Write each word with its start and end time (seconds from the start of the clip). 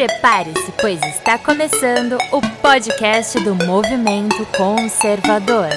Prepare-se, 0.00 0.72
pois 0.80 0.98
está 1.02 1.36
começando 1.36 2.16
o 2.32 2.40
podcast 2.62 3.38
do 3.40 3.54
Movimento 3.54 4.46
Conservador. 4.56 5.68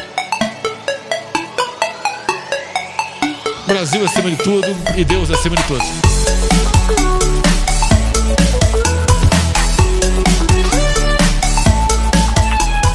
Brasil 3.68 4.06
acima 4.06 4.32
de 4.32 4.38
tudo 4.38 4.68
e 4.96 5.04
Deus 5.04 5.30
acima 5.30 5.58
de 5.58 5.64
todos. 5.64 5.86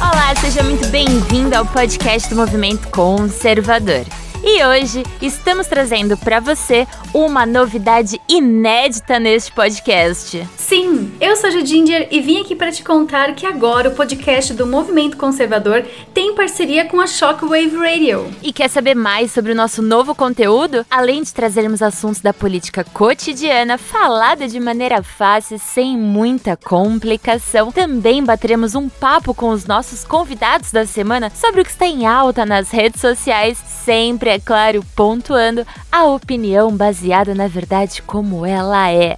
Olá, 0.01 0.33
seja 0.41 0.63
muito 0.63 0.87
bem-vindo 0.87 1.55
ao 1.55 1.63
podcast 1.63 2.27
do 2.27 2.37
Movimento 2.37 2.87
Conservador. 2.87 4.03
E 4.43 4.63
hoje 4.63 5.03
estamos 5.21 5.67
trazendo 5.67 6.17
para 6.17 6.39
você 6.39 6.87
uma 7.13 7.45
novidade 7.45 8.19
inédita 8.27 9.19
neste 9.19 9.51
podcast. 9.51 10.47
Sim, 10.69 11.11
eu 11.19 11.35
sou 11.35 11.49
a 11.49 11.65
Ginger 11.65 12.07
e 12.11 12.21
vim 12.21 12.39
aqui 12.41 12.55
para 12.55 12.71
te 12.71 12.83
contar 12.83 13.33
que 13.33 13.43
agora 13.43 13.89
o 13.89 13.95
podcast 13.95 14.53
do 14.53 14.67
Movimento 14.67 15.17
Conservador 15.17 15.83
tem 16.13 16.35
parceria 16.35 16.85
com 16.85 17.01
a 17.01 17.07
Shockwave 17.07 17.75
Radio. 17.75 18.31
E 18.43 18.53
quer 18.53 18.67
saber 18.69 18.95
mais 18.95 19.31
sobre 19.31 19.51
o 19.51 19.55
nosso 19.55 19.81
novo 19.81 20.13
conteúdo? 20.13 20.85
Além 20.87 21.23
de 21.23 21.33
trazermos 21.33 21.81
assuntos 21.81 22.21
da 22.21 22.35
política 22.35 22.83
cotidiana 22.83 23.79
falada 23.79 24.47
de 24.47 24.59
maneira 24.59 25.01
fácil, 25.01 25.57
sem 25.57 25.97
muita 25.97 26.55
complicação, 26.55 27.71
também 27.71 28.23
bateremos 28.23 28.75
um 28.75 28.87
papo 28.87 29.33
com 29.33 29.49
os 29.49 29.65
nossos 29.65 30.03
convidados 30.03 30.71
da 30.71 30.85
semana 30.85 31.31
sobre 31.31 31.61
o 31.61 31.65
que 31.65 31.71
está 31.71 31.87
em 31.87 32.05
alta 32.05 32.45
nas 32.45 32.69
redes 32.69 33.01
sociais, 33.01 33.57
sempre, 33.57 34.29
é 34.29 34.39
claro, 34.39 34.85
pontuando 34.95 35.65
a 35.91 36.03
opinião 36.03 36.69
baseada 36.71 37.33
na 37.33 37.47
verdade 37.47 38.03
como 38.03 38.45
ela 38.45 38.91
é. 38.91 39.17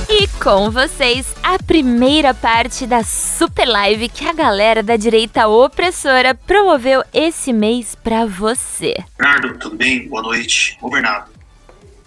E 0.09 0.29
com 0.43 0.71
vocês, 0.71 1.35
a 1.43 1.59
primeira 1.59 2.33
parte 2.33 2.87
da 2.87 3.03
super 3.03 3.67
live 3.67 4.09
que 4.09 4.27
a 4.27 4.33
galera 4.33 4.83
da 4.83 4.97
direita 4.97 5.49
opressora 5.49 6.33
promoveu 6.35 7.03
esse 7.13 7.53
mês 7.53 7.97
pra 7.97 8.25
você. 8.25 8.95
Bernardo, 9.19 9.59
tudo 9.59 9.77
bem? 9.77 10.09
Boa 10.09 10.23
noite. 10.23 10.79
Ô, 10.81 10.89
Bernardo. 10.89 11.31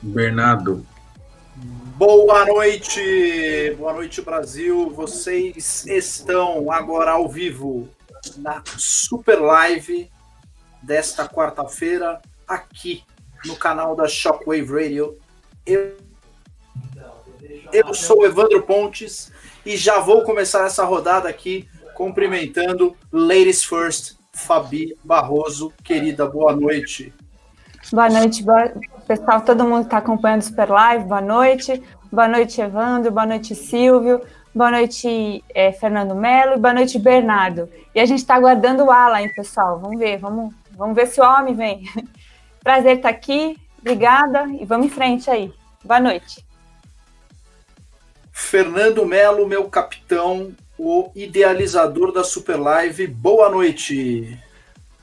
Bernardo. 0.01 0.85
Boa 1.99 2.45
noite, 2.45 3.75
boa 3.77 3.91
noite 3.91 4.21
Brasil. 4.21 4.89
Vocês 4.89 5.85
estão 5.85 6.71
agora 6.71 7.11
ao 7.11 7.27
vivo 7.27 7.89
na 8.37 8.63
super 8.77 9.37
live 9.41 10.09
desta 10.81 11.27
quarta-feira 11.27 12.21
aqui 12.47 13.03
no 13.43 13.57
canal 13.57 13.97
da 13.97 14.07
Shockwave 14.07 14.71
Radio. 14.71 15.19
Eu, 15.65 15.97
eu 17.73 17.93
sou 17.93 18.25
Evandro 18.25 18.63
Pontes 18.63 19.29
e 19.65 19.75
já 19.75 19.99
vou 19.99 20.23
começar 20.23 20.65
essa 20.65 20.85
rodada 20.85 21.27
aqui 21.27 21.67
cumprimentando 21.95 22.95
Ladies 23.11 23.65
First, 23.65 24.13
Fabi 24.31 24.97
Barroso. 25.03 25.73
Querida, 25.83 26.25
boa 26.25 26.55
noite. 26.55 27.13
Boa 27.91 28.09
noite, 28.09 28.43
boa... 28.43 28.71
pessoal. 29.07 29.41
Todo 29.41 29.63
mundo 29.63 29.83
está 29.83 29.97
acompanhando 29.97 30.41
o 30.41 30.45
Super 30.45 30.69
Live. 30.69 31.05
Boa 31.05 31.21
noite. 31.21 31.83
Boa 32.11 32.27
noite, 32.27 32.61
Evandro. 32.61 33.11
Boa 33.11 33.25
noite, 33.25 33.55
Silvio. 33.55 34.21
Boa 34.53 34.71
noite, 34.71 35.43
é, 35.53 35.71
Fernando 35.71 36.13
Melo. 36.15 36.59
Boa 36.59 36.73
noite, 36.73 36.99
Bernardo. 36.99 37.69
E 37.93 37.99
a 37.99 38.05
gente 38.05 38.19
está 38.19 38.35
aguardando 38.35 38.83
o 38.83 38.91
Ala, 38.91 39.21
hein, 39.21 39.31
pessoal? 39.35 39.79
Vamos 39.79 39.97
ver, 39.97 40.17
vamos, 40.17 40.53
vamos 40.71 40.95
ver 40.95 41.07
se 41.07 41.21
o 41.21 41.23
homem 41.23 41.55
vem. 41.55 41.83
Prazer 42.63 42.97
estar 42.97 43.09
aqui. 43.09 43.57
Obrigada 43.79 44.45
e 44.59 44.65
vamos 44.65 44.87
em 44.87 44.89
frente 44.89 45.29
aí. 45.29 45.53
Boa 45.83 45.99
noite. 45.99 46.45
Fernando 48.31 49.05
Melo, 49.05 49.47
meu 49.47 49.69
capitão, 49.69 50.51
o 50.77 51.11
idealizador 51.15 52.11
da 52.11 52.23
Super 52.23 52.59
Live. 52.59 53.07
Boa 53.07 53.49
noite. 53.49 54.39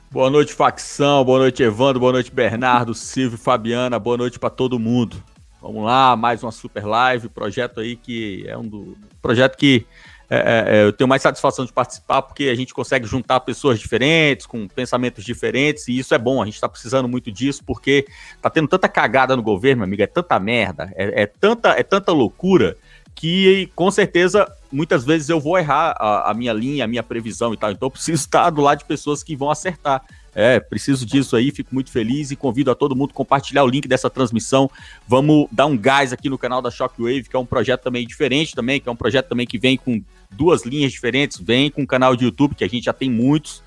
Boa 0.09 0.29
noite, 0.29 0.53
facção. 0.53 1.23
Boa 1.25 1.39
noite, 1.39 1.61
Evandro. 1.61 1.99
Boa 1.99 2.13
noite, 2.13 2.31
Bernardo, 2.31 2.93
Silvio, 2.93 3.37
Fabiana. 3.37 3.99
Boa 3.99 4.15
noite 4.15 4.39
para 4.39 4.49
todo 4.49 4.79
mundo. 4.79 5.21
Vamos 5.61 5.83
lá, 5.83 6.15
mais 6.15 6.41
uma 6.41 6.51
super 6.51 6.85
live. 6.85 7.27
Projeto 7.27 7.81
aí 7.81 7.97
que 7.97 8.45
é 8.47 8.57
um 8.57 8.65
do 8.65 8.97
projeto 9.21 9.57
que 9.57 9.85
é, 10.29 10.65
é, 10.65 10.83
eu 10.85 10.93
tenho 10.93 11.09
mais 11.09 11.21
satisfação 11.21 11.65
de 11.65 11.73
participar 11.73 12.21
porque 12.21 12.45
a 12.45 12.55
gente 12.55 12.73
consegue 12.73 13.05
juntar 13.05 13.41
pessoas 13.41 13.79
diferentes, 13.79 14.45
com 14.45 14.65
pensamentos 14.67 15.25
diferentes, 15.25 15.89
e 15.89 15.99
isso 15.99 16.15
é 16.15 16.17
bom. 16.17 16.41
A 16.41 16.45
gente 16.45 16.55
está 16.55 16.69
precisando 16.69 17.09
muito 17.09 17.29
disso 17.29 17.61
porque 17.65 18.07
tá 18.41 18.49
tendo 18.49 18.69
tanta 18.69 18.87
cagada 18.87 19.35
no 19.35 19.43
governo, 19.43 19.83
amigo. 19.83 20.01
É 20.01 20.07
tanta 20.07 20.39
merda, 20.39 20.89
é, 20.95 21.23
é 21.23 21.25
tanta, 21.25 21.71
é 21.71 21.83
tanta 21.83 22.13
loucura 22.13 22.77
que 23.13 23.69
com 23.75 23.91
certeza 23.91 24.47
muitas 24.71 25.03
vezes 25.03 25.29
eu 25.29 25.39
vou 25.39 25.57
errar 25.57 25.95
a, 25.97 26.31
a, 26.31 26.33
minha 26.33 26.53
linha, 26.53 26.85
a 26.85 26.87
minha 26.87 27.03
previsão 27.03 27.53
e 27.53 27.57
tal. 27.57 27.71
Então 27.71 27.87
eu 27.87 27.91
preciso 27.91 28.21
estar 28.21 28.49
do 28.49 28.61
lado 28.61 28.79
de 28.79 28.85
pessoas 28.85 29.23
que 29.23 29.35
vão 29.35 29.49
acertar. 29.49 30.03
É, 30.35 30.59
preciso 30.59 31.03
disso 31.03 31.35
aí, 31.35 31.49
fico 31.49 31.73
muito 31.73 31.89
feliz 31.89 32.29
e 32.29 32.35
convido 32.35 32.69
a 32.69 32.75
todo 32.75 32.95
mundo 32.95 33.09
a 33.09 33.13
compartilhar 33.13 33.63
o 33.63 33.67
link 33.67 33.87
dessa 33.87 34.07
transmissão. 34.07 34.69
Vamos 35.07 35.47
dar 35.51 35.65
um 35.65 35.75
gás 35.75 36.13
aqui 36.13 36.29
no 36.29 36.37
canal 36.37 36.61
da 36.61 36.69
Shockwave, 36.69 37.23
que 37.23 37.35
é 37.35 37.39
um 37.39 37.45
projeto 37.45 37.81
também 37.81 38.05
diferente 38.05 38.53
também, 38.53 38.79
que 38.79 38.87
é 38.87 38.91
um 38.91 38.95
projeto 38.95 39.29
também 39.29 39.47
que 39.47 39.57
vem 39.57 39.77
com 39.77 39.99
duas 40.29 40.63
linhas 40.63 40.91
diferentes, 40.91 41.39
vem 41.39 41.71
com 41.71 41.81
o 41.81 41.87
canal 41.87 42.15
de 42.15 42.25
YouTube, 42.25 42.53
que 42.53 42.63
a 42.63 42.67
gente 42.67 42.83
já 42.83 42.93
tem 42.93 43.09
muitos, 43.09 43.63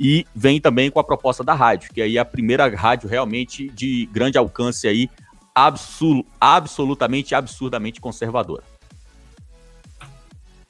e 0.00 0.26
vem 0.34 0.60
também 0.60 0.90
com 0.90 0.98
a 0.98 1.04
proposta 1.04 1.44
da 1.44 1.54
rádio, 1.54 1.92
que 1.92 2.00
aí 2.00 2.16
é 2.16 2.20
a 2.20 2.24
primeira 2.24 2.74
rádio 2.74 3.08
realmente 3.08 3.68
de 3.68 4.08
grande 4.12 4.38
alcance 4.38 4.88
aí, 4.88 5.10
absol 5.54 6.24
absolutamente, 6.40 7.34
absurdamente 7.34 8.00
conservadora. 8.00 8.62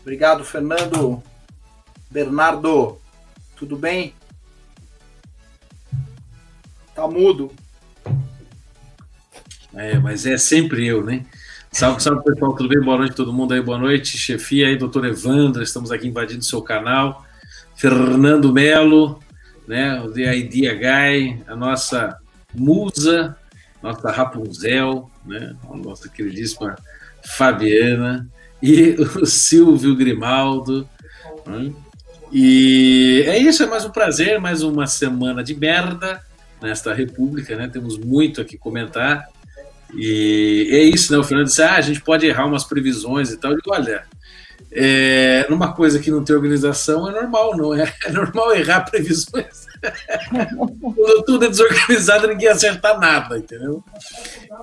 Obrigado, 0.04 0.44
Fernando. 0.44 1.22
Bernardo, 2.10 2.98
tudo 3.56 3.74
bem? 3.74 4.14
Tá 6.94 7.08
mudo. 7.08 7.50
É, 9.72 9.98
mas 9.98 10.26
é 10.26 10.36
sempre 10.36 10.86
eu, 10.86 11.02
né? 11.02 11.24
Salve, 11.72 12.02
salve 12.02 12.22
pessoal, 12.22 12.54
tudo 12.54 12.68
bem? 12.68 12.84
Boa 12.84 12.98
noite 12.98 13.16
todo 13.16 13.32
mundo 13.32 13.54
aí, 13.54 13.62
boa 13.62 13.78
noite. 13.78 14.18
Chefia 14.18 14.68
aí, 14.68 14.76
doutor 14.76 15.06
Evandro, 15.06 15.62
estamos 15.62 15.90
aqui 15.90 16.06
invadindo 16.06 16.44
seu 16.44 16.60
canal. 16.60 17.24
Fernando 17.74 18.52
Melo, 18.52 19.18
né? 19.66 20.02
O 20.02 20.12
The 20.12 20.36
Idea 20.36 20.74
Guy, 20.74 21.42
a 21.48 21.56
nossa 21.56 22.18
musa, 22.52 23.38
nossa 23.82 24.10
Rapunzel, 24.10 25.10
né? 25.24 25.56
a 25.66 25.76
nossa 25.78 26.10
queridíssima 26.10 26.76
Fabiana, 27.24 28.28
e 28.64 28.96
o 29.20 29.26
Silvio 29.26 29.94
Grimaldo. 29.94 30.88
Né? 31.46 31.70
E 32.32 33.22
é 33.26 33.38
isso, 33.38 33.62
é 33.62 33.66
mais 33.66 33.84
um 33.84 33.90
prazer, 33.90 34.40
mais 34.40 34.62
uma 34.62 34.86
semana 34.86 35.44
de 35.44 35.54
merda 35.54 36.22
nesta 36.62 36.94
república, 36.94 37.54
né? 37.54 37.68
Temos 37.70 37.98
muito 37.98 38.40
aqui 38.40 38.56
comentar. 38.56 39.28
E 39.94 40.68
é 40.72 40.82
isso, 40.82 41.12
né? 41.12 41.18
O 41.18 41.22
Fernando 41.22 41.46
disse: 41.46 41.62
ah, 41.62 41.74
a 41.74 41.80
gente 41.82 42.00
pode 42.00 42.26
errar 42.26 42.46
umas 42.46 42.64
previsões 42.64 43.30
e 43.30 43.36
tal. 43.36 43.50
Eu 43.50 43.58
digo, 43.58 43.70
olha, 43.70 44.04
é, 44.72 45.46
numa 45.50 45.74
coisa 45.74 45.98
que 45.98 46.10
não 46.10 46.24
tem 46.24 46.34
organização 46.34 47.08
é 47.08 47.12
normal, 47.12 47.56
não 47.56 47.74
é? 47.74 47.92
É 48.06 48.10
normal 48.10 48.56
errar 48.56 48.80
previsões. 48.80 49.63
Quando 50.80 51.24
tudo 51.24 51.44
é 51.44 51.48
desorganizado, 51.48 52.28
ninguém 52.28 52.48
acerta 52.48 52.96
nada, 52.98 53.38
entendeu? 53.38 53.82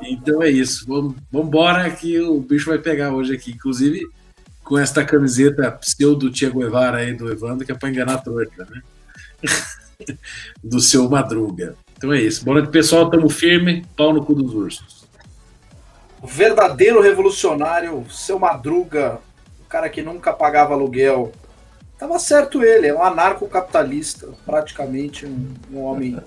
Então 0.02 0.42
é 0.42 0.50
isso. 0.50 0.86
Vamos 0.88 1.16
embora 1.34 1.90
que 1.92 2.20
o 2.20 2.40
bicho 2.40 2.70
vai 2.70 2.80
pegar 2.80 3.14
hoje 3.14 3.34
aqui. 3.34 3.52
Inclusive 3.52 4.08
com 4.64 4.78
esta 4.78 5.04
camiseta 5.04 5.72
pseudo 5.72 6.32
Tia 6.32 6.50
Guevara 6.50 7.00
aí 7.00 7.14
do 7.14 7.32
Evandro, 7.32 7.66
que 7.66 7.72
é 7.72 7.76
para 7.76 7.90
enganar 7.90 8.14
a 8.16 8.18
torta, 8.18 8.68
né? 8.70 8.82
do 10.64 10.80
seu 10.80 11.10
Madruga. 11.10 11.76
Então 11.98 12.12
é 12.14 12.20
isso. 12.20 12.44
Boa 12.44 12.58
noite, 12.58 12.72
pessoal. 12.72 13.10
Tamo 13.10 13.30
firme. 13.30 13.86
Pau 13.96 14.14
no 14.14 14.24
cu 14.26 14.34
dos 14.34 14.54
ursos. 14.54 15.02
O 16.22 16.28
verdadeiro 16.28 17.02
revolucionário, 17.02 18.06
seu 18.10 18.38
Madruga, 18.38 19.20
o 19.60 19.66
cara 19.66 19.90
que 19.90 20.02
nunca 20.02 20.32
pagava 20.32 20.74
aluguel. 20.74 21.32
Tava 22.02 22.18
certo 22.18 22.64
ele, 22.64 22.88
é 22.88 22.96
um 22.96 23.04
anarcocapitalista, 23.04 24.30
praticamente 24.44 25.24
um, 25.24 25.54
um 25.72 25.84
homem 25.84 26.18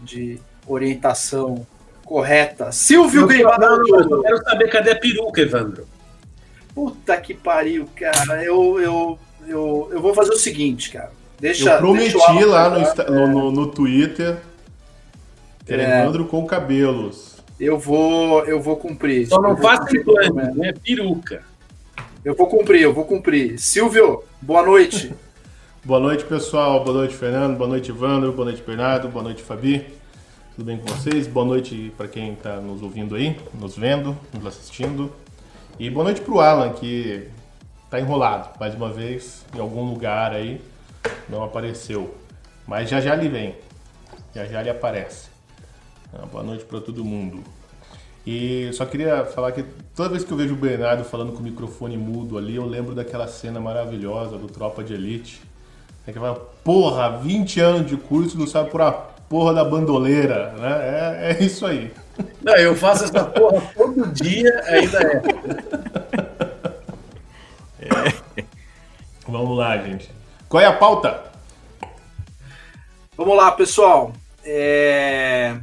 de 0.00 0.40
orientação 0.66 1.64
correta. 2.04 2.72
Silvio 2.72 3.24
Grimaldo. 3.24 3.64
Eu 4.10 4.20
quero 4.20 4.42
saber 4.42 4.68
cadê 4.68 4.90
a 4.90 4.96
peruca, 4.96 5.40
Evandro. 5.40 5.86
Puta 6.74 7.16
que 7.18 7.34
pariu, 7.34 7.88
cara. 7.94 8.42
Eu, 8.42 8.80
eu, 8.80 9.18
eu, 9.46 9.90
eu 9.92 10.00
vou 10.00 10.12
fazer 10.12 10.32
o 10.32 10.38
seguinte, 10.38 10.90
cara. 10.90 11.12
Deixa, 11.38 11.74
eu 11.74 11.78
prometi 11.78 12.10
deixa 12.10 12.46
lá 12.46 12.68
no, 12.68 12.80
no, 13.12 13.28
no, 13.28 13.50
no, 13.52 13.66
Twitter 13.68 14.38
que 15.64 15.72
é. 15.72 16.00
Evandro 16.00 16.26
com 16.26 16.44
cabelos. 16.46 17.36
Eu 17.60 17.78
vou, 17.78 18.44
eu 18.44 18.60
vou 18.60 18.76
cumprir. 18.76 19.28
Só 19.28 19.40
não 19.40 19.56
faça 19.56 19.96
implante, 19.96 20.58
né? 20.58 20.74
Peruca. 20.84 21.53
Eu 22.24 22.34
vou 22.34 22.46
cumprir, 22.46 22.80
eu 22.80 22.94
vou 22.94 23.04
cumprir. 23.04 23.58
Silvio, 23.58 24.24
boa 24.40 24.62
noite. 24.64 25.12
boa 25.84 26.00
noite, 26.00 26.24
pessoal. 26.24 26.82
Boa 26.82 26.96
noite, 26.96 27.14
Fernando. 27.14 27.58
Boa 27.58 27.68
noite, 27.68 27.90
Evandro. 27.90 28.32
Boa 28.32 28.46
noite, 28.46 28.62
Bernardo. 28.62 29.10
Boa 29.10 29.22
noite, 29.22 29.42
Fabi. 29.42 29.86
Tudo 30.56 30.64
bem 30.64 30.78
com 30.78 30.86
vocês? 30.86 31.26
Boa 31.26 31.44
noite 31.44 31.92
para 31.98 32.08
quem 32.08 32.32
está 32.32 32.56
nos 32.62 32.80
ouvindo 32.80 33.14
aí, 33.14 33.38
nos 33.52 33.76
vendo, 33.76 34.16
nos 34.32 34.46
assistindo. 34.46 35.12
E 35.78 35.90
boa 35.90 36.04
noite 36.04 36.22
para 36.22 36.32
o 36.32 36.40
Alan, 36.40 36.72
que 36.72 37.28
está 37.84 38.00
enrolado 38.00 38.58
mais 38.58 38.74
uma 38.74 38.90
vez 38.90 39.44
em 39.54 39.60
algum 39.60 39.82
lugar 39.82 40.32
aí, 40.32 40.62
não 41.28 41.44
apareceu. 41.44 42.14
Mas 42.66 42.88
já 42.88 43.02
já 43.02 43.14
ele 43.14 43.28
vem, 43.28 43.54
já 44.34 44.46
já 44.46 44.62
ele 44.62 44.70
aparece. 44.70 45.28
Ah, 46.10 46.24
boa 46.24 46.42
noite 46.42 46.64
para 46.64 46.80
todo 46.80 47.04
mundo. 47.04 47.44
E 48.26 48.70
só 48.72 48.86
queria 48.86 49.24
falar 49.26 49.52
que 49.52 49.62
toda 49.94 50.08
vez 50.08 50.24
que 50.24 50.32
eu 50.32 50.36
vejo 50.36 50.54
o 50.54 50.56
Bernardo 50.56 51.04
falando 51.04 51.32
com 51.32 51.40
o 51.40 51.42
microfone 51.42 51.96
mudo 51.96 52.38
ali, 52.38 52.56
eu 52.56 52.64
lembro 52.64 52.94
daquela 52.94 53.28
cena 53.28 53.60
maravilhosa 53.60 54.38
do 54.38 54.46
Tropa 54.48 54.82
de 54.82 54.94
Elite. 54.94 55.42
É 56.06 56.12
que 56.12 56.18
fala, 56.18 56.34
porra, 56.62 57.18
20 57.18 57.60
anos 57.60 57.86
de 57.86 57.96
curso 57.96 58.38
não 58.38 58.46
sabe 58.46 58.70
por 58.70 58.80
a 58.80 58.92
porra 58.92 59.52
da 59.54 59.64
bandoleira, 59.64 60.52
né? 60.52 60.70
É, 60.70 61.32
é 61.32 61.44
isso 61.44 61.66
aí. 61.66 61.90
Não, 62.42 62.54
eu 62.56 62.74
faço 62.76 63.04
essa 63.04 63.24
porra 63.24 63.60
todo 63.74 64.06
dia, 64.12 64.62
ainda 64.66 65.02
é. 65.02 65.22
é. 67.80 68.44
Vamos 69.26 69.56
lá, 69.56 69.76
gente. 69.78 70.10
Qual 70.48 70.62
é 70.62 70.66
a 70.66 70.72
pauta? 70.72 71.24
Vamos 73.16 73.36
lá, 73.36 73.50
pessoal. 73.52 74.12
É... 74.44 75.56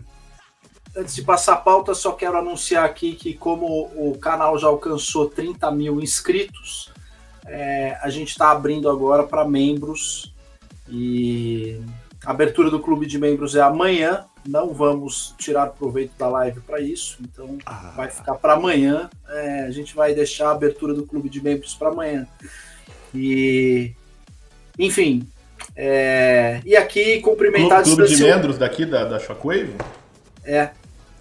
Antes 0.95 1.15
de 1.15 1.21
passar 1.21 1.53
a 1.53 1.57
pauta, 1.57 1.93
só 1.93 2.11
quero 2.11 2.37
anunciar 2.37 2.83
aqui 2.83 3.13
que, 3.13 3.33
como 3.33 3.65
o 3.95 4.17
canal 4.19 4.57
já 4.57 4.67
alcançou 4.67 5.29
30 5.29 5.71
mil 5.71 6.01
inscritos, 6.01 6.91
é... 7.45 7.97
a 8.01 8.09
gente 8.09 8.29
está 8.29 8.51
abrindo 8.51 8.89
agora 8.89 9.23
para 9.23 9.45
membros 9.45 10.33
e 10.89 11.79
a 12.25 12.31
abertura 12.31 12.69
do 12.69 12.79
clube 12.79 13.05
de 13.05 13.17
membros 13.17 13.55
é 13.55 13.61
amanhã, 13.61 14.25
não 14.47 14.73
vamos 14.73 15.33
tirar 15.37 15.67
proveito 15.67 16.13
da 16.17 16.27
live 16.27 16.59
para 16.61 16.79
isso, 16.79 17.17
então 17.21 17.57
ah. 17.65 17.93
vai 17.95 18.09
ficar 18.09 18.35
para 18.35 18.53
amanhã. 18.53 19.09
É, 19.29 19.61
a 19.61 19.71
gente 19.71 19.95
vai 19.95 20.13
deixar 20.13 20.49
a 20.49 20.51
abertura 20.51 20.93
do 20.93 21.05
clube 21.05 21.29
de 21.29 21.41
membros 21.41 21.73
para 21.73 21.89
amanhã. 21.89 22.27
E, 23.13 23.93
enfim, 24.77 25.27
é, 25.75 26.61
e 26.65 26.75
aqui 26.75 27.19
cumprimentar 27.21 27.83
clube, 27.83 27.97
clube 27.97 28.15
de 28.15 28.23
membros 28.23 28.57
daqui 28.57 28.85
da, 28.85 29.05
da 29.05 29.19
Shockwave? 29.19 29.75
É. 30.43 30.71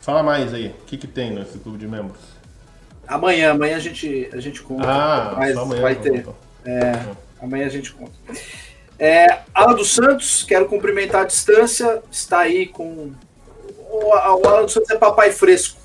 Fala 0.01 0.23
mais 0.23 0.55
aí, 0.55 0.69
o 0.69 0.85
que, 0.87 0.97
que 0.97 1.07
tem 1.07 1.31
nesse 1.31 1.59
clube 1.59 1.79
de 1.79 1.87
membros? 1.87 2.21
Amanhã, 3.07 3.51
amanhã 3.51 3.77
a 3.77 3.81
gente, 3.81 4.31
a 4.33 4.41
gente 4.41 4.63
conta. 4.63 4.89
Ah, 4.89 5.35
mas 5.37 5.57
amanhã, 5.57 5.83
vai 5.83 5.95
ter. 5.95 6.27
É, 6.65 6.93
amanhã 7.41 7.67
a 7.67 7.69
gente 7.69 7.93
conta. 7.93 8.13
É, 8.99 9.41
Alan 9.53 9.75
dos 9.75 9.93
Santos, 9.93 10.45
quero 10.45 10.67
cumprimentar 10.67 11.23
a 11.23 11.25
distância, 11.25 12.03
está 12.11 12.41
aí 12.41 12.67
com. 12.67 13.13
O, 13.91 14.07
o 14.07 14.13
Alan 14.15 14.63
dos 14.63 14.73
Santos 14.73 14.91
é 14.91 14.97
papai 14.97 15.33
fresco. 15.33 15.79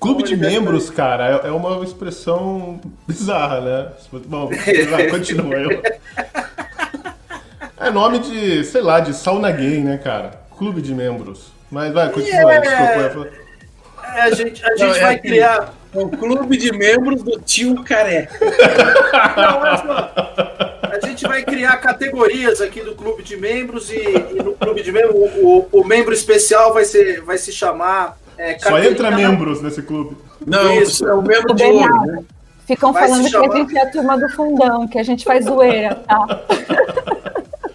Clube 0.00 0.22
de 0.22 0.36
membros, 0.36 0.90
cara, 0.90 1.40
é, 1.44 1.48
é 1.48 1.50
uma 1.50 1.82
expressão 1.84 2.80
bizarra, 3.06 3.60
né? 3.60 3.92
Bom, 4.26 4.50
continua. 5.10 5.54
Eu... 5.54 5.82
É 7.78 7.90
nome 7.90 8.18
de, 8.18 8.64
sei 8.64 8.82
lá, 8.82 9.00
de 9.00 9.14
sauna 9.14 9.50
gay, 9.50 9.80
né, 9.80 9.98
cara? 9.98 10.42
Clube 10.56 10.82
de 10.82 10.94
membros. 10.94 11.52
Mas 11.70 11.92
vai, 11.92 12.10
continua, 12.10 12.54
é... 12.54 12.60
desculpa. 12.60 13.43
É, 14.14 14.22
a 14.22 14.30
gente, 14.30 14.64
a 14.64 14.76
gente 14.76 14.98
é 14.98 15.00
vai 15.00 15.18
criar. 15.18 15.74
O 15.92 16.08
clube 16.08 16.56
de 16.56 16.72
membros 16.72 17.22
do 17.22 17.38
tio 17.40 17.84
careca. 17.84 18.38
Não, 19.36 19.58
olha 19.60 19.76
só 19.76 20.64
a 20.94 21.06
gente 21.06 21.26
vai 21.26 21.42
criar 21.42 21.76
categorias 21.78 22.60
aqui 22.60 22.80
do 22.80 22.94
clube 22.94 23.22
de 23.22 23.36
membros 23.36 23.90
e, 23.90 23.98
e 23.98 24.42
no 24.42 24.52
clube 24.52 24.82
de 24.82 24.92
membros 24.92 25.16
o, 25.16 25.46
o, 25.46 25.80
o, 25.80 25.84
membro 25.84 26.14
especial 26.14 26.72
vai, 26.72 26.84
ser, 26.84 27.20
vai 27.22 27.36
se 27.36 27.52
chamar. 27.52 28.16
É, 28.38 28.58
Só 28.58 28.78
entra 28.78 29.10
membros 29.10 29.60
nesse 29.60 29.82
clube. 29.82 30.16
Não, 30.46 30.72
isso 30.80 31.06
é 31.06 31.14
o 31.14 31.22
membro 31.22 31.54
de 31.54 31.64
ouro. 31.64 32.06
Né? 32.06 32.24
Ficam 32.66 32.92
vai 32.92 33.08
falando 33.08 33.28
chamar... 33.28 33.48
que 33.48 33.56
a 33.56 33.58
gente 33.58 33.78
é 33.78 33.82
a 33.82 33.90
turma 33.90 34.18
do 34.18 34.28
fundão, 34.30 34.88
que 34.88 34.98
a 34.98 35.02
gente 35.02 35.24
faz 35.24 35.44
zoeira, 35.44 35.96
tá? 35.96 36.44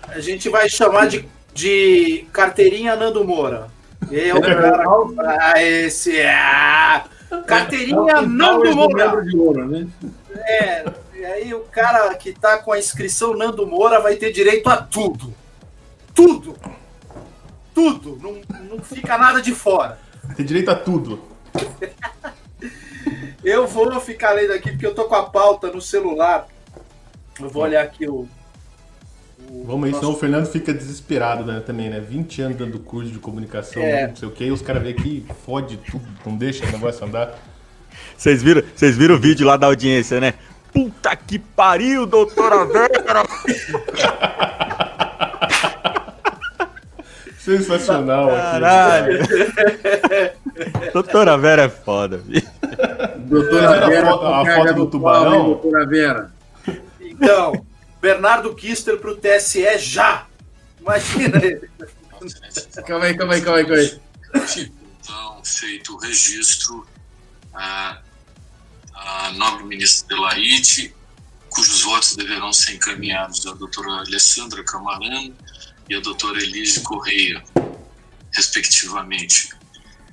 A 0.08 0.20
gente 0.20 0.50
vai 0.50 0.70
chamar 0.70 1.08
de, 1.08 1.28
de 1.54 2.26
carteirinha 2.32 2.96
Nando 2.96 3.24
Moura. 3.24 3.68
Eu, 4.12 4.42
cara, 4.42 4.84
ah, 5.40 5.62
esse 5.62 6.18
é. 6.20 7.04
Carteirinha 7.46 8.22
Nando 8.22 8.76
Moura. 8.76 9.24
De 9.24 9.38
ouro, 9.38 9.68
né? 9.68 9.88
É, 10.36 10.86
e 11.16 11.26
aí 11.26 11.54
o 11.54 11.62
cara 11.62 12.14
que 12.16 12.34
tá 12.34 12.58
com 12.58 12.72
a 12.72 12.80
inscrição 12.80 13.36
Nando 13.36 13.68
Moura 13.68 14.00
vai 14.00 14.16
ter 14.16 14.32
direito 14.32 14.68
a 14.68 14.78
tudo. 14.78 15.34
Tudo. 16.14 16.56
Tudo. 17.74 18.18
Não, 18.22 18.42
não 18.64 18.84
fica 18.84 19.18
nada 19.18 19.42
de 19.42 19.54
fora. 19.54 20.00
Tem 20.36 20.46
direito 20.46 20.70
a 20.70 20.76
tudo. 20.76 21.22
eu 23.44 23.68
vou 23.68 24.00
ficar 24.02 24.32
lendo 24.32 24.54
aqui 24.54 24.72
porque 24.72 24.86
eu 24.86 24.96
tô 24.96 25.06
com 25.06 25.16
a 25.16 25.30
pauta 25.30 25.72
no 25.72 25.82
celular. 25.82 26.48
Eu 27.40 27.50
vou 27.50 27.64
olhar 27.64 27.84
aqui 27.84 28.08
o. 28.08 28.28
o 29.50 29.64
Vamos 29.66 29.86
aí, 29.86 29.92
nosso... 29.92 30.04
senão 30.04 30.14
o 30.14 30.20
Fernando 30.20 30.46
fica 30.48 30.74
desesperado 30.74 31.46
né, 31.46 31.62
também, 31.66 31.90
né? 31.90 32.00
20 32.00 32.42
anos 32.42 32.58
dando 32.58 32.80
curso 32.80 33.12
de 33.12 33.20
comunicação, 33.20 33.82
é. 33.82 34.08
não 34.08 34.16
sei 34.16 34.28
o 34.28 34.32
que, 34.32 34.44
e 34.46 34.52
os 34.52 34.62
caras 34.62 34.84
veem 34.84 34.96
que 34.96 35.26
fode 35.46 35.78
tudo, 35.78 36.06
não 36.26 36.36
deixa 36.36 36.66
o 36.66 36.72
negócio 36.72 37.06
andar. 37.06 37.38
Vocês 38.18 38.44
viram, 38.44 38.64
vocês 38.76 38.98
viram 38.98 39.16
o 39.16 39.20
vídeo 39.20 39.46
lá 39.48 39.58
da 39.58 39.68
audiência, 39.68 40.20
né? 40.20 40.34
Puta 40.74 41.16
que 41.16 41.40
pariu, 41.40 42.06
doutora 42.06 42.66
Vera! 42.66 43.24
Sensacional 47.40 48.28
Caralho. 48.28 49.24
aqui. 49.24 50.92
doutora 50.94 51.38
Vera 51.38 51.64
é 51.64 51.70
foda, 51.70 52.18
viu? 52.18 52.42
Doutora 53.18 53.88
Vera, 53.88 54.10
a 54.10 54.12
foto, 54.12 54.26
a 54.26 54.56
foto 54.56 54.74
do 54.74 54.86
tubarão? 54.86 55.46
doutora 55.46 55.86
Vera. 55.88 56.32
Então, 57.02 57.66
Bernardo 58.02 58.56
Kister 58.56 58.98
pro 58.98 59.16
TSE 59.16 59.78
já! 59.78 60.28
Imagina 60.80 61.44
ele. 61.44 61.70
calma 62.88 63.06
aí, 63.06 63.18
calma 63.18 63.34
aí, 63.34 63.42
calma 63.42 63.60
aí, 63.60 63.66
calma 63.66 63.78
aí. 63.78 64.00
Então, 65.02 65.44
feito 65.44 65.96
o 65.96 65.98
registro, 65.98 66.88
ah, 67.54 68.02
a 68.94 69.32
nobre 69.34 69.66
ministra 69.66 70.16
Delaide, 70.16 70.94
cujos 71.50 71.82
votos 71.82 72.16
deverão 72.16 72.54
ser 72.54 72.76
encaminhados 72.76 73.46
à 73.48 73.54
doutora 73.54 73.90
Alessandra 74.02 74.64
Camarano 74.64 75.36
e 75.90 75.96
à 75.96 76.00
doutora 76.00 76.42
Elise 76.42 76.82
Correia, 76.82 77.44
respectivamente. 78.32 79.50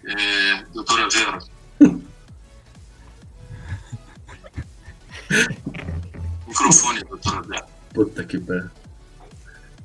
É, 0.05 0.65
doutora 0.73 1.09
Vera. 1.11 1.39
Microfone, 6.47 7.01
doutora 7.05 7.43
Vera. 7.43 7.76
Puta 7.97 8.23
que 8.25 8.39
pariu. 8.39 8.71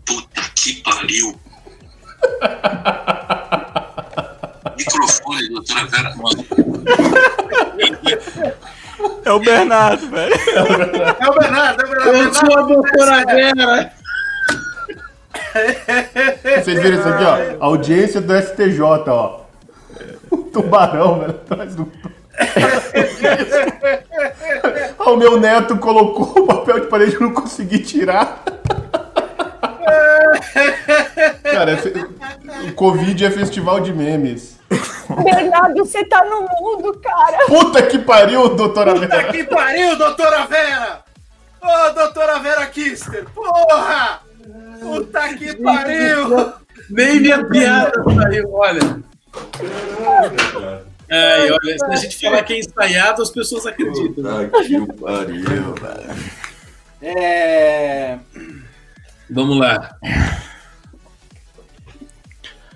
Puta 0.06 0.42
que 0.54 0.84
pariu. 0.84 1.32
Microfone, 4.78 5.48
doutora 5.48 5.86
Vera. 5.86 6.14
É 9.24 9.32
o 9.32 9.40
Bernardo, 9.40 10.10
velho. 10.10 10.36
É 10.36 11.30
o 11.30 11.40
Bernardo, 11.40 11.82
é 11.82 11.86
o 11.86 11.90
Bernardo. 11.90 12.18
Eu 12.18 12.34
sou 12.34 12.58
a 12.58 12.62
doutora 12.64 13.26
Vera. 13.28 13.94
Vocês 16.62 16.82
viram 16.82 17.00
isso 17.00 17.08
aqui, 17.08 17.24
ó? 17.24 17.38
Audiência 17.64 18.20
do 18.20 18.38
STJ, 18.38 18.82
ó. 19.08 19.40
O 20.30 20.38
tubarão, 20.38 21.22
velho, 21.22 21.32
atrás 21.32 21.76
do. 21.76 21.90
o 25.08 25.18
meu 25.18 25.40
neto 25.40 25.78
colocou 25.78 26.44
o 26.44 26.48
papel 26.48 26.82
de 26.82 26.88
parede 26.88 27.16
e 27.16 27.20
não 27.20 27.34
consegui 27.34 27.80
tirar. 27.80 28.44
Cara, 31.44 31.72
é 31.72 31.78
fe- 31.78 31.94
o 32.70 32.74
Covid 32.74 33.26
é 33.26 33.32
festival 33.32 33.80
de 33.80 33.94
memes. 33.94 34.60
Bernardo, 35.24 35.86
você 35.86 36.06
tá 36.06 36.24
no 36.24 36.42
mundo, 36.42 36.98
cara. 37.04 37.38
Puta 37.48 37.82
que 37.84 38.00
pariu, 38.00 38.50
doutora 38.56 38.94
Puta 38.94 39.08
Vera. 39.08 39.32
que 39.32 39.44
pariu, 39.44 39.98
doutora 39.98 40.46
Vera! 40.46 41.00
Ô, 41.62 41.90
doutora 41.94 42.40
Vera 42.40 42.66
Kister! 42.68 43.26
Porra! 43.36 44.22
Puta 44.80 45.28
que 45.36 45.56
pariu! 45.62 46.54
Nem 46.90 47.20
minha 47.20 47.44
piada 47.46 47.92
saiu, 48.16 48.54
olha. 48.54 48.80
Ai, 51.12 51.52
olha, 51.52 51.78
se 51.78 51.86
a 51.86 51.96
gente 51.98 52.18
falar 52.22 52.42
que 52.44 52.54
é 52.54 52.60
ensaiado, 52.60 53.22
as 53.22 53.30
pessoas 53.30 53.66
acreditam. 53.66 54.24
né? 54.24 54.50
que 54.50 54.94
pariu, 54.94 55.76
velho. 55.76 56.42
É... 57.02 58.18
Vamos 59.30 59.58
lá. 59.58 59.98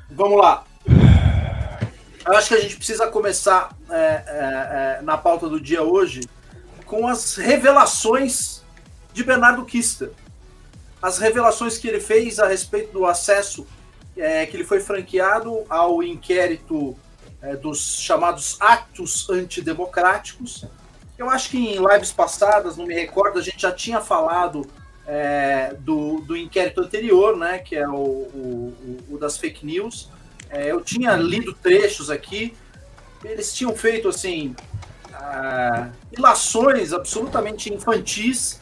Vamos 0.09 0.37
lá. 0.37 0.65
Eu 2.25 2.33
acho 2.33 2.49
que 2.49 2.55
a 2.55 2.59
gente 2.59 2.75
precisa 2.75 3.07
começar 3.07 3.69
é, 3.89 3.95
é, 3.95 4.97
é, 4.99 5.01
na 5.01 5.17
pauta 5.17 5.47
do 5.47 5.59
dia 5.59 5.83
hoje 5.83 6.21
com 6.85 7.07
as 7.07 7.35
revelações 7.35 8.63
de 9.13 9.23
Bernardo 9.23 9.63
Kister. 9.63 10.11
As 11.01 11.19
revelações 11.19 11.77
que 11.77 11.87
ele 11.87 12.01
fez 12.01 12.39
a 12.39 12.47
respeito 12.47 12.91
do 12.91 13.05
acesso 13.05 13.65
é, 14.17 14.45
que 14.45 14.57
ele 14.57 14.63
foi 14.65 14.79
franqueado 14.79 15.63
ao 15.69 16.01
inquérito 16.03 16.97
é, 17.45 17.55
dos 17.55 17.99
chamados 17.99 18.57
atos 18.59 19.29
antidemocráticos. 19.29 20.65
Eu 21.17 21.29
acho 21.29 21.49
que 21.49 21.57
em 21.57 21.77
lives 21.77 22.11
passadas, 22.11 22.75
não 22.75 22.85
me 22.85 22.93
recordo, 22.93 23.39
a 23.39 23.41
gente 23.41 23.61
já 23.61 23.71
tinha 23.71 24.01
falado 24.01 24.65
é, 25.07 25.75
do, 25.79 26.19
do 26.21 26.35
inquérito 26.35 26.81
anterior, 26.81 27.37
né, 27.37 27.59
que 27.59 27.75
é 27.75 27.87
o, 27.87 27.93
o, 27.93 28.97
o- 29.11 29.17
das 29.17 29.37
fake 29.37 29.65
news. 29.65 30.09
É, 30.49 30.71
eu 30.71 30.81
tinha 30.81 31.15
lido 31.15 31.53
trechos 31.53 32.09
aqui, 32.09 32.55
eles 33.23 33.53
tinham 33.53 33.75
feito 33.75 34.07
assim 34.09 34.55
ah, 35.13 35.89
ilações 36.11 36.93
absolutamente 36.93 37.73
infantis 37.73 38.59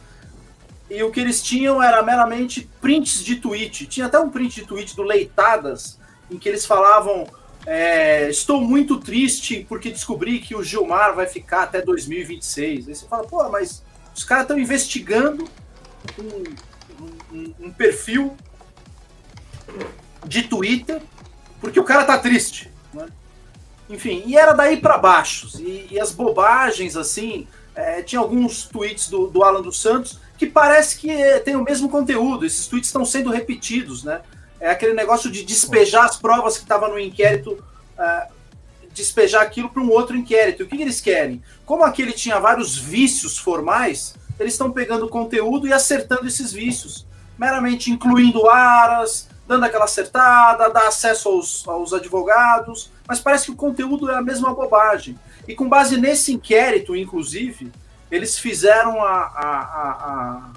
e 0.88 1.02
o 1.02 1.10
que 1.10 1.20
eles 1.20 1.42
tinham 1.42 1.82
era 1.82 2.02
meramente 2.02 2.68
prints 2.80 3.22
de 3.22 3.36
tweet. 3.36 3.86
Tinha 3.86 4.06
até 4.06 4.18
um 4.18 4.30
print 4.30 4.54
de 4.60 4.66
tweet 4.66 4.94
do 4.96 5.02
Leitadas 5.02 5.98
em 6.30 6.38
que 6.38 6.48
eles 6.48 6.64
falavam 6.64 7.26
é, 7.66 8.28
estou 8.28 8.60
muito 8.60 8.98
triste 9.00 9.64
porque 9.68 9.90
descobri 9.90 10.38
que 10.40 10.54
o 10.54 10.62
Gilmar 10.62 11.14
vai 11.14 11.26
ficar 11.26 11.62
até 11.62 11.80
2026. 11.82 12.88
Aí 12.88 12.94
você 12.94 13.06
fala, 13.06 13.24
pô, 13.26 13.48
mas 13.48 13.82
os 14.14 14.22
caras 14.24 14.44
estão 14.44 14.58
investigando 14.58 15.48
um, 16.18 17.36
um- 17.36 17.54
um 17.60 17.70
perfil 17.72 18.36
de 20.26 20.42
Twitter 20.42 21.00
porque 21.60 21.80
o 21.80 21.84
cara 21.84 22.04
tá 22.04 22.18
triste. 22.18 22.70
né? 22.92 23.06
Enfim, 23.88 24.22
e 24.26 24.36
era 24.36 24.52
daí 24.52 24.76
para 24.78 24.98
baixo. 24.98 25.48
E, 25.60 25.88
e 25.92 26.00
as 26.00 26.12
bobagens, 26.12 26.96
assim, 26.96 27.46
é, 27.74 28.02
tinha 28.02 28.20
alguns 28.20 28.64
tweets 28.64 29.08
do, 29.08 29.26
do 29.28 29.42
Alan 29.42 29.62
dos 29.62 29.80
Santos 29.80 30.18
que 30.36 30.46
parece 30.46 30.98
que 30.98 31.08
tem 31.40 31.56
o 31.56 31.62
mesmo 31.64 31.88
conteúdo. 31.88 32.44
Esses 32.44 32.66
tweets 32.66 32.88
estão 32.88 33.04
sendo 33.04 33.30
repetidos, 33.30 34.02
né? 34.04 34.20
É 34.64 34.70
aquele 34.70 34.94
negócio 34.94 35.30
de 35.30 35.44
despejar 35.44 36.06
as 36.06 36.16
provas 36.16 36.56
que 36.56 36.62
estavam 36.62 36.88
no 36.88 36.98
inquérito, 36.98 37.62
ah, 37.98 38.28
despejar 38.94 39.42
aquilo 39.42 39.68
para 39.68 39.82
um 39.82 39.90
outro 39.90 40.16
inquérito. 40.16 40.62
O 40.62 40.66
que, 40.66 40.76
que 40.78 40.82
eles 40.82 41.02
querem? 41.02 41.42
Como 41.66 41.84
aquele 41.84 42.12
tinha 42.12 42.40
vários 42.40 42.74
vícios 42.78 43.36
formais, 43.36 44.14
eles 44.40 44.54
estão 44.54 44.72
pegando 44.72 45.06
conteúdo 45.06 45.68
e 45.68 45.72
acertando 45.74 46.26
esses 46.26 46.50
vícios, 46.50 47.06
meramente 47.38 47.90
incluindo 47.90 48.48
aras, 48.48 49.28
dando 49.46 49.64
aquela 49.66 49.84
acertada, 49.84 50.70
dar 50.70 50.86
acesso 50.88 51.28
aos, 51.28 51.68
aos 51.68 51.92
advogados, 51.92 52.90
mas 53.06 53.20
parece 53.20 53.44
que 53.44 53.50
o 53.50 53.56
conteúdo 53.56 54.10
é 54.10 54.14
a 54.16 54.22
mesma 54.22 54.54
bobagem. 54.54 55.18
E 55.46 55.54
com 55.54 55.68
base 55.68 55.98
nesse 55.98 56.32
inquérito, 56.32 56.96
inclusive, 56.96 57.70
eles 58.10 58.38
fizeram 58.38 59.02
a, 59.04 59.10
a, 59.10 59.50
a- 59.50 60.50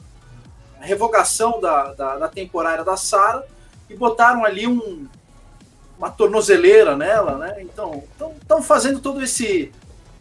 a 0.79 0.85
revogação 0.85 1.59
da, 1.59 1.91
da, 1.93 2.17
da 2.19 2.27
temporária 2.29 2.85
da 2.85 2.95
Sara 2.95 3.43
e 3.89 3.95
botaram 3.95 4.43
ali 4.43 4.67
um, 4.67 5.07
uma 5.97 6.09
tornozeleira 6.09 6.95
nela, 6.95 7.37
né? 7.37 7.61
Então, 7.61 8.03
estão 8.41 8.61
fazendo 8.61 8.99
todo 8.99 9.23
esse 9.23 9.71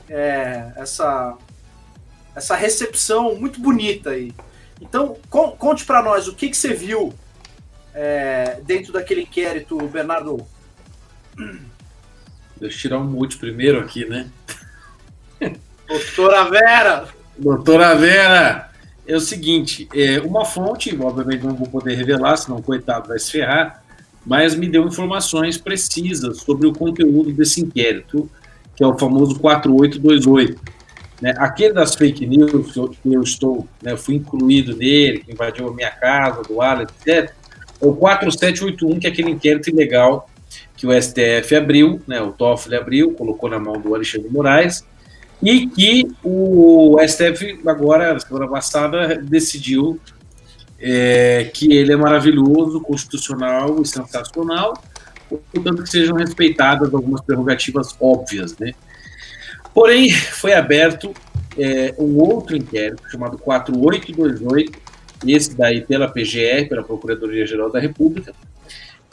é, 0.08 0.72
essa 0.76 1.36
essa 2.34 2.54
recepção 2.54 3.34
muito 3.34 3.60
bonita 3.60 4.10
aí. 4.10 4.32
Então, 4.80 5.16
con- 5.30 5.52
conte 5.52 5.84
para 5.86 6.02
nós 6.02 6.28
o 6.28 6.34
que, 6.34 6.50
que 6.50 6.56
você 6.56 6.74
viu 6.74 7.14
é, 7.94 8.60
dentro 8.62 8.92
daquele 8.92 9.22
inquérito, 9.22 9.78
Bernardo. 9.88 10.46
Deixa 12.56 12.76
eu 12.76 12.80
tirar 12.80 12.98
um 12.98 13.04
mute 13.04 13.38
primeiro 13.38 13.80
aqui, 13.80 14.04
né? 14.04 14.30
Doutora 15.88 16.44
Vera! 16.44 17.08
Doutora 17.38 17.94
Vera, 17.94 18.70
é 19.06 19.16
o 19.16 19.20
seguinte, 19.20 19.88
é, 19.94 20.20
uma 20.20 20.44
fonte, 20.44 20.96
obviamente 21.00 21.44
não 21.44 21.54
vou 21.54 21.68
poder 21.68 21.94
revelar, 21.94 22.36
senão 22.36 22.60
coitado 22.60 23.08
vai 23.08 23.18
se 23.18 23.30
ferrar, 23.30 23.82
mas 24.24 24.54
me 24.54 24.68
deu 24.68 24.84
informações 24.84 25.56
precisas 25.56 26.38
sobre 26.38 26.66
o 26.66 26.72
conteúdo 26.72 27.32
desse 27.32 27.60
inquérito, 27.60 28.28
que 28.74 28.82
é 28.82 28.86
o 28.86 28.98
famoso 28.98 29.38
4828. 29.38 30.60
Né? 31.22 31.34
Aquele 31.38 31.72
das 31.72 31.94
fake 31.94 32.26
news, 32.26 32.72
que 32.72 32.78
eu, 32.78 32.88
que 32.88 33.14
eu 33.14 33.22
estou, 33.22 33.66
né, 33.80 33.96
fui 33.96 34.16
incluído 34.16 34.76
nele, 34.76 35.20
que 35.20 35.32
invadiu 35.32 35.68
a 35.68 35.72
minha 35.72 35.90
casa, 35.90 36.42
do 36.42 36.60
Alan, 36.60 36.82
etc., 36.82 37.32
é 37.80 37.86
o 37.86 37.94
4781, 37.94 38.98
que 38.98 39.06
é 39.06 39.10
aquele 39.10 39.30
inquérito 39.30 39.70
ilegal 39.70 40.28
que 40.76 40.86
o 40.86 41.02
STF 41.02 41.54
abriu, 41.54 42.00
né, 42.06 42.20
o 42.20 42.32
Toffoli 42.32 42.76
abriu, 42.76 43.12
colocou 43.12 43.48
na 43.48 43.58
mão 43.58 43.80
do 43.80 43.94
Alexandre 43.94 44.28
Moraes, 44.28 44.84
e 45.42 45.66
que 45.66 46.08
o 46.24 46.96
STF 47.06 47.60
agora, 47.66 48.14
na 48.14 48.20
semana 48.20 48.48
passada, 48.48 49.16
decidiu 49.16 50.00
é, 50.78 51.50
que 51.52 51.72
ele 51.72 51.92
é 51.92 51.96
maravilhoso, 51.96 52.80
constitucional 52.80 53.80
e 53.80 53.86
sensacional, 53.86 54.82
portanto 55.52 55.82
que 55.82 55.90
sejam 55.90 56.16
respeitadas 56.16 56.92
algumas 56.92 57.20
prerrogativas 57.20 57.94
óbvias, 58.00 58.56
né? 58.58 58.72
Porém, 59.74 60.10
foi 60.10 60.54
aberto 60.54 61.12
é, 61.58 61.94
um 61.98 62.18
outro 62.18 62.56
inquérito 62.56 63.02
chamado 63.10 63.36
4828, 63.38 64.78
esse 65.26 65.54
daí 65.54 65.82
pela 65.82 66.08
PGR, 66.08 66.68
pela 66.68 66.82
Procuradoria-Geral 66.82 67.70
da 67.70 67.78
República, 67.78 68.34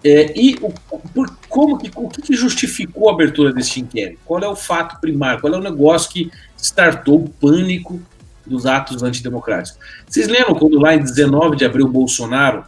é, 0.03 0.37
e 0.37 0.57
o, 0.61 0.69
por, 1.13 1.33
como 1.47 1.77
que, 1.77 1.89
o 1.95 2.09
que, 2.09 2.35
justificou 2.35 3.09
a 3.09 3.13
abertura 3.13 3.53
desse 3.53 3.79
inquérito? 3.79 4.19
Qual 4.25 4.41
é 4.41 4.47
o 4.47 4.55
fato 4.55 4.99
primário? 4.99 5.39
Qual 5.39 5.53
é 5.53 5.57
o 5.57 5.61
negócio 5.61 6.11
que 6.11 6.29
startou 6.57 7.23
o 7.23 7.29
pânico 7.29 8.01
dos 8.45 8.65
atos 8.65 9.01
antidemocráticos? 9.01 9.79
Vocês 10.07 10.27
lembram 10.27 10.55
quando 10.55 10.77
lá 10.77 10.93
em 10.93 10.99
19 10.99 11.55
de 11.55 11.63
abril 11.63 11.87
Bolsonaro 11.87 12.65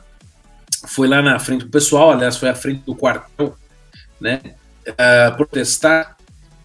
foi 0.88 1.08
lá 1.08 1.22
na 1.22 1.38
frente, 1.38 1.66
o 1.66 1.70
pessoal, 1.70 2.12
aliás, 2.12 2.38
foi 2.38 2.48
à 2.48 2.56
frente 2.56 2.84
do 2.86 2.96
quartel, 2.96 3.58
né, 4.20 4.40
uh, 4.88 5.36
protestar, 5.36 6.16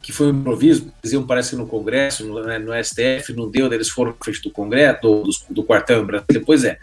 que 0.03 0.12
foi 0.12 0.29
um 0.29 0.41
improviso, 0.41 0.93
diziam, 1.03 1.27
parece 1.27 1.50
que 1.50 1.57
no 1.57 1.67
Congresso, 1.67 2.27
no, 2.27 2.43
né, 2.43 2.59
no 2.59 2.73
STF, 2.73 3.33
não 3.35 3.50
deu, 3.50 3.73
eles 3.73 3.89
foram 3.89 4.12
à 4.12 4.25
frente 4.25 4.43
do 4.43 4.50
Congresso, 4.50 5.00
do, 5.03 5.23
do, 5.23 5.31
do 5.50 5.65
quartel 5.65 6.03
em 6.03 6.07
Brasília, 6.07 6.43
pois 6.45 6.65
é. 6.65 6.79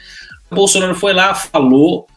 O 0.50 0.56
Bolsonaro 0.56 0.96
foi 0.96 1.14
lá, 1.14 1.34
falou, 1.34 2.08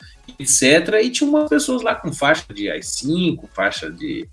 etc. 0.40 1.00
E 1.02 1.10
tinha 1.10 1.28
umas 1.28 1.48
pessoas 1.48 1.82
lá 1.82 1.94
com 1.94 2.12
faixa 2.12 2.44
de 2.52 2.70
AI-5, 2.70 3.48
faixa 3.54 3.90
de 3.90 4.28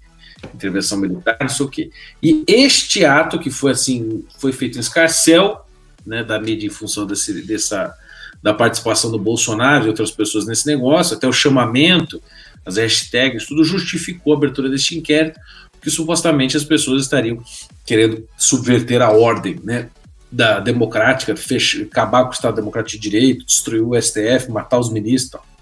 intervenção 0.54 0.98
militar, 0.98 1.38
não 1.40 1.50
sei 1.50 1.66
o 1.66 1.70
quê. 1.70 1.90
E 2.22 2.44
este 2.48 3.04
ato 3.04 3.40
que 3.40 3.50
foi 3.50 3.72
assim, 3.72 4.24
foi 4.40 4.52
feito 4.52 4.78
em 4.78 4.82
escarcel, 4.82 5.66
né, 6.06 6.24
da 6.24 6.40
mídia 6.40 6.68
em 6.68 6.72
função 6.72 7.06
desse, 7.06 7.42
dessa 7.42 7.94
da 8.42 8.54
participação 8.54 9.12
do 9.12 9.18
Bolsonaro 9.18 9.86
e 9.86 9.88
outras 9.90 10.12
pessoas 10.12 10.46
nesse 10.46 10.68
negócio, 10.68 11.18
até 11.18 11.28
o 11.28 11.34
chamamento, 11.34 12.22
as 12.66 12.78
hashtags, 12.78 13.46
tudo 13.46 13.64
justificou 13.64 14.34
a 14.34 14.38
abertura 14.38 14.70
deste 14.70 14.98
inquérito, 14.98 15.40
que 15.82 15.90
supostamente 15.90 16.56
as 16.56 16.64
pessoas 16.64 17.04
estariam 17.04 17.44
querendo 17.86 18.28
subverter 18.38 19.02
a 19.02 19.10
ordem, 19.10 19.60
né? 19.64 19.90
Da 20.32 20.60
democrática, 20.60 21.36
fech... 21.36 21.84
acabar 21.84 22.24
com 22.24 22.30
o 22.30 22.34
Estado 22.34 22.56
Democrático 22.56 23.02
de 23.02 23.10
Direito, 23.10 23.46
destruir 23.46 23.82
o 23.82 24.00
STF, 24.00 24.52
matar 24.52 24.78
os 24.80 24.92
ministros. 24.92 25.32
Tal. 25.32 25.57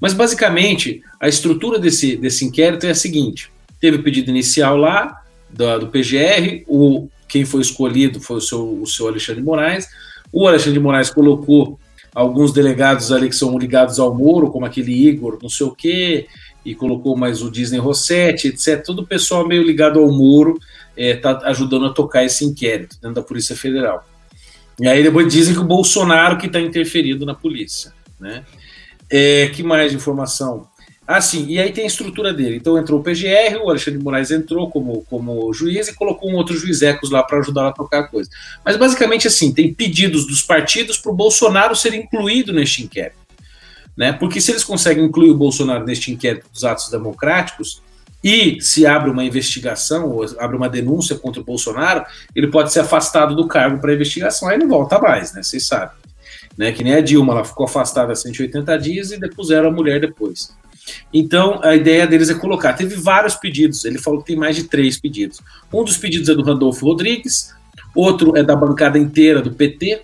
Mas 0.00 0.12
basicamente, 0.12 1.00
a 1.20 1.28
estrutura 1.28 1.78
desse, 1.78 2.16
desse 2.16 2.44
inquérito 2.44 2.84
é 2.84 2.90
a 2.90 2.96
seguinte: 2.96 3.48
teve 3.80 3.98
o 3.98 4.02
pedido 4.02 4.28
inicial 4.28 4.76
lá 4.76 5.22
do, 5.48 5.78
do 5.78 5.86
PGR, 5.86 6.64
o, 6.66 7.08
quem 7.28 7.44
foi 7.44 7.60
escolhido 7.60 8.20
foi 8.20 8.38
o 8.38 8.40
seu, 8.40 8.82
o 8.82 8.86
seu 8.86 9.06
Alexandre 9.06 9.40
de 9.40 9.46
Moraes. 9.46 9.86
O 10.32 10.48
Alexandre 10.48 10.74
de 10.74 10.80
Moraes 10.80 11.10
colocou 11.10 11.78
alguns 12.12 12.52
delegados 12.52 13.12
ali 13.12 13.28
que 13.28 13.36
são 13.36 13.56
ligados 13.56 14.00
ao 14.00 14.12
Moro, 14.14 14.50
como 14.50 14.66
aquele 14.66 15.08
Igor, 15.08 15.38
não 15.40 15.48
sei 15.48 15.66
o 15.66 15.74
quê, 15.74 16.26
e 16.64 16.74
colocou 16.74 17.16
mais 17.16 17.42
o 17.42 17.50
Disney 17.50 17.78
Rossetti, 17.78 18.48
etc. 18.48 18.82
Todo 18.84 19.02
o 19.02 19.06
pessoal 19.06 19.46
meio 19.46 19.62
ligado 19.62 20.00
ao 20.00 20.10
Moro 20.10 20.58
está 20.96 21.40
é, 21.42 21.50
ajudando 21.50 21.86
a 21.86 21.92
tocar 21.92 22.24
esse 22.24 22.44
inquérito 22.44 22.96
dentro 23.00 23.16
da 23.16 23.22
Polícia 23.22 23.54
Federal. 23.54 24.06
E 24.80 24.88
aí 24.88 25.02
depois 25.02 25.32
dizem 25.32 25.54
que 25.54 25.60
o 25.60 25.64
Bolsonaro 25.64 26.38
que 26.38 26.46
está 26.46 26.60
interferindo 26.60 27.24
na 27.24 27.34
polícia. 27.34 27.92
Né? 28.18 28.44
É, 29.10 29.48
que 29.48 29.62
mais 29.62 29.92
informação? 29.92 30.66
Ah, 31.06 31.20
sim, 31.20 31.46
e 31.48 31.58
aí 31.58 31.70
tem 31.70 31.84
a 31.84 31.86
estrutura 31.86 32.32
dele. 32.32 32.56
Então 32.56 32.78
entrou 32.78 32.98
o 32.98 33.02
PGR, 33.02 33.58
o 33.62 33.68
Alexandre 33.68 33.98
de 33.98 34.04
Moraes 34.04 34.30
entrou 34.30 34.70
como, 34.70 35.02
como 35.02 35.52
juiz 35.52 35.86
e 35.88 35.94
colocou 35.94 36.30
um 36.30 36.34
outro 36.34 36.56
juiz 36.56 36.80
ecos 36.80 37.10
lá 37.10 37.22
para 37.22 37.38
ajudar 37.40 37.68
a 37.68 37.72
tocar 37.72 38.00
a 38.00 38.08
coisa. 38.08 38.30
Mas 38.64 38.76
basicamente 38.76 39.28
assim, 39.28 39.52
tem 39.52 39.72
pedidos 39.72 40.26
dos 40.26 40.40
partidos 40.40 40.96
para 40.96 41.12
o 41.12 41.14
Bolsonaro 41.14 41.76
ser 41.76 41.92
incluído 41.92 42.54
neste 42.54 42.82
inquérito. 42.82 43.23
Né? 43.96 44.12
Porque 44.12 44.40
se 44.40 44.50
eles 44.50 44.64
conseguem 44.64 45.04
incluir 45.04 45.30
o 45.30 45.36
Bolsonaro 45.36 45.84
neste 45.84 46.12
inquérito 46.12 46.46
dos 46.52 46.64
atos 46.64 46.90
democráticos, 46.90 47.82
e 48.24 48.58
se 48.58 48.86
abre 48.86 49.10
uma 49.10 49.22
investigação, 49.22 50.10
ou 50.10 50.24
abre 50.38 50.56
uma 50.56 50.68
denúncia 50.68 51.14
contra 51.16 51.42
o 51.42 51.44
Bolsonaro, 51.44 52.06
ele 52.34 52.46
pode 52.46 52.72
ser 52.72 52.80
afastado 52.80 53.36
do 53.36 53.46
cargo 53.46 53.78
para 53.78 53.92
investigação, 53.92 54.48
aí 54.48 54.56
não 54.56 54.66
volta 54.66 54.98
mais, 54.98 55.34
né? 55.34 55.42
Vocês 55.42 55.66
sabem. 55.66 55.94
Né? 56.56 56.72
Que 56.72 56.82
nem 56.82 56.94
a 56.94 57.02
Dilma, 57.02 57.34
ela 57.34 57.44
ficou 57.44 57.66
afastada 57.66 58.12
há 58.12 58.16
180 58.16 58.78
dias 58.78 59.12
e 59.12 59.20
depuseram 59.20 59.68
a 59.68 59.70
mulher 59.70 60.00
depois. 60.00 60.56
Então, 61.12 61.60
a 61.62 61.74
ideia 61.76 62.06
deles 62.06 62.30
é 62.30 62.34
colocar. 62.34 62.72
Teve 62.72 62.94
vários 62.96 63.34
pedidos, 63.34 63.84
ele 63.84 63.98
falou 63.98 64.20
que 64.20 64.26
tem 64.28 64.36
mais 64.36 64.56
de 64.56 64.64
três 64.64 64.98
pedidos. 64.98 65.40
Um 65.70 65.84
dos 65.84 65.98
pedidos 65.98 66.28
é 66.30 66.34
do 66.34 66.42
Randolfo 66.42 66.86
Rodrigues, 66.86 67.54
outro 67.94 68.36
é 68.36 68.42
da 68.42 68.56
bancada 68.56 68.98
inteira 68.98 69.42
do 69.42 69.52
PT, 69.52 70.02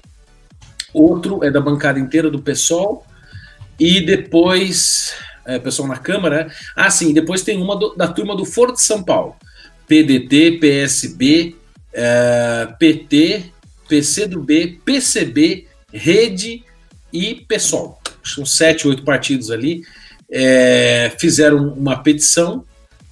outro 0.93 1.43
é 1.43 1.51
da 1.51 1.61
bancada 1.61 1.99
inteira 1.99 2.31
do 2.31 2.41
PSOL, 2.41 3.05
e 3.81 4.03
depois, 4.03 5.15
é, 5.47 5.59
pessoal 5.59 5.89
na 5.89 5.97
Câmara, 5.97 6.53
ah, 6.77 6.91
sim, 6.91 7.15
depois 7.15 7.41
tem 7.41 7.57
uma 7.57 7.75
do, 7.75 7.95
da 7.97 8.07
turma 8.07 8.37
do 8.37 8.45
Foro 8.45 8.75
de 8.75 8.83
São 8.83 9.03
Paulo: 9.03 9.35
PDT, 9.89 10.59
PSB, 10.61 11.57
é, 11.91 12.69
PT, 12.79 13.45
PCdoB, 13.89 14.81
PCB, 14.85 15.67
Rede 15.91 16.63
e 17.11 17.35
PSOL. 17.49 17.99
São 18.23 18.45
sete, 18.45 18.87
oito 18.87 19.03
partidos 19.03 19.51
ali. 19.51 19.83
É, 20.31 21.11
fizeram 21.19 21.73
uma 21.73 21.97
petição 21.97 22.65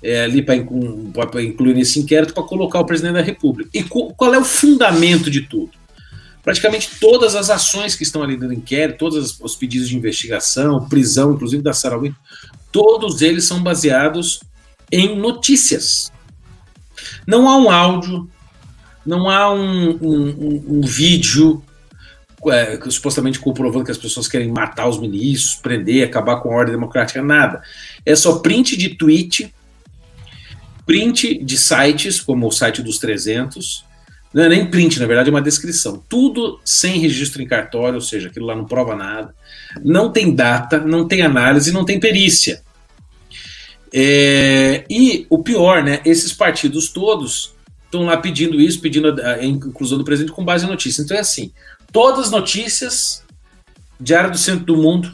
é, 0.02 0.22
ali 0.22 0.42
para 0.42 1.42
incluir 1.42 1.74
nesse 1.74 1.98
inquérito 1.98 2.34
para 2.34 2.42
colocar 2.42 2.78
o 2.78 2.84
presidente 2.84 3.14
da 3.14 3.22
República. 3.22 3.70
E 3.72 3.82
qual 3.82 4.34
é 4.34 4.38
o 4.38 4.44
fundamento 4.44 5.30
de 5.30 5.40
tudo? 5.40 5.77
Praticamente 6.48 6.92
todas 6.98 7.34
as 7.34 7.50
ações 7.50 7.94
que 7.94 8.02
estão 8.02 8.22
ali 8.22 8.34
no 8.34 8.50
inquérito, 8.50 8.96
todos 8.96 9.38
os 9.38 9.54
pedidos 9.54 9.86
de 9.86 9.94
investigação, 9.94 10.88
prisão, 10.88 11.34
inclusive 11.34 11.62
da 11.62 11.74
Sarah 11.74 11.98
Winter, 11.98 12.18
todos 12.72 13.20
eles 13.20 13.44
são 13.44 13.62
baseados 13.62 14.40
em 14.90 15.14
notícias. 15.14 16.10
Não 17.26 17.46
há 17.46 17.58
um 17.58 17.70
áudio, 17.70 18.30
não 19.04 19.28
há 19.28 19.52
um, 19.52 19.90
um, 20.00 20.28
um, 20.30 20.64
um 20.78 20.80
vídeo 20.80 21.62
é, 22.50 22.80
supostamente 22.88 23.38
comprovando 23.38 23.84
que 23.84 23.90
as 23.90 23.98
pessoas 23.98 24.26
querem 24.26 24.50
matar 24.50 24.88
os 24.88 24.98
ministros, 24.98 25.56
prender, 25.56 26.08
acabar 26.08 26.40
com 26.40 26.50
a 26.50 26.56
ordem 26.56 26.74
democrática, 26.74 27.20
nada. 27.20 27.60
É 28.06 28.16
só 28.16 28.38
print 28.38 28.74
de 28.74 28.94
tweet, 28.94 29.54
print 30.86 31.44
de 31.44 31.58
sites, 31.58 32.18
como 32.18 32.46
o 32.46 32.50
site 32.50 32.82
dos 32.82 32.96
300, 32.96 33.86
não 34.32 34.44
é 34.44 34.48
nem 34.48 34.66
print, 34.66 35.00
na 35.00 35.06
verdade 35.06 35.28
é 35.28 35.32
uma 35.32 35.40
descrição. 35.40 36.02
Tudo 36.08 36.60
sem 36.64 36.98
registro 36.98 37.42
em 37.42 37.46
cartório, 37.46 37.94
ou 37.94 38.00
seja, 38.00 38.28
aquilo 38.28 38.46
lá 38.46 38.54
não 38.54 38.66
prova 38.66 38.94
nada. 38.94 39.34
Não 39.82 40.12
tem 40.12 40.34
data, 40.34 40.78
não 40.78 41.06
tem 41.06 41.22
análise, 41.22 41.72
não 41.72 41.84
tem 41.84 41.98
perícia. 41.98 42.62
É, 43.92 44.84
e 44.88 45.26
o 45.30 45.42
pior, 45.42 45.82
né? 45.82 46.00
Esses 46.04 46.32
partidos 46.32 46.88
todos 46.88 47.54
estão 47.86 48.04
lá 48.04 48.18
pedindo 48.18 48.60
isso, 48.60 48.80
pedindo 48.80 49.08
a, 49.20 49.34
a 49.34 49.44
inclusão 49.44 49.96
do 49.96 50.04
presidente 50.04 50.34
com 50.34 50.44
base 50.44 50.66
em 50.66 50.68
notícia. 50.68 51.02
Então 51.02 51.16
é 51.16 51.20
assim: 51.20 51.50
todas 51.90 52.26
as 52.26 52.30
notícias, 52.30 53.22
Diário 53.98 54.30
do 54.30 54.38
Centro 54.38 54.66
do 54.66 54.76
Mundo, 54.76 55.10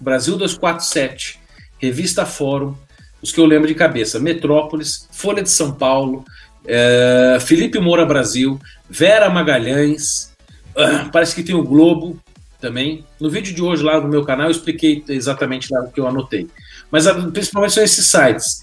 Brasil 0.00 0.36
247, 0.36 1.40
Revista 1.78 2.24
Fórum, 2.24 2.76
os 3.20 3.32
que 3.32 3.40
eu 3.40 3.46
lembro 3.46 3.66
de 3.66 3.74
cabeça, 3.74 4.20
Metrópolis, 4.20 5.08
Folha 5.10 5.42
de 5.42 5.50
São 5.50 5.72
Paulo, 5.72 6.24
é, 6.66 7.38
Felipe 7.40 7.78
Moura 7.78 8.04
Brasil, 8.04 8.58
Vera 8.88 9.30
Magalhães, 9.30 10.32
uh, 10.76 11.10
parece 11.10 11.34
que 11.34 11.42
tem 11.42 11.54
o 11.54 11.64
Globo 11.64 12.18
também. 12.60 13.04
No 13.20 13.30
vídeo 13.30 13.54
de 13.54 13.62
hoje 13.62 13.82
lá 13.82 14.00
no 14.00 14.08
meu 14.08 14.24
canal 14.24 14.46
eu 14.46 14.50
expliquei 14.50 15.04
exatamente 15.08 15.72
lá 15.72 15.80
o 15.82 15.90
que 15.90 16.00
eu 16.00 16.06
anotei. 16.06 16.48
Mas 16.90 17.06
uh, 17.06 17.30
principalmente 17.30 17.74
são 17.74 17.84
esses 17.84 18.06
sites. 18.06 18.62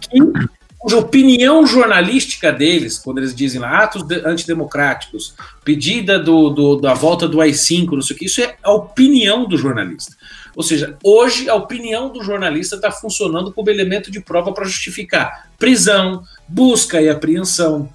Que, 0.00 0.18
cuja 0.80 0.96
opinião 0.96 1.66
jornalística 1.66 2.50
deles, 2.50 2.98
quando 2.98 3.18
eles 3.18 3.34
dizem 3.34 3.60
lá, 3.60 3.84
atos 3.84 4.02
de, 4.02 4.16
antidemocráticos, 4.26 5.34
pedida 5.62 6.18
do, 6.18 6.48
do, 6.48 6.76
da 6.76 6.94
volta 6.94 7.28
do 7.28 7.40
AI-5, 7.40 7.92
não 7.92 8.02
sei 8.02 8.16
o 8.16 8.18
que, 8.18 8.24
isso 8.24 8.40
é 8.40 8.56
a 8.62 8.72
opinião 8.72 9.46
do 9.46 9.58
jornalista. 9.58 10.16
Ou 10.56 10.62
seja, 10.62 10.96
hoje 11.02 11.48
a 11.48 11.54
opinião 11.54 12.12
do 12.12 12.22
jornalista 12.22 12.76
está 12.76 12.90
funcionando 12.90 13.52
como 13.52 13.70
elemento 13.70 14.10
de 14.10 14.20
prova 14.20 14.52
para 14.52 14.64
justificar 14.64 15.50
prisão, 15.58 16.22
busca 16.48 17.00
e 17.00 17.08
apreensão, 17.08 17.88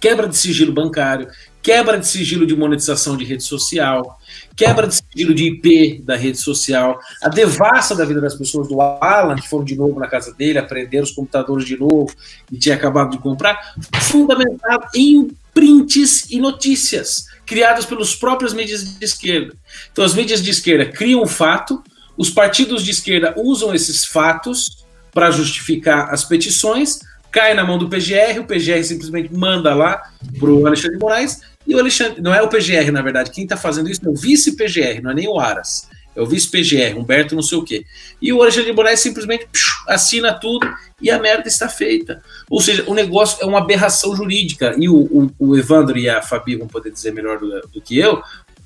quebra 0.00 0.28
de 0.28 0.36
sigilo 0.36 0.72
bancário, 0.72 1.28
quebra 1.62 1.98
de 1.98 2.06
sigilo 2.06 2.46
de 2.46 2.54
monetização 2.54 3.16
de 3.16 3.24
rede 3.24 3.42
social, 3.42 4.20
quebra 4.54 4.86
de 4.86 4.96
sigilo 4.96 5.34
de 5.34 5.44
IP 5.44 6.02
da 6.02 6.14
rede 6.14 6.36
social, 6.36 7.00
a 7.22 7.30
devassa 7.30 7.94
da 7.94 8.04
vida 8.04 8.20
das 8.20 8.34
pessoas 8.34 8.68
do 8.68 8.82
Alan, 8.82 9.34
que 9.34 9.48
foram 9.48 9.64
de 9.64 9.74
novo 9.74 9.98
na 9.98 10.06
casa 10.06 10.34
dele, 10.34 10.58
aprenderam 10.58 11.04
os 11.04 11.10
computadores 11.10 11.64
de 11.64 11.78
novo 11.78 12.12
e 12.52 12.58
tinha 12.58 12.74
acabado 12.74 13.12
de 13.12 13.18
comprar, 13.18 13.74
fundamentado 14.02 14.88
em 14.94 15.30
prints 15.54 16.30
e 16.30 16.38
notícias 16.38 17.26
criadas 17.46 17.84
pelos 17.84 18.14
próprios 18.14 18.52
mídias 18.52 18.98
de 18.98 19.04
esquerda. 19.04 19.54
Então, 19.92 20.04
as 20.04 20.14
mídias 20.14 20.42
de 20.42 20.50
esquerda 20.50 20.86
criam 20.86 21.22
um 21.22 21.26
fato, 21.26 21.82
os 22.16 22.30
partidos 22.30 22.84
de 22.84 22.90
esquerda 22.90 23.34
usam 23.36 23.74
esses 23.74 24.04
fatos 24.04 24.84
para 25.12 25.30
justificar 25.30 26.12
as 26.12 26.24
petições, 26.24 27.00
cai 27.30 27.54
na 27.54 27.64
mão 27.64 27.78
do 27.78 27.88
PGR, 27.88 28.40
o 28.40 28.44
PGR 28.44 28.82
simplesmente 28.84 29.32
manda 29.32 29.74
lá 29.74 30.02
para 30.38 30.50
o 30.50 30.66
Alexandre 30.66 30.96
de 30.96 31.02
Moraes, 31.02 31.40
e 31.66 31.74
o 31.74 31.78
Alexandre, 31.78 32.20
não 32.20 32.34
é 32.34 32.42
o 32.42 32.48
PGR, 32.48 32.90
na 32.92 33.02
verdade, 33.02 33.30
quem 33.30 33.44
está 33.44 33.56
fazendo 33.56 33.90
isso 33.90 34.00
é 34.04 34.08
o 34.08 34.14
vice-PGR, 34.14 35.02
não 35.02 35.10
é 35.10 35.14
nem 35.14 35.28
o 35.28 35.38
Aras, 35.38 35.88
é 36.14 36.20
o 36.20 36.26
vice-PGR, 36.26 36.96
Humberto 36.96 37.34
não 37.34 37.42
sei 37.42 37.58
o 37.58 37.64
quê. 37.64 37.84
E 38.20 38.32
o 38.32 38.40
Alexandre 38.42 38.70
de 38.70 38.76
Moraes 38.76 39.00
simplesmente 39.00 39.46
assina 39.88 40.32
tudo 40.32 40.66
e 41.00 41.10
a 41.10 41.18
merda 41.18 41.48
está 41.48 41.68
feita. 41.68 42.22
Ou 42.48 42.60
seja, 42.60 42.84
o 42.86 42.94
negócio 42.94 43.42
é 43.42 43.46
uma 43.46 43.58
aberração 43.58 44.14
jurídica. 44.14 44.74
E 44.78 44.88
o, 44.88 44.96
o, 44.96 45.30
o 45.38 45.56
Evandro 45.56 45.98
e 45.98 46.08
a 46.08 46.22
Fabi 46.22 46.56
vão 46.56 46.68
poder 46.68 46.90
dizer 46.90 47.12
melhor 47.12 47.38
do, 47.38 47.60
do 47.68 47.80
que 47.80 47.98
eu. 47.98 48.22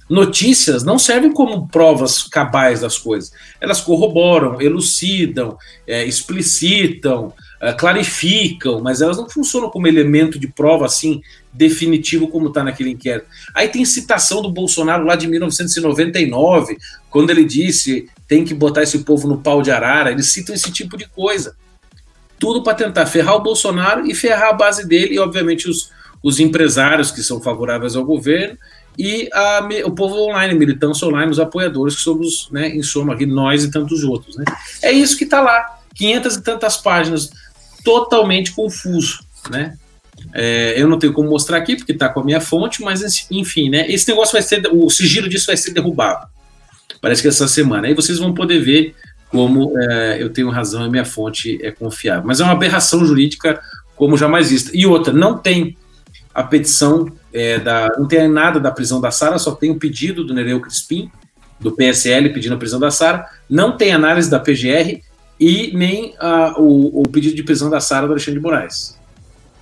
Notícias 0.08 0.84
não 0.84 0.98
servem 0.98 1.32
como 1.32 1.68
provas 1.68 2.22
cabais 2.22 2.80
das 2.80 2.96
coisas. 2.96 3.30
Elas 3.60 3.80
corroboram, 3.80 4.60
elucidam, 4.60 5.58
é, 5.86 6.04
explicitam, 6.04 7.32
é, 7.60 7.72
clarificam, 7.72 8.80
mas 8.80 9.00
elas 9.00 9.16
não 9.16 9.28
funcionam 9.28 9.70
como 9.70 9.86
elemento 9.86 10.38
de 10.38 10.48
prova 10.48 10.86
assim 10.86 11.20
definitivo 11.52 12.28
como 12.28 12.48
está 12.48 12.62
naquele 12.62 12.90
inquérito. 12.90 13.26
Aí 13.54 13.68
tem 13.68 13.84
citação 13.84 14.40
do 14.40 14.50
Bolsonaro 14.50 15.04
lá 15.04 15.16
de 15.16 15.26
1999, 15.26 16.78
quando 17.10 17.30
ele 17.30 17.44
disse 17.44 18.08
tem 18.28 18.44
que 18.44 18.54
botar 18.54 18.82
esse 18.82 19.00
povo 19.00 19.26
no 19.26 19.38
pau 19.38 19.62
de 19.62 19.70
arara. 19.70 20.12
Eles 20.12 20.28
citam 20.28 20.54
esse 20.54 20.70
tipo 20.70 20.96
de 20.96 21.08
coisa. 21.08 21.56
Tudo 22.38 22.62
para 22.62 22.74
tentar 22.74 23.06
ferrar 23.06 23.34
o 23.36 23.42
Bolsonaro 23.42 24.06
e 24.06 24.14
ferrar 24.14 24.50
a 24.50 24.52
base 24.52 24.86
dele 24.86 25.14
e, 25.14 25.18
obviamente, 25.18 25.68
os, 25.68 25.90
os 26.22 26.38
empresários 26.38 27.10
que 27.10 27.22
são 27.22 27.40
favoráveis 27.40 27.96
ao 27.96 28.04
governo 28.04 28.56
e 28.98 29.28
a, 29.32 29.66
o 29.86 29.92
povo 29.92 30.14
online, 30.28 30.54
militância 30.54 31.06
online, 31.06 31.30
os 31.30 31.38
apoiadores, 31.40 31.94
que 31.96 32.02
somos, 32.02 32.48
né, 32.50 32.68
em 32.68 32.82
soma, 32.82 33.14
aqui, 33.14 33.24
nós 33.24 33.64
e 33.64 33.70
tantos 33.70 34.04
outros. 34.04 34.36
Né? 34.36 34.44
É 34.82 34.92
isso 34.92 35.16
que 35.16 35.24
está 35.24 35.40
lá. 35.40 35.78
500 35.94 36.36
e 36.36 36.42
tantas 36.42 36.76
páginas, 36.76 37.30
totalmente 37.88 38.52
confuso. 38.52 39.20
Né? 39.50 39.78
É, 40.34 40.74
eu 40.76 40.86
não 40.86 40.98
tenho 40.98 41.14
como 41.14 41.30
mostrar 41.30 41.56
aqui, 41.56 41.74
porque 41.74 41.92
está 41.92 42.10
com 42.10 42.20
a 42.20 42.24
minha 42.24 42.40
fonte, 42.40 42.82
mas 42.82 43.26
enfim, 43.30 43.70
né? 43.70 43.90
Esse 43.90 44.06
negócio 44.08 44.32
vai 44.32 44.42
ser. 44.42 44.68
O 44.70 44.90
sigilo 44.90 45.26
disso 45.26 45.46
vai 45.46 45.56
ser 45.56 45.72
derrubado. 45.72 46.26
Parece 47.00 47.22
que 47.22 47.28
essa 47.28 47.48
semana. 47.48 47.88
Aí 47.88 47.94
vocês 47.94 48.18
vão 48.18 48.34
poder 48.34 48.58
ver 48.58 48.94
como 49.30 49.72
é, 49.78 50.22
eu 50.22 50.30
tenho 50.30 50.50
razão 50.50 50.86
e 50.86 50.90
minha 50.90 51.04
fonte 51.04 51.58
é 51.62 51.70
confiável. 51.70 52.24
Mas 52.26 52.40
é 52.40 52.44
uma 52.44 52.52
aberração 52.52 53.04
jurídica 53.06 53.58
como 53.96 54.18
jamais 54.18 54.50
vista. 54.50 54.70
E 54.74 54.84
outra, 54.84 55.12
não 55.12 55.38
tem 55.38 55.74
a 56.34 56.42
petição 56.42 57.10
é, 57.32 57.58
da. 57.58 57.88
Não 57.98 58.06
tem 58.06 58.28
nada 58.28 58.60
da 58.60 58.70
prisão 58.70 59.00
da 59.00 59.10
Sara, 59.10 59.38
só 59.38 59.52
tem 59.52 59.70
o 59.70 59.74
um 59.74 59.78
pedido 59.78 60.24
do 60.24 60.34
Nereu 60.34 60.60
Crispim, 60.60 61.10
do 61.58 61.72
PSL, 61.72 62.34
pedindo 62.34 62.54
a 62.54 62.58
prisão 62.58 62.78
da 62.78 62.90
Sara. 62.90 63.26
Não 63.48 63.74
tem 63.78 63.92
análise 63.92 64.28
da 64.28 64.38
PGR 64.38 65.07
e 65.38 65.70
nem 65.74 66.14
a, 66.18 66.54
o, 66.58 67.02
o, 67.02 67.08
pedido 67.08 67.36
de 67.36 67.42
prisão 67.42 67.70
da 67.70 67.80
Sara 67.80 68.06
do 68.06 68.12
Alexandre 68.12 68.40
de 68.40 68.44
Moraes. 68.44 68.98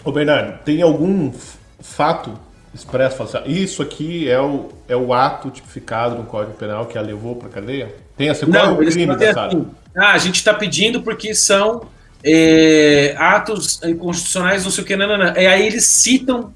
Ô 0.05 0.11
Bernardo, 0.11 0.59
tem 0.65 0.81
algum 0.83 1.33
fato 1.81 2.33
expresso? 2.75 3.23
Assim, 3.23 3.39
isso 3.47 3.83
aqui 3.83 4.29
é 4.29 4.41
o, 4.41 4.71
é 4.89 4.97
o 4.97 5.13
ato 5.13 5.51
tipificado 5.51 6.17
no 6.17 6.25
Código 6.25 6.57
Penal 6.57 6.87
que 6.87 6.97
a 6.97 7.03
levou 7.03 7.37
para 7.37 7.49
cadeia? 7.49 7.95
Tem 8.17 8.29
essa 8.29 8.47
qual 8.47 8.67
Não, 8.67 8.83
é 8.83 8.87
o 8.87 8.91
crime 8.91 9.17
da 9.17 9.35
Sara? 9.35 9.49
Assim, 9.49 9.67
ah, 9.97 10.13
a 10.13 10.19
gente 10.19 10.37
está 10.37 10.55
pedindo 10.55 11.03
porque 11.03 11.35
são 11.35 11.87
é, 12.25 13.15
atos 13.19 13.81
inconstitucionais, 13.83 14.65
não 14.65 14.71
sei 14.71 14.83
o 14.83 14.87
que, 14.87 14.97
não, 14.97 15.07
não, 15.09 15.19
não. 15.19 15.37
E 15.37 15.47
aí 15.47 15.67
eles 15.67 15.85
citam, 15.85 16.53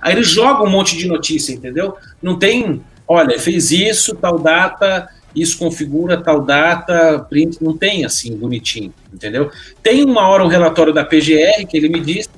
aí 0.00 0.14
eles 0.14 0.28
jogam 0.28 0.66
um 0.66 0.70
monte 0.70 0.96
de 0.96 1.06
notícia, 1.06 1.52
entendeu? 1.52 1.96
Não 2.22 2.38
tem, 2.38 2.82
olha, 3.06 3.38
fez 3.38 3.70
isso, 3.70 4.14
tal 4.14 4.38
data, 4.38 5.08
isso 5.36 5.58
configura 5.58 6.16
tal 6.16 6.42
data, 6.42 7.18
print, 7.28 7.62
não 7.62 7.76
tem 7.76 8.04
assim, 8.04 8.34
bonitinho, 8.34 8.92
entendeu? 9.12 9.50
Tem 9.82 10.02
uma 10.02 10.26
hora 10.28 10.42
um 10.42 10.48
relatório 10.48 10.94
da 10.94 11.04
PGR 11.04 11.66
que 11.68 11.76
ele 11.76 11.90
me 11.90 12.00
disse, 12.00 12.30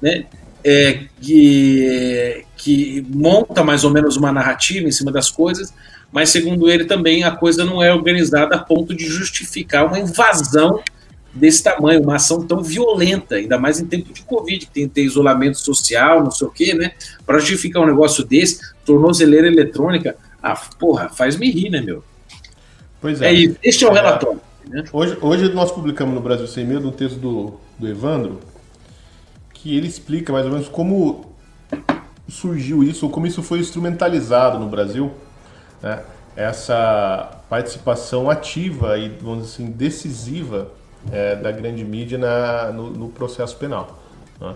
né, 0.00 0.24
é, 0.64 1.00
que, 1.20 2.44
que 2.56 3.06
monta 3.10 3.62
mais 3.62 3.84
ou 3.84 3.90
menos 3.90 4.16
uma 4.16 4.32
narrativa 4.32 4.88
em 4.88 4.92
cima 4.92 5.12
das 5.12 5.30
coisas, 5.30 5.72
mas 6.10 6.30
segundo 6.30 6.70
ele 6.70 6.86
também 6.86 7.24
a 7.24 7.30
coisa 7.30 7.64
não 7.64 7.82
é 7.82 7.92
organizada 7.92 8.56
a 8.56 8.58
ponto 8.58 8.94
de 8.94 9.04
justificar 9.04 9.86
uma 9.86 9.98
invasão 9.98 10.82
desse 11.32 11.62
tamanho, 11.62 12.02
uma 12.02 12.16
ação 12.16 12.44
tão 12.44 12.62
violenta, 12.62 13.36
ainda 13.36 13.58
mais 13.58 13.78
em 13.78 13.86
tempo 13.86 14.12
de 14.12 14.22
Covid, 14.22 14.66
que 14.66 14.72
tem 14.72 14.88
que 14.88 14.94
ter 14.94 15.04
isolamento 15.04 15.58
social, 15.58 16.24
não 16.24 16.30
sei 16.30 16.46
o 16.46 16.50
quê, 16.50 16.74
né? 16.74 16.92
Para 17.24 17.38
justificar 17.38 17.82
um 17.82 17.86
negócio 17.86 18.24
desse, 18.24 18.60
tornozeleira 18.84 19.46
eletrônica, 19.46 20.16
ah, 20.42 20.56
porra, 20.56 21.08
faz-me 21.08 21.48
rir, 21.50 21.70
né, 21.70 21.80
meu? 21.80 22.02
Pois 23.00 23.20
é. 23.20 23.28
é 23.28 23.32
isso. 23.32 23.56
Este 23.62 23.84
é 23.84 23.88
o 23.88 23.92
relatório. 23.92 24.40
Né? 24.68 24.84
Hoje, 24.92 25.18
hoje 25.20 25.52
nós 25.52 25.72
publicamos 25.72 26.14
no 26.14 26.20
Brasil 26.20 26.46
Sem 26.46 26.64
Medo 26.64 26.88
um 26.88 26.92
texto 26.92 27.18
do, 27.18 27.54
do 27.78 27.88
Evandro, 27.88 28.40
que 29.54 29.76
ele 29.76 29.88
explica 29.88 30.32
mais 30.32 30.46
ou 30.46 30.52
menos 30.52 30.68
como 30.68 31.30
surgiu 32.28 32.82
isso, 32.82 33.06
ou 33.06 33.12
como 33.12 33.26
isso 33.26 33.42
foi 33.42 33.58
instrumentalizado 33.58 34.58
no 34.58 34.68
Brasil, 34.68 35.10
né? 35.82 36.02
essa 36.36 37.42
participação 37.48 38.30
ativa 38.30 38.96
e, 38.96 39.08
vamos 39.08 39.44
dizer 39.44 39.54
assim, 39.54 39.70
decisiva 39.70 40.70
é, 41.10 41.34
da 41.34 41.50
grande 41.50 41.84
mídia 41.84 42.16
na, 42.16 42.70
no, 42.70 42.90
no 42.90 43.08
processo 43.08 43.56
penal. 43.56 43.98
Né? 44.40 44.54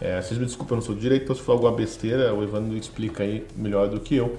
É, 0.00 0.20
vocês 0.20 0.38
me 0.38 0.44
desculpem, 0.44 0.72
eu 0.72 0.80
não 0.80 0.82
sou 0.84 0.94
direito, 0.96 1.24
então 1.24 1.36
se 1.36 1.42
for 1.42 1.52
alguma 1.52 1.72
besteira, 1.72 2.34
o 2.34 2.42
Evandro 2.42 2.76
explica 2.76 3.22
aí 3.22 3.46
melhor 3.56 3.88
do 3.88 4.00
que 4.00 4.16
eu, 4.16 4.36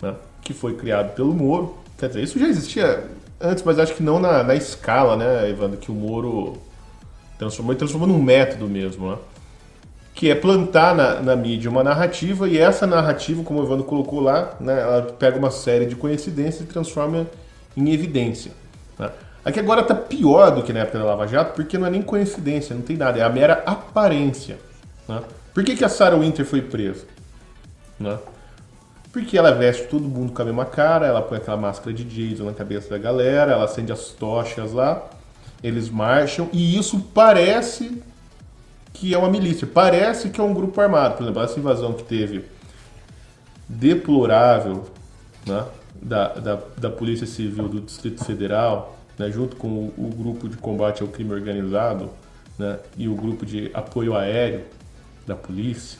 né? 0.00 0.14
que 0.40 0.54
foi 0.54 0.74
criado 0.74 1.14
pelo 1.14 1.34
Moro. 1.34 1.81
Quer 2.02 2.08
dizer, 2.08 2.22
isso 2.24 2.36
já 2.36 2.48
existia 2.48 3.04
antes, 3.40 3.62
mas 3.62 3.78
acho 3.78 3.94
que 3.94 4.02
não 4.02 4.18
na, 4.18 4.42
na 4.42 4.56
escala, 4.56 5.16
né, 5.16 5.48
Evandro, 5.48 5.78
que 5.78 5.88
o 5.88 5.94
Moro 5.94 6.58
transformou 7.38 7.72
e 7.72 7.76
transformou 7.76 8.08
num 8.08 8.20
método 8.20 8.66
mesmo, 8.66 9.08
né? 9.08 9.18
que 10.12 10.28
é 10.28 10.34
plantar 10.34 10.96
na, 10.96 11.20
na, 11.20 11.36
mídia 11.36 11.70
uma 11.70 11.84
narrativa 11.84 12.48
e 12.48 12.58
essa 12.58 12.88
narrativa, 12.88 13.44
como 13.44 13.60
o 13.60 13.62
Evandro 13.62 13.84
colocou 13.84 14.18
lá, 14.18 14.56
né, 14.58 14.80
ela 14.80 15.02
pega 15.16 15.38
uma 15.38 15.52
série 15.52 15.86
de 15.86 15.94
coincidências 15.94 16.62
e 16.62 16.66
transforma 16.66 17.24
em 17.76 17.92
evidência. 17.92 18.50
Né? 18.98 19.08
Aqui 19.44 19.60
agora 19.60 19.82
está 19.82 19.94
pior 19.94 20.50
do 20.50 20.64
que 20.64 20.72
na 20.72 20.80
época 20.80 20.98
da 20.98 21.04
Lava 21.04 21.28
Jato, 21.28 21.54
porque 21.54 21.78
não 21.78 21.86
é 21.86 21.90
nem 21.90 22.02
coincidência, 22.02 22.74
não 22.74 22.82
tem 22.82 22.96
nada, 22.96 23.20
é 23.20 23.22
a 23.22 23.28
mera 23.28 23.62
aparência. 23.64 24.58
Né? 25.06 25.22
Por 25.54 25.62
que, 25.62 25.76
que 25.76 25.84
a 25.84 25.88
Sarah 25.88 26.16
Winter 26.16 26.44
foi 26.44 26.62
presa? 26.62 27.04
Né? 28.00 28.18
Porque 29.12 29.36
ela 29.36 29.52
veste 29.52 29.86
todo 29.88 30.08
mundo 30.08 30.32
com 30.32 30.40
a 30.40 30.44
mesma 30.44 30.64
cara, 30.64 31.06
ela 31.06 31.20
põe 31.20 31.36
aquela 31.36 31.58
máscara 31.58 31.92
de 31.92 32.02
Jason 32.02 32.44
na 32.44 32.54
cabeça 32.54 32.88
da 32.88 32.98
galera, 32.98 33.52
ela 33.52 33.64
acende 33.64 33.92
as 33.92 34.06
tochas 34.06 34.72
lá, 34.72 35.06
eles 35.62 35.90
marcham, 35.90 36.48
e 36.50 36.78
isso 36.78 36.98
parece 37.12 38.02
que 38.94 39.14
é 39.14 39.18
uma 39.18 39.28
milícia. 39.28 39.66
Parece 39.66 40.30
que 40.30 40.40
é 40.40 40.44
um 40.44 40.54
grupo 40.54 40.80
armado. 40.80 41.16
Por 41.16 41.24
exemplo, 41.24 41.42
essa 41.42 41.58
invasão 41.58 41.92
que 41.92 42.04
teve 42.04 42.44
deplorável 43.68 44.84
né, 45.46 45.64
da, 46.00 46.28
da, 46.34 46.58
da 46.78 46.90
Polícia 46.90 47.26
Civil 47.26 47.68
do 47.68 47.80
Distrito 47.80 48.24
Federal, 48.24 48.98
né, 49.18 49.30
junto 49.30 49.56
com 49.56 49.68
o, 49.68 49.94
o, 49.96 50.08
grupo 50.08 50.48
de 50.48 50.56
combate 50.56 51.02
ao 51.02 51.08
crime 51.08 51.32
organizado 51.32 52.10
né, 52.58 52.78
e 52.96 53.08
o 53.08 53.14
grupo 53.14 53.44
de 53.44 53.70
apoio 53.74 54.16
aéreo 54.16 54.64
da 55.26 55.34
polícia. 55.34 55.98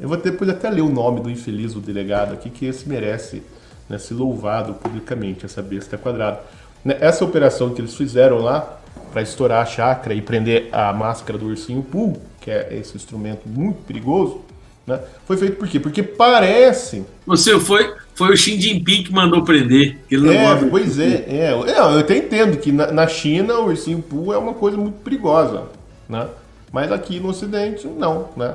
Eu 0.00 0.08
vou 0.08 0.16
depois 0.16 0.48
até 0.48 0.70
ler 0.70 0.80
o 0.80 0.88
nome 0.88 1.20
do 1.20 1.28
infeliz 1.28 1.74
do 1.74 1.80
delegado 1.80 2.32
aqui, 2.32 2.48
que 2.48 2.64
esse 2.64 2.88
merece 2.88 3.42
né, 3.86 3.98
ser 3.98 4.14
louvado 4.14 4.72
publicamente, 4.74 5.44
essa 5.44 5.60
besta 5.60 5.98
quadrada. 5.98 6.40
Né, 6.82 6.96
essa 7.00 7.22
operação 7.22 7.74
que 7.74 7.82
eles 7.82 7.94
fizeram 7.94 8.38
lá 8.38 8.80
para 9.12 9.20
estourar 9.20 9.62
a 9.62 9.66
chácara 9.66 10.14
e 10.14 10.22
prender 10.22 10.68
a 10.72 10.90
máscara 10.94 11.38
do 11.38 11.46
ursinho 11.46 11.82
Poo, 11.82 12.16
que 12.40 12.50
é 12.50 12.68
esse 12.80 12.96
instrumento 12.96 13.46
muito 13.46 13.82
perigoso, 13.82 14.40
né? 14.86 14.98
Foi 15.26 15.36
feito 15.36 15.56
por 15.56 15.68
quê? 15.68 15.78
Porque 15.78 16.02
parece. 16.02 17.04
Você 17.26 17.60
foi, 17.60 17.94
foi 18.14 18.32
o 18.32 18.36
Xi 18.36 18.58
Jinping 18.58 19.04
que 19.04 19.12
mandou 19.12 19.44
prender. 19.44 19.98
Ele 20.10 20.22
não 20.22 20.32
é, 20.32 20.64
pois 20.64 20.98
é, 20.98 21.26
é. 21.28 21.52
Eu 21.52 21.98
até 21.98 22.16
entendo 22.16 22.56
que 22.56 22.72
na, 22.72 22.90
na 22.90 23.06
China 23.06 23.58
o 23.58 23.66
ursinho 23.66 24.00
Poo 24.00 24.32
é 24.32 24.38
uma 24.38 24.54
coisa 24.54 24.78
muito 24.78 24.98
perigosa, 25.00 25.64
né? 26.08 26.26
Mas 26.72 26.90
aqui 26.90 27.20
no 27.20 27.28
Ocidente, 27.28 27.86
não, 27.86 28.30
né? 28.36 28.54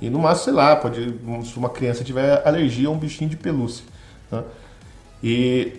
E 0.00 0.10
no 0.10 0.18
máximo, 0.18 0.44
sei 0.44 0.52
lá, 0.52 0.76
pode, 0.76 1.14
se 1.44 1.56
uma 1.56 1.70
criança 1.70 2.04
tiver 2.04 2.46
alergia 2.46 2.88
a 2.88 2.90
um 2.90 2.98
bichinho 2.98 3.30
de 3.30 3.36
pelúcia. 3.36 3.84
Né? 4.30 4.42
E 5.22 5.72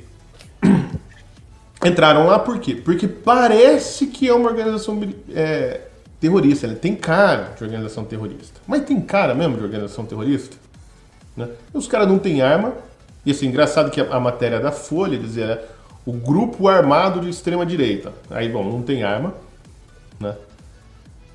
entraram 1.86 2.26
lá 2.26 2.40
por 2.40 2.60
quê? 2.60 2.76
Porque 2.76 3.08
parece 3.08 4.08
que 4.08 4.28
é 4.28 4.34
uma 4.34 4.50
organização 4.50 5.00
é, 5.34 5.82
terrorista. 6.20 6.66
Ele 6.66 6.76
tem 6.76 6.96
cara 6.96 7.54
de 7.56 7.64
organização 7.64 8.04
terrorista. 8.04 8.60
Mas 8.66 8.86
tem 8.86 9.00
cara 9.00 9.36
mesmo 9.36 9.58
de 9.58 9.64
organização 9.64 10.06
terrorista? 10.06 10.58
Né? 11.36 11.48
Os 11.74 11.88
caras 11.88 12.08
não 12.08 12.18
têm 12.18 12.42
arma. 12.42 12.74
E 13.24 13.32
assim, 13.32 13.48
engraçado 13.48 13.92
que 13.92 14.02
a, 14.02 14.16
a 14.16 14.20
matéria 14.20 14.60
da 14.60 14.72
Folha 14.72 15.18
dizia 15.18 15.48
né, 15.48 15.60
o 16.06 16.14
grupo 16.14 16.68
armado 16.68 17.20
de 17.20 17.30
extrema 17.30 17.66
direita. 17.66 18.14
Aí, 18.32 18.50
bom, 18.50 18.64
não 18.64 18.82
tem 18.82 19.04
arma. 19.04 19.36
Né? 20.20 20.36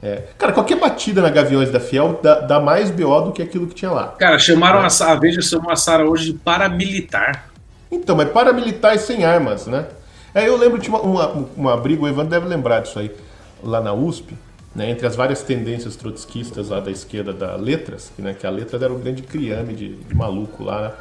É. 0.03 0.25
Cara, 0.37 0.53
qualquer 0.53 0.79
batida 0.81 1.23
na 1.23 1.31
Gaviões 1.31 1.71
da 1.71 1.79
Fiel 1.79 2.19
dá, 2.21 2.41
dá, 2.41 2.61
mais 2.61 2.91
BO 2.91 3.21
do 3.21 3.33
que 3.33 3.41
aquilo 3.41 3.69
que 3.69 3.75
tinha 3.75 3.91
lá. 3.91 4.09
Cara, 4.19 4.37
chamaram 4.37 4.81
é. 4.81 4.89
a, 4.89 5.13
a 5.13 5.15
Veja 5.15 5.41
chamou 5.41 5.71
a 5.71 5.77
Sara 5.77 6.05
hoje 6.05 6.33
de 6.33 6.39
paramilitar. 6.39 7.51
Então, 7.91 8.17
mas 8.17 8.29
paramilitar 8.31 8.99
sem 8.99 9.25
armas, 9.25 9.67
né? 9.67 9.87
É, 10.35 10.49
eu 10.49 10.57
lembro 10.57 10.79
de 10.79 10.89
uma, 10.89 11.01
uma, 11.01 11.47
uma 11.57 11.77
briga, 11.77 12.03
o 12.03 12.09
Evandro 12.09 12.31
deve 12.31 12.47
lembrar 12.49 12.81
disso 12.81 12.99
aí, 12.99 13.15
lá 13.63 13.81
na 13.81 13.93
USP, 13.93 14.35
né, 14.75 14.91
entre 14.91 15.07
as 15.07 15.15
várias 15.15 15.43
tendências 15.43 15.95
trotskistas 15.95 16.71
lá 16.71 16.81
da 16.81 16.91
esquerda 16.91 17.33
da 17.33 17.55
Letras, 17.55 18.11
que, 18.17 18.23
né, 18.23 18.35
que 18.35 18.47
a 18.47 18.51
Letras 18.51 18.81
era 18.83 18.93
um 18.93 18.99
grande 18.99 19.23
criame 19.23 19.75
de, 19.75 19.97
de 19.97 20.15
maluco 20.15 20.65
lá, 20.65 20.81
né? 20.81 20.93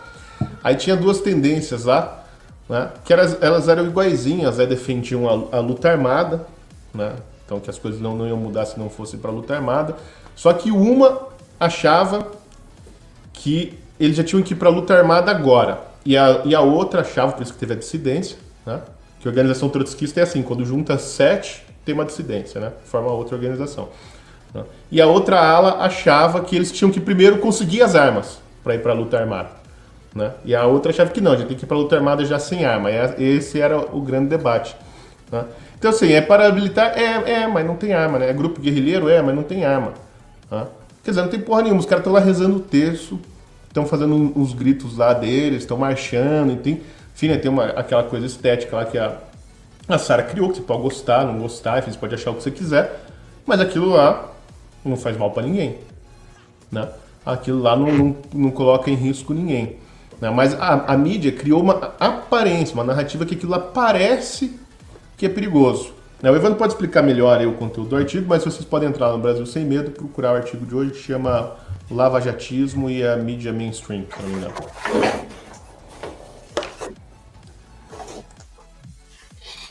Aí 0.61 0.75
tinha 0.75 0.97
duas 0.97 1.21
tendências 1.21 1.85
lá, 1.85 2.25
né, 2.67 2.89
que 3.05 3.13
elas, 3.13 3.41
elas 3.41 3.69
eram 3.69 3.85
iguaizinhas, 3.85 4.57
né, 4.57 4.65
defendiam 4.65 5.27
a, 5.27 5.57
a 5.57 5.59
luta 5.61 5.89
armada, 5.89 6.45
né, 6.93 7.13
então 7.51 7.59
que 7.59 7.69
as 7.69 7.77
coisas 7.77 7.99
não, 7.99 8.15
não 8.15 8.25
iam 8.25 8.37
mudar 8.37 8.65
se 8.65 8.79
não 8.79 8.89
fosse 8.89 9.17
para 9.17 9.29
a 9.29 9.33
luta 9.33 9.53
armada, 9.53 9.97
só 10.33 10.53
que 10.53 10.71
uma 10.71 11.27
achava 11.59 12.31
que 13.33 13.77
eles 13.99 14.15
já 14.15 14.23
tinham 14.23 14.41
que 14.41 14.53
ir 14.53 14.55
para 14.55 14.69
a 14.69 14.71
luta 14.71 14.95
armada 14.95 15.29
agora, 15.29 15.81
e 16.05 16.17
a, 16.17 16.41
e 16.45 16.55
a 16.55 16.61
outra 16.61 17.01
achava, 17.01 17.33
por 17.33 17.43
isso 17.43 17.51
que 17.51 17.59
teve 17.59 17.73
a 17.73 17.75
dissidência, 17.75 18.37
né, 18.65 18.81
que 19.19 19.27
a 19.27 19.29
organização 19.29 19.67
trotskista 19.67 20.21
é 20.21 20.23
assim, 20.23 20.41
quando 20.41 20.63
junta 20.63 20.97
sete, 20.97 21.65
tem 21.83 21.93
uma 21.93 22.05
dissidência, 22.05 22.61
né? 22.61 22.71
Forma 22.85 23.11
outra 23.11 23.35
organização. 23.35 23.89
Né? 24.53 24.63
E 24.91 25.01
a 25.01 25.07
outra 25.07 25.39
ala 25.39 25.83
achava 25.83 26.41
que 26.41 26.55
eles 26.55 26.71
tinham 26.71 26.91
que 26.91 26.99
primeiro 26.99 27.39
conseguir 27.39 27.81
as 27.81 27.95
armas 27.95 28.39
para 28.63 28.75
ir 28.75 28.81
para 28.81 28.93
a 28.93 28.95
luta 28.95 29.17
armada. 29.17 29.49
Né? 30.13 30.31
E 30.45 30.55
a 30.55 30.65
outra 30.65 30.91
achava 30.91 31.09
que 31.09 31.21
não, 31.21 31.35
gente 31.35 31.47
tem 31.47 31.57
que 31.57 31.65
ir 31.65 31.67
para 31.67 31.77
a 31.77 31.79
luta 31.79 31.95
armada 31.95 32.23
já 32.23 32.37
sem 32.37 32.65
arma. 32.65 32.89
E 32.91 33.23
esse 33.23 33.59
era 33.59 33.79
o 33.79 34.01
grande 34.01 34.29
debate. 34.29 34.75
Né? 35.31 35.43
Então, 35.81 35.89
assim, 35.89 36.11
é 36.13 36.21
paramilitar? 36.21 36.93
É, 36.95 37.31
é, 37.41 37.47
mas 37.47 37.65
não 37.65 37.75
tem 37.75 37.91
arma, 37.91 38.19
né? 38.19 38.29
É 38.29 38.33
grupo 38.33 38.61
guerrilheiro? 38.61 39.09
É, 39.09 39.19
mas 39.19 39.33
não 39.33 39.41
tem 39.41 39.65
arma. 39.65 39.95
Né? 40.51 40.67
Quer 41.03 41.09
dizer, 41.09 41.23
não 41.23 41.29
tem 41.29 41.39
porra 41.39 41.63
nenhuma. 41.63 41.79
Os 41.79 41.87
caras 41.87 42.01
estão 42.01 42.13
lá 42.13 42.19
rezando 42.19 42.57
o 42.57 42.59
terço, 42.59 43.19
estão 43.67 43.87
fazendo 43.87 44.13
uns 44.13 44.53
gritos 44.53 44.95
lá 44.95 45.11
deles, 45.11 45.63
estão 45.63 45.77
marchando, 45.77 46.55
tem 46.57 46.83
enfim, 47.15 47.29
né, 47.29 47.37
tem 47.37 47.49
uma, 47.49 47.65
aquela 47.65 48.03
coisa 48.03 48.27
estética 48.27 48.75
lá 48.75 48.85
que 48.85 48.95
a, 48.95 49.17
a 49.87 49.97
Sarah 49.97 50.21
criou, 50.21 50.49
que 50.49 50.57
você 50.57 50.61
pode 50.61 50.83
gostar, 50.83 51.25
não 51.25 51.39
gostar, 51.39 51.79
enfim, 51.79 51.91
você 51.91 51.97
pode 51.97 52.13
achar 52.13 52.29
o 52.29 52.35
que 52.35 52.43
você 52.43 52.51
quiser, 52.51 53.03
mas 53.43 53.59
aquilo 53.59 53.89
lá 53.89 54.31
não 54.85 54.95
faz 54.95 55.17
mal 55.17 55.31
para 55.31 55.41
ninguém. 55.41 55.77
Né? 56.71 56.87
Aquilo 57.25 57.59
lá 57.59 57.75
não, 57.75 57.91
não, 57.91 58.15
não 58.31 58.51
coloca 58.51 58.91
em 58.91 58.95
risco 58.95 59.33
ninguém. 59.33 59.77
Né? 60.19 60.29
Mas 60.29 60.53
a, 60.53 60.93
a, 60.93 60.95
mídia 60.95 61.31
criou 61.31 61.59
uma 61.59 61.93
aparência, 61.99 62.75
uma 62.75 62.83
narrativa 62.83 63.25
que 63.25 63.33
aquilo 63.33 63.51
lá 63.51 63.59
parece 63.59 64.60
que 65.21 65.27
é 65.27 65.29
perigoso. 65.29 65.93
Né? 66.19 66.31
O 66.31 66.35
Evandro 66.35 66.57
pode 66.57 66.73
explicar 66.73 67.03
melhor 67.03 67.39
o 67.45 67.53
conteúdo 67.53 67.91
do 67.91 67.95
artigo, 67.95 68.25
mas 68.27 68.43
vocês 68.43 68.65
podem 68.65 68.89
entrar 68.89 69.11
no 69.11 69.19
Brasil 69.19 69.45
Sem 69.45 69.63
Medo 69.63 69.91
e 69.91 69.93
procurar 69.93 70.33
o 70.33 70.35
artigo 70.35 70.65
de 70.65 70.73
hoje 70.73 70.93
que 70.93 70.97
chama 70.97 71.57
Lava 71.91 72.19
Jatismo 72.19 72.89
e 72.89 73.05
a 73.05 73.15
mídia 73.17 73.53
mainstream, 73.53 74.07
se 74.17 74.23
não. 74.23 74.51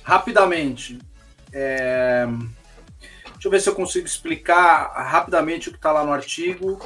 Rapidamente, 0.04 1.00
é... 1.52 2.28
deixa 3.32 3.48
eu 3.48 3.50
ver 3.50 3.60
se 3.60 3.68
eu 3.68 3.74
consigo 3.74 4.06
explicar 4.06 4.92
rapidamente 5.04 5.68
o 5.68 5.72
que 5.72 5.78
está 5.78 5.90
lá 5.90 6.04
no 6.04 6.12
artigo, 6.12 6.78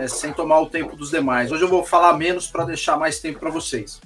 é, 0.00 0.06
sem 0.06 0.32
tomar 0.32 0.60
o 0.60 0.66
tempo 0.70 0.94
dos 0.94 1.10
demais. 1.10 1.50
Hoje 1.50 1.64
eu 1.64 1.68
vou 1.68 1.84
falar 1.84 2.12
menos 2.12 2.46
para 2.46 2.64
deixar 2.66 2.96
mais 2.96 3.18
tempo 3.18 3.40
para 3.40 3.50
vocês. 3.50 4.00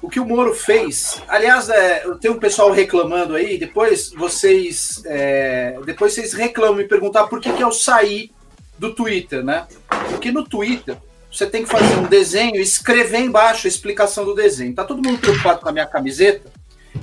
O 0.00 0.08
que 0.08 0.18
o 0.18 0.26
Moro 0.26 0.52
fez, 0.54 1.22
aliás, 1.28 1.68
é, 1.68 2.04
tenho 2.20 2.34
um 2.34 2.38
pessoal 2.38 2.72
reclamando 2.72 3.36
aí, 3.36 3.56
depois 3.56 4.10
vocês, 4.10 5.02
é, 5.04 5.78
depois 5.84 6.12
vocês 6.12 6.32
reclamam 6.32 6.80
e 6.80 6.88
perguntar 6.88 7.28
por 7.28 7.40
que, 7.40 7.52
que 7.52 7.62
eu 7.62 7.70
saí 7.70 8.32
do 8.78 8.92
Twitter, 8.94 9.44
né? 9.44 9.66
Porque 10.10 10.32
no 10.32 10.44
Twitter 10.44 10.96
você 11.30 11.46
tem 11.46 11.62
que 11.62 11.70
fazer 11.70 11.96
um 11.96 12.06
desenho 12.06 12.56
e 12.56 12.62
escrever 12.62 13.20
embaixo 13.20 13.66
a 13.66 13.68
explicação 13.68 14.24
do 14.24 14.34
desenho. 14.34 14.74
Tá 14.74 14.84
todo 14.84 15.02
mundo 15.02 15.18
preocupado 15.18 15.60
com 15.60 15.68
a 15.68 15.72
minha 15.72 15.86
camiseta? 15.86 16.50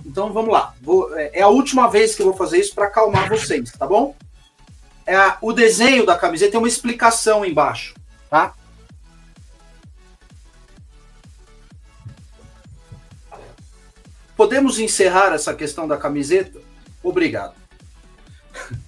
Então 0.06 0.32
vamos 0.32 0.52
lá. 0.52 0.74
Vou, 0.82 1.18
é, 1.18 1.40
é 1.40 1.42
a 1.42 1.48
última 1.48 1.88
vez 1.88 2.16
que 2.16 2.22
eu 2.22 2.28
vou 2.28 2.36
fazer 2.36 2.60
isso 2.60 2.76
para 2.76 2.86
acalmar 2.86 3.28
vocês, 3.30 3.72
tá 3.72 3.88
bom? 3.88 4.16
É 5.06 5.16
a, 5.16 5.38
o 5.42 5.52
desenho 5.52 6.06
da 6.06 6.16
camiseta 6.16 6.52
tem 6.52 6.60
uma 6.60 6.68
explicação 6.68 7.44
embaixo, 7.44 7.96
tá? 8.30 8.54
Podemos 14.40 14.80
encerrar 14.80 15.34
essa 15.34 15.54
questão 15.54 15.86
da 15.86 15.98
camiseta? 15.98 16.62
Obrigado. 17.04 17.56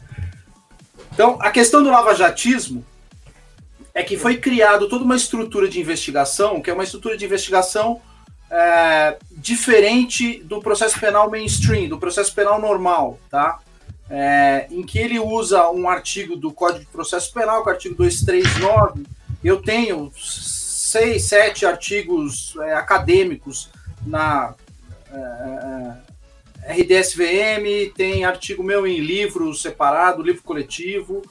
Então, 1.14 1.38
a 1.42 1.52
questão 1.52 1.84
do 1.84 1.92
lavajatismo 1.92 2.86
é 3.94 4.02
que 4.02 4.18
foi 4.18 4.38
criado 4.38 4.88
toda 4.88 5.04
uma 5.04 5.18
estrutura 5.18 5.68
de 5.68 5.78
investigação, 5.78 6.62
que 6.62 6.70
é 6.70 6.74
uma 6.74 6.86
estrutura 6.86 7.18
de 7.18 7.26
investigação 7.26 8.02
é, 8.50 9.18
diferente 9.30 10.42
do 10.42 10.62
processo 10.62 10.98
penal 10.98 11.30
mainstream, 11.30 11.90
do 11.90 12.00
processo 12.00 12.34
penal 12.34 12.62
normal, 12.62 13.20
tá? 13.30 13.60
É, 14.10 14.68
em 14.72 14.84
que 14.84 14.98
ele 14.98 15.20
usa 15.20 15.70
um 15.70 15.90
artigo 15.90 16.38
do 16.38 16.54
Código 16.54 16.86
de 16.86 16.92
Processo 16.92 17.34
Penal, 17.34 17.62
que 17.62 17.70
é 17.70 17.74
o 17.74 17.76
artigo 17.76 17.96
239. 17.96 19.04
Eu 19.44 19.62
tenho 19.62 20.10
seis, 20.16 21.26
sete 21.26 21.66
artigos 21.66 22.56
é, 22.62 22.74
acadêmicos 22.74 23.70
na 24.08 24.56
é, 25.14 25.98
é 26.64 26.74
RDSVM, 26.74 27.94
tem 27.96 28.24
artigo 28.24 28.64
meu 28.64 28.86
em 28.86 29.00
livro 29.00 29.54
separado, 29.54 30.22
livro 30.22 30.44
coletivo. 30.44 31.22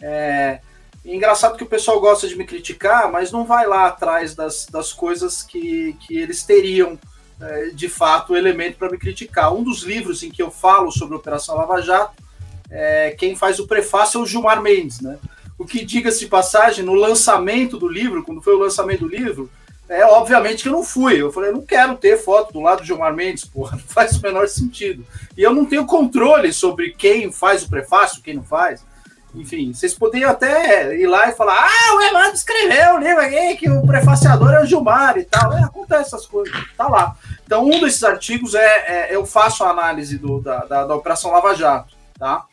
É, 0.00 0.60
engraçado 1.04 1.56
que 1.56 1.64
o 1.64 1.68
pessoal 1.68 2.00
gosta 2.00 2.26
de 2.26 2.36
me 2.36 2.44
criticar, 2.44 3.10
mas 3.10 3.30
não 3.32 3.44
vai 3.44 3.66
lá 3.66 3.86
atrás 3.86 4.34
das, 4.34 4.66
das 4.66 4.92
coisas 4.92 5.42
que, 5.42 5.96
que 6.00 6.18
eles 6.18 6.42
teriam 6.44 6.98
é, 7.40 7.70
de 7.70 7.88
fato 7.88 8.36
elemento 8.36 8.76
para 8.76 8.90
me 8.90 8.98
criticar. 8.98 9.54
Um 9.54 9.62
dos 9.62 9.82
livros 9.82 10.22
em 10.22 10.30
que 10.30 10.42
eu 10.42 10.50
falo 10.50 10.90
sobre 10.90 11.14
a 11.14 11.18
Operação 11.18 11.56
Lava 11.56 11.80
Jato, 11.80 12.22
é, 12.70 13.10
quem 13.18 13.34
faz 13.34 13.58
o 13.58 13.66
prefácio 13.66 14.18
é 14.18 14.22
o 14.22 14.26
Gilmar 14.26 14.60
Mendes, 14.62 15.00
né? 15.00 15.18
O 15.58 15.66
que, 15.66 15.84
diga-se 15.84 16.20
de 16.20 16.26
passagem, 16.26 16.84
no 16.84 16.94
lançamento 16.94 17.76
do 17.76 17.88
livro, 17.88 18.22
quando 18.22 18.40
foi 18.40 18.54
o 18.54 18.58
lançamento 18.58 19.00
do 19.00 19.08
livro, 19.08 19.50
é 19.90 20.06
obviamente 20.06 20.62
que 20.62 20.68
eu 20.68 20.72
não 20.72 20.84
fui. 20.84 21.20
Eu 21.20 21.32
falei, 21.32 21.50
não 21.50 21.62
quero 21.62 21.96
ter 21.96 22.16
foto 22.16 22.52
do 22.52 22.60
lado 22.60 22.78
do 22.78 22.86
Gilmar 22.86 23.12
Mendes, 23.12 23.44
porra, 23.52 23.72
não 23.72 23.84
faz 23.84 24.16
o 24.16 24.22
menor 24.22 24.48
sentido. 24.48 25.04
E 25.36 25.42
eu 25.42 25.52
não 25.52 25.66
tenho 25.66 25.84
controle 25.84 26.52
sobre 26.52 26.92
quem 26.92 27.30
faz 27.32 27.64
o 27.64 27.68
prefácio, 27.68 28.22
quem 28.22 28.34
não 28.34 28.44
faz. 28.44 28.88
Enfim, 29.34 29.72
vocês 29.72 29.94
poderiam 29.94 30.30
até 30.30 30.96
ir 30.96 31.06
lá 31.06 31.28
e 31.28 31.32
falar: 31.32 31.56
ah, 31.56 31.94
o 31.94 32.00
Evandro 32.02 32.34
escreveu 32.34 32.94
o 32.94 32.98
livro 32.98 33.20
aqui, 33.20 33.56
que 33.56 33.70
o 33.70 33.86
prefaciador 33.86 34.52
é 34.52 34.60
o 34.60 34.66
Gilmar 34.66 35.18
e 35.18 35.24
tal. 35.24 35.52
É, 35.52 35.62
acontece 35.62 36.14
essas 36.14 36.26
coisas, 36.26 36.52
tá 36.76 36.88
lá. 36.88 37.14
Então, 37.44 37.64
um 37.64 37.80
desses 37.80 38.02
artigos 38.02 38.54
é, 38.54 39.08
é 39.10 39.14
eu 39.14 39.24
faço 39.24 39.62
a 39.62 39.70
análise 39.70 40.18
do, 40.18 40.40
da, 40.40 40.64
da, 40.64 40.84
da 40.84 40.94
Operação 40.96 41.30
Lava 41.30 41.54
Jato, 41.54 41.94
tá? 42.18 42.44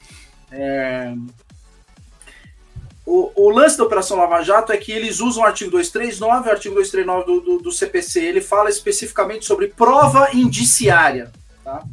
É... 0.52 1.14
O, 3.10 3.32
o, 3.38 3.50
lance 3.50 3.78
da 3.78 3.86
Operação 3.86 4.18
Lava 4.18 4.44
Jato 4.44 4.74
é 4.74 4.78
que 4.78 4.92
eles 4.92 5.22
usam 5.22 5.42
o 5.42 5.46
artigo 5.46 5.72
239, 5.72 6.50
o 6.50 6.52
artigo 6.52 6.76
239 6.76 7.26
do, 7.26 7.40
do, 7.40 7.64
do 7.64 7.72
CPC, 7.72 8.20
ele 8.20 8.42
fala 8.42 8.70
especificamente 8.70 9.46
sobre 9.46 9.70
prova 9.70 10.28
indiciária, 10.34 11.32
tá? 11.64 11.86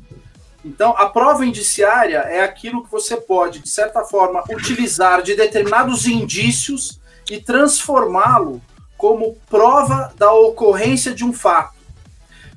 Então, 0.64 0.92
a 0.98 1.08
prova 1.08 1.46
indiciária 1.46 2.18
é 2.18 2.40
aquilo 2.40 2.82
que 2.82 2.90
você 2.90 3.16
pode, 3.16 3.60
de 3.60 3.68
certa 3.68 4.02
forma, 4.02 4.42
utilizar 4.50 5.22
de 5.22 5.36
determinados 5.36 6.04
indícios 6.04 6.98
e 7.30 7.40
transformá-lo 7.40 8.60
como 8.96 9.38
prova 9.48 10.12
da 10.18 10.32
ocorrência 10.32 11.14
de 11.14 11.24
um 11.24 11.32
fato. 11.32 11.74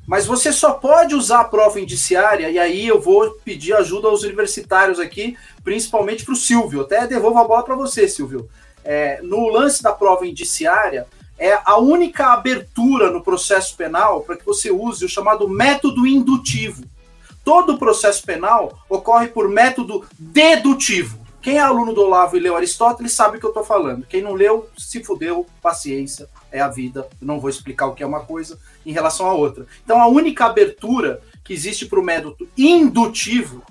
Mas 0.07 0.25
você 0.25 0.51
só 0.51 0.71
pode 0.71 1.13
usar 1.13 1.41
a 1.41 1.43
prova 1.43 1.79
indiciária, 1.79 2.49
e 2.49 2.57
aí 2.57 2.87
eu 2.87 2.99
vou 2.99 3.29
pedir 3.45 3.73
ajuda 3.73 4.07
aos 4.07 4.23
universitários 4.23 4.99
aqui, 4.99 5.37
principalmente 5.67 6.23
para 6.23 6.33
o 6.33 6.37
Silvio. 6.37 6.79
Até 6.79 7.05
devolvo 7.05 7.39
a 7.39 7.43
bola 7.43 7.61
para 7.61 7.75
você, 7.75 8.07
Silvio. 8.07 8.47
É, 8.85 9.19
no 9.21 9.49
lance 9.49 9.83
da 9.83 9.91
prova 9.91 10.25
indiciária, 10.25 11.05
é 11.37 11.59
a 11.65 11.77
única 11.77 12.31
abertura 12.31 13.11
no 13.11 13.21
processo 13.21 13.75
penal 13.75 14.21
para 14.21 14.37
que 14.37 14.45
você 14.45 14.71
use 14.71 15.03
o 15.03 15.09
chamado 15.09 15.49
método 15.49 16.07
indutivo 16.07 16.85
todo 17.43 17.75
o 17.75 17.77
processo 17.77 18.23
penal 18.23 18.77
ocorre 18.89 19.27
por 19.27 19.47
método 19.47 20.05
dedutivo. 20.19 21.17
Quem 21.41 21.55
é 21.55 21.61
aluno 21.61 21.93
do 21.93 22.01
Olavo 22.01 22.35
e 22.35 22.41
leu 22.41 22.57
Aristóteles 22.57 23.13
sabe 23.13 23.37
o 23.37 23.39
que 23.39 23.45
eu 23.45 23.51
estou 23.51 23.63
falando. 23.63 24.05
Quem 24.05 24.21
não 24.21 24.33
leu, 24.33 24.69
se 24.77 25.01
fudeu, 25.01 25.45
paciência, 25.61 26.27
é 26.51 26.59
a 26.59 26.67
vida. 26.67 27.07
Eu 27.21 27.25
não 27.25 27.39
vou 27.39 27.49
explicar 27.49 27.87
o 27.87 27.93
que 27.93 28.03
é 28.03 28.05
uma 28.05 28.19
coisa 28.19 28.59
em 28.85 28.91
relação 28.91 29.29
à 29.29 29.33
outra. 29.33 29.65
Então, 29.81 30.01
a 30.01 30.07
única 30.07 30.43
abertura 30.43 31.21
que 31.41 31.53
existe 31.53 31.85
para 31.85 32.01
o 32.01 32.03
método 32.03 32.49
indutivo 32.57 33.63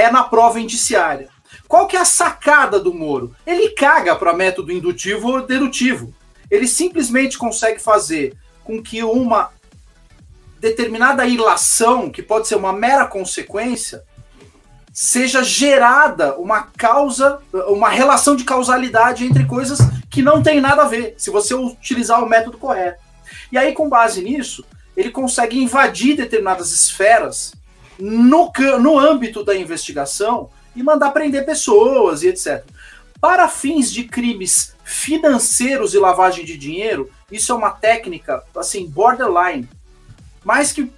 é 0.00 0.10
na 0.10 0.22
prova 0.22 0.60
indiciária. 0.60 1.28
Qual 1.68 1.86
que 1.86 1.96
é 1.96 2.00
a 2.00 2.04
sacada 2.04 2.80
do 2.80 2.92
Moro? 2.92 3.34
Ele 3.46 3.70
caga 3.70 4.16
para 4.16 4.32
método 4.32 4.72
indutivo 4.72 5.28
ou 5.28 5.46
dedutivo. 5.46 6.12
Ele 6.50 6.66
simplesmente 6.66 7.38
consegue 7.38 7.80
fazer 7.80 8.36
com 8.64 8.82
que 8.82 9.02
uma 9.02 9.50
determinada 10.58 11.24
ilação, 11.24 12.10
que 12.10 12.22
pode 12.22 12.48
ser 12.48 12.56
uma 12.56 12.72
mera 12.72 13.06
consequência, 13.06 14.02
seja 14.92 15.42
gerada 15.42 16.36
uma 16.36 16.62
causa, 16.76 17.40
uma 17.68 17.88
relação 17.88 18.34
de 18.36 18.44
causalidade 18.44 19.24
entre 19.24 19.46
coisas 19.46 19.78
que 20.10 20.22
não 20.22 20.42
tem 20.42 20.60
nada 20.60 20.82
a 20.82 20.88
ver, 20.88 21.14
se 21.16 21.30
você 21.30 21.54
utilizar 21.54 22.22
o 22.22 22.28
método 22.28 22.58
correto. 22.58 23.00
E 23.52 23.56
aí, 23.56 23.72
com 23.72 23.88
base 23.88 24.22
nisso, 24.22 24.64
ele 24.96 25.10
consegue 25.10 25.62
invadir 25.62 26.16
determinadas 26.16 26.72
esferas 26.72 27.54
no, 28.00 28.50
no 28.80 28.98
âmbito 28.98 29.44
da 29.44 29.56
investigação 29.56 30.50
e 30.74 30.82
mandar 30.82 31.10
prender 31.10 31.44
pessoas 31.44 32.22
e 32.22 32.28
etc. 32.28 32.64
Para 33.20 33.48
fins 33.48 33.92
de 33.92 34.04
crimes 34.04 34.74
financeiros 34.84 35.94
e 35.94 35.98
lavagem 35.98 36.44
de 36.44 36.56
dinheiro, 36.56 37.10
isso 37.30 37.52
é 37.52 37.54
uma 37.54 37.70
técnica 37.70 38.42
assim 38.56 38.86
borderline 38.88 39.68
mas 40.44 40.72
que, 40.72 40.90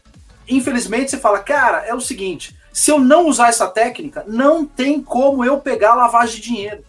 infelizmente, 0.49 1.11
você 1.11 1.19
fala, 1.19 1.39
cara, 1.39 1.85
é 1.87 1.95
o 1.95 2.01
seguinte: 2.01 2.57
se 2.73 2.91
eu 2.91 2.99
não 2.99 3.27
usar 3.27 3.49
essa 3.49 3.69
técnica, 3.69 4.25
não 4.27 4.65
tem 4.65 5.01
como 5.03 5.45
eu 5.45 5.59
pegar 5.59 5.95
lavagem 5.95 6.37
de 6.37 6.43
dinheiro. 6.43 6.85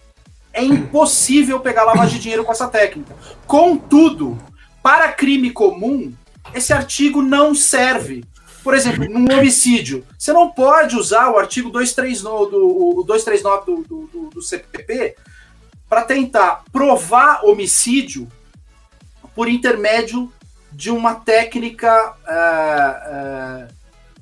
É 0.51 0.63
impossível 0.63 1.59
pegar 1.59 1.83
lavagem 1.83 2.15
de 2.15 2.21
dinheiro 2.21 2.43
com 2.43 2.51
essa 2.51 2.67
técnica. 2.67 3.15
Contudo, 3.47 4.37
para 4.83 5.11
crime 5.11 5.49
comum, 5.49 6.13
esse 6.53 6.71
artigo 6.71 7.23
não 7.23 7.55
serve. 7.55 8.23
Por 8.63 8.73
exemplo, 8.73 9.09
num 9.09 9.25
homicídio, 9.37 10.05
você 10.17 10.31
não 10.31 10.49
pode 10.49 10.95
usar 10.95 11.29
o 11.29 11.37
artigo 11.37 11.69
239 11.69 12.51
do, 12.51 13.03
239 13.03 13.65
do, 13.65 14.07
do, 14.07 14.29
do 14.29 14.41
CPP 14.41 15.17
para 15.89 16.03
tentar 16.03 16.63
provar 16.71 17.43
homicídio 17.43 18.27
por 19.35 19.49
intermédio 19.49 20.31
de 20.71 20.89
uma 20.89 21.15
técnica 21.15 22.15
uh, 22.23 23.69
uh, 23.69 23.75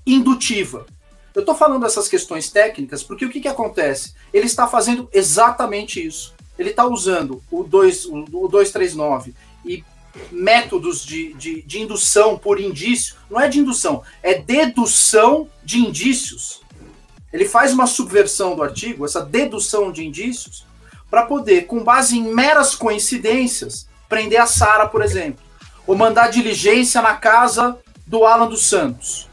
indutiva. 0.05 0.87
Eu 1.35 1.41
estou 1.41 1.55
falando 1.55 1.85
essas 1.85 2.07
questões 2.07 2.49
técnicas 2.49 3.03
porque 3.03 3.25
o 3.25 3.29
que, 3.29 3.39
que 3.39 3.47
acontece? 3.47 4.15
Ele 4.33 4.47
está 4.47 4.67
fazendo 4.67 5.07
exatamente 5.13 6.05
isso. 6.05 6.33
Ele 6.57 6.71
está 6.71 6.85
usando 6.85 7.41
o, 7.49 7.63
2, 7.63 8.05
o, 8.05 8.25
o 8.33 8.47
239 8.47 9.33
e 9.63 9.83
métodos 10.31 11.05
de, 11.05 11.33
de, 11.33 11.61
de 11.61 11.81
indução 11.81 12.37
por 12.37 12.59
indício. 12.59 13.15
Não 13.29 13.39
é 13.39 13.47
de 13.47 13.59
indução, 13.59 14.03
é 14.21 14.35
dedução 14.35 15.47
de 15.63 15.79
indícios. 15.79 16.61
Ele 17.31 17.45
faz 17.45 17.73
uma 17.73 17.87
subversão 17.87 18.55
do 18.55 18.63
artigo, 18.63 19.05
essa 19.05 19.21
dedução 19.21 19.91
de 19.91 20.05
indícios, 20.05 20.65
para 21.09 21.25
poder, 21.25 21.65
com 21.65 21.83
base 21.83 22.17
em 22.17 22.33
meras 22.33 22.75
coincidências, 22.75 23.87
prender 24.07 24.41
a 24.41 24.45
Sara, 24.45 24.87
por 24.87 25.01
exemplo, 25.01 25.43
ou 25.87 25.95
mandar 25.95 26.29
diligência 26.29 27.01
na 27.01 27.15
casa 27.15 27.77
do 28.05 28.25
Alan 28.25 28.47
dos 28.47 28.65
Santos. 28.65 29.29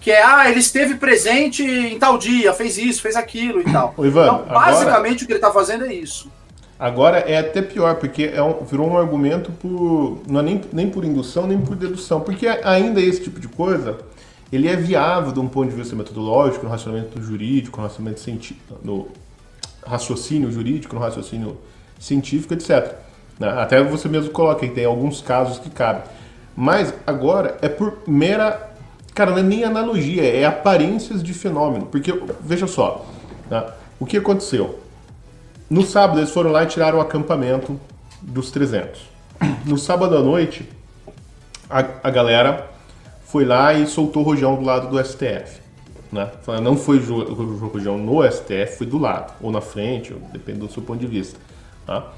Que 0.00 0.10
é, 0.10 0.22
ah, 0.22 0.50
ele 0.50 0.60
esteve 0.60 0.96
presente 0.96 1.62
em 1.62 1.98
tal 1.98 2.18
dia, 2.18 2.52
fez 2.52 2.76
isso, 2.76 3.00
fez 3.00 3.16
aquilo 3.16 3.60
e 3.60 3.64
tal. 3.64 3.94
Ivan, 3.98 4.24
então, 4.24 4.44
basicamente, 4.46 5.24
o 5.24 5.26
que 5.26 5.32
ele 5.32 5.38
está 5.38 5.50
fazendo 5.50 5.86
é 5.86 5.94
isso. 5.94 6.30
Agora 6.84 7.20
é 7.20 7.38
até 7.38 7.62
pior, 7.62 7.94
porque 7.94 8.24
é 8.24 8.42
um, 8.42 8.62
virou 8.62 8.86
um 8.90 8.98
argumento 8.98 9.50
por. 9.52 10.20
não 10.28 10.40
é 10.40 10.42
nem, 10.42 10.60
nem 10.70 10.90
por 10.90 11.02
indução, 11.02 11.46
nem 11.46 11.58
por 11.58 11.74
dedução. 11.74 12.20
Porque 12.20 12.46
ainda 12.46 13.00
esse 13.00 13.22
tipo 13.22 13.40
de 13.40 13.48
coisa, 13.48 13.96
ele 14.52 14.68
é 14.68 14.76
viável 14.76 15.32
de 15.32 15.40
um 15.40 15.48
ponto 15.48 15.70
de 15.70 15.74
vista 15.74 15.96
metodológico, 15.96 16.62
no 16.62 16.70
racionamento 16.70 17.18
jurídico, 17.22 17.78
no 17.78 17.84
racionamento 17.84 18.20
científico, 18.20 18.74
no 18.84 19.08
raciocínio 19.86 20.52
jurídico, 20.52 20.94
no 20.94 21.00
raciocínio 21.00 21.56
científico, 21.98 22.52
etc. 22.52 22.96
Né? 23.40 23.48
Até 23.48 23.82
você 23.82 24.06
mesmo 24.06 24.30
coloca 24.30 24.68
que 24.68 24.74
tem 24.74 24.84
alguns 24.84 25.22
casos 25.22 25.58
que 25.58 25.70
cabem. 25.70 26.02
Mas 26.54 26.92
agora 27.06 27.56
é 27.62 27.68
por 27.70 28.02
mera. 28.06 28.74
Cara, 29.14 29.30
não 29.30 29.38
é 29.38 29.42
nem 29.42 29.64
analogia, 29.64 30.22
é 30.22 30.44
aparências 30.44 31.22
de 31.22 31.32
fenômeno. 31.32 31.86
Porque, 31.86 32.12
veja 32.42 32.66
só, 32.66 33.06
né? 33.50 33.64
o 33.98 34.04
que 34.04 34.18
aconteceu? 34.18 34.83
No 35.68 35.82
sábado 35.82 36.20
eles 36.20 36.30
foram 36.30 36.50
lá 36.50 36.64
e 36.64 36.66
tiraram 36.66 36.98
o 36.98 37.00
acampamento 37.00 37.78
dos 38.20 38.50
300. 38.50 39.00
No 39.64 39.78
sábado 39.78 40.16
à 40.16 40.20
noite, 40.20 40.68
a, 41.68 41.84
a 42.02 42.10
galera 42.10 42.70
foi 43.26 43.44
lá 43.44 43.72
e 43.74 43.86
soltou 43.86 44.22
o 44.22 44.26
rojão 44.26 44.56
do 44.56 44.62
lado 44.62 44.88
do 44.88 45.02
STF. 45.02 45.60
Né? 46.12 46.30
Não 46.62 46.76
foi 46.76 46.98
o 46.98 47.66
rojão 47.66 47.98
no 47.98 48.22
STF, 48.30 48.78
foi 48.78 48.86
do 48.86 48.98
lado, 48.98 49.32
ou 49.40 49.50
na 49.50 49.60
frente, 49.60 50.12
ou 50.12 50.20
depende 50.32 50.60
do 50.60 50.70
seu 50.70 50.82
ponto 50.82 51.00
de 51.00 51.06
vista. 51.06 51.38
Tá? 51.86 52.12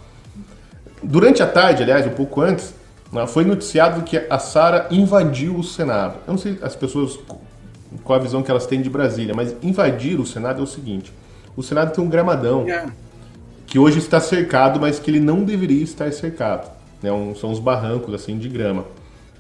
Durante 1.03 1.43
a 1.43 1.47
tarde, 1.47 1.83
aliás, 1.83 2.07
um 2.07 2.11
pouco 2.11 2.43
antes, 2.43 2.75
né, 3.11 3.27
foi 3.27 3.45
noticiado 3.45 4.03
que 4.03 4.19
a 4.29 4.39
Sara 4.39 4.89
invadiu 4.91 5.57
o 5.57 5.65
Senado. 5.65 6.17
Eu 6.27 6.33
não 6.33 6.39
sei 6.39 6.59
as 6.61 6.77
pessoas 6.77 7.19
qual 8.05 8.19
a 8.19 8.23
visão 8.23 8.43
que 8.43 8.51
elas 8.51 8.67
têm 8.67 8.83
de 8.83 8.91
Brasília, 8.91 9.35
mas 9.35 9.55
invadir 9.63 10.21
o 10.21 10.27
Senado 10.27 10.61
é 10.61 10.63
o 10.63 10.67
seguinte: 10.67 11.13
o 11.57 11.63
Senado 11.63 11.95
tem 11.95 12.05
um 12.05 12.09
gramadão 12.09 12.69
é. 12.69 12.87
Que 13.67 13.79
hoje 13.79 13.99
está 13.99 14.21
cercado, 14.21 14.81
mas 14.81 14.99
que 14.99 15.11
ele 15.11 15.21
não 15.21 15.43
deveria 15.43 15.83
estar 15.83 16.11
cercado. 16.13 16.71
Né? 17.03 17.11
Um, 17.13 17.35
são 17.35 17.51
os 17.51 17.59
barrancos 17.59 18.15
assim 18.15 18.39
de 18.39 18.49
grama, 18.49 18.85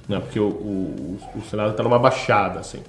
né? 0.08 0.18
porque 0.18 0.40
o, 0.40 0.48
o, 0.48 1.18
o 1.36 1.42
Senado 1.48 1.70
está 1.70 1.82
numa 1.82 1.98
baixada 1.98 2.60
assim. 2.60 2.80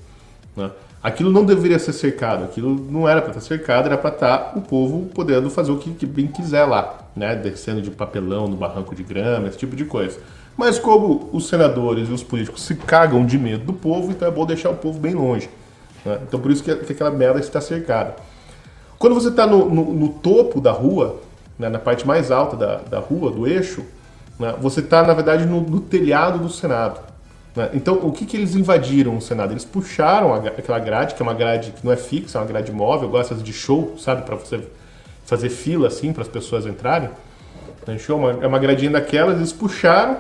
Né? 0.56 0.72
Aquilo 1.02 1.32
não 1.32 1.46
deveria 1.46 1.78
ser 1.78 1.94
cercado, 1.94 2.44
aquilo 2.44 2.76
não 2.90 3.08
era 3.08 3.22
para 3.22 3.30
estar 3.30 3.42
cercado, 3.42 3.86
era 3.86 3.98
para 3.98 4.10
estar 4.10 4.54
o 4.58 4.62
povo 4.62 5.06
podendo 5.14 5.50
fazer 5.50 5.72
o 5.72 5.78
que, 5.78 5.92
que, 5.92 6.06
bem 6.08 6.28
quiser 6.28 6.66
lá, 6.66 6.98
né? 7.16 7.36
Descendo 7.36 7.82
de 7.82 7.92
papelão 7.92 8.48
no 8.48 8.58
barranco 8.58 8.96
de 8.96 9.04
grama, 9.04 9.48
esse 9.48 9.58
tipo 9.58 9.76
de 9.76 9.86
coisa. 9.86 10.20
Mas 10.58 10.80
como 10.80 11.30
os 11.32 11.48
senadores 11.48 12.10
e 12.10 12.12
os 12.12 12.24
políticos 12.24 12.64
se 12.64 12.74
cagam 12.76 13.24
de 13.26 13.38
medo 13.38 13.64
do 13.64 13.74
povo, 13.74 14.12
então 14.12 14.28
é 14.28 14.32
bom 14.32 14.44
deixar 14.44 14.72
o 14.72 14.76
povo 14.76 15.00
bem 15.00 15.14
longe. 15.14 15.48
Né? 16.04 16.20
Então 16.28 16.40
por 16.40 16.52
isso 16.52 16.64
que, 16.64 16.76
que 16.76 16.94
aquela 16.94 17.12
merda 17.12 17.40
está 17.40 17.62
cercada. 17.62 18.16
Quando 18.98 19.14
você 19.14 19.30
está 19.30 19.46
no, 19.46 19.70
no, 19.70 19.94
no, 19.94 20.10
topo 20.10 20.60
da 20.60 20.72
rua, 20.72 21.22
né? 21.58 21.70
na 21.70 21.80
parte 21.80 22.06
mais 22.06 22.32
alta 22.32 22.56
da, 22.56 22.76
da 22.78 23.00
rua, 23.00 23.32
do 23.32 23.48
eixo, 23.48 23.84
né? 24.40 24.56
você 24.60 24.80
está, 24.80 25.04
na 25.04 25.14
verdade, 25.14 25.46
no, 25.46 25.62
no 25.62 25.80
telhado 25.80 26.40
do 26.40 26.50
Senado. 26.50 27.00
Né? 27.56 27.72
Então, 27.74 27.96
o 27.96 28.12
que, 28.12 28.26
que 28.26 28.38
eles 28.38 28.56
invadiram 28.56 29.18
o 29.18 29.22
Senado? 29.22 29.52
Eles 29.52 29.66
puxaram 29.66 30.34
aquela 30.34 30.80
grade, 30.80 31.16
que 31.16 31.22
é 31.22 31.24
uma 31.24 31.34
grade 31.34 31.72
que 31.72 31.84
não 31.84 31.92
é 31.92 31.98
fixa, 31.98 32.38
é 32.38 32.42
uma 32.42 32.48
grade 32.48 32.72
móvel, 32.72 33.08
igual 33.08 33.22
essas 33.22 33.42
de 33.42 33.52
show, 33.52 33.96
sabe? 33.98 34.22
Para 34.22 34.36
você 34.36 34.62
fazer 35.26 35.50
fila 35.50 35.88
assim, 35.88 36.14
para 36.14 36.22
as 36.22 36.28
pessoas 36.28 36.66
entrarem. 36.68 37.10
Né? 37.88 37.98
Show, 37.98 38.30
é 38.30 38.46
uma 38.46 38.60
gradinha 38.60 38.92
daquelas, 38.92 39.38
eles 39.38 39.52
puxaram, 39.52 40.18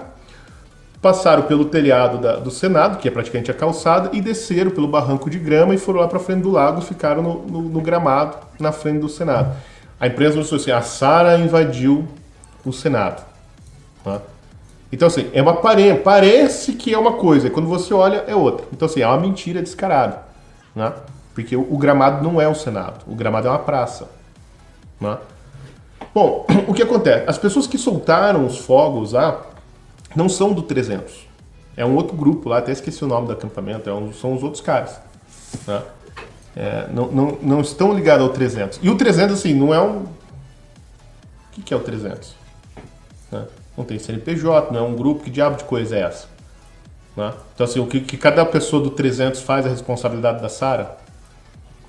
passaram 1.01 1.43
pelo 1.43 1.65
telhado 1.65 2.17
da, 2.17 2.37
do 2.37 2.49
Senado, 2.49 2.97
que 2.97 3.07
é 3.07 3.11
praticamente 3.11 3.51
a 3.51 3.53
calçada, 3.53 4.09
e 4.13 4.19
desceram 4.19 4.71
pelo 4.71 4.87
barranco 4.87 5.29
de 5.29 5.37
grama 5.37 5.75
e 5.75 5.77
foram 5.77 5.99
lá 5.99 6.07
para 6.07 6.19
frente 6.19 6.41
do 6.41 6.51
lago 6.51 6.81
ficaram 6.81 7.21
no, 7.21 7.43
no, 7.45 7.61
no, 7.61 7.81
gramado 7.81 8.35
na 8.59 8.71
frente 8.71 8.99
do 8.99 9.07
Senado. 9.07 9.55
A 9.99 10.07
imprensa 10.07 10.37
mostrou 10.37 10.59
assim: 10.59 10.71
a 10.71 10.81
Sara 10.81 11.37
invadiu 11.37 12.07
o 12.65 12.71
Senado. 12.71 13.25
Tá? 14.03 14.21
Então, 14.91 15.07
assim, 15.07 15.29
é 15.33 15.41
uma 15.41 15.51
aparência, 15.51 15.97
parece 16.01 16.73
que 16.73 16.93
é 16.93 16.97
uma 16.97 17.13
coisa, 17.13 17.49
quando 17.49 17.67
você 17.67 17.93
olha, 17.93 18.23
é 18.27 18.35
outra. 18.35 18.65
Então, 18.71 18.85
assim, 18.85 19.01
é 19.01 19.07
uma 19.07 19.19
mentira 19.19 19.61
descarada, 19.61 20.23
né? 20.73 20.93
Porque 21.33 21.55
o, 21.55 21.61
o 21.73 21.77
gramado 21.77 22.23
não 22.23 22.39
é 22.39 22.47
o 22.47 22.55
Senado, 22.55 23.03
o 23.05 23.13
gramado 23.13 23.47
é 23.47 23.51
uma 23.51 23.59
praça, 23.59 24.09
né? 24.99 25.17
Bom, 26.13 26.45
o 26.67 26.73
que 26.73 26.81
acontece? 26.81 27.29
As 27.29 27.37
pessoas 27.37 27.67
que 27.67 27.77
soltaram 27.77 28.45
os 28.45 28.59
fogos 28.59 29.11
lá 29.11 29.41
não 30.15 30.29
são 30.29 30.53
do 30.53 30.61
300. 30.61 31.27
É 31.75 31.85
um 31.85 31.95
outro 31.95 32.15
grupo 32.15 32.49
lá, 32.49 32.57
até 32.59 32.71
esqueci 32.71 33.03
o 33.03 33.07
nome 33.07 33.27
do 33.27 33.33
acampamento, 33.33 33.89
é 33.89 33.93
um, 33.93 34.11
são 34.13 34.33
os 34.33 34.41
outros 34.41 34.61
caras. 34.61 34.99
Né? 35.67 35.81
É, 36.59 36.87
não, 36.91 37.11
não, 37.11 37.37
não 37.39 37.61
estão 37.61 37.93
ligados 37.93 38.25
ao 38.25 38.33
300. 38.33 38.79
E 38.81 38.89
o 38.89 38.97
300, 38.97 39.37
assim, 39.37 39.53
não 39.53 39.71
é 39.71 39.79
um. 39.79 39.99
O 39.99 40.09
que, 41.51 41.61
que 41.61 41.73
é 41.73 41.77
o 41.77 41.81
300? 41.81 42.35
Né? 43.31 43.45
não 43.77 43.85
tem 43.85 43.99
CNPJ, 43.99 44.73
não 44.73 44.79
é 44.79 44.83
um 44.83 44.95
grupo, 44.95 45.23
que 45.23 45.29
diabo 45.29 45.55
de 45.55 45.63
coisa 45.63 45.95
é 45.95 46.01
essa? 46.01 46.27
Né? 47.15 47.31
Então, 47.53 47.63
assim, 47.63 47.79
o 47.79 47.85
que, 47.85 48.01
que, 48.01 48.17
cada 48.17 48.43
pessoa 48.43 48.81
do 48.81 48.89
300 48.89 49.41
faz 49.41 49.65
é 49.65 49.69
a 49.69 49.71
responsabilidade 49.71 50.41
da 50.41 50.49
Sara? 50.49 50.97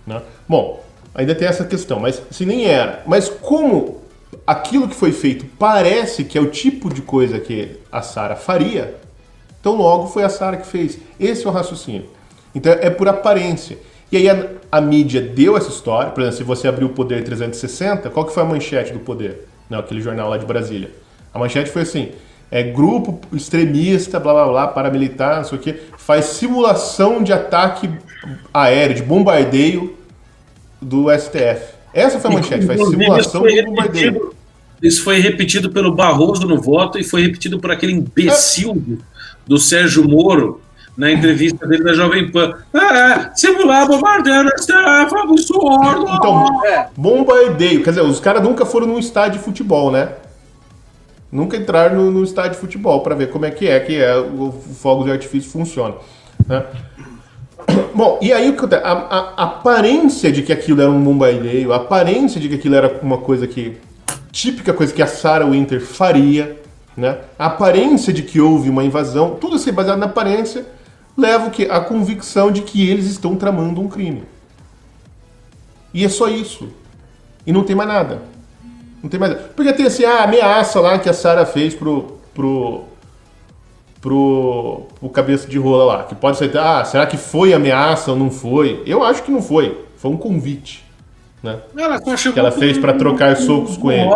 Né? 0.07 0.21
Bom, 0.47 0.85
ainda 1.15 1.35
tem 1.35 1.49
essa 1.49 1.65
questão, 1.65 1.99
mas 1.99 2.23
se 2.31 2.45
nem 2.45 2.67
era. 2.67 3.03
Mas 3.07 3.31
como 3.31 4.03
aquilo 4.47 4.87
que 4.87 4.95
foi 4.95 5.13
feito 5.13 5.47
parece 5.59 6.25
que 6.25 6.37
é 6.37 6.41
o 6.41 6.51
tipo 6.51 6.93
de 6.93 7.01
coisa 7.01 7.41
que 7.41 7.81
a 7.91 8.03
Sara 8.03 8.37
faria, 8.37 8.97
então 9.59 9.75
logo 9.75 10.09
foi 10.09 10.25
a 10.25 10.29
Sara 10.29 10.59
que 10.59 10.67
fez. 10.67 10.99
Esse 11.19 11.47
é 11.47 11.49
o 11.49 11.53
raciocínio. 11.53 12.11
Então 12.55 12.73
é 12.73 12.91
por 12.91 13.09
aparência. 13.09 13.79
E 14.11 14.17
aí 14.17 14.29
a, 14.29 14.49
a, 14.73 14.81
mídia 14.81 15.21
deu 15.21 15.57
essa 15.57 15.69
história, 15.69 16.11
por 16.11 16.23
exemplo, 16.23 16.39
se 16.39 16.45
você 16.45 16.69
abrir 16.69 16.85
o 16.85 16.91
Poder 16.91 17.23
360, 17.23 18.09
qual 18.11 18.25
que 18.25 18.33
foi 18.33 18.43
a 18.43 18.47
manchete 18.47 18.93
do 18.93 18.99
Poder? 18.99 19.47
Não, 19.69 19.79
aquele 19.79 20.01
jornal 20.01 20.31
lá 20.31 20.39
de 20.39 20.47
Brasília. 20.47 20.91
A 21.33 21.39
manchete 21.39 21.71
foi 21.71 21.83
assim: 21.83 22.11
é 22.51 22.63
grupo 22.63 23.21
extremista, 23.33 24.19
blá 24.19 24.33
blá 24.33 24.49
blá, 24.49 24.69
paramilitar, 24.69 25.37
não 25.37 25.45
sei 25.45 25.59
o 25.59 25.61
que, 25.61 25.75
faz 25.99 26.25
simulação 26.27 27.23
de 27.23 27.33
ataque 27.33 27.91
aéreo, 28.53 28.97
de 28.97 29.03
bombardeio 29.03 29.97
do 30.81 31.07
STF. 31.11 31.75
Essa 31.93 32.19
foi 32.19 32.31
a 32.31 32.35
manchete, 32.35 32.67
faz 32.67 32.81
simulação 32.89 33.43
de 33.43 33.63
bombardeio. 33.63 34.35
Isso 34.83 35.03
foi 35.03 35.19
repetido 35.19 35.71
pelo 35.71 35.95
Barroso 35.95 36.47
no 36.47 36.61
voto 36.61 36.99
e 36.99 37.05
foi 37.05 37.23
repetido 37.23 37.59
por 37.59 37.71
aquele 37.71 37.93
imbecil 37.93 38.75
do, 38.75 38.99
do 39.47 39.59
Sérgio 39.59 40.09
Moro 40.09 40.61
na 40.99 41.11
entrevista 41.11 41.67
dele 41.67 41.85
da 41.85 41.95
Jovem 41.95 42.31
Pan. 42.31 42.55
É, 42.75 43.31
simular 43.35 43.87
bombardeio 43.87 44.43
no 44.43 44.51
STF, 44.59 45.17
absurdo! 45.17 46.07
Então, 46.11 46.65
é. 46.67 46.89
bombardeio, 46.97 47.83
quer 47.83 47.91
dizer, 47.91 48.03
os 48.03 48.21
caras 48.21 48.43
nunca 48.43 48.67
foram 48.67 48.87
num 48.87 48.99
estádio 48.99 49.39
de 49.39 49.45
futebol, 49.45 49.91
né? 49.91 50.11
nunca 51.31 51.57
entrar 51.57 51.93
no, 51.93 52.11
no 52.11 52.25
estádio 52.25 52.53
de 52.53 52.59
futebol 52.59 53.03
para 53.03 53.15
ver 53.15 53.31
como 53.31 53.45
é 53.45 53.51
que 53.51 53.69
é 53.69 53.79
que 53.81 53.97
é 53.97 54.17
o, 54.19 54.53
fogo 54.53 55.05
de 55.05 55.13
artifício 55.13 55.51
funciona. 55.51 55.95
Né? 56.47 56.65
Bom, 57.95 58.19
e 58.23 58.33
aí 58.33 58.55
a, 58.83 58.93
a, 58.93 59.19
a, 59.37 59.45
aparência 59.45 60.33
de 60.33 60.43
que 60.43 60.53
aquilo 60.53 60.81
era 60.81 60.91
um 60.91 61.03
bombardeio, 61.03 61.73
a 61.73 61.77
aparência 61.77 62.41
de 62.41 62.49
que 62.49 62.55
aquilo 62.55 62.75
era 62.75 63.01
uma 63.03 63.19
coisa 63.19 63.47
que 63.47 63.77
típica 64.33 64.73
coisa 64.73 64.93
que 64.93 65.03
a 65.03 65.07
Sarah 65.07 65.47
Winter 65.47 65.81
faria, 65.81 66.57
né? 66.97 67.19
A 67.39 67.47
aparência 67.47 68.13
de 68.13 68.23
que 68.23 68.41
houve 68.41 68.71
uma 68.71 68.85
invasão, 68.85 69.37
tudo 69.41 69.57
assim 69.57 69.73
baseado 69.73 69.99
na 69.99 70.07
aparência, 70.07 70.67
leva 71.19 71.49
o 71.49 71.51
que 71.51 71.65
a 71.65 71.81
convicção 71.81 72.53
de 72.53 72.63
que 72.63 72.89
eles 72.89 73.07
estão 73.07 73.35
tramando 73.35 73.81
um 73.81 73.89
crime. 73.89 74.23
E 75.93 76.05
é 76.05 76.09
só 76.09 76.29
isso. 76.29 76.69
E 77.45 77.53
não 77.53 77.65
tem 77.65 77.75
mais 77.75 77.89
nada. 77.89 78.23
Não 79.03 79.11
tem 79.11 79.19
mais. 79.19 79.35
Porque 79.57 79.73
tem 79.73 79.87
assim, 79.87 80.05
a 80.05 80.23
ameaça 80.23 80.81
lá 80.81 80.99
que 80.99 81.09
a 81.09 81.13
Sara 81.13 81.45
fez 81.45 81.75
pro. 81.75 82.19
pro. 82.33 82.85
pro. 84.01 84.83
pro 85.01 85.09
cabeça 85.09 85.49
de 85.49 85.59
rola 85.59 85.85
lá. 85.85 86.05
Que 86.05 86.15
pode 86.15 86.39
ser. 86.39 86.57
Ah, 86.57 86.85
será 86.85 87.05
que 87.05 87.17
foi 87.17 87.53
ameaça 87.53 88.13
ou 88.13 88.17
não 88.17 88.31
foi? 88.31 88.83
Eu 88.87 89.03
acho 89.03 89.25
que 89.25 89.33
não 89.33 89.43
foi. 89.43 89.87
Foi 89.97 90.11
um 90.11 90.17
convite. 90.17 90.87
Né? 91.43 91.59
Ela 91.77 92.01
que 92.01 92.39
ela 92.39 92.53
fez 92.53 92.79
para 92.79 92.93
trocar 92.93 93.37
socos 93.37 93.77
com 93.77 93.91
ele. 93.91 94.09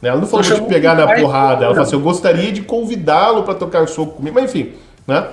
Né? 0.00 0.08
Ela 0.08 0.20
não 0.20 0.26
falou 0.26 0.44
de 0.44 0.62
pegar 0.62 0.94
na 0.94 1.14
porrada. 1.14 1.64
Ela 1.64 1.74
falou 1.74 1.86
assim: 1.86 1.96
eu 1.96 2.00
gostaria 2.00 2.50
de 2.50 2.62
convidá-lo 2.62 3.44
para 3.44 3.54
trocar 3.54 3.86
soco 3.86 4.14
comigo. 4.14 4.34
Mas 4.34 4.50
enfim, 4.50 4.72
né? 5.06 5.28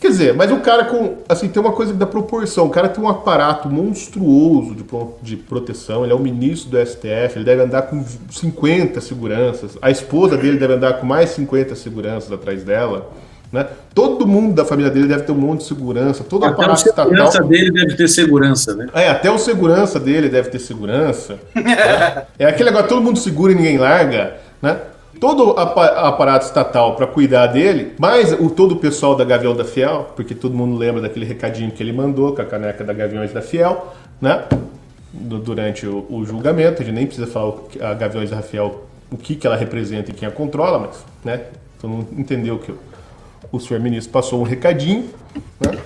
Quer 0.00 0.08
dizer, 0.08 0.34
mas 0.34 0.50
o 0.50 0.60
cara 0.60 0.86
com. 0.86 1.18
Assim, 1.28 1.46
tem 1.48 1.60
uma 1.60 1.72
coisa 1.72 1.92
da 1.92 2.06
proporção. 2.06 2.66
O 2.66 2.70
cara 2.70 2.88
tem 2.88 3.04
um 3.04 3.08
aparato 3.08 3.68
monstruoso 3.68 4.74
de, 4.74 4.84
de 5.22 5.36
proteção. 5.36 6.04
Ele 6.04 6.12
é 6.12 6.16
o 6.16 6.18
ministro 6.18 6.70
do 6.70 6.78
STF. 6.86 7.36
Ele 7.36 7.44
deve 7.44 7.62
andar 7.62 7.82
com 7.82 8.02
50 8.30 8.98
seguranças. 9.02 9.76
A 9.82 9.90
esposa 9.90 10.38
dele 10.38 10.56
deve 10.58 10.72
andar 10.72 10.94
com 10.94 11.06
mais 11.06 11.30
50 11.30 11.74
seguranças 11.74 12.32
atrás 12.32 12.64
dela. 12.64 13.10
Né? 13.52 13.66
Todo 13.94 14.26
mundo 14.26 14.54
da 14.54 14.64
família 14.64 14.90
dele 14.90 15.06
deve 15.06 15.24
ter 15.24 15.32
um 15.32 15.36
monte 15.36 15.60
de 15.60 15.66
segurança, 15.66 16.22
todo 16.22 16.44
Até 16.44 16.54
aparato 16.54 16.80
segurança 16.80 17.24
estatal. 17.24 17.48
dele 17.48 17.70
deve 17.72 17.96
ter 17.96 18.08
segurança, 18.08 18.74
né? 18.76 18.88
É, 18.94 19.08
até 19.10 19.28
o 19.30 19.38
segurança 19.38 19.98
dele 19.98 20.28
deve 20.28 20.50
ter 20.50 20.60
segurança. 20.60 21.38
né? 21.54 22.22
É 22.38 22.46
aquele 22.46 22.70
negócio, 22.70 22.88
todo 22.88 23.02
mundo 23.02 23.18
segura 23.18 23.52
e 23.52 23.56
ninguém 23.56 23.76
larga, 23.76 24.36
né? 24.62 24.78
Todo 25.20 25.50
apa- 25.58 25.86
aparato 26.08 26.46
estatal 26.46 26.96
para 26.96 27.06
cuidar 27.06 27.48
dele, 27.48 27.92
mais 27.98 28.32
o 28.32 28.48
todo 28.48 28.72
o 28.72 28.76
pessoal 28.76 29.14
da 29.14 29.22
Gavião 29.24 29.54
da 29.54 29.64
Fiel, 29.66 30.10
porque 30.16 30.34
todo 30.34 30.54
mundo 30.54 30.78
lembra 30.78 31.02
daquele 31.02 31.26
recadinho 31.26 31.70
que 31.70 31.82
ele 31.82 31.92
mandou 31.92 32.34
com 32.34 32.40
a 32.40 32.44
caneca 32.46 32.82
da 32.82 32.94
Gaviões 32.94 33.30
da 33.30 33.42
Fiel, 33.42 33.92
né? 34.20 34.44
Du- 35.12 35.38
Durante 35.38 35.86
o, 35.86 36.06
o 36.08 36.24
julgamento, 36.24 36.80
a 36.80 36.84
gente 36.84 36.94
nem 36.94 37.04
precisa 37.06 37.26
falar 37.26 37.52
a 37.82 37.92
Gaviões 37.92 38.30
da 38.30 38.40
Fiel 38.40 38.84
o 39.12 39.16
que, 39.18 39.34
que 39.34 39.46
ela 39.46 39.56
representa 39.56 40.10
e 40.10 40.14
quem 40.14 40.26
a 40.26 40.30
controla, 40.30 40.78
mas, 40.78 41.04
né? 41.22 41.42
Todo 41.80 41.90
mundo 41.90 42.08
entendeu 42.16 42.58
que 42.58 42.72
o, 42.72 42.78
o 43.52 43.60
senhor 43.60 43.80
ministro 43.82 44.10
passou 44.12 44.40
um 44.40 44.44
recadinho, 44.44 45.10
né? 45.60 45.78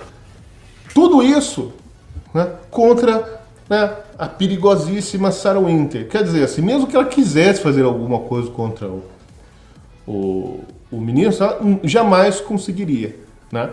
Tudo 0.93 1.21
isso 1.21 1.73
né, 2.33 2.51
contra 2.71 3.41
né, 3.69 3.91
a 4.17 4.27
perigosíssima 4.27 5.29
Sarah 5.31 5.59
Winter. 5.59 6.07
Quer 6.07 6.23
dizer, 6.23 6.43
assim, 6.45 6.61
mesmo 6.61 6.87
que 6.87 6.95
ela 6.95 7.03
quisesse 7.05 7.59
fazer 7.61 7.83
alguma 7.83 8.19
coisa 8.19 8.49
contra 8.49 8.87
o, 8.87 9.03
o, 10.07 10.63
o 10.91 10.99
ministro, 10.99 11.45
ela 11.45 11.59
hum, 11.61 11.79
jamais 11.83 12.39
conseguiria. 12.39 13.15
Né? 13.51 13.69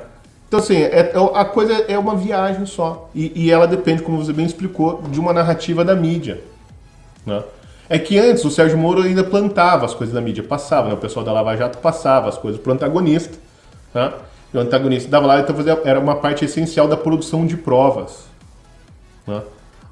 Então, 0.48 0.60
assim, 0.60 0.76
é- 0.76 1.12
é- 1.14 1.30
a 1.34 1.44
coisa 1.44 1.72
é 1.88 1.98
uma 1.98 2.14
viagem 2.14 2.66
só. 2.66 3.08
E, 3.14 3.32
e 3.34 3.50
ela 3.50 3.66
depende, 3.66 4.02
como 4.02 4.22
você 4.22 4.32
bem 4.32 4.44
explicou, 4.46 5.02
de 5.08 5.18
uma 5.18 5.32
narrativa 5.32 5.84
da 5.84 5.94
mídia. 5.94 6.42
Né? 7.24 7.42
É 7.88 7.98
que 7.98 8.18
antes 8.18 8.44
o 8.44 8.50
Sérgio 8.50 8.78
Moro 8.78 9.02
ainda 9.02 9.24
plantava 9.24 9.84
as 9.84 9.94
coisas 9.94 10.14
da 10.14 10.20
mídia, 10.20 10.42
passava, 10.42 10.88
né? 10.88 10.94
o 10.94 10.98
pessoal 10.98 11.24
da 11.24 11.32
Lava 11.32 11.56
Jato 11.56 11.78
passava 11.78 12.28
as 12.28 12.38
coisas 12.38 12.60
para 12.60 12.70
o 12.70 12.74
antagonista. 12.74 13.36
Né? 13.94 14.12
E 14.52 14.56
o 14.56 14.60
antagonista 14.60 15.10
dava 15.10 15.26
lá, 15.26 15.40
então 15.40 15.54
fazia, 15.54 15.80
era 15.84 15.98
uma 15.98 16.16
parte 16.16 16.44
essencial 16.44 16.86
da 16.86 16.96
produção 16.96 17.46
de 17.46 17.56
provas. 17.56 18.24
né? 19.26 19.40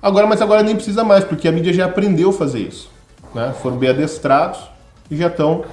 Agora, 0.03 0.27
mas 0.27 0.41
agora 0.41 0.63
nem 0.63 0.75
precisa 0.75 1.05
mais, 1.05 1.25
porque 1.25 1.47
a 1.47 1.53
mídia 1.53 1.73
já 1.73 1.85
aprendeu 1.87 2.31
a 2.31 2.33
fazer 2.33 2.61
isso. 2.61 2.91
Né? 3.35 3.55
Foram 3.63 3.77
bem 3.77 3.91
adestrados 3.91 4.61
e 5.11 5.17
já 5.17 5.27
estão 5.27 5.65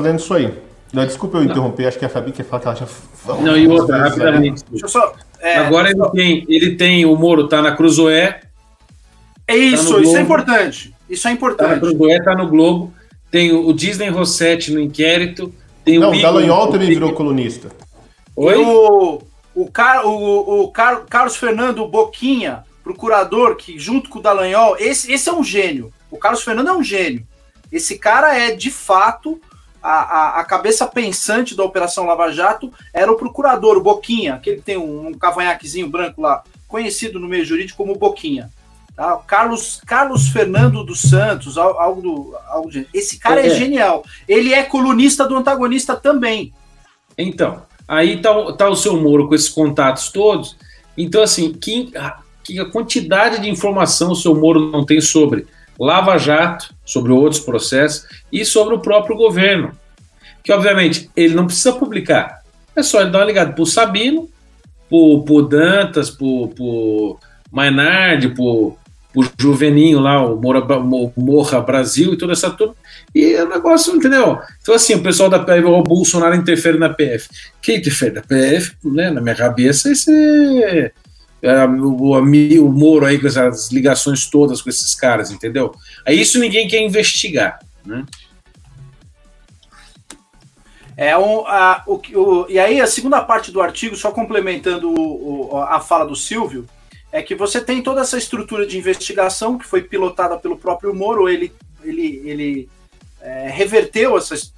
fazendo 0.00 0.18
isso 0.18 0.32
aí. 0.34 0.52
Não, 0.92 1.04
desculpa 1.04 1.38
eu 1.38 1.44
interromper, 1.44 1.86
acho 1.86 1.98
que 1.98 2.04
a 2.04 2.08
Fabi 2.08 2.32
quer 2.32 2.44
falar 2.44 2.62
que 2.62 2.68
ela 2.68 2.76
já 2.76 2.86
falou. 2.86 3.42
Não, 3.42 3.56
e 3.56 3.68
outra, 3.68 3.98
vezes, 3.98 4.10
rapidamente. 4.18 4.64
Deixa 4.70 4.86
eu 4.86 4.88
só. 4.88 5.14
é, 5.40 5.58
Agora 5.58 5.90
ele 5.90 6.10
tem, 6.10 6.46
ele 6.48 6.76
tem, 6.76 7.04
o 7.04 7.14
Moro 7.14 7.46
tá 7.46 7.60
na 7.60 7.72
Cruzoé, 7.76 8.40
é 9.46 9.56
isso, 9.56 9.94
tá 9.94 10.00
isso 10.00 10.16
é 10.16 10.20
importante. 10.20 10.94
Isso 11.08 11.26
é 11.26 11.30
tá 11.30 11.32
na 11.32 11.36
importante. 11.36 11.80
Cruzoé, 11.80 12.22
tá 12.22 12.34
no 12.34 12.48
Globo, 12.48 12.92
tem 13.30 13.52
o 13.52 13.72
Disney 13.72 14.08
Rossetti 14.08 14.72
no 14.72 14.80
inquérito, 14.80 15.52
tem 15.84 15.98
Não, 15.98 16.10
o 16.10 16.16
o 16.16 16.22
Dallagnol 16.22 16.70
também 16.70 16.88
virou 16.88 17.12
colunista. 17.12 17.68
Oi? 18.34 18.56
O, 18.56 19.22
o, 19.54 19.70
Car, 19.70 20.06
o, 20.06 20.62
o 20.62 20.70
Car- 20.70 21.04
Carlos 21.08 21.36
Fernando 21.36 21.86
Boquinha, 21.86 22.64
procurador, 22.82 23.56
que 23.56 23.78
junto 23.78 24.08
com 24.08 24.20
o 24.20 24.22
Dallagnol, 24.22 24.76
esse, 24.78 25.12
esse 25.12 25.28
é 25.28 25.32
um 25.32 25.44
gênio. 25.44 25.92
O 26.10 26.16
Carlos 26.16 26.42
Fernando 26.42 26.68
é 26.68 26.72
um 26.72 26.82
gênio. 26.82 27.26
Esse 27.70 27.98
cara 27.98 28.34
é, 28.38 28.54
de 28.54 28.70
fato, 28.70 29.38
a, 29.82 29.90
a, 29.90 30.40
a 30.40 30.44
cabeça 30.44 30.86
pensante 30.86 31.54
da 31.56 31.64
Operação 31.64 32.06
Lava 32.06 32.30
Jato, 32.32 32.72
era 32.92 33.10
o 33.10 33.16
procurador, 33.16 33.76
o 33.76 33.82
Boquinha, 33.82 34.34
aquele 34.34 34.56
que 34.56 34.62
tem 34.62 34.76
um, 34.76 35.08
um 35.08 35.14
cavanhaquezinho 35.14 35.88
branco 35.88 36.20
lá, 36.20 36.42
conhecido 36.66 37.18
no 37.20 37.28
meio 37.28 37.44
jurídico 37.44 37.76
como 37.76 37.96
Boquinha. 37.98 38.50
Tá? 38.96 39.16
Carlos, 39.26 39.80
Carlos 39.86 40.28
Fernando 40.28 40.82
dos 40.82 41.00
Santos, 41.02 41.56
al- 41.56 41.78
algo 41.80 42.02
do. 42.02 42.36
Algo 42.48 42.68
de, 42.70 42.86
esse 42.92 43.18
cara 43.18 43.40
é, 43.40 43.46
É. 43.46 43.50
genial. 43.54 44.04
Ele 44.26 44.52
é 44.52 44.64
colunista 44.64 45.26
do 45.26 45.36
antagonista 45.36 45.94
também. 45.94 46.52
Então, 47.16 47.62
aí 47.86 48.20
tá, 48.20 48.36
o- 48.36 48.52
tá 48.52 48.68
o 48.68 48.74
seu 48.76 49.00
Moro 49.00 49.28
com 49.28 49.34
esses 49.36 49.48
contatos 49.48 50.10
todos. 50.10 50.56
Então, 50.96 51.22
assim, 51.22 51.52
que, 51.52 51.92
a- 51.96 52.18
que 52.42 52.58
a 52.58 52.64
quantidade 52.68 53.40
de 53.40 53.48
informação 53.48 54.10
o 54.10 54.16
seu 54.16 54.34
Moro 54.34 54.70
não 54.72 54.84
tem 54.84 55.00
sobre 55.00 55.46
Lava 55.78 56.18
Jato, 56.18 56.74
sobre 56.84 57.12
outros 57.12 57.40
processos 57.40 58.06
e 58.32 58.44
sobre 58.44 58.74
o 58.74 58.80
próprio 58.80 59.16
governo. 59.16 59.72
Que, 60.42 60.52
obviamente, 60.52 61.10
ele 61.16 61.34
não 61.34 61.46
precisa 61.46 61.72
publicar. 61.72 62.42
É 62.74 62.82
só 62.82 63.00
ele 63.00 63.10
dar 63.10 63.18
uma 63.18 63.24
ligada 63.24 63.52
pro 63.52 63.66
Sabino, 63.66 64.28
pro, 64.88 65.22
pro 65.22 65.42
Dantas, 65.42 66.10
pro, 66.10 66.48
pro 66.48 67.18
Mainardi, 67.52 68.28
pro, 68.28 68.76
pro 69.12 69.30
Juveninho 69.38 70.00
lá, 70.00 70.24
o 70.24 70.40
Moura, 70.40 70.60
Mo- 70.80 71.12
Morra 71.16 71.60
Brasil 71.60 72.14
e 72.14 72.18
toda 72.18 72.32
essa 72.32 72.50
turma. 72.50 72.74
E 73.14 73.34
é 73.34 73.44
um 73.44 73.48
negócio, 73.48 73.94
entendeu? 73.94 74.38
Então, 74.62 74.74
assim, 74.74 74.94
o 74.94 75.02
pessoal 75.02 75.28
da 75.28 75.38
PF, 75.38 75.64
o 75.64 75.82
Bolsonaro 75.82 76.34
interfere 76.34 76.78
na 76.78 76.88
PF. 76.88 77.28
Quem 77.60 77.76
interfere 77.78 78.14
na 78.14 78.22
PF, 78.22 78.74
né, 78.84 79.10
na 79.10 79.20
minha 79.20 79.34
cabeça, 79.34 79.90
esse 79.90 80.92
é, 81.42 81.48
é, 81.48 81.64
o, 81.66 82.12
o 82.12 82.72
Moro 82.72 83.06
aí 83.06 83.18
com 83.18 83.26
essas 83.26 83.70
ligações 83.70 84.26
todas 84.26 84.60
com 84.62 84.68
esses 84.70 84.94
caras, 84.94 85.30
entendeu? 85.30 85.74
Aí 86.06 86.20
isso 86.20 86.38
ninguém 86.38 86.66
quer 86.68 86.80
investigar, 86.80 87.58
né? 87.84 88.04
É 90.96 91.16
um, 91.16 91.46
a, 91.46 91.84
o, 91.86 91.94
o, 92.14 92.46
e 92.48 92.58
aí 92.58 92.80
a 92.80 92.86
segunda 92.86 93.20
parte 93.20 93.52
do 93.52 93.60
artigo, 93.60 93.94
só 93.94 94.10
complementando 94.10 94.90
o- 94.90 95.52
o- 95.54 95.56
a 95.58 95.78
fala 95.78 96.04
do 96.04 96.16
Silvio, 96.16 96.66
é 97.12 97.22
que 97.22 97.36
você 97.36 97.60
tem 97.60 97.80
toda 97.82 98.00
essa 98.00 98.18
estrutura 98.18 98.66
de 98.66 98.76
investigação 98.76 99.56
que 99.56 99.64
foi 99.64 99.82
pilotada 99.82 100.36
pelo 100.36 100.56
próprio 100.58 100.92
Moro, 100.92 101.28
ele, 101.28 101.52
ele, 101.84 102.20
ele 102.24 102.68
é, 103.20 103.48
reverteu 103.48 104.16
essas, 104.18 104.52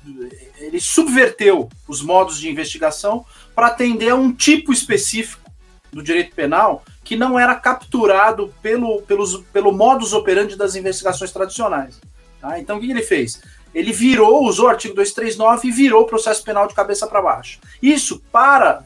ele 0.59 0.81
subverteu 0.81 1.69
os 1.87 2.01
modos 2.03 2.39
de 2.39 2.49
investigação 2.49 3.25
para 3.55 3.67
atender 3.67 4.09
a 4.09 4.15
um 4.17 4.33
tipo 4.33 4.73
específico 4.73 5.50
do 5.93 6.03
direito 6.03 6.35
penal 6.35 6.85
que 7.05 7.17
não 7.17 7.39
era 7.39 7.55
capturado 7.55 8.55
pelo, 8.63 9.03
pelos, 9.03 9.39
pelo 9.53 9.73
modus 9.73 10.13
operandi 10.13 10.57
das 10.57 10.75
investigações 10.75 11.33
tradicionais. 11.33 12.01
tá? 12.41 12.59
Então 12.59 12.79
o 12.79 12.81
que 12.81 12.91
ele 12.91 13.03
fez? 13.03 13.41
Ele 13.75 13.93
virou, 13.93 14.45
usou 14.45 14.67
o 14.67 14.69
artigo 14.69 14.95
239 14.95 15.69
e 15.69 15.71
virou 15.71 16.03
o 16.03 16.07
processo 16.07 16.43
penal 16.43 16.67
de 16.67 16.75
cabeça 16.75 17.07
para 17.07 17.23
baixo. 17.23 17.61
Isso 17.83 18.23
para 18.33 18.85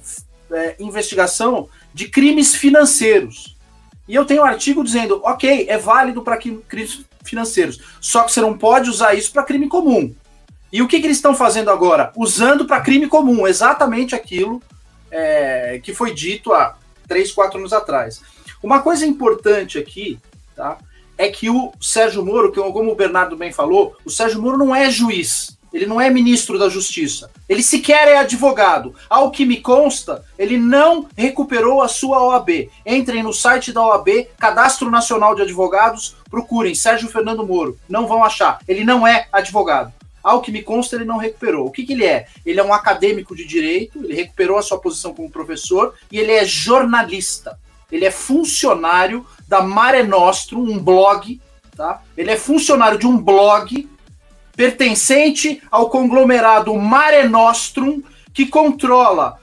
é, 0.51 0.77
investigação 0.79 1.69
de 1.93 2.09
crimes 2.09 2.55
financeiros. 2.55 3.57
E 4.07 4.15
eu 4.15 4.25
tenho 4.25 4.43
um 4.43 4.47
artigo 4.47 4.85
dizendo, 4.85 5.21
ok, 5.25 5.67
é 5.69 5.79
válido 5.79 6.23
para 6.23 6.37
crimes 6.37 7.05
financeiros, 7.25 7.81
só 8.01 8.23
que 8.23 8.33
você 8.33 8.41
não 8.41 8.57
pode 8.57 8.91
usar 8.91 9.15
isso 9.15 9.33
para 9.33 9.43
crime 9.43 9.67
comum. 9.67 10.15
E 10.71 10.83
o 10.83 10.89
que, 10.89 11.01
que 11.01 11.07
eles 11.07 11.17
estão 11.17 11.35
fazendo 11.35 11.71
agora? 11.71 12.13
Usando 12.17 12.67
para 12.67 12.81
crime 12.81 13.07
comum, 13.07 13.47
exatamente 13.47 14.15
aquilo 14.15 14.63
é, 15.11 15.81
que 15.83 15.95
foi 15.95 16.13
dito 16.13 16.53
há 16.53 16.77
três, 17.07 17.33
quatro 17.33 17.59
anos 17.59 17.73
atrás. 17.73 18.21
Uma 18.63 18.81
coisa 18.81 19.05
importante 19.07 19.79
aqui, 19.79 20.19
tá? 20.57 20.79
É 21.17 21.29
que 21.29 21.49
o 21.49 21.73
Sérgio 21.81 22.25
Moro, 22.25 22.51
que 22.51 22.61
como 22.61 22.91
o 22.91 22.97
Bernardo 22.97 23.37
bem 23.37 23.53
falou, 23.53 23.97
o 24.05 24.11
Sérgio 24.11 24.41
Moro 24.41 24.57
não 24.57 24.75
é 24.75 24.91
juiz, 24.91 25.57
ele 25.73 25.87
não 25.87 26.01
é 26.01 26.09
ministro 26.09 26.59
da 26.59 26.69
Justiça, 26.69 27.31
ele 27.49 27.63
sequer 27.63 28.07
é 28.07 28.17
advogado. 28.17 28.95
Ao 29.11 29.31
que 29.31 29.45
me 29.45 29.61
consta, 29.61 30.25
ele 30.39 30.57
não 30.57 31.09
recuperou 31.17 31.83
a 31.83 31.89
sua 31.89 32.23
OAB. 32.23 32.71
Entrem 32.87 33.25
no 33.25 33.33
site 33.33 33.73
da 33.73 33.85
OAB, 33.85 34.29
Cadastro 34.39 34.89
Nacional 34.91 35.35
de 35.35 35.43
Advogados, 35.43 36.17
procurem 36.31 36.75
Sérgio 36.75 37.09
Fernando 37.09 37.47
Moro, 37.47 37.77
não 37.89 38.07
vão 38.07 38.25
achar. 38.25 38.61
Ele 38.69 38.85
não 38.85 39.07
é 39.07 39.27
advogado. 39.33 39.93
Ao 40.25 40.41
que 40.41 40.51
me 40.51 40.63
consta, 40.63 40.97
ele 40.97 41.05
não 41.05 41.19
recuperou. 41.19 41.67
O 41.67 41.71
que, 41.71 41.85
que 41.85 41.93
ele 41.93 42.07
é? 42.07 42.27
Ele 42.47 42.59
é 42.59 42.65
um 42.65 42.73
acadêmico 42.73 43.37
de 43.37 43.45
direito, 43.45 44.03
ele 44.03 44.15
recuperou 44.15 44.57
a 44.57 44.63
sua 44.63 44.81
posição 44.81 45.13
como 45.13 45.31
professor 45.31 45.95
e 46.11 46.19
ele 46.19 46.33
é 46.33 46.47
jornalista. 46.47 47.59
Ele 47.93 48.07
é 48.07 48.11
funcionário 48.11 49.27
da 49.47 49.61
Mare 49.61 50.03
Nostrum, 50.03 50.63
um 50.63 50.79
blog, 50.79 51.39
tá? 51.77 52.03
Ele 52.17 52.31
é 52.31 52.37
funcionário 52.39 52.99
de 52.99 53.07
um 53.07 53.19
blog 53.19 53.87
pertencente 54.57 55.63
ao 55.71 55.91
conglomerado 55.91 56.75
Mare 56.75 57.29
Nostrum, 57.29 58.03
que 58.33 58.47
controla 58.47 59.39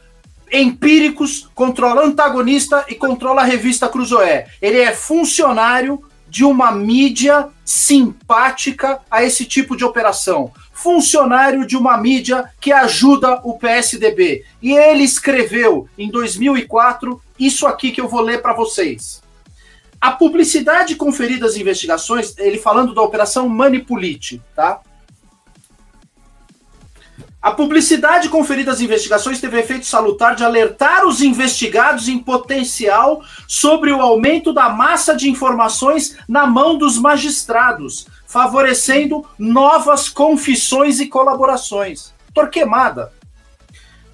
empíricos, 0.51 1.47
controla 1.53 2.03
antagonista 2.03 2.85
e 2.89 2.95
controla 2.95 3.41
a 3.41 3.45
revista 3.45 3.87
Cruzoé. 3.87 4.47
Ele 4.61 4.79
é 4.79 4.91
funcionário 4.93 6.03
de 6.27 6.43
uma 6.43 6.71
mídia 6.71 7.49
simpática 7.63 9.01
a 9.11 9.23
esse 9.23 9.45
tipo 9.45 9.75
de 9.75 9.83
operação. 9.83 10.51
Funcionário 10.81 11.65
de 11.65 11.77
uma 11.77 11.97
mídia 11.97 12.45
que 12.59 12.71
ajuda 12.71 13.39
o 13.43 13.57
PSDB. 13.57 14.43
E 14.61 14.73
ele 14.73 15.03
escreveu 15.03 15.87
em 15.97 16.09
2004 16.09 17.21
isso 17.39 17.67
aqui 17.67 17.91
que 17.91 18.01
eu 18.01 18.07
vou 18.07 18.21
ler 18.21 18.41
para 18.41 18.53
vocês. 18.53 19.21
A 19.99 20.11
publicidade 20.11 20.95
conferida 20.95 21.45
às 21.45 21.55
investigações, 21.55 22.35
ele 22.37 22.57
falando 22.57 22.95
da 22.95 23.01
operação 23.03 23.47
Manipulite, 23.47 24.41
tá? 24.55 24.81
A 27.41 27.51
publicidade 27.51 28.29
conferida 28.29 28.71
às 28.71 28.81
investigações 28.81 29.41
teve 29.41 29.59
efeito 29.59 29.85
salutar 29.87 30.35
de 30.35 30.43
alertar 30.43 31.07
os 31.07 31.21
investigados 31.21 32.07
em 32.07 32.19
potencial 32.19 33.23
sobre 33.47 33.91
o 33.91 33.99
aumento 33.99 34.53
da 34.53 34.69
massa 34.69 35.15
de 35.15 35.27
informações 35.27 36.17
na 36.27 36.45
mão 36.45 36.77
dos 36.77 36.99
magistrados, 36.99 38.05
favorecendo 38.31 39.25
novas 39.37 40.07
confissões 40.07 41.01
e 41.01 41.07
colaborações. 41.07 42.13
Torquemada. 42.33 43.11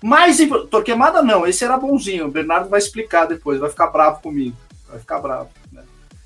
Mais 0.04 0.40
Torquemada 0.72 1.22
não, 1.22 1.46
esse 1.46 1.64
era 1.64 1.78
bonzinho. 1.78 2.26
O 2.26 2.32
Bernardo 2.32 2.68
vai 2.68 2.80
explicar 2.80 3.26
depois, 3.26 3.60
vai 3.60 3.70
ficar 3.70 3.88
bravo 3.88 4.20
comigo. 4.20 4.58
Vai 4.90 4.98
ficar 4.98 5.20
bravo. 5.20 5.50
né? 5.72 5.84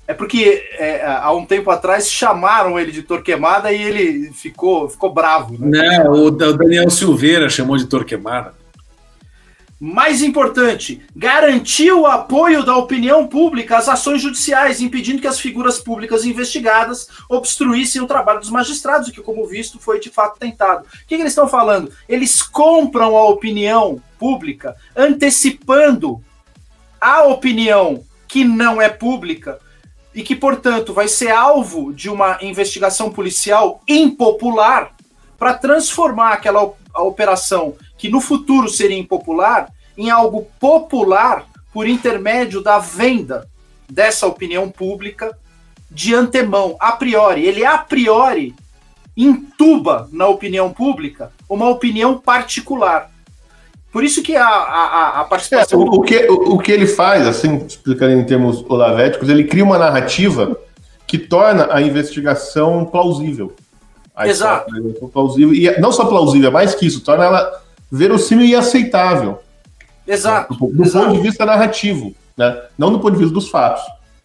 É 0.08 0.14
porque 0.14 0.66
é, 0.78 1.04
há 1.04 1.30
um 1.32 1.44
tempo 1.44 1.70
atrás 1.70 2.10
chamaram 2.10 2.80
ele 2.80 2.92
de 2.92 3.02
Torquemada 3.02 3.70
e 3.70 3.82
ele 3.82 4.32
ficou, 4.32 4.88
ficou 4.88 5.12
bravo. 5.12 5.54
Né? 5.58 5.98
Não, 5.98 6.12
o 6.12 6.30
Daniel 6.30 6.88
Silveira 6.88 7.50
chamou 7.50 7.76
de 7.76 7.84
Torquemada. 7.84 8.54
Mais 9.84 10.22
importante, 10.22 11.02
garantir 11.12 11.90
o 11.90 12.06
apoio 12.06 12.64
da 12.64 12.76
opinião 12.76 13.26
pública 13.26 13.76
às 13.76 13.88
ações 13.88 14.22
judiciais, 14.22 14.80
impedindo 14.80 15.20
que 15.20 15.26
as 15.26 15.40
figuras 15.40 15.80
públicas 15.80 16.24
investigadas 16.24 17.08
obstruíssem 17.28 18.00
o 18.00 18.06
trabalho 18.06 18.38
dos 18.38 18.48
magistrados, 18.48 19.08
o 19.08 19.12
que, 19.12 19.20
como 19.20 19.44
visto, 19.44 19.80
foi 19.80 19.98
de 19.98 20.08
fato 20.08 20.38
tentado. 20.38 20.84
O 20.84 20.88
que, 21.08 21.16
que 21.16 21.22
eles 21.22 21.32
estão 21.32 21.48
falando? 21.48 21.90
Eles 22.08 22.44
compram 22.44 23.16
a 23.16 23.28
opinião 23.28 24.00
pública, 24.20 24.76
antecipando 24.94 26.22
a 27.00 27.24
opinião 27.24 28.04
que 28.28 28.44
não 28.44 28.80
é 28.80 28.88
pública 28.88 29.58
e 30.14 30.22
que, 30.22 30.36
portanto, 30.36 30.94
vai 30.94 31.08
ser 31.08 31.32
alvo 31.32 31.92
de 31.92 32.08
uma 32.08 32.38
investigação 32.40 33.10
policial 33.10 33.82
impopular 33.88 34.92
para 35.36 35.54
transformar 35.54 36.34
aquela 36.34 36.72
operação 36.94 37.74
que 38.02 38.08
no 38.08 38.20
futuro 38.20 38.68
seria 38.68 38.98
impopular 38.98 39.68
em 39.96 40.10
algo 40.10 40.48
popular 40.58 41.46
por 41.72 41.86
intermédio 41.86 42.60
da 42.60 42.76
venda 42.80 43.46
dessa 43.88 44.26
opinião 44.26 44.68
pública 44.68 45.38
de 45.88 46.12
antemão, 46.12 46.74
a 46.80 46.90
priori. 46.90 47.46
Ele 47.46 47.64
a 47.64 47.78
priori 47.78 48.56
intuba 49.16 50.08
na 50.10 50.26
opinião 50.26 50.72
pública 50.72 51.30
uma 51.48 51.68
opinião 51.68 52.18
particular. 52.18 53.08
Por 53.92 54.02
isso 54.02 54.20
que 54.20 54.34
a, 54.34 54.48
a, 54.48 54.50
a- 54.50 55.20
a 55.20 55.22
É, 55.22 55.28
participação 55.28 55.78
o, 55.78 55.84
o 55.98 56.02
que, 56.02 56.26
o, 56.28 56.54
o 56.54 56.58
que 56.58 56.72
ele 56.72 56.88
faz, 56.88 57.24
assim, 57.24 57.58
explicando 57.64 58.14
em 58.14 58.24
termos 58.26 58.64
olavéticos, 58.68 59.28
ele 59.28 59.44
cria 59.44 59.62
uma 59.62 59.78
narrativa 59.78 60.56
que 61.06 61.18
torna 61.18 61.68
a 61.72 61.80
investigação 61.80 62.84
plausível. 62.84 63.52
A 64.16 64.26
Exato. 64.26 64.66
plausível. 65.12 65.54
E 65.54 65.80
não 65.80 65.92
só 65.92 66.04
plausível, 66.06 66.48
é 66.48 66.52
mais 66.52 66.74
que 66.74 66.84
isso, 66.84 67.00
torna 67.00 67.26
ela 67.26 67.61
verossímil 67.92 68.46
e 68.46 68.56
aceitável. 68.56 69.38
Exato. 70.06 70.54
Do, 70.54 70.66
do 70.68 70.90
ponto 70.90 71.12
de 71.12 71.20
vista 71.20 71.44
narrativo, 71.44 72.14
né? 72.36 72.62
Não 72.78 72.90
do 72.90 72.98
ponto 72.98 73.12
de 73.12 73.18
vista 73.18 73.34
dos 73.34 73.50
fatos. 73.50 73.84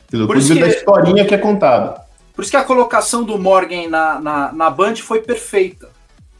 Do 0.09 0.25
ponto 0.25 0.39
de 0.39 0.47
vista 0.47 0.65
da 0.65 0.69
historinha 0.69 1.25
que 1.25 1.35
é 1.35 1.37
contada. 1.37 2.01
Por 2.33 2.43
isso 2.43 2.51
que 2.51 2.57
a 2.57 2.63
colocação 2.63 3.23
do 3.23 3.37
Morgan 3.37 3.89
na, 3.89 4.21
na, 4.21 4.51
na 4.53 4.69
Band 4.69 4.95
foi 4.95 5.21
perfeita. 5.21 5.89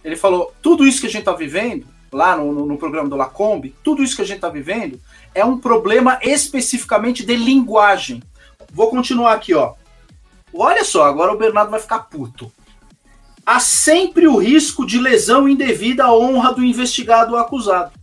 Ele 0.03 0.15
falou: 0.15 0.53
tudo 0.61 0.87
isso 0.87 1.01
que 1.01 1.07
a 1.07 1.09
gente 1.09 1.19
está 1.19 1.33
vivendo, 1.33 1.85
lá 2.11 2.37
no, 2.37 2.53
no, 2.53 2.65
no 2.65 2.77
programa 2.77 3.09
do 3.09 3.17
Lacombe, 3.17 3.75
tudo 3.83 4.01
isso 4.01 4.15
que 4.15 4.21
a 4.21 4.25
gente 4.25 4.37
está 4.37 4.49
vivendo 4.49 4.97
é 5.35 5.43
um 5.43 5.57
problema 5.57 6.17
especificamente 6.21 7.25
de 7.25 7.35
linguagem. 7.35 8.23
Vou 8.71 8.89
continuar 8.89 9.33
aqui, 9.33 9.53
ó. 9.53 9.73
Olha 10.53 10.85
só, 10.85 11.03
agora 11.03 11.33
o 11.33 11.37
Bernardo 11.37 11.71
vai 11.71 11.79
ficar 11.79 11.99
puto. 11.99 12.51
Há 13.47 13.61
sempre 13.61 14.27
o 14.27 14.35
risco 14.35 14.85
de 14.85 14.99
lesão 14.99 15.47
indevida 15.47 16.03
à 16.03 16.13
honra 16.13 16.53
do 16.53 16.61
investigado 16.61 17.31
ou 17.31 17.39
acusado. 17.39 17.93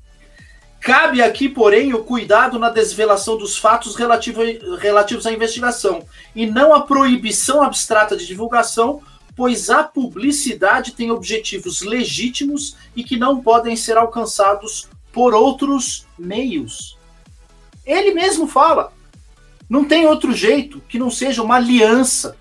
Cabe 0.81 1.21
aqui, 1.21 1.51
porém, 1.51 1.93
o 1.93 2.03
cuidado 2.03 2.59
na 2.59 2.71
desvelação 2.71 3.37
dos 3.37 3.59
fatos 3.59 3.95
relativo- 3.95 4.41
relativos 4.79 5.27
à 5.27 5.33
investigação 5.33 6.03
e 6.35 6.47
não 6.47 6.73
a 6.73 6.81
proibição 6.81 7.63
abstrata 7.63 8.17
de 8.17 8.27
divulgação, 8.27 9.03
pois 9.37 9.69
a 9.69 9.85
publicidade 9.85 10.93
tem 10.93 11.11
objetivos 11.11 11.83
legítimos 11.83 12.75
e 12.97 13.05
que 13.05 13.19
não 13.19 13.43
podem 13.43 13.77
ser 13.77 13.99
alcançados 13.99 14.89
por 15.13 15.35
outros 15.35 16.07
meios. 16.19 16.97
Ele 17.85 18.15
mesmo 18.15 18.47
fala. 18.47 18.95
Não 19.69 19.85
tem 19.85 20.07
outro 20.07 20.33
jeito 20.33 20.81
que 20.89 20.99
não 20.99 21.11
seja 21.11 21.43
uma 21.43 21.57
aliança 21.57 22.35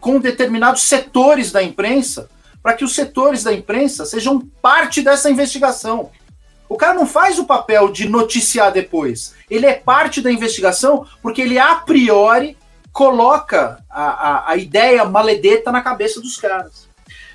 com 0.00 0.18
determinados 0.18 0.82
setores 0.82 1.52
da 1.52 1.62
imprensa 1.62 2.28
para 2.62 2.74
que 2.74 2.84
os 2.84 2.94
setores 2.94 3.42
da 3.42 3.52
imprensa 3.52 4.04
sejam 4.04 4.40
parte 4.60 5.02
dessa 5.02 5.30
investigação. 5.30 6.10
O 6.68 6.76
cara 6.76 6.94
não 6.94 7.06
faz 7.06 7.38
o 7.38 7.44
papel 7.44 7.90
de 7.90 8.08
noticiar 8.08 8.72
depois. 8.72 9.34
Ele 9.50 9.66
é 9.66 9.74
parte 9.74 10.20
da 10.20 10.30
investigação 10.30 11.06
porque 11.22 11.42
ele, 11.42 11.58
a 11.58 11.74
priori, 11.74 12.56
coloca 12.92 13.82
a, 13.88 14.02
a, 14.02 14.50
a 14.52 14.56
ideia 14.56 15.04
maledeta 15.04 15.72
na 15.72 15.82
cabeça 15.82 16.20
dos 16.20 16.36
caras. 16.36 16.88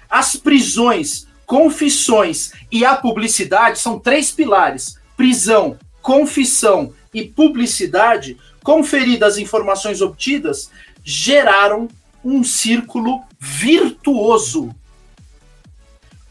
As 0.09 0.35
prisões, 0.35 1.27
confissões 1.45 2.53
e 2.71 2.85
a 2.85 2.95
publicidade 2.95 3.79
são 3.79 3.99
três 3.99 4.31
pilares: 4.31 4.97
prisão, 5.17 5.77
confissão 6.01 6.93
e 7.13 7.23
publicidade, 7.23 8.37
conferidas 8.63 9.33
as 9.33 9.37
informações 9.39 10.01
obtidas, 10.01 10.69
geraram 11.03 11.89
um 12.25 12.43
círculo 12.43 13.21
virtuoso 13.39 14.75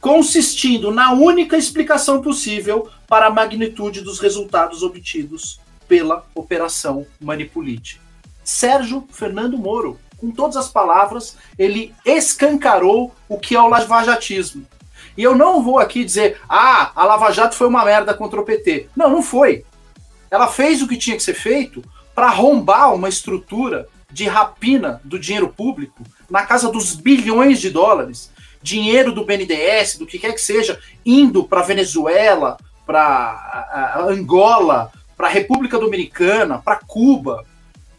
consistindo 0.01 0.91
na 0.91 1.13
única 1.13 1.57
explicação 1.57 2.21
possível 2.21 2.91
para 3.09 3.29
a 3.29 3.31
magnitude 3.31 4.03
dos 4.03 4.19
resultados 4.19 4.83
obtidos 4.83 5.61
pela 5.89 6.27
Operação 6.35 7.07
Manipulite. 7.21 8.01
Sérgio 8.43 9.07
Fernando 9.11 9.57
Moro, 9.57 9.99
com 10.19 10.31
todas 10.31 10.57
as 10.57 10.69
palavras, 10.69 11.37
ele 11.59 11.95
escancarou 12.05 13.15
o 13.29 13.39
que 13.39 13.55
é 13.55 13.61
o 13.61 13.69
lavajatismo. 13.69 14.67
E 15.17 15.23
eu 15.23 15.35
não 15.35 15.63
vou 15.63 15.79
aqui 15.79 16.05
dizer, 16.05 16.41
ah, 16.49 16.91
a 16.95 17.05
Lava 17.05 17.31
Jato 17.31 17.55
foi 17.55 17.69
uma 17.69 17.85
merda 17.85 18.13
contra 18.13 18.41
o 18.41 18.45
PT. 18.45 18.89
Não, 18.97 19.09
não 19.09 19.23
foi. 19.23 19.65
Ela 20.31 20.49
fez 20.49 20.83
o 20.83 20.89
que 20.89 20.97
tinha 20.97 21.17
que 21.17 21.23
ser 21.23 21.35
feito 21.35 21.83
para 22.15 22.27
arrombar 22.27 22.93
uma 22.95 23.09
estrutura 23.09 23.89
de 24.15 24.29
rapina 24.29 25.01
do 25.03 25.19
dinheiro 25.19 25.49
público 25.49 26.05
na 26.31 26.47
casa 26.47 26.71
dos 26.71 26.95
bilhões 26.95 27.61
de 27.61 27.69
dólares, 27.69 28.31
dinheiro 28.63 29.13
do 29.13 29.25
BNDES, 29.25 29.99
do 29.99 30.07
que 30.07 30.21
quer 30.21 30.33
que 30.33 30.41
seja, 30.41 30.79
indo 31.05 31.43
para 31.43 31.63
Venezuela, 31.63 32.57
para 32.87 34.07
Angola, 34.09 34.93
para 35.17 35.27
a 35.27 35.31
República 35.31 35.79
Dominicana, 35.79 36.59
para 36.59 36.77
Cuba, 36.77 37.45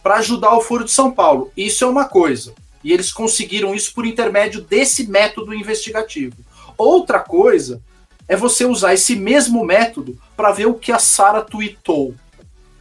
para 0.02 0.16
ajudar 0.16 0.56
o 0.56 0.62
Foro 0.62 0.86
de 0.86 0.92
São 0.92 1.12
Paulo. 1.12 1.52
Isso 1.56 1.84
é 1.84 1.88
uma 1.88 2.06
coisa. 2.06 2.54
E 2.82 2.94
eles 2.94 3.12
conseguiram 3.12 3.76
isso 3.76 3.94
por 3.94 4.06
intermédio 4.06 4.62
desse 4.62 5.08
método 5.08 5.54
investigativo. 5.54 6.38
Outra 6.78 7.20
coisa 7.20 7.82
é 8.28 8.38
você 8.38 8.64
usar 8.64 8.94
esse 8.94 9.16
mesmo 9.18 9.66
método 9.66 10.18
para 10.38 10.52
ver 10.52 10.68
o 10.68 10.76
que 10.76 10.92
a 10.92 11.00
Sara 11.00 11.42
tweetou, 11.42 12.16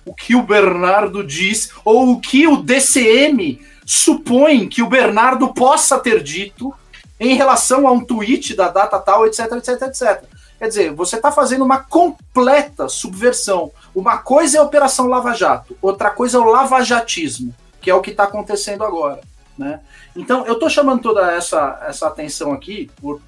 o 0.05 0.15
que 0.15 0.35
o 0.35 0.43
Bernardo 0.43 1.25
diz, 1.25 1.71
ou 1.85 2.13
o 2.13 2.21
que 2.21 2.47
o 2.47 2.57
DCM 2.57 3.61
supõe 3.87 4.69
que 4.69 4.83
o 4.83 4.89
Bernardo 4.89 5.53
possa 5.53 5.99
ter 5.99 6.23
dito 6.23 6.73
em 7.19 7.35
relação 7.35 7.87
a 7.87 7.93
um 7.93 8.05
tweet 8.05 8.55
da 8.55 8.69
data 8.69 8.99
tal, 8.99 9.27
etc, 9.27 9.53
etc, 9.53 9.83
etc. 9.83 10.25
Quer 10.59 10.69
dizer, 10.69 10.93
você 10.93 11.17
está 11.17 11.31
fazendo 11.31 11.65
uma 11.65 11.79
completa 11.79 12.89
subversão. 12.89 13.71
Uma 13.95 14.19
coisa 14.19 14.59
é 14.59 14.61
a 14.61 14.65
Operação 14.65 15.07
Lava 15.07 15.35
Jato, 15.35 15.77
outra 15.83 16.11
coisa 16.11 16.39
é 16.39 16.41
o 16.41 16.45
lavajatismo, 16.45 17.55
que 17.81 17.91
é 17.91 17.95
o 17.95 18.01
que 18.01 18.11
está 18.11 18.25
acontecendo 18.25 18.85
agora. 18.85 19.21
Né? 19.57 19.81
Então, 20.17 20.45
eu 20.47 20.55
estou 20.55 20.69
chamando 20.69 21.03
toda 21.03 21.33
essa, 21.33 21.81
essa 21.87 22.09
atenção 22.09 22.53
aqui 22.53 22.91
por 23.01 23.21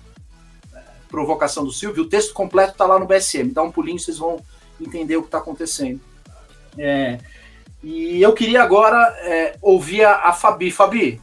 é, 0.75 0.81
provocação 1.09 1.65
do 1.65 1.73
Silvio. 1.73 2.05
O 2.05 2.09
texto 2.09 2.33
completo 2.33 2.73
está 2.73 2.85
lá 2.85 2.99
no 2.99 3.07
BSM. 3.07 3.53
Dá 3.53 3.63
um 3.63 3.71
pulinho, 3.71 3.99
vocês 3.99 4.19
vão 4.19 4.41
entender 4.81 5.17
o 5.17 5.23
que 5.23 5.29
está 5.29 5.39
acontecendo. 5.39 6.01
É, 6.79 7.19
e 7.83 8.21
eu 8.21 8.33
queria 8.33 8.63
agora 8.63 8.97
é, 9.21 9.57
ouvir 9.63 10.05
a, 10.05 10.29
a 10.29 10.33
Fabi. 10.33 10.71
Fabi, 10.71 11.21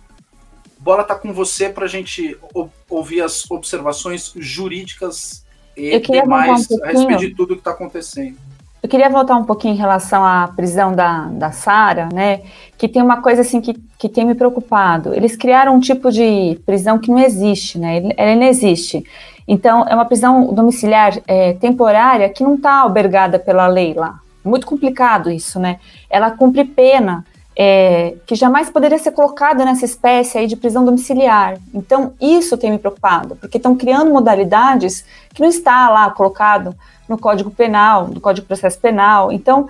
bola 0.79 1.03
tá 1.03 1.15
com 1.15 1.33
você 1.33 1.69
para 1.69 1.85
a 1.85 1.87
gente 1.87 2.37
ou, 2.53 2.69
ouvir 2.89 3.21
as 3.21 3.49
observações 3.49 4.33
jurídicas 4.35 5.45
e 5.75 5.99
demais 5.99 6.69
um 6.69 6.83
a 6.83 6.87
respeito 6.87 7.19
de 7.19 7.35
tudo 7.35 7.55
que 7.55 7.61
está 7.61 7.71
acontecendo. 7.71 8.37
Eu 8.83 8.89
queria 8.89 9.09
voltar 9.09 9.37
um 9.37 9.45
pouquinho 9.45 9.73
em 9.73 9.77
relação 9.77 10.25
à 10.25 10.45
prisão 10.49 10.93
da, 10.93 11.27
da 11.27 11.53
Sara, 11.53 12.09
né? 12.13 12.41
Que 12.77 12.89
tem 12.89 13.01
uma 13.01 13.21
coisa 13.21 13.39
assim 13.39 13.61
que, 13.61 13.73
que 13.97 14.09
tem 14.09 14.25
me 14.25 14.35
preocupado. 14.35 15.13
Eles 15.13 15.37
criaram 15.37 15.73
um 15.73 15.79
tipo 15.79 16.11
de 16.11 16.59
prisão 16.65 16.99
que 16.99 17.09
não 17.09 17.19
existe, 17.19 17.79
né? 17.79 18.09
Ela 18.17 18.35
não 18.35 18.43
existe. 18.43 19.01
Então, 19.47 19.85
é 19.87 19.95
uma 19.95 20.03
prisão 20.03 20.53
domiciliar 20.53 21.17
é, 21.25 21.53
temporária 21.53 22.29
que 22.29 22.43
não 22.43 22.55
está 22.55 22.79
albergada 22.79 23.39
pela 23.39 23.67
lei 23.67 23.93
lá. 23.93 24.19
Muito 24.43 24.65
complicado 24.65 25.29
isso, 25.31 25.59
né? 25.59 25.79
Ela 26.09 26.31
cumpre 26.31 26.65
pena 26.65 27.25
é, 27.55 28.15
que 28.25 28.35
jamais 28.35 28.69
poderia 28.69 28.97
ser 28.97 29.11
colocada 29.11 29.63
nessa 29.63 29.85
espécie 29.85 30.37
aí 30.37 30.47
de 30.47 30.55
prisão 30.55 30.83
domiciliar. 30.83 31.57
Então, 31.73 32.13
isso 32.19 32.57
tem 32.57 32.71
me 32.71 32.79
preocupado, 32.79 33.35
porque 33.35 33.57
estão 33.57 33.75
criando 33.75 34.11
modalidades 34.11 35.05
que 35.33 35.41
não 35.41 35.49
está 35.49 35.89
lá 35.89 36.09
colocado 36.09 36.75
no 37.07 37.17
Código 37.17 37.51
Penal, 37.51 38.07
no 38.07 38.19
Código 38.19 38.43
de 38.43 38.47
Processo 38.47 38.79
Penal. 38.79 39.31
Então, 39.31 39.67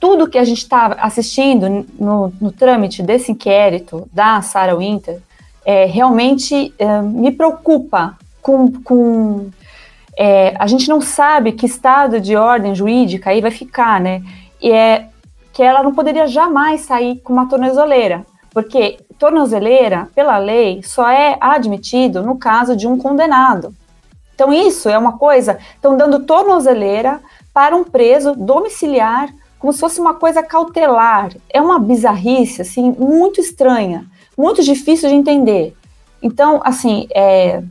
tudo 0.00 0.28
que 0.28 0.38
a 0.38 0.44
gente 0.44 0.58
está 0.58 0.96
assistindo 1.00 1.86
no, 1.98 2.32
no 2.40 2.50
trâmite 2.50 3.02
desse 3.02 3.32
inquérito 3.32 4.08
da 4.12 4.40
Sarah 4.42 4.74
Winter 4.74 5.20
é, 5.64 5.84
realmente 5.84 6.74
é, 6.78 7.02
me 7.02 7.30
preocupa 7.30 8.16
com, 8.40 8.72
com 8.82 9.50
é, 10.22 10.54
a 10.58 10.66
gente 10.66 10.86
não 10.86 11.00
sabe 11.00 11.52
que 11.52 11.64
estado 11.64 12.20
de 12.20 12.36
ordem 12.36 12.74
jurídica 12.74 13.30
aí 13.30 13.40
vai 13.40 13.50
ficar, 13.50 13.98
né? 13.98 14.22
E 14.60 14.70
é 14.70 15.08
que 15.50 15.62
ela 15.62 15.82
não 15.82 15.94
poderia 15.94 16.26
jamais 16.26 16.82
sair 16.82 17.16
com 17.20 17.32
uma 17.32 17.48
tornozeleira, 17.48 18.26
porque 18.50 18.98
tornozeleira, 19.18 20.10
pela 20.14 20.36
lei, 20.36 20.82
só 20.82 21.08
é 21.08 21.38
admitido 21.40 22.22
no 22.22 22.36
caso 22.36 22.76
de 22.76 22.86
um 22.86 22.98
condenado. 22.98 23.74
Então, 24.34 24.52
isso 24.52 24.90
é 24.90 24.98
uma 24.98 25.16
coisa, 25.16 25.58
estão 25.74 25.96
dando 25.96 26.26
tornozeleira 26.26 27.18
para 27.54 27.74
um 27.74 27.82
preso 27.82 28.34
domiciliar, 28.34 29.30
como 29.58 29.72
se 29.72 29.80
fosse 29.80 29.98
uma 29.98 30.12
coisa 30.12 30.42
cautelar. 30.42 31.30
É 31.48 31.62
uma 31.62 31.78
bizarrice, 31.78 32.60
assim, 32.60 32.94
muito 32.98 33.40
estranha, 33.40 34.04
muito 34.36 34.62
difícil 34.62 35.08
de 35.08 35.14
entender. 35.14 35.74
Então, 36.22 36.60
assim, 36.62 37.08
é, 37.14 37.62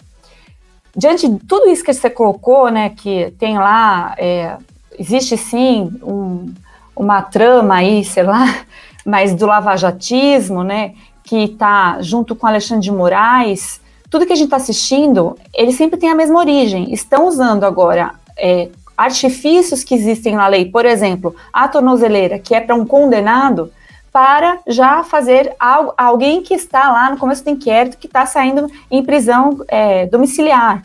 diante 0.96 1.28
de 1.28 1.40
tudo 1.40 1.70
isso 1.70 1.84
que 1.84 1.94
você 1.94 2.10
colocou, 2.10 2.70
né, 2.70 2.90
que 2.90 3.34
tem 3.38 3.58
lá, 3.58 4.16
é, 4.18 4.58
existe 4.98 5.38
sim 5.38 5.92
um, 6.04 6.54
uma 6.96 7.22
trama 7.22 7.76
aí, 7.76 8.04
sei 8.04 8.24
lá, 8.24 8.46
mas 9.06 9.34
do 9.34 9.46
lavajatismo, 9.46 10.64
né, 10.64 10.94
que 11.24 11.44
está 11.44 12.02
junto 12.02 12.36
com 12.36 12.48
Alexandre 12.48 12.84
de 12.84 12.92
Moraes, 12.92 13.82
tudo 14.10 14.26
que 14.26 14.34
a 14.34 14.36
gente 14.36 14.46
está 14.46 14.58
assistindo, 14.58 15.38
ele 15.54 15.72
sempre 15.72 16.00
tem 16.00 16.10
a 16.10 16.16
mesma 16.16 16.40
origem. 16.40 16.92
Estão 16.92 17.28
usando 17.28 17.64
agora 17.64 18.16
é, 18.36 18.70
artifícios 18.98 19.84
que 19.84 19.94
existem 19.94 20.36
na 20.36 20.48
lei, 20.48 20.66
por 20.66 20.86
exemplo, 20.86 21.36
a 21.54 21.68
tornozeleira, 21.68 22.40
que 22.40 22.56
é 22.56 22.60
para 22.60 22.76
um 22.76 22.86
condenado, 22.86 23.72
para 24.12 24.60
já 24.68 25.04
fazer 25.04 25.54
algo, 25.60 25.94
alguém 25.98 26.42
que 26.42 26.54
está 26.54 26.92
lá 26.92 27.10
no 27.10 27.18
começo 27.18 27.44
do 27.44 27.50
inquérito, 27.50 27.98
que 27.98 28.08
está 28.08 28.26
saindo 28.26 28.70
em 28.90 29.04
prisão 29.04 29.64
é, 29.68 30.06
domiciliar. 30.08 30.84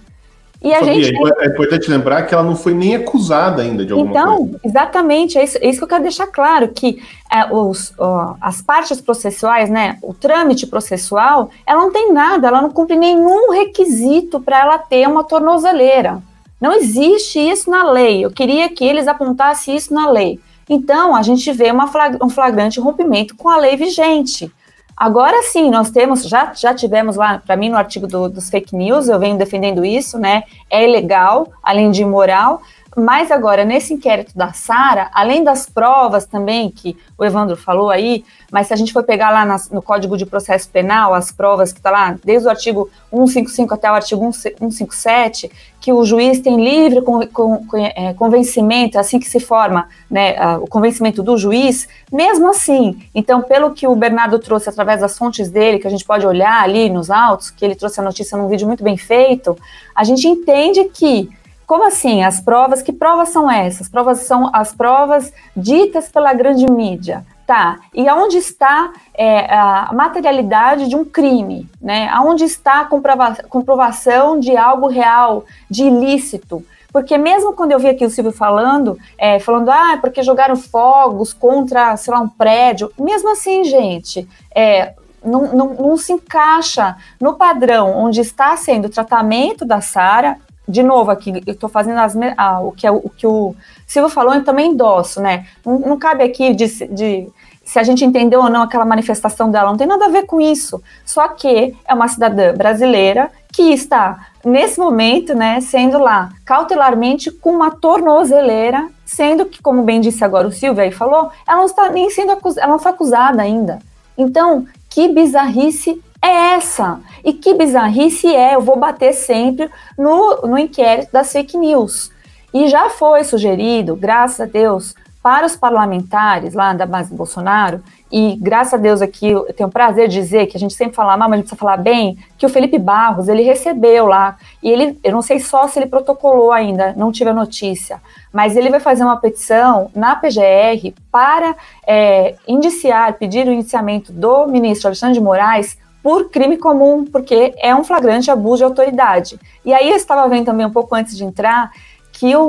E 0.62 0.72
a 0.72 0.82
gente... 0.82 1.14
É 1.40 1.46
importante 1.46 1.90
lembrar 1.90 2.22
que 2.22 2.32
ela 2.32 2.42
não 2.42 2.56
foi 2.56 2.72
nem 2.72 2.94
acusada 2.96 3.60
ainda 3.60 3.84
de 3.84 3.92
alguma 3.92 4.10
então, 4.10 4.36
coisa. 4.38 4.56
Então, 4.56 4.60
exatamente, 4.64 5.36
é 5.36 5.44
isso, 5.44 5.58
é 5.60 5.68
isso, 5.68 5.78
que 5.78 5.84
eu 5.84 5.88
quero 5.88 6.02
deixar 6.02 6.26
claro, 6.26 6.68
que 6.68 7.02
é, 7.30 7.52
os, 7.52 7.92
ó, 7.98 8.34
as 8.40 8.62
partes 8.62 8.98
processuais, 8.98 9.68
né, 9.68 9.98
o 10.00 10.14
trâmite 10.14 10.66
processual, 10.66 11.50
ela 11.66 11.82
não 11.82 11.92
tem 11.92 12.10
nada, 12.14 12.48
ela 12.48 12.62
não 12.62 12.70
cumpre 12.70 12.96
nenhum 12.96 13.50
requisito 13.50 14.40
para 14.40 14.58
ela 14.58 14.78
ter 14.78 15.06
uma 15.06 15.22
tornozeleira. 15.22 16.22
Não 16.58 16.72
existe 16.72 17.38
isso 17.38 17.68
na 17.68 17.90
lei. 17.90 18.24
Eu 18.24 18.30
queria 18.30 18.70
que 18.70 18.86
eles 18.86 19.06
apontassem 19.06 19.76
isso 19.76 19.92
na 19.92 20.10
lei. 20.10 20.40
Então, 20.68 21.14
a 21.14 21.22
gente 21.22 21.50
vê 21.52 21.72
flag 21.88 22.18
um 22.22 22.28
flagrante 22.28 22.80
rompimento 22.80 23.36
com 23.36 23.48
a 23.48 23.56
lei 23.56 23.76
vigente. 23.76 24.50
Agora 24.96 25.42
sim, 25.42 25.70
nós 25.70 25.90
temos, 25.90 26.22
já, 26.22 26.52
já 26.54 26.72
tivemos 26.72 27.16
lá, 27.16 27.42
para 27.44 27.56
mim, 27.56 27.68
no 27.68 27.76
artigo 27.76 28.06
do, 28.06 28.28
dos 28.28 28.48
fake 28.48 28.76
news, 28.76 29.08
eu 29.08 29.18
venho 29.18 29.36
defendendo 29.36 29.84
isso, 29.84 30.18
né? 30.18 30.44
É 30.70 30.84
ilegal, 30.88 31.48
além 31.62 31.90
de 31.90 32.02
imoral, 32.02 32.62
mas 32.96 33.30
agora, 33.30 33.64
nesse 33.64 33.92
inquérito 33.92 34.36
da 34.36 34.52
Sara, 34.52 35.10
além 35.12 35.42
das 35.42 35.66
provas 35.68 36.26
também, 36.26 36.70
que 36.70 36.96
o 37.18 37.24
Evandro 37.24 37.56
falou 37.56 37.90
aí, 37.90 38.24
mas 38.52 38.68
se 38.68 38.72
a 38.72 38.76
gente 38.76 38.92
for 38.92 39.02
pegar 39.02 39.30
lá 39.30 39.44
nas, 39.44 39.68
no 39.70 39.82
Código 39.82 40.16
de 40.16 40.24
Processo 40.24 40.68
Penal, 40.68 41.12
as 41.12 41.32
provas 41.32 41.72
que 41.72 41.80
está 41.80 41.90
lá, 41.90 42.16
desde 42.24 42.46
o 42.46 42.50
artigo 42.50 42.88
155 43.10 43.74
até 43.74 43.90
o 43.90 43.94
artigo 43.94 44.32
157, 44.32 45.50
que 45.80 45.92
o 45.92 46.04
juiz 46.04 46.40
tem 46.40 46.62
livre 46.62 47.02
com, 47.02 47.26
com, 47.26 47.66
com, 47.66 47.76
é, 47.76 48.14
convencimento, 48.14 48.98
assim 48.98 49.18
que 49.18 49.28
se 49.28 49.40
forma 49.40 49.88
né, 50.08 50.36
a, 50.38 50.58
o 50.58 50.66
convencimento 50.66 51.22
do 51.22 51.36
juiz, 51.36 51.88
mesmo 52.12 52.48
assim. 52.48 53.02
Então, 53.14 53.42
pelo 53.42 53.72
que 53.72 53.86
o 53.86 53.96
Bernardo 53.96 54.38
trouxe 54.38 54.68
através 54.68 55.00
das 55.00 55.18
fontes 55.18 55.50
dele, 55.50 55.78
que 55.78 55.86
a 55.86 55.90
gente 55.90 56.04
pode 56.04 56.26
olhar 56.26 56.62
ali 56.62 56.88
nos 56.88 57.10
autos, 57.10 57.50
que 57.50 57.64
ele 57.64 57.74
trouxe 57.74 58.00
a 58.00 58.04
notícia 58.04 58.38
num 58.38 58.48
vídeo 58.48 58.66
muito 58.66 58.84
bem 58.84 58.96
feito, 58.96 59.58
a 59.94 60.04
gente 60.04 60.26
entende 60.26 60.84
que 60.84 61.28
como 61.66 61.86
assim? 61.86 62.22
As 62.22 62.40
provas, 62.40 62.82
que 62.82 62.92
provas 62.92 63.30
são 63.30 63.50
essas? 63.50 63.88
Provas 63.88 64.20
são 64.20 64.50
as 64.52 64.74
provas 64.74 65.32
ditas 65.56 66.08
pela 66.08 66.32
grande 66.32 66.70
mídia. 66.70 67.24
Tá, 67.46 67.78
e 67.92 68.08
aonde 68.08 68.38
está 68.38 68.90
é, 69.12 69.54
a 69.54 69.90
materialidade 69.92 70.88
de 70.88 70.96
um 70.96 71.04
crime, 71.04 71.68
né? 71.78 72.08
Aonde 72.08 72.42
está 72.44 72.80
a 72.80 72.84
comprova 72.86 73.36
comprovação 73.50 74.40
de 74.40 74.56
algo 74.56 74.88
real, 74.88 75.44
de 75.68 75.84
ilícito? 75.84 76.64
Porque 76.90 77.18
mesmo 77.18 77.52
quando 77.52 77.72
eu 77.72 77.78
vi 77.78 77.88
aqui 77.88 78.06
o 78.06 78.08
Silvio 78.08 78.32
falando, 78.32 78.96
é, 79.18 79.40
falando, 79.40 79.68
ah, 79.68 79.94
é 79.94 79.96
porque 79.96 80.22
jogaram 80.22 80.56
fogos 80.56 81.34
contra, 81.34 81.96
sei 81.98 82.14
lá, 82.14 82.20
um 82.20 82.28
prédio, 82.28 82.90
mesmo 82.98 83.30
assim, 83.30 83.64
gente, 83.64 84.26
é, 84.54 84.94
não, 85.24 85.52
não, 85.52 85.74
não, 85.74 85.96
se 85.96 86.12
encaixa 86.12 86.96
no 87.20 87.34
padrão 87.34 87.90
onde 87.96 88.20
está 88.20 88.56
sendo 88.56 88.86
o 88.86 88.90
tratamento 88.90 89.64
da 89.64 89.80
Sara 89.80 90.38
de 90.66 90.82
novo 90.82 91.10
aqui, 91.10 91.42
eu 91.46 91.52
estou 91.52 91.68
fazendo 91.68 91.98
as, 91.98 92.16
ah, 92.36 92.60
o, 92.60 92.72
que 92.72 92.86
é, 92.86 92.90
o 92.90 93.10
que 93.10 93.26
o 93.26 93.54
Silvio 93.86 94.10
falou, 94.10 94.34
eu 94.34 94.44
também 94.44 94.70
endosso, 94.70 95.20
né? 95.20 95.46
Não, 95.64 95.78
não 95.78 95.98
cabe 95.98 96.24
aqui 96.24 96.54
de, 96.54 96.66
de, 96.88 97.28
se 97.64 97.78
a 97.78 97.82
gente 97.82 98.04
entendeu 98.04 98.40
ou 98.40 98.50
não 98.50 98.62
aquela 98.62 98.84
manifestação 98.84 99.50
dela, 99.50 99.70
não 99.70 99.76
tem 99.76 99.86
nada 99.86 100.06
a 100.06 100.10
ver 100.10 100.24
com 100.24 100.40
isso. 100.40 100.82
Só 101.04 101.28
que 101.28 101.74
é 101.86 101.94
uma 101.94 102.08
cidadã 102.08 102.54
brasileira 102.54 103.30
que 103.52 103.72
está, 103.72 104.28
nesse 104.44 104.80
momento, 104.80 105.34
né, 105.34 105.60
sendo 105.60 105.98
lá 105.98 106.30
cautelarmente 106.44 107.30
com 107.30 107.50
uma 107.50 107.70
tornozeleira, 107.70 108.88
sendo 109.04 109.46
que, 109.46 109.62
como 109.62 109.82
bem 109.82 110.00
disse 110.00 110.24
agora 110.24 110.48
o 110.48 110.52
Silvio 110.52 110.82
aí 110.82 110.90
falou, 110.90 111.30
ela 111.46 111.58
não 111.58 111.66
está 111.66 111.88
nem 111.88 112.10
sendo 112.10 112.32
acusada, 112.32 112.62
ela 112.62 112.72
não 112.72 112.78
foi 112.78 112.90
acusada 112.90 113.42
ainda. 113.42 113.78
Então, 114.16 114.66
que 114.90 115.08
bizarrice 115.08 116.02
é 116.24 116.54
essa. 116.54 117.00
E 117.22 117.32
que 117.32 117.54
bizarrice 117.54 118.34
é, 118.34 118.54
eu 118.54 118.62
vou 118.62 118.78
bater 118.78 119.12
sempre 119.12 119.70
no, 119.98 120.42
no 120.42 120.58
inquérito 120.58 121.12
das 121.12 121.30
fake 121.30 121.56
news. 121.56 122.10
E 122.52 122.68
já 122.68 122.88
foi 122.88 123.24
sugerido, 123.24 123.94
graças 123.94 124.40
a 124.40 124.46
Deus, 124.46 124.94
para 125.22 125.46
os 125.46 125.56
parlamentares 125.56 126.54
lá 126.54 126.72
da 126.72 126.86
base 126.86 127.10
do 127.10 127.16
Bolsonaro, 127.16 127.82
e 128.12 128.36
graças 128.40 128.74
a 128.74 128.76
Deus 128.76 129.02
aqui 129.02 129.30
eu 129.30 129.52
tenho 129.54 129.68
o 129.68 129.72
prazer 129.72 130.06
de 130.06 130.14
dizer 130.14 130.46
que 130.46 130.56
a 130.56 130.60
gente 130.60 130.74
sempre 130.74 130.94
fala 130.94 131.16
mal, 131.16 131.28
mas 131.28 131.32
a 131.32 131.36
gente 131.38 131.46
precisa 131.46 131.58
falar 131.58 131.78
bem, 131.78 132.16
que 132.38 132.46
o 132.46 132.48
Felipe 132.48 132.78
Barros, 132.78 133.26
ele 133.26 133.42
recebeu 133.42 134.06
lá, 134.06 134.36
e 134.62 134.70
ele, 134.70 134.98
eu 135.02 135.12
não 135.12 135.22
sei 135.22 135.40
só 135.40 135.66
se 135.66 135.78
ele 135.78 135.86
protocolou 135.86 136.52
ainda, 136.52 136.92
não 136.96 137.10
tive 137.10 137.30
a 137.30 137.34
notícia, 137.34 138.00
mas 138.32 138.56
ele 138.56 138.70
vai 138.70 138.80
fazer 138.80 139.02
uma 139.02 139.16
petição 139.16 139.90
na 139.94 140.14
PGR 140.14 140.92
para 141.10 141.56
é, 141.86 142.36
indiciar, 142.46 143.14
pedir 143.14 143.48
o 143.48 143.52
indiciamento 143.52 144.12
do 144.12 144.46
ministro 144.46 144.88
Alexandre 144.88 145.14
de 145.14 145.24
Moraes 145.24 145.76
por 146.04 146.28
crime 146.28 146.58
comum, 146.58 147.06
porque 147.06 147.54
é 147.56 147.74
um 147.74 147.82
flagrante 147.82 148.30
abuso 148.30 148.58
de 148.58 148.64
autoridade. 148.64 149.40
E 149.64 149.72
aí 149.72 149.88
eu 149.88 149.96
estava 149.96 150.28
vendo 150.28 150.44
também 150.44 150.66
um 150.66 150.70
pouco 150.70 150.94
antes 150.94 151.16
de 151.16 151.24
entrar 151.24 151.72
que 152.12 152.36
o, 152.36 152.42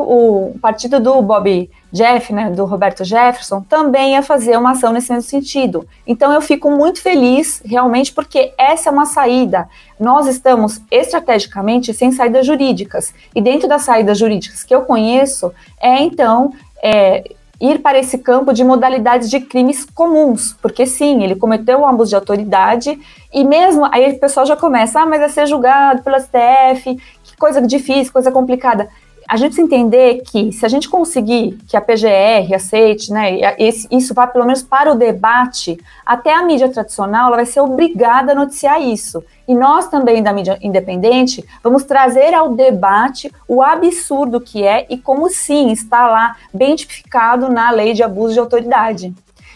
o 0.52 0.60
partido 0.60 1.00
do 1.00 1.22
Bob 1.22 1.72
Jeff, 1.90 2.34
né, 2.34 2.50
do 2.50 2.66
Roberto 2.66 3.06
Jefferson, 3.06 3.62
também 3.62 4.12
ia 4.12 4.22
fazer 4.22 4.58
uma 4.58 4.72
ação 4.72 4.92
nesse 4.92 5.10
mesmo 5.10 5.30
sentido. 5.30 5.88
Então 6.06 6.34
eu 6.34 6.42
fico 6.42 6.70
muito 6.70 7.02
feliz, 7.02 7.62
realmente, 7.66 8.12
porque 8.12 8.54
essa 8.58 8.90
é 8.90 8.92
uma 8.92 9.06
saída. 9.06 9.70
Nós 9.98 10.28
estamos 10.28 10.82
estrategicamente 10.92 11.94
sem 11.94 12.12
saídas 12.12 12.46
jurídicas. 12.46 13.14
E 13.34 13.42
dentro 13.42 13.70
das 13.70 13.84
saídas 13.84 14.18
jurídicas 14.18 14.64
que 14.64 14.76
eu 14.76 14.82
conheço, 14.82 15.54
é 15.82 16.02
então 16.02 16.52
é, 16.84 17.24
ir 17.60 17.80
para 17.80 17.98
esse 17.98 18.18
campo 18.18 18.54
de 18.54 18.64
modalidades 18.64 19.30
de 19.30 19.40
crimes 19.40 19.86
comuns, 19.86 20.54
porque 20.62 20.86
sim, 20.86 21.24
ele 21.24 21.36
cometeu 21.36 21.80
um 21.80 21.88
abuso 21.88 22.10
de 22.10 22.16
autoridade 22.16 23.00
e 23.34 23.44
mesmo 23.44 23.86
aí 23.92 24.12
o 24.12 24.20
pessoal 24.20 24.46
já 24.46 24.56
começa, 24.56 25.02
ah, 25.02 25.06
mas 25.06 25.22
é 25.22 25.30
ser 25.30 25.48
julgado 25.48 26.04
pelo 26.04 26.20
STF, 26.20 26.96
que 27.24 27.38
coisa 27.38 27.62
difícil, 27.62 28.12
coisa 28.12 28.32
complicada 28.32 28.90
a 29.28 29.38
gente 29.38 29.60
entender 29.60 30.22
que 30.24 30.52
se 30.52 30.66
a 30.66 30.70
gente 30.70 30.88
conseguir 30.88 31.58
que 31.68 31.76
a 31.76 31.82
PGR 31.82 32.54
aceite, 32.54 33.12
né, 33.12 33.56
esse, 33.58 33.88
isso 33.92 34.14
vá 34.14 34.28
pelo 34.28 34.46
menos 34.46 34.62
para 34.62 34.92
o 34.92 34.96
debate, 34.96 35.80
até 36.06 36.34
a 36.34 36.44
mídia 36.44 36.70
tradicional 36.70 37.28
ela 37.28 37.38
vai 37.38 37.46
ser 37.46 37.62
obrigada 37.62 38.32
a 38.32 38.36
noticiar 38.36 38.82
isso. 38.82 39.24
E 39.48 39.54
nós 39.54 39.88
também 39.88 40.24
da 40.24 40.34
mídia 40.34 40.58
independente 40.62 41.44
vamos 41.64 41.84
trazer 41.84 42.34
ao 42.34 42.50
debate 42.54 43.32
o 43.48 43.62
absurdo 43.62 44.40
que 44.42 44.64
é 44.64 44.86
e 44.90 44.98
como 44.98 45.30
sim 45.30 45.72
está 45.72 46.08
lá 46.08 46.36
bem 46.54 46.76
tipificado 46.76 47.50
na 47.50 47.72
lei 47.72 47.94
de 47.94 48.04
abuso 48.04 48.34
de 48.34 48.40
autoridade. 48.40 49.14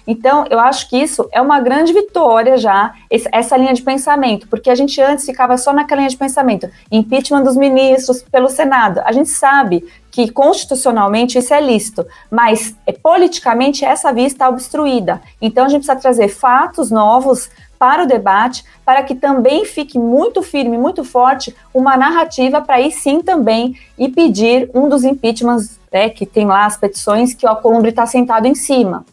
Então, 0.08 0.46
eu 0.50 0.60
acho 0.60 0.90
que 0.90 0.98
isso 0.98 1.28
é 1.32 1.42
uma 1.42 1.60
grande 1.60 1.94
vitória 1.94 2.58
já, 2.58 2.94
essa 3.10 3.58
linha 3.58 3.74
de 3.74 3.82
pensamento, 3.82 4.48
porque 4.48 4.70
a 4.70 4.76
gente 4.76 5.00
antes 5.02 5.26
ficava 5.26 5.58
só 5.58 5.74
naquela 5.74 6.00
linha 6.00 6.10
de 6.10 6.18
pensamento, 6.18 6.70
impeachment 6.92 7.44
dos 7.44 7.56
ministros 7.56 8.24
pelo 8.24 8.50
Senado. 8.50 9.02
A 9.06 9.12
gente 9.12 9.30
sabe 9.30 9.86
que 10.12 10.32
constitucionalmente 10.32 11.38
isso 11.38 11.54
é 11.54 11.62
lícito, 11.62 12.06
mas 12.32 12.76
é, 12.86 12.92
politicamente 12.92 13.86
essa 13.86 14.12
via 14.12 14.26
está 14.26 14.50
obstruída. 14.50 15.22
Então, 15.42 15.66
a 15.66 15.70
gente 15.70 15.86
precisa 15.86 16.02
trazer 16.02 16.30
fatos 16.30 16.90
novos 16.90 17.50
para 17.80 18.04
o 18.04 18.06
debate, 18.06 18.66
para 18.84 19.02
que 19.04 19.16
também 19.16 19.64
fique 19.64 19.98
muito 19.98 20.44
firme, 20.44 20.78
muito 20.78 21.04
forte, 21.06 21.56
uma 21.74 21.96
narrativa 21.96 22.62
para 22.62 22.76
aí 22.76 22.92
sim 22.92 23.22
também 23.22 23.76
e 23.98 24.10
pedir 24.10 24.70
um 24.74 24.90
dos 24.90 25.06
impeachments, 25.06 25.80
né, 25.92 26.10
que 26.10 26.26
tem 26.26 26.46
lá 26.46 26.66
as 26.66 26.76
petições 26.76 27.34
que 27.34 27.46
o 27.46 27.50
Alcolumbre 27.50 27.92
está 27.92 28.06
sentado 28.06 28.46
em 28.46 28.54
cima. 28.54 29.06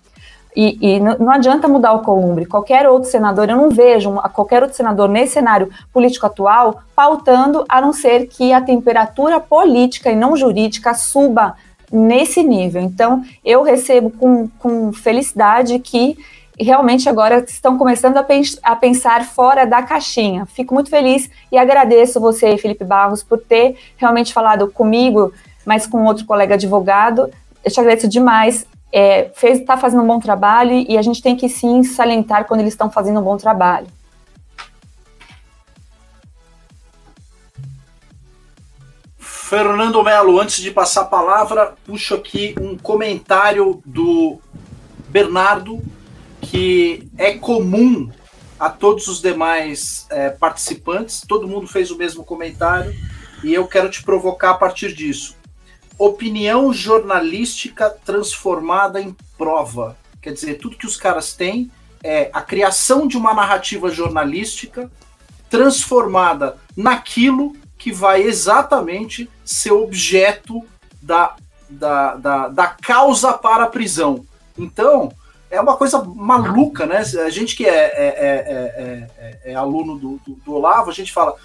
E, 0.56 0.78
e 0.80 0.98
não, 0.98 1.30
adianta 1.30 1.68
mudar 1.68 1.92
o 1.92 2.00
Columbre. 2.00 2.46
Qualquer 2.46 2.88
outro 2.88 3.10
senador, 3.10 3.50
eu 3.50 3.56
não 3.56 3.68
vejo 3.68 4.12
qualquer 4.32 4.62
outro 4.62 4.74
senador 4.74 5.06
nesse 5.06 5.34
cenário 5.34 5.70
político 5.92 6.24
atual 6.24 6.80
pautando, 6.94 7.66
a 7.68 7.78
não 7.78 7.92
ser 7.92 8.26
que 8.26 8.54
a 8.54 8.60
temperatura 8.62 9.38
política 9.38 10.10
e 10.10 10.16
não 10.16 10.34
jurídica 10.34 10.94
suba 10.94 11.54
nesse 11.92 12.42
nível. 12.42 12.80
Então, 12.80 13.22
eu 13.44 13.62
recebo 13.62 14.10
com, 14.10 14.48
com 14.58 14.94
felicidade 14.94 15.78
que 15.78 16.16
realmente 16.58 17.06
agora 17.06 17.44
estão 17.46 17.76
começando 17.76 18.16
a, 18.16 18.26
a, 18.62 18.76
pensar 18.76 19.26
fora 19.26 19.66
da 19.66 19.82
caixinha. 19.82 20.46
Fico 20.46 20.72
muito 20.72 20.88
feliz 20.88 21.28
e 21.52 21.58
agradeço 21.58 22.18
você, 22.18 22.56
Felipe 22.56 22.82
Barros, 22.82 23.22
por 23.22 23.38
ter 23.38 23.76
realmente 23.98 24.32
falado 24.32 24.72
comigo, 24.72 25.34
mas 25.66 25.86
com 25.86 26.02
outro 26.04 26.24
colega 26.24 26.54
advogado. 26.54 27.30
Eu 27.62 27.70
te 27.70 27.78
agradeço 27.78 28.08
demais. 28.08 28.66
É, 28.92 29.30
fez, 29.34 29.58
está 29.60 29.76
fazendo 29.76 30.02
um 30.02 30.06
bom 30.06 30.18
trabalho 30.18 30.72
e 30.72 30.96
a 30.96 31.02
gente 31.02 31.20
tem 31.22 31.36
que 31.36 31.48
sim 31.48 31.82
salientar 31.82 32.46
quando 32.46 32.60
eles 32.60 32.72
estão 32.72 32.90
fazendo 32.90 33.20
um 33.20 33.22
bom 33.22 33.36
trabalho. 33.36 33.86
Fernando 39.18 40.02
Melo, 40.02 40.40
antes 40.40 40.60
de 40.60 40.72
passar 40.72 41.02
a 41.02 41.04
palavra, 41.04 41.74
puxo 41.84 42.14
aqui 42.14 42.54
um 42.60 42.76
comentário 42.76 43.80
do 43.86 44.40
Bernardo 45.08 45.80
que 46.40 47.08
é 47.16 47.34
comum 47.34 48.10
a 48.58 48.70
todos 48.70 49.06
os 49.06 49.20
demais 49.20 50.06
é, 50.10 50.30
participantes, 50.30 51.20
todo 51.20 51.46
mundo 51.46 51.66
fez 51.66 51.90
o 51.90 51.96
mesmo 51.96 52.24
comentário 52.24 52.94
e 53.44 53.52
eu 53.52 53.66
quero 53.66 53.88
te 53.88 54.02
provocar 54.02 54.50
a 54.50 54.54
partir 54.54 54.92
disso. 54.94 55.36
Opinião 55.98 56.72
jornalística 56.72 57.90
transformada 58.04 59.00
em 59.00 59.16
prova. 59.38 59.96
Quer 60.20 60.32
dizer, 60.32 60.54
tudo 60.58 60.76
que 60.76 60.86
os 60.86 60.96
caras 60.96 61.32
têm 61.32 61.70
é 62.02 62.30
a 62.32 62.42
criação 62.42 63.06
de 63.06 63.16
uma 63.16 63.32
narrativa 63.32 63.90
jornalística 63.90 64.90
transformada 65.48 66.58
naquilo 66.76 67.54
que 67.78 67.92
vai 67.92 68.22
exatamente 68.22 69.30
ser 69.44 69.72
objeto 69.72 70.64
da, 71.00 71.36
da, 71.68 72.14
da, 72.16 72.48
da 72.48 72.66
causa 72.66 73.32
para 73.32 73.64
a 73.64 73.68
prisão. 73.68 74.24
Então, 74.58 75.12
é 75.50 75.60
uma 75.60 75.76
coisa 75.76 76.02
maluca, 76.02 76.86
né? 76.86 76.98
A 76.98 77.30
gente 77.30 77.54
que 77.54 77.66
é, 77.66 77.84
é, 77.84 79.08
é, 79.44 79.52
é 79.52 79.54
aluno 79.54 79.96
do, 79.98 80.20
do, 80.26 80.34
do, 80.44 80.54
Olavo, 80.54 80.90
a 80.90 80.94
gente 80.94 81.12
fala. 81.12 81.36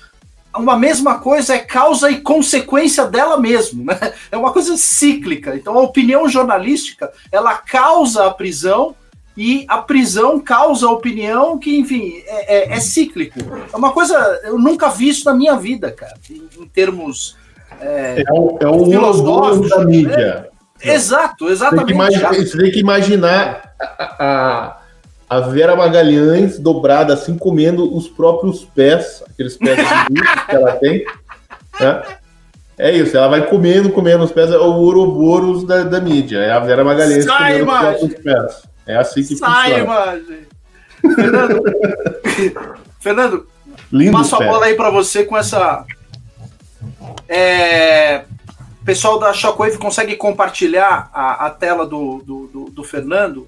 Uma 0.56 0.78
mesma 0.78 1.20
coisa 1.20 1.56
é 1.56 1.60
causa 1.60 2.12
e 2.12 2.22
consequência 2.22 3.06
dela 3.06 3.40
mesmo, 3.40 3.86
né? 3.86 3.98
É 4.32 4.38
uma 4.38 4.52
coisa 4.52 4.76
cíclica. 4.76 5.56
Então, 5.56 5.78
a 5.78 5.82
opinião 5.82 6.28
jornalística 6.28 7.12
ela 7.32 7.56
causa 7.56 8.26
a 8.26 8.32
prisão 8.32 8.96
e 9.36 9.66
a 9.68 9.78
prisão 9.78 10.40
causa 10.40 10.88
a 10.88 10.92
opinião 10.92 11.58
que, 11.58 11.78
enfim, 11.78 12.22
é, 12.28 12.80
cíclico. 12.80 13.40
É 13.72 13.78
uma 13.78 13.92
coisa 13.92 14.16
eu 14.44 14.60
nunca 14.60 14.90
vi 14.90 15.10
isso 15.10 15.26
na 15.26 15.34
minha 15.34 15.56
vida, 15.56 15.92
cara, 15.92 16.16
em, 16.30 16.50
em 16.60 16.68
termos 16.68 17.38
é, 17.80 18.24
é, 18.28 18.34
o, 18.34 18.58
é 18.60 18.68
o 18.68 18.86
filosóficos 18.86 19.70
da 19.70 19.86
mídia. 19.86 20.50
Exato, 20.84 21.50
exatamente. 21.50 21.94
Você 21.94 22.20
tem 22.20 22.44
que 22.44 22.58
tem 22.58 22.72
que 22.72 22.80
imaginar 22.80 23.74
a, 23.80 24.26
a, 24.26 24.81
Vera 25.40 25.76
Magalhães 25.76 26.60
dobrada, 26.60 27.14
assim, 27.14 27.38
comendo 27.38 27.96
os 27.96 28.08
próprios 28.08 28.66
pés, 28.66 29.24
aqueles 29.30 29.56
pés 29.58 29.80
que 30.50 30.56
ela 30.56 30.74
tem. 30.74 31.06
Né? 31.80 32.04
É 32.78 32.92
isso, 32.92 33.16
ela 33.16 33.28
vai 33.28 33.48
comendo, 33.48 33.92
comendo 33.92 34.24
os 34.24 34.32
pés, 34.32 34.52
é 34.52 34.58
o 34.58 34.74
Ouroboros 34.74 35.64
da, 35.66 35.84
da 35.84 36.02
mídia. 36.02 36.40
É 36.40 36.52
a 36.52 36.60
Vera 36.60 36.84
Magalhães 36.84 37.26
Sai, 37.26 37.60
comendo 37.60 37.64
imagem. 37.64 37.94
os 37.94 38.00
próprios 38.00 38.24
pés. 38.24 38.64
É 38.86 38.98
assim 38.98 39.24
que 39.24 39.36
Sai, 39.36 39.70
funciona. 39.70 39.84
imagem! 39.84 40.52
Fernando, 41.16 41.64
Fernando 43.00 43.48
Lindo 43.92 44.18
passo 44.18 44.36
a 44.36 44.46
bola 44.46 44.66
aí 44.66 44.76
para 44.76 44.90
você 44.90 45.26
com 45.26 45.38
essa. 45.38 45.86
É, 47.28 48.24
pessoal 48.86 49.20
da 49.20 49.34
Shockwave 49.34 49.78
consegue 49.78 50.16
compartilhar 50.16 51.10
a, 51.14 51.46
a 51.46 51.50
tela 51.50 51.86
do, 51.86 52.22
do, 52.26 52.48
do, 52.48 52.66
do, 52.72 52.84
Fernando? 52.84 53.48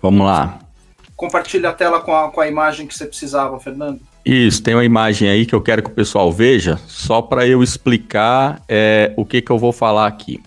Vamos 0.00 0.26
lá. 0.26 0.58
Compartilha 1.20 1.68
a 1.68 1.72
tela 1.74 2.00
com 2.00 2.16
a, 2.16 2.30
com 2.30 2.40
a 2.40 2.48
imagem 2.48 2.86
que 2.86 2.96
você 2.96 3.04
precisava, 3.04 3.60
Fernando. 3.60 4.00
Isso, 4.24 4.62
tem 4.62 4.72
uma 4.72 4.86
imagem 4.86 5.28
aí 5.28 5.44
que 5.44 5.54
eu 5.54 5.60
quero 5.60 5.82
que 5.82 5.90
o 5.90 5.92
pessoal 5.92 6.32
veja, 6.32 6.80
só 6.86 7.20
para 7.20 7.46
eu 7.46 7.62
explicar 7.62 8.62
é, 8.66 9.12
o 9.18 9.26
que, 9.26 9.42
que 9.42 9.52
eu 9.52 9.58
vou 9.58 9.70
falar 9.70 10.06
aqui. 10.06 10.42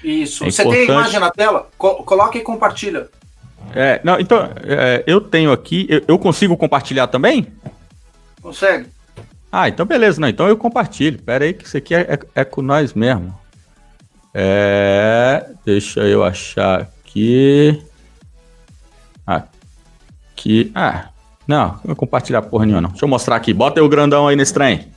Isso. 0.00 0.44
É 0.44 0.50
você 0.52 0.62
importante... 0.62 0.86
tem 0.86 0.94
a 0.94 1.00
imagem 1.00 1.18
na 1.18 1.30
tela? 1.32 1.68
Co 1.76 2.04
coloca 2.04 2.38
e 2.38 2.40
compartilha. 2.40 3.08
É, 3.74 4.00
não, 4.04 4.20
então, 4.20 4.48
é, 4.62 5.02
eu 5.08 5.20
tenho 5.20 5.50
aqui, 5.50 5.88
eu, 5.90 6.04
eu, 6.06 6.16
consigo 6.20 6.56
compartilhar 6.56 7.08
também? 7.08 7.48
Consegue. 8.40 8.86
Ah, 9.50 9.68
então 9.68 9.84
beleza, 9.84 10.20
não, 10.20 10.28
então 10.28 10.46
eu 10.46 10.56
compartilho. 10.56 11.20
Pera 11.20 11.44
aí 11.44 11.52
que 11.52 11.66
isso 11.66 11.76
aqui 11.76 11.96
é, 11.96 12.02
é, 12.02 12.18
é 12.36 12.44
com 12.44 12.62
nós 12.62 12.94
mesmo. 12.94 13.36
É. 14.32 15.46
Deixa 15.64 16.02
eu 16.02 16.22
achar 16.22 16.82
aqui. 16.82 17.82
Aqui. 19.26 19.61
Ah, 20.74 21.08
não, 21.46 21.78
não 21.84 21.94
compartilhar 21.94 22.42
porra 22.42 22.66
nenhuma, 22.66 22.82
não. 22.82 22.90
Deixa 22.90 23.04
eu 23.04 23.08
mostrar 23.08 23.36
aqui. 23.36 23.52
Bota 23.52 23.80
aí 23.80 23.84
o 23.84 23.88
grandão 23.88 24.28
aí 24.28 24.36
nesse 24.36 24.54
trem. 24.54 24.88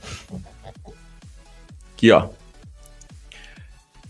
Aqui, 1.94 2.10
ó. 2.10 2.28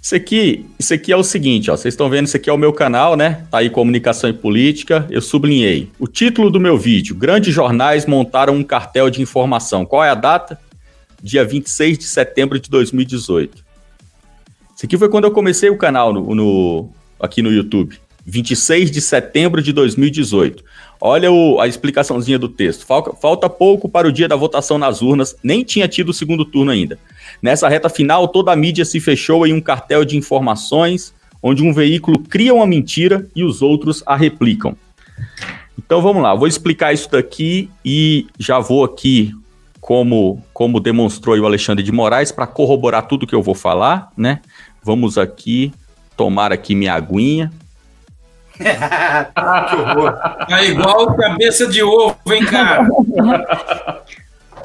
Isso 0.01 0.15
aqui, 0.15 0.67
isso 0.79 0.95
aqui 0.95 1.13
é 1.13 1.17
o 1.17 1.25
seguinte, 1.25 1.69
ó. 1.71 1.77
Vocês 1.77 1.95
estão 1.95 2.09
vendo, 2.09 2.27
isso 2.27 2.37
aqui 2.37 2.49
é 2.49 2.53
o 2.53 2.57
meu 2.57 2.73
canal, 2.73 3.17
né? 3.17 3.45
Tá 3.51 3.59
aí 3.59 3.69
Comunicação 3.69 4.31
e 4.31 4.33
Política. 4.33 5.05
Eu 5.11 5.21
sublinhei. 5.21 5.91
O 5.99 6.07
título 6.07 6.49
do 6.49 6.61
meu 6.61 6.79
vídeo: 6.79 7.17
Grandes 7.17 7.53
jornais 7.53 8.07
montaram 8.07 8.55
um 8.55 8.63
cartel 8.63 9.11
de 9.11 9.21
informação. 9.21 9.85
Qual 9.85 10.05
é 10.05 10.11
a 10.11 10.15
data? 10.15 10.61
Dia 11.21 11.45
26 11.45 11.99
de 11.99 12.05
setembro 12.05 12.61
de 12.61 12.71
2018. 12.71 13.65
Isso 14.77 14.87
aqui 14.87 14.97
foi 14.97 15.09
quando 15.09 15.25
eu 15.25 15.33
comecei 15.33 15.71
o 15.71 15.77
canal 15.77 16.13
no, 16.13 16.35
no 16.35 16.91
aqui 17.19 17.43
no 17.43 17.51
YouTube. 17.51 17.99
26 18.27 18.91
de 18.91 19.01
setembro 19.01 19.63
de 19.63 19.73
2018. 19.73 20.65
Olha 21.01 21.31
o, 21.31 21.61
a 21.61 21.69
explicaçãozinha 21.69 22.39
do 22.39 22.49
texto. 22.49 22.85
Falta, 22.85 23.13
falta 23.13 23.49
pouco 23.49 23.89
para 23.89 24.09
o 24.09 24.13
dia 24.13 24.27
da 24.27 24.35
votação 24.35 24.79
nas 24.79 25.01
urnas, 25.01 25.37
nem 25.43 25.63
tinha 25.63 25.87
tido 25.87 26.09
o 26.09 26.15
segundo 26.15 26.45
turno 26.45 26.73
ainda. 26.73 26.99
Nessa 27.41 27.69
reta 27.69 27.89
final, 27.89 28.27
toda 28.29 28.51
a 28.51 28.57
mídia 28.57 28.85
se 28.85 28.99
fechou 28.99 29.47
em 29.47 29.53
um 29.53 29.61
cartel 29.61 30.05
de 30.05 30.17
informações, 30.17 31.15
onde 31.43 31.63
um 31.63 31.73
veículo 31.73 32.19
cria 32.19 32.53
uma 32.53 32.67
mentira 32.67 33.27
e 33.37 33.45
os 33.45 33.63
outros 33.63 34.03
a 34.05 34.17
replicam. 34.17 34.77
Então 35.79 36.03
vamos 36.03 36.23
lá, 36.23 36.35
vou 36.35 36.49
explicar 36.49 36.93
isso 36.93 37.11
daqui 37.11 37.71
e 37.85 38.27
já 38.39 38.59
vou 38.59 38.83
aqui, 38.83 39.33
como, 39.81 40.43
como 40.53 40.81
demonstrou 40.81 41.39
o 41.39 41.47
Alexandre 41.47 41.85
de 41.85 41.93
Moraes, 41.93 42.33
para 42.33 42.47
corroborar 42.47 43.07
tudo 43.07 43.27
que 43.27 43.35
eu 43.35 43.43
vou 43.43 43.55
falar, 43.55 44.11
né? 44.17 44.41
Vamos 44.83 45.17
aqui 45.19 45.73
tomar 46.17 46.53
aqui 46.53 46.75
minha 46.75 46.95
aguinha. 46.95 47.53
que 49.71 49.77
horror. 49.77 50.13
Tá 50.49 50.63
igual 50.65 51.15
cabeça 51.17 51.67
de 51.67 51.83
ovo, 51.83 52.17
hein, 52.31 52.45
cara? 52.47 52.89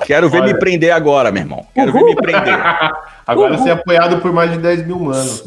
Quero 0.05 0.29
ver 0.29 0.41
Olha. 0.41 0.53
me 0.53 0.59
prender 0.59 0.91
agora, 0.91 1.31
meu 1.31 1.43
irmão. 1.43 1.65
Quero 1.75 1.91
Uhul. 1.91 1.99
ver 1.99 2.15
me 2.15 2.15
prender. 2.15 2.57
Agora 3.27 3.53
Uhul. 3.53 3.63
ser 3.63 3.71
apoiado 3.71 4.19
por 4.19 4.33
mais 4.33 4.51
de 4.51 4.57
10 4.57 4.87
mil 4.87 4.99
manos. 4.99 5.43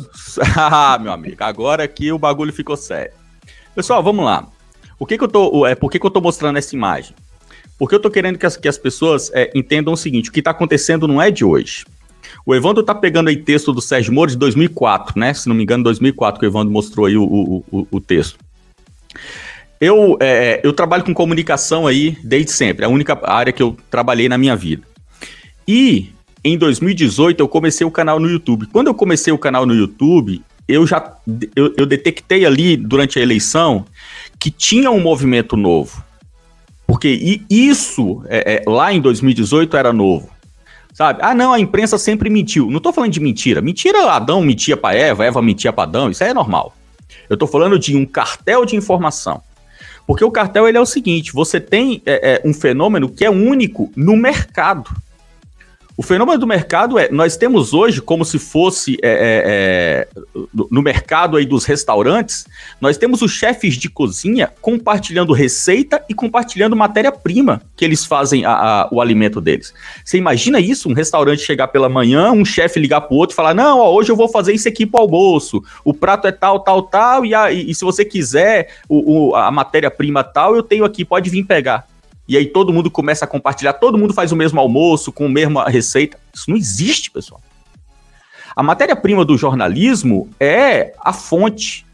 ah, 0.57 0.97
meu 1.01 1.13
amigo, 1.13 1.37
agora 1.41 1.87
que 1.89 2.13
o 2.13 2.19
bagulho 2.19 2.53
ficou 2.53 2.77
sério. 2.77 3.13
Pessoal, 3.75 4.01
vamos 4.03 4.25
lá. 4.25 4.47
O 4.99 5.05
que, 5.05 5.19
que 5.19 5.25
eu 5.25 5.29
tô. 5.29 5.67
É, 5.67 5.75
por 5.75 5.91
que, 5.91 5.99
que 5.99 6.07
eu 6.07 6.11
tô 6.11 6.21
mostrando 6.21 6.57
essa 6.57 6.75
imagem? 6.75 7.15
Porque 7.77 7.95
eu 7.97 8.01
tô 8.01 8.11
querendo 8.11 8.39
que 8.39 8.47
as, 8.47 8.57
que 8.57 8.69
as 8.69 8.79
pessoas 8.79 9.31
é, 9.35 9.51
entendam 9.55 9.93
o 9.93 9.97
seguinte: 9.97 10.31
o 10.31 10.33
que 10.33 10.41
tá 10.41 10.53
acontecendo 10.53 11.09
não 11.09 11.21
é 11.21 11.31
de 11.33 11.45
hoje. 11.45 11.85
O 12.47 12.55
Evandro 12.55 12.83
tá 12.83 12.95
pegando 12.95 13.29
aí 13.29 13.37
texto 13.37 13.73
do 13.73 13.81
Sérgio 13.81 14.13
Moro 14.13 14.31
de 14.31 14.37
2004, 14.37 15.19
né? 15.19 15.33
Se 15.33 15.49
não 15.49 15.57
me 15.57 15.63
engano, 15.63 15.85
2004 15.85 16.39
que 16.39 16.47
o 16.47 16.49
Evandro 16.49 16.73
mostrou 16.73 17.07
aí 17.07 17.17
o, 17.17 17.25
o, 17.25 17.65
o, 17.71 17.89
o 17.91 18.01
texto. 18.01 18.39
Eu, 19.81 20.17
é, 20.21 20.61
eu 20.63 20.73
trabalho 20.73 21.05
com 21.05 21.15
comunicação 21.15 21.87
aí 21.87 22.17
desde 22.23 22.53
sempre, 22.53 22.85
é 22.85 22.87
a 22.87 22.91
única 22.91 23.19
área 23.25 23.53
que 23.53 23.63
eu 23.63 23.77
trabalhei 23.91 24.29
na 24.29 24.39
minha 24.39 24.55
vida. 24.55 24.83
E 25.67 26.11
em 26.43 26.59
2018 26.59 27.41
eu 27.41 27.49
comecei 27.49 27.87
o 27.87 27.91
canal 27.91 28.21
no 28.21 28.29
YouTube. 28.29 28.67
Quando 28.67 28.89
eu 28.89 28.95
comecei 28.95 29.33
o 29.33 29.39
canal 29.39 29.65
no 29.65 29.75
YouTube, 29.75 30.43
eu 30.69 30.87
já 30.87 31.17
eu, 31.57 31.75
eu 31.77 31.87
detectei 31.87 32.45
ali 32.45 32.77
durante 32.77 33.19
a 33.19 33.23
eleição 33.23 33.85
que 34.39 34.51
tinha 34.51 34.91
um 34.91 35.01
movimento 35.01 35.57
novo. 35.57 36.05
Porque 36.87 37.41
isso 37.49 38.23
é, 38.27 38.57
é, 38.57 38.71
lá 38.71 38.93
em 38.93 39.01
2018 39.01 39.77
era 39.77 39.93
novo. 39.93 40.29
Sabe? 40.95 41.19
Ah, 41.23 41.35
não, 41.35 41.53
a 41.53 41.59
imprensa 41.59 41.99
sempre 41.99 42.31
mentiu. 42.31 42.71
Não 42.71 42.79
tô 42.79 42.93
falando 42.93 43.11
de 43.11 43.19
mentira. 43.19 43.61
Mentira, 43.61 44.13
Adão 44.13 44.41
mentia 44.41 44.77
para 44.77 44.97
Eva, 44.97 45.25
Eva 45.25 45.43
mentia 45.43 45.73
para 45.73 45.83
Adão, 45.83 46.09
isso 46.09 46.23
aí 46.23 46.31
é 46.31 46.35
normal. 46.35 46.73
Eu 47.29 47.37
tô 47.37 47.49
falando 47.49 47.79
de 47.79 47.97
um 47.97 48.07
cartel 48.07 48.65
de 48.65 48.77
informação. 48.77 49.43
Porque 50.07 50.25
o 50.25 50.31
cartel 50.31 50.69
ele 50.69 50.79
é 50.79 50.81
o 50.81 50.87
seguinte: 50.87 51.33
você 51.33 51.61
tem 51.61 52.01
é, 52.07 52.35
é, 52.35 52.49
um 52.49 52.55
fenômeno 52.55 53.09
que 53.09 53.25
é 53.25 53.31
único 53.31 53.91
no 53.97 54.17
mercado. 54.17 54.89
O 55.97 56.03
fenômeno 56.03 56.39
do 56.39 56.47
mercado 56.47 56.99
é, 56.99 57.09
nós 57.09 57.37
temos 57.37 57.73
hoje 57.73 58.03
como 58.03 58.25
se 58.25 58.37
fosse 58.37 58.99
é, 59.01 59.09
é, 59.09 59.43
é 59.47 60.09
no 60.71 60.83
mercado 60.83 61.37
aí 61.37 61.47
dos 61.47 61.65
restaurantes, 61.65 62.47
nós 62.81 62.97
temos 62.97 63.23
os 63.23 63.31
chefes 63.31 63.75
de 63.75 63.89
cozinha 63.89 64.53
compartilhando 64.61 65.33
receita 65.33 66.05
e 66.09 66.15
compartilhando 66.15 66.75
matéria-prima 66.75 67.63
que 67.77 67.85
eles 67.85 68.05
fazem 68.05 68.45
a, 68.45 68.53
a, 68.53 68.89
o 68.91 69.01
alimento 69.01 69.41
deles. 69.41 69.73
Você 70.05 70.19
imagina 70.19 70.59
isso? 70.59 70.89
Um 70.89 70.95
restaurante 70.95 71.43
chegar 71.43 71.69
pela 71.69 71.89
manhã, 71.89 72.33
um 72.33 72.45
chefe 72.45 72.81
ligar 72.81 73.03
pro 73.03 73.17
outro 73.17 73.35
e 73.35 73.37
falar: 73.37 73.55
Não, 73.55 73.79
ó, 73.79 73.93
hoje 73.93 74.11
eu 74.11 74.17
vou 74.17 74.29
fazer 74.29 74.53
isso 74.53 74.67
aqui 74.67 74.85
pro 74.85 75.01
almoço, 75.01 75.63
o 75.85 75.95
prato 75.95 76.27
é 76.27 76.33
tal, 76.33 76.59
tal, 76.59 76.83
tal, 76.83 77.25
e, 77.25 77.35
a, 77.35 77.53
e, 77.53 77.71
e 77.71 77.75
se 77.75 77.85
você 77.85 78.05
quiser 78.05 78.75
o, 78.89 79.29
o 79.29 79.37
a 79.37 79.49
matéria-prima 79.53 80.25
tal, 80.25 80.57
eu 80.57 80.63
tenho 80.63 80.85
aqui, 80.85 81.05
pode 81.05 81.31
vir 81.31 81.45
pegar 81.45 81.87
e 82.27 82.37
aí 82.37 82.47
todo 82.47 82.73
mundo 82.73 82.91
começa 82.91 83.25
a 83.25 83.29
compartilhar, 83.29 83.75
todo 83.75 83.99
mundo 83.99 84.15
faz 84.15 84.33
o 84.33 84.37
mesmo 84.37 84.61
almoço, 84.61 85.13
com 85.13 85.27
a 85.27 85.29
mesma 85.29 85.69
receita. 85.69 86.19
Isso 86.33 86.49
não 86.49 86.57
existe, 86.57 87.11
pessoal. 87.11 87.41
A 88.57 88.63
matéria-prima 88.63 89.25
do 89.25 89.37
jornalismo 89.37 90.29
é 90.39 90.95
a 91.01 91.13
fonte. 91.13 91.85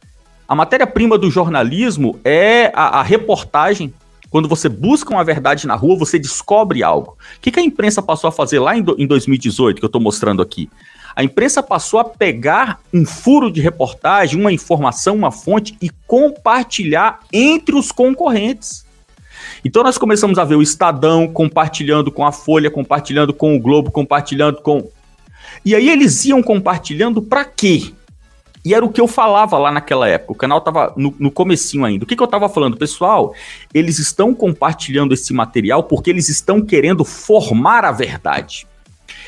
A 0.47 0.55
matéria-prima 0.55 1.16
do 1.16 1.31
jornalismo 1.31 2.20
é 2.24 2.70
a, 2.74 3.01
a, 3.01 3.03
reportagem. 3.03 3.95
Quando 4.28 4.49
você 4.49 4.68
busca 4.68 5.11
uma 5.11 5.24
verdade 5.24 5.66
na 5.66 5.74
rua, 5.74 5.97
você 5.97 6.18
descobre 6.18 6.83
algo. 6.83 7.12
O 7.12 7.41
que, 7.41 7.51
que 7.51 7.59
a 7.59 7.62
imprensa 7.62 8.03
passou 8.03 8.28
a 8.28 8.33
fazer 8.33 8.61
lá 8.61 8.76
em, 8.76 8.83
do, 8.83 8.95
em 8.99 9.07
2018, 9.07 9.78
que 9.78 9.85
eu 9.85 9.89
estou 9.89 10.01
mostrando 10.01 10.43
aqui? 10.43 10.68
A 11.16 11.24
imprensa 11.24 11.62
passou 11.62 11.99
a 11.99 12.05
pegar 12.05 12.81
um 12.93 13.05
furo 13.05 13.51
de 13.51 13.61
reportagem, 13.61 14.39
uma 14.39 14.53
informação, 14.53 15.16
uma 15.16 15.33
fonte 15.33 15.76
e 15.81 15.91
compartilhar 16.07 17.20
entre 17.33 17.74
os 17.74 17.91
concorrentes. 17.91 18.85
Então 19.65 19.83
nós 19.83 19.99
começamos 19.99 20.39
a 20.39 20.45
ver 20.45 20.55
o 20.55 20.63
Estadão 20.63 21.29
compartilhando 21.29 22.11
com 22.11 22.25
a 22.25 22.33
Folha, 22.33 22.71
compartilhando 22.71 23.33
com 23.33 23.55
o 23.55 23.61
Globo, 23.61 23.91
compartilhando 23.91 24.61
com. 24.63 24.89
E 25.65 25.75
aí 25.75 25.89
eles 25.89 26.25
iam 26.25 26.43
compartilhando 26.43 27.21
para 27.21 27.45
quê? 27.45 27.93
E 28.65 28.75
era 28.75 28.85
o 28.85 28.91
que 28.91 29.01
eu 29.01 29.09
falava 29.09 29.59
lá 29.59 29.71
naquela 29.71 30.07
época. 30.07 30.33
O 30.33 30.37
canal 30.37 30.61
tava 30.61 30.93
no, 30.97 31.15
no 31.19 31.31
comecinho 31.31 31.85
ainda. 31.85 32.05
O 32.05 32.07
que, 32.07 32.15
que 32.15 32.23
eu 32.23 32.27
tava 32.27 32.49
falando? 32.49 32.77
Pessoal, 32.77 33.35
eles 33.73 33.99
estão 33.99 34.35
compartilhando 34.35 35.15
esse 35.15 35.33
material 35.33 35.85
porque 35.85 36.11
eles 36.11 36.29
estão 36.29 36.61
querendo 36.61 37.05
formar 37.05 37.85
a 37.85 37.93
verdade. 37.93 38.67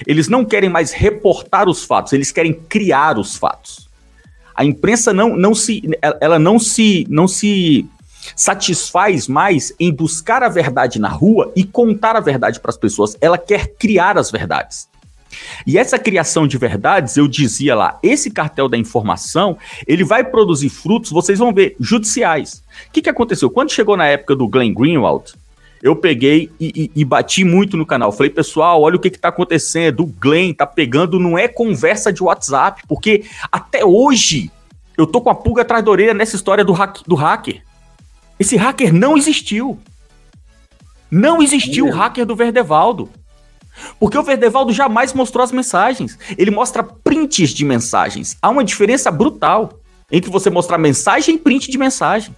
Eles 0.07 0.29
não 0.29 0.45
querem 0.45 0.69
mais 0.69 0.93
reportar 0.93 1.69
os 1.69 1.85
fatos, 1.85 2.13
eles 2.13 2.31
querem 2.31 2.53
criar 2.53 3.19
os 3.19 3.37
fatos. 3.37 3.89
A 4.55 4.65
imprensa 4.65 5.13
não, 5.13 5.37
não 5.37 5.55
se 5.55 5.83
ela 6.21 6.39
não 6.39 6.59
se 6.59 7.07
não 7.09 7.27
se 7.27 7.87
satisfaz 8.37 9.29
mais 9.29 9.73
em 9.79 9.93
buscar 9.93 10.43
a 10.43 10.49
verdade 10.49 10.99
na 10.99 11.09
rua 11.09 11.53
e 11.57 11.65
contar 11.65 12.17
a 12.17 12.21
verdade 12.21 12.61
para 12.61 12.71
as 12.71 12.77
pessoas. 12.77 13.17
Ela 13.21 13.39
quer 13.39 13.69
criar 13.75 14.17
as 14.19 14.31
verdades. 14.31 14.89
E 15.67 15.79
essa 15.79 15.99
criação 15.99 16.47
de 16.47 16.59
verdades, 16.59 17.17
eu 17.17 17.27
dizia 17.27 17.75
lá, 17.75 17.99
esse 18.03 18.31
cartel 18.31 18.69
da 18.69 18.77
informação, 18.77 19.57
ele 19.87 20.05
vai 20.05 20.23
produzir 20.23 20.69
frutos, 20.69 21.11
vocês 21.11 21.39
vão 21.39 21.53
ver, 21.53 21.75
judiciais. 21.81 22.63
O 22.89 22.93
que, 22.93 23.03
que 23.03 23.11
aconteceu? 23.11 23.51
Quando 23.51 23.73
chegou 23.73 23.97
na 23.97 24.07
época 24.07 24.37
do 24.37 24.47
Glenn 24.49 24.75
Greenwald, 24.75 25.33
eu 25.83 25.97
peguei 25.97 26.49
e, 26.61 26.91
e, 26.95 27.01
e, 27.01 27.05
bati 27.05 27.45
muito 27.45 27.77
no 27.77 27.85
canal. 27.85 28.13
Falei, 28.13 28.31
pessoal, 28.31 28.81
olha 28.83 28.97
o 28.97 29.01
que, 29.01 29.11
que 29.11 29.19
tá 29.19 29.29
acontecendo. 29.29 30.05
O 30.05 30.07
Glenn 30.07 30.55
tá 30.55 30.65
pegando, 30.65 31.19
não 31.19 31.37
é 31.37 31.49
conversa 31.49 32.13
de 32.13 32.23
WhatsApp, 32.23 32.83
porque 32.87 33.25
até 33.51 33.85
hoje 33.85 34.49
eu 34.97 35.07
tô 35.07 35.21
com 35.21 35.31
a 35.31 35.35
pulga 35.35 35.63
atrás 35.63 35.85
da 35.85 35.91
orelha 35.91 36.15
nessa 36.15 36.37
história 36.37 36.65
do, 36.65 36.73
hack, 36.73 37.01
do 37.05 37.17
hacker. 37.17 37.63
Esse 38.43 38.57
hacker 38.57 38.93
não 38.93 39.17
existiu. 39.17 39.79
Não 41.09 41.41
existiu 41.41 41.87
o 41.87 41.93
hacker 41.93 42.27
do 42.27 42.35
Verdevaldo. 42.35 43.09
Porque 44.01 44.19
o 44.19 44.23
Verdevaldo 44.25 44.73
jamais 44.73 45.13
mostrou 45.13 45.45
as 45.45 45.53
mensagens. 45.53 46.19
Ele 46.37 46.51
mostra 46.51 46.83
prints 46.83 47.51
de 47.51 47.65
mensagens. 47.65 48.37
Há 48.43 48.51
uma 48.51 48.65
diferença 48.65 49.13
brutal 49.13 49.79
entre 50.11 50.29
você 50.29 50.51
mostrar 50.51 50.77
mensagem 50.77 51.37
e 51.37 51.39
print 51.39 51.71
de 51.71 51.79
mensagem. 51.79 52.35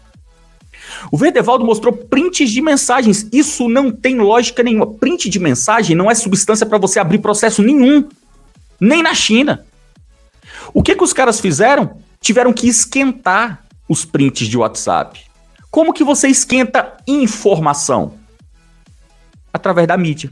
O 1.11 1.17
Verdevaldo 1.17 1.65
mostrou 1.65 1.91
prints 1.91 2.51
de 2.51 2.61
mensagens. 2.61 3.27
Isso 3.33 3.67
não 3.67 3.91
tem 3.91 4.19
lógica 4.19 4.63
nenhuma. 4.63 4.87
Print 4.87 5.31
de 5.31 5.41
mensagem 5.41 5.97
não 5.97 6.11
é 6.11 6.15
substância 6.15 6.67
para 6.67 6.77
você 6.77 7.01
abrir 7.01 7.21
processo 7.21 7.63
nenhum. 7.63 8.07
Nem 8.79 9.03
na 9.03 9.15
China. 9.15 9.65
O 10.75 10.83
que, 10.83 10.95
que 10.95 11.03
os 11.03 11.15
caras 11.15 11.41
fizeram? 11.41 11.97
Tiveram 12.21 12.53
que 12.53 12.69
esquentar 12.69 13.65
os 13.89 14.05
prints 14.05 14.47
de 14.47 14.59
WhatsApp. 14.59 15.33
Como 15.75 15.93
que 15.93 16.05
você 16.05 16.29
esquenta 16.29 16.99
informação? 17.05 18.15
Através 19.53 19.89
da 19.89 19.99
mídia. 19.99 20.31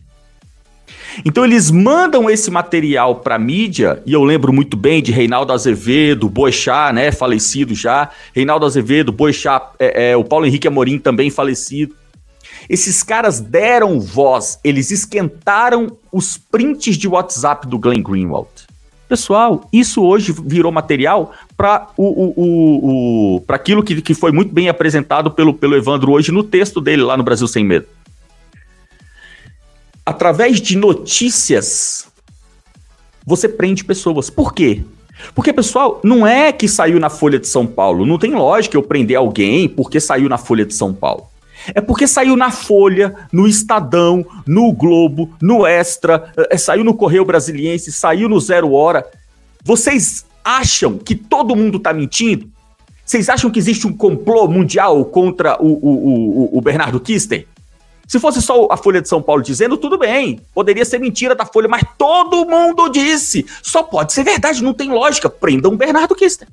Então 1.25 1.45
eles 1.45 1.69
mandam 1.69 2.31
esse 2.31 2.49
material 2.49 3.17
para 3.17 3.41
mídia, 3.41 4.01
e 4.07 4.13
eu 4.13 4.23
lembro 4.23 4.53
muito 4.53 4.77
bem 4.77 5.03
de 5.03 5.11
Reinaldo 5.11 5.53
Azevedo, 5.53 6.29
Boechat, 6.29 6.95
né, 6.95 7.11
falecido 7.11 7.75
já, 7.75 8.09
Reinaldo 8.33 8.67
Azevedo, 8.67 9.11
Boechat, 9.11 9.67
é, 9.81 10.13
é, 10.13 10.17
o 10.17 10.23
Paulo 10.23 10.47
Henrique 10.47 10.69
Amorim 10.69 10.97
também 10.97 11.29
falecido. 11.29 11.97
Esses 12.71 13.03
caras 13.03 13.41
deram 13.41 13.99
voz, 13.99 14.61
eles 14.63 14.93
esquentaram 14.93 15.97
os 16.13 16.39
prints 16.39 16.97
de 16.97 17.09
WhatsApp 17.09 17.67
do 17.67 17.81
Glenn 17.81 18.01
Greenwald. 18.01 18.49
Pessoal, 19.13 19.69
isso 19.71 20.03
hoje 20.03 20.35
virou 20.47 20.73
material 20.73 21.33
para 21.55 21.87
o, 21.99 22.07
o, 22.07 22.33
o, 22.35 23.37
o 23.37 23.45
aquilo 23.47 23.83
que, 23.83 24.01
que 24.01 24.15
foi 24.15 24.33
muito 24.33 24.55
bem 24.55 24.71
apresentado 24.71 25.31
pelo, 25.31 25.53
pelo 25.53 25.77
Evandro 25.77 26.13
hoje 26.13 26.33
no 26.33 26.43
texto 26.43 26.81
dele 26.81 27.03
lá 27.03 27.15
no 27.15 27.23
Brasil 27.23 27.47
Sem 27.47 27.63
Medo. 27.63 27.85
Através 30.07 30.63
de 30.63 30.79
notícias, 30.79 32.07
você 33.27 33.47
prende 33.51 33.85
pessoas. 33.85 34.31
Por 34.31 34.55
quê? 34.55 34.83
Porque, 35.35 35.53
pessoal, 35.53 36.01
não 36.03 36.27
é 36.27 36.51
que 36.51 36.67
saiu 36.67 36.99
na 36.99 37.11
Folha 37.11 37.39
de 37.39 37.49
São 37.49 37.67
Paulo. 37.67 38.07
Não 38.07 38.17
tem 38.17 38.35
lógica 38.35 38.79
eu 38.79 38.83
prender 38.83 39.19
alguém 39.19 39.69
porque 39.69 40.01
saiu 40.01 40.27
na 40.27 40.39
Folha 40.39 40.65
de 40.65 40.73
São 40.73 40.95
Paulo. 40.95 41.27
É 41.75 41.81
porque 41.81 42.07
saiu 42.07 42.37
na 42.37 42.51
Folha, 42.51 43.15
no 43.33 43.47
Estadão, 43.47 44.25
no 44.47 44.73
Globo, 44.73 45.31
no 45.41 45.67
Extra, 45.67 46.33
é, 46.51 46.57
saiu 46.57 46.85
no 46.85 46.95
Correio 46.95 47.25
Brasiliense, 47.25 47.93
saiu 47.93 48.29
no 48.29 48.41
Zero 48.41 48.73
Hora. 48.73 49.07
Vocês 49.65 50.25
acham 50.45 50.99
que 50.99 51.15
todo 51.15 51.57
mundo 51.57 51.79
está 51.79 51.93
mentindo? 51.93 52.51
Vocês 53.05 53.29
acham 53.29 53.51
que 53.51 53.59
existe 53.59 53.87
um 53.87 53.93
complô 53.93 54.49
mundial 54.49 55.05
contra 55.05 55.61
o, 55.63 55.67
o, 55.67 56.55
o, 56.55 56.59
o 56.59 56.61
Bernardo 56.61 57.01
Kister? 57.01 57.47
Se 58.07 58.19
fosse 58.19 58.43
só 58.43 58.69
a 58.71 58.77
Folha 58.77 59.01
de 59.01 59.09
São 59.09 59.23
Paulo 59.23 59.43
dizendo, 59.43 59.77
tudo 59.77 59.97
bem, 59.97 60.41
poderia 60.55 60.85
ser 60.85 60.99
mentira 60.99 61.35
da 61.35 61.47
Folha, 61.47 61.69
mas 61.69 61.83
todo 61.97 62.45
mundo 62.45 62.89
disse. 62.89 63.47
Só 63.63 63.83
pode 63.83 64.13
ser 64.13 64.25
verdade, 64.25 64.63
não 64.63 64.75
tem 64.75 64.91
lógica. 64.91 65.31
Prendam 65.31 65.77
Bernardo 65.77 66.15
Kister. 66.15 66.47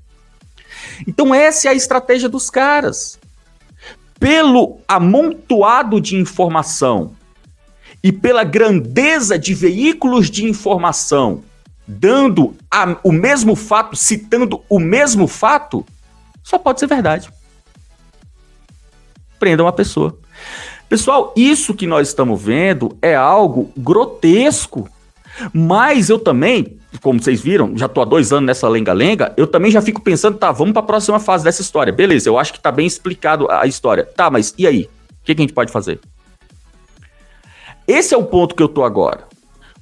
Então, 1.08 1.34
essa 1.34 1.68
é 1.68 1.72
a 1.72 1.76
estratégia 1.76 2.30
dos 2.30 2.50
caras 2.50 3.20
pelo 4.20 4.80
amontoado 4.88 6.02
de 6.02 6.18
informação 6.18 7.16
e 8.04 8.12
pela 8.12 8.44
grandeza 8.44 9.38
de 9.38 9.54
veículos 9.54 10.30
de 10.30 10.46
informação 10.46 11.44
dando 11.88 12.56
a, 12.70 12.98
o 13.04 13.12
mesmo 13.12 13.56
fato, 13.56 13.96
citando 13.96 14.62
o 14.70 14.80
mesmo 14.80 15.28
fato, 15.28 15.84
só 16.44 16.60
pode 16.60 16.80
ser 16.80 16.88
verdade. 16.88 17.30
Prenda 19.40 19.64
uma 19.64 19.74
pessoa. 19.74 20.16
Pessoal, 20.88 21.34
isso 21.36 21.74
que 21.74 21.88
nós 21.88 22.10
estamos 22.10 22.40
vendo 22.40 22.96
é 23.02 23.16
algo 23.16 23.72
grotesco. 23.76 24.88
Mas 25.54 26.10
eu 26.10 26.20
também, 26.20 26.78
como 27.02 27.22
vocês 27.22 27.42
viram, 27.42 27.78
já 27.78 27.88
tô 27.88 28.02
há 28.02 28.06
dois 28.06 28.32
anos 28.32 28.48
nessa 28.48 28.68
lenga-lenga, 28.68 29.34
eu 29.38 29.48
também 29.48 29.72
já 29.72 29.82
fico 29.82 30.02
pensando, 30.02 30.38
tá, 30.38 30.52
vamos 30.52 30.74
para 30.74 30.82
a 30.82 30.86
próxima 30.86 31.20
fase 31.20 31.44
dessa 31.44 31.62
história. 31.62 31.94
Beleza, 31.94 32.30
eu 32.30 32.38
acho 32.38 32.54
que 32.54 32.60
tá 32.60 32.72
bem 32.72 32.88
explicado 32.88 33.50
a 33.50 33.66
história. 33.66 34.04
Tá, 34.04 34.30
mas 34.30 34.54
e 34.58 34.66
aí? 34.66 34.90
O 35.22 35.26
que, 35.26 35.36
que 35.36 35.42
a 35.42 35.44
gente 35.44 35.54
pode 35.54 35.72
fazer? 35.72 36.00
Esse 37.88 38.14
é 38.14 38.18
o 38.18 38.24
ponto 38.24 38.56
que 38.56 38.62
eu 38.62 38.68
tô 38.68 38.84
agora. 38.84 39.28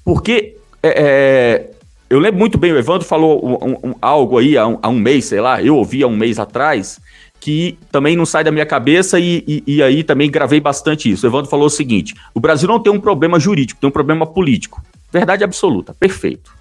Porque 0.04 0.56
é, 0.82 0.90
é, 0.90 1.72
eu 2.10 2.20
lembro 2.20 2.40
muito 2.40 2.58
bem, 2.58 2.72
o 2.72 2.78
Evandro 2.78 3.06
falou 3.06 3.46
um, 3.46 3.90
um, 3.90 3.96
algo 4.02 4.38
aí 4.38 4.58
há 4.58 4.66
um, 4.66 4.80
há 4.82 4.88
um, 4.88 4.98
mês, 4.98 5.26
sei 5.26 5.42
lá, 5.42 5.62
eu 5.62 5.76
ouvi 5.76 6.04
há 6.04 6.08
um 6.08 6.16
mês 6.16 6.40
atrás, 6.40 7.00
que 7.40 7.78
também 7.92 8.16
não 8.16 8.26
sai 8.26 8.44
da 8.44 8.52
minha 8.52 8.66
cabeça 8.66 9.20
e, 9.20 9.44
e, 9.46 9.64
e 9.68 9.84
aí 9.84 10.04
também 10.04 10.32
gravei 10.32 10.62
bastante 10.62 11.12
isso. 11.12 11.26
O 11.26 11.30
Evandro 11.30 11.50
falou 11.50 11.66
o 11.66 11.70
seguinte: 11.70 12.14
o 12.34 12.40
Brasil 12.40 12.68
não 12.68 12.80
tem 12.80 12.92
um 12.92 13.00
problema 13.00 13.40
jurídico, 13.40 13.80
tem 13.82 13.90
um 13.90 13.92
problema 13.92 14.26
político. 14.26 14.82
Verdade 15.12 15.44
absoluta, 15.44 15.94
perfeito. 15.94 16.58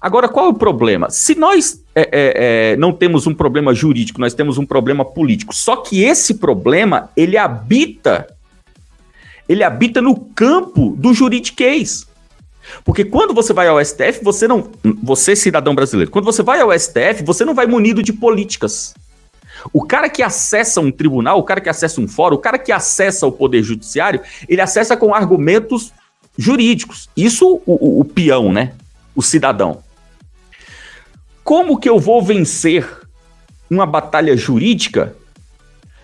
Agora, 0.00 0.28
qual 0.28 0.46
é 0.46 0.48
o 0.50 0.54
problema? 0.54 1.10
Se 1.10 1.34
nós 1.34 1.82
é, 1.94 2.02
é, 2.02 2.08
é, 2.12 2.76
não 2.76 2.92
temos 2.92 3.26
um 3.26 3.34
problema 3.34 3.74
jurídico, 3.74 4.20
nós 4.20 4.34
temos 4.34 4.58
um 4.58 4.66
problema 4.66 5.04
político. 5.04 5.54
Só 5.54 5.76
que 5.76 6.02
esse 6.02 6.34
problema, 6.34 7.10
ele 7.16 7.36
habita, 7.36 8.26
ele 9.48 9.62
habita 9.62 10.02
no 10.02 10.16
campo 10.16 10.94
do 10.98 11.14
juridiquês. 11.14 12.06
Porque 12.84 13.04
quando 13.04 13.34
você 13.34 13.52
vai 13.52 13.68
ao 13.68 13.82
STF, 13.82 14.22
você 14.22 14.48
não, 14.48 14.70
você 15.02 15.36
cidadão 15.36 15.74
brasileiro, 15.74 16.10
quando 16.10 16.24
você 16.24 16.42
vai 16.42 16.60
ao 16.60 16.78
STF, 16.78 17.22
você 17.24 17.44
não 17.44 17.54
vai 17.54 17.66
munido 17.66 18.02
de 18.02 18.12
políticas. 18.12 18.94
O 19.72 19.84
cara 19.84 20.08
que 20.08 20.22
acessa 20.22 20.80
um 20.80 20.90
tribunal, 20.90 21.38
o 21.38 21.42
cara 21.42 21.60
que 21.60 21.68
acessa 21.68 22.00
um 22.00 22.08
fórum, 22.08 22.36
o 22.36 22.40
cara 22.40 22.58
que 22.58 22.72
acessa 22.72 23.26
o 23.26 23.32
poder 23.32 23.62
judiciário, 23.62 24.20
ele 24.48 24.60
acessa 24.60 24.96
com 24.96 25.14
argumentos 25.14 25.92
jurídicos. 26.38 27.08
Isso 27.16 27.60
o, 27.66 27.72
o, 27.72 28.00
o 28.00 28.04
peão, 28.04 28.52
né? 28.52 28.72
O 29.14 29.22
cidadão. 29.22 29.82
Como 31.42 31.78
que 31.78 31.88
eu 31.88 31.98
vou 31.98 32.22
vencer 32.22 32.88
uma 33.70 33.86
batalha 33.86 34.36
jurídica 34.36 35.14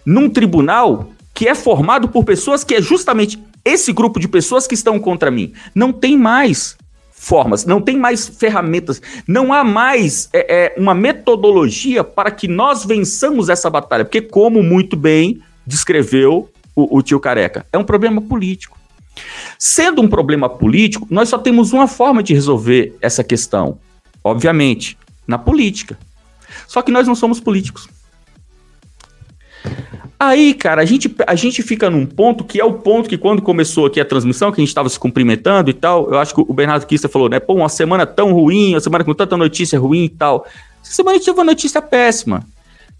num 0.05 0.29
tribunal 0.29 1.11
que 1.33 1.49
é 1.49 1.55
formado 1.55 2.09
por 2.09 2.25
pessoas 2.25 2.65
que 2.65 2.75
é 2.75 2.83
justamente 2.83 3.43
esse 3.65 3.93
grupo 3.93 4.21
de 4.21 4.29
pessoas 4.29 4.67
que 4.67 4.75
estão 4.75 4.99
contra 4.99 5.31
mim? 5.31 5.53
Não 5.75 5.93
tem 5.93 6.17
mais 6.17 6.77
formas, 7.21 7.67
não 7.67 7.83
tem 7.83 7.99
mais 7.99 8.27
ferramentas, 8.27 9.01
não 9.29 9.53
há 9.53 9.63
mais 9.63 10.31
é, 10.33 10.75
é, 10.75 10.81
uma 10.81 10.95
metodologia 10.95 12.03
para 12.03 12.31
que 12.31 12.49
nós 12.49 12.85
vençamos 12.85 13.51
essa 13.51 13.69
batalha, 13.69 14.07
porque, 14.07 14.23
como 14.23 14.63
muito 14.63 14.97
bem 14.97 15.43
descreveu 15.67 16.51
o, 16.75 16.97
o 16.97 17.03
tio 17.03 17.21
Careca, 17.21 17.67
é 17.71 17.77
um 17.77 17.85
problema 17.85 18.23
político. 18.23 18.80
Sendo 19.59 20.01
um 20.01 20.09
problema 20.09 20.49
político, 20.49 21.07
nós 21.11 21.29
só 21.29 21.39
temos 21.39 21.73
uma 21.73 21.87
forma 21.87 22.23
de 22.23 22.33
resolver 22.33 22.97
essa 23.01 23.23
questão, 23.23 23.79
obviamente, 24.23 24.97
na 25.27 25.39
política. 25.39 25.99
Só 26.67 26.83
que 26.83 26.91
nós 26.91 27.07
não 27.07 27.15
somos 27.15 27.41
políticos. 27.41 27.89
Aí, 30.19 30.53
cara, 30.53 30.83
a 30.83 30.85
gente, 30.85 31.15
a 31.27 31.35
gente 31.35 31.63
fica 31.63 31.89
num 31.89 32.05
ponto 32.05 32.45
que 32.45 32.61
é 32.61 32.65
o 32.65 32.75
ponto 32.75 33.09
que 33.09 33.17
quando 33.17 33.41
começou 33.41 33.87
aqui 33.87 33.99
a 33.99 34.05
transmissão, 34.05 34.53
que 34.53 34.61
a 34.61 34.63
gente 34.63 34.69
estava 34.69 34.89
se 34.89 34.99
cumprimentando 34.99 35.71
e 35.71 35.73
tal, 35.73 36.11
eu 36.11 36.19
acho 36.19 36.35
que 36.35 36.43
o 36.43 36.53
Bernardo 36.53 36.87
Kista 36.87 37.09
falou, 37.09 37.31
né? 37.31 37.41
Pô, 37.41 37.55
uma 37.55 37.71
semana 37.71 38.05
tão 38.05 38.33
ruim, 38.35 38.75
uma 38.75 38.81
semana 38.81 39.03
com 39.03 39.15
tanta 39.15 39.35
notícia 39.35 39.79
ruim 39.79 40.05
e 40.05 40.09
tal. 40.11 40.47
Essa 40.83 40.93
semana 40.93 41.15
a 41.15 41.19
gente 41.19 41.25
teve 41.25 41.39
uma 41.39 41.45
notícia 41.45 41.81
péssima, 41.81 42.45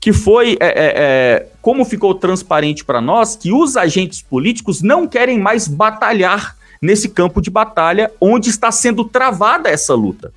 que 0.01 0.13
foi 0.13 0.57
é, 0.59 0.67
é, 0.67 0.93
é, 0.97 1.47
como 1.61 1.85
ficou 1.85 2.15
transparente 2.15 2.85
para 2.85 3.01
nós 3.01 3.37
que 3.37 3.53
os 3.53 3.77
agentes 3.77 4.23
políticos 4.23 4.81
não 4.81 5.07
querem 5.07 5.39
mais 5.39 5.69
batalhar 5.69 6.57
nesse 6.81 7.11
campo 7.11 7.43
de 7.43 7.51
batalha 7.51 8.11
onde 8.19 8.49
está 8.49 8.73
sendo 8.73 9.05
travada 9.05 9.69
essa 9.69 9.95
luta. 9.95 10.33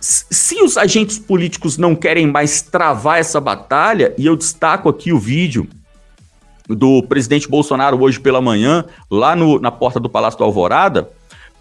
Se 0.00 0.62
os 0.62 0.76
agentes 0.76 1.18
políticos 1.18 1.78
não 1.78 1.96
querem 1.96 2.26
mais 2.26 2.62
travar 2.62 3.18
essa 3.18 3.40
batalha, 3.40 4.14
e 4.16 4.26
eu 4.26 4.36
destaco 4.36 4.88
aqui 4.88 5.12
o 5.12 5.18
vídeo 5.18 5.66
do 6.68 7.02
presidente 7.02 7.48
Bolsonaro 7.48 8.00
hoje 8.00 8.20
pela 8.20 8.40
manhã, 8.40 8.84
lá 9.10 9.34
no, 9.34 9.58
na 9.58 9.72
porta 9.72 9.98
do 9.98 10.08
Palácio 10.08 10.38
do 10.38 10.44
Alvorada, 10.44 11.10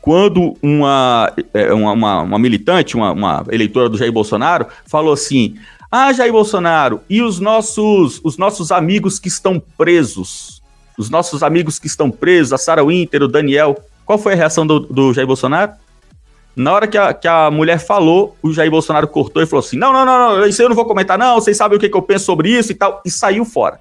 quando 0.07 0.55
uma, 0.63 1.33
é, 1.53 1.73
uma, 1.73 1.91
uma, 1.91 2.21
uma 2.21 2.39
militante, 2.39 2.95
uma, 2.95 3.11
uma, 3.11 3.43
eleitora 3.51 3.89
do 3.89 3.97
Jair 3.97 4.09
Bolsonaro, 4.09 4.67
falou 4.85 5.11
assim: 5.11 5.57
Ah, 5.91 6.13
Jair 6.13 6.31
Bolsonaro, 6.31 7.01
e 7.09 7.21
os 7.21 7.41
nossos, 7.41 8.21
os 8.23 8.37
nossos 8.37 8.71
amigos 8.71 9.19
que 9.19 9.27
estão 9.27 9.61
presos? 9.77 10.61
Os 10.97 11.09
nossos 11.09 11.43
amigos 11.43 11.77
que 11.77 11.87
estão 11.87 12.09
presos, 12.09 12.53
a 12.53 12.57
Sarah 12.57 12.85
Winter, 12.85 13.23
o 13.23 13.27
Daniel. 13.27 13.83
Qual 14.05 14.17
foi 14.17 14.31
a 14.31 14.37
reação 14.37 14.65
do, 14.65 14.79
do 14.79 15.13
Jair 15.13 15.27
Bolsonaro? 15.27 15.73
Na 16.55 16.71
hora 16.71 16.87
que 16.87 16.97
a, 16.97 17.13
que 17.13 17.27
a 17.27 17.51
mulher 17.51 17.77
falou, 17.77 18.37
o 18.41 18.53
Jair 18.53 18.71
Bolsonaro 18.71 19.09
cortou 19.09 19.43
e 19.43 19.45
falou 19.45 19.59
assim: 19.59 19.75
não, 19.75 19.91
não, 19.91 20.05
não, 20.05 20.37
não, 20.37 20.45
isso 20.45 20.61
eu 20.61 20.69
não 20.69 20.75
vou 20.75 20.85
comentar, 20.85 21.17
não, 21.17 21.35
vocês 21.35 21.57
sabem 21.57 21.77
o 21.77 21.81
que, 21.81 21.89
que 21.89 21.97
eu 21.97 22.01
penso 22.01 22.23
sobre 22.23 22.49
isso 22.49 22.71
e 22.71 22.75
tal, 22.75 23.01
e 23.05 23.11
saiu 23.11 23.43
fora. 23.43 23.77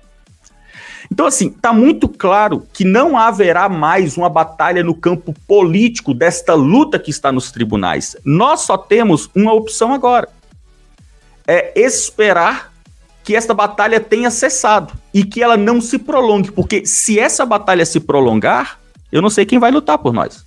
Então, 1.11 1.26
assim, 1.26 1.50
tá 1.50 1.72
muito 1.72 2.09
claro 2.09 2.66
que 2.72 2.84
não 2.84 3.16
haverá 3.16 3.68
mais 3.68 4.16
uma 4.16 4.28
batalha 4.28 4.82
no 4.82 4.94
campo 4.94 5.34
político 5.46 6.12
desta 6.12 6.54
luta 6.54 6.98
que 6.98 7.11
está 7.11 7.30
nos 7.30 7.50
tribunais. 7.50 8.16
Nós 8.24 8.61
só 8.61 8.76
temos 8.76 9.30
uma 9.34 9.52
opção 9.52 9.92
agora: 9.92 10.28
é 11.46 11.72
esperar 11.78 12.72
que 13.22 13.34
esta 13.34 13.52
batalha 13.52 13.98
tenha 14.00 14.30
cessado 14.30 14.94
e 15.12 15.24
que 15.24 15.42
ela 15.42 15.57
não 15.57 15.80
se 15.80 15.98
prolongue, 15.98 16.52
porque 16.52 16.86
se 16.86 17.18
essa 17.18 17.44
batalha 17.44 17.84
se 17.84 17.98
prolongar, 17.98 18.78
eu 19.11 19.20
não 19.20 19.30
sei 19.30 19.44
quem 19.44 19.59
vai 19.59 19.70
lutar 19.70 19.98
por 19.98 20.12
nós. 20.12 20.46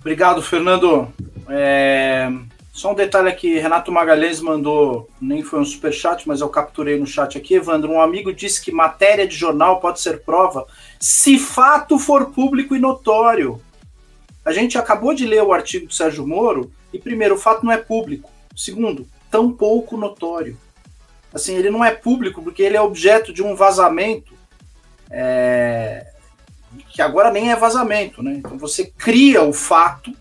Obrigado, 0.00 0.40
Fernando. 0.40 1.08
É... 1.48 2.30
Só 2.76 2.92
um 2.92 2.94
detalhe 2.94 3.30
aqui, 3.30 3.58
Renato 3.58 3.90
Magalhães 3.90 4.38
mandou, 4.38 5.08
nem 5.18 5.42
foi 5.42 5.60
um 5.60 5.64
super 5.64 5.90
chat, 5.90 6.28
mas 6.28 6.42
eu 6.42 6.48
capturei 6.50 6.98
no 6.98 7.06
chat 7.06 7.38
aqui, 7.38 7.54
Evandro. 7.54 7.90
Um 7.90 8.02
amigo 8.02 8.34
disse 8.34 8.62
que 8.62 8.70
matéria 8.70 9.26
de 9.26 9.34
jornal 9.34 9.80
pode 9.80 9.98
ser 9.98 10.20
prova 10.20 10.66
se 11.00 11.38
fato 11.38 11.98
for 11.98 12.32
público 12.32 12.76
e 12.76 12.78
notório. 12.78 13.62
A 14.44 14.52
gente 14.52 14.76
acabou 14.76 15.14
de 15.14 15.24
ler 15.24 15.42
o 15.42 15.54
artigo 15.54 15.86
do 15.86 15.94
Sérgio 15.94 16.26
Moro 16.26 16.70
e 16.92 16.98
primeiro, 16.98 17.36
o 17.36 17.38
fato 17.38 17.64
não 17.64 17.72
é 17.72 17.78
público. 17.78 18.30
Segundo, 18.54 19.08
tão 19.30 19.50
pouco 19.50 19.96
notório. 19.96 20.54
Assim, 21.32 21.56
ele 21.56 21.70
não 21.70 21.82
é 21.82 21.92
público 21.94 22.42
porque 22.42 22.62
ele 22.62 22.76
é 22.76 22.80
objeto 22.82 23.32
de 23.32 23.42
um 23.42 23.56
vazamento 23.56 24.34
é, 25.10 26.08
que 26.90 27.00
agora 27.00 27.30
nem 27.30 27.50
é 27.50 27.56
vazamento, 27.56 28.22
né? 28.22 28.34
Então 28.34 28.58
você 28.58 28.84
cria 28.84 29.42
o 29.42 29.54
fato 29.54 30.12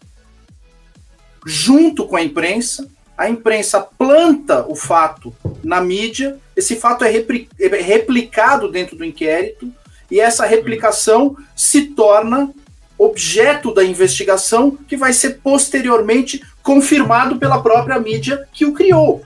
junto 1.45 2.07
com 2.07 2.15
a 2.15 2.23
imprensa, 2.23 2.87
a 3.17 3.29
imprensa 3.29 3.79
planta 3.79 4.65
o 4.67 4.75
fato 4.75 5.33
na 5.63 5.79
mídia, 5.79 6.37
esse 6.55 6.75
fato 6.75 7.03
é, 7.03 7.11
é 7.13 7.81
replicado 7.81 8.71
dentro 8.71 8.97
do 8.97 9.05
inquérito. 9.05 9.71
E 10.09 10.19
essa 10.19 10.45
replicação 10.45 11.35
se 11.55 11.87
torna 11.87 12.51
objeto 12.97 13.73
da 13.73 13.83
investigação 13.83 14.71
que 14.87 14.95
vai 14.95 15.11
ser 15.11 15.39
posteriormente 15.41 16.41
confirmado 16.63 17.37
pela 17.37 17.61
própria 17.61 17.99
mídia 17.99 18.47
que 18.53 18.65
o 18.65 18.73
criou. 18.73 19.23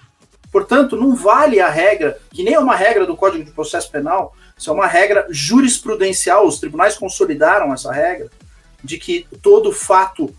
Portanto, 0.51 0.95
não 0.95 1.15
vale 1.15 1.59
a 1.59 1.69
regra, 1.69 2.17
que 2.31 2.43
nem 2.43 2.55
é 2.55 2.59
uma 2.59 2.75
regra 2.75 3.05
do 3.05 3.15
Código 3.15 3.43
de 3.43 3.51
Processo 3.51 3.91
Penal, 3.91 4.35
isso 4.57 4.69
é 4.69 4.73
uma 4.73 4.87
regra 4.87 5.27
jurisprudencial, 5.29 6.47
os 6.47 6.59
tribunais 6.59 6.97
consolidaram 6.97 7.71
essa 7.71 7.91
regra, 7.91 8.29
de 8.83 8.97
que 8.97 9.27
todo 9.43 9.71
fato 9.71 10.33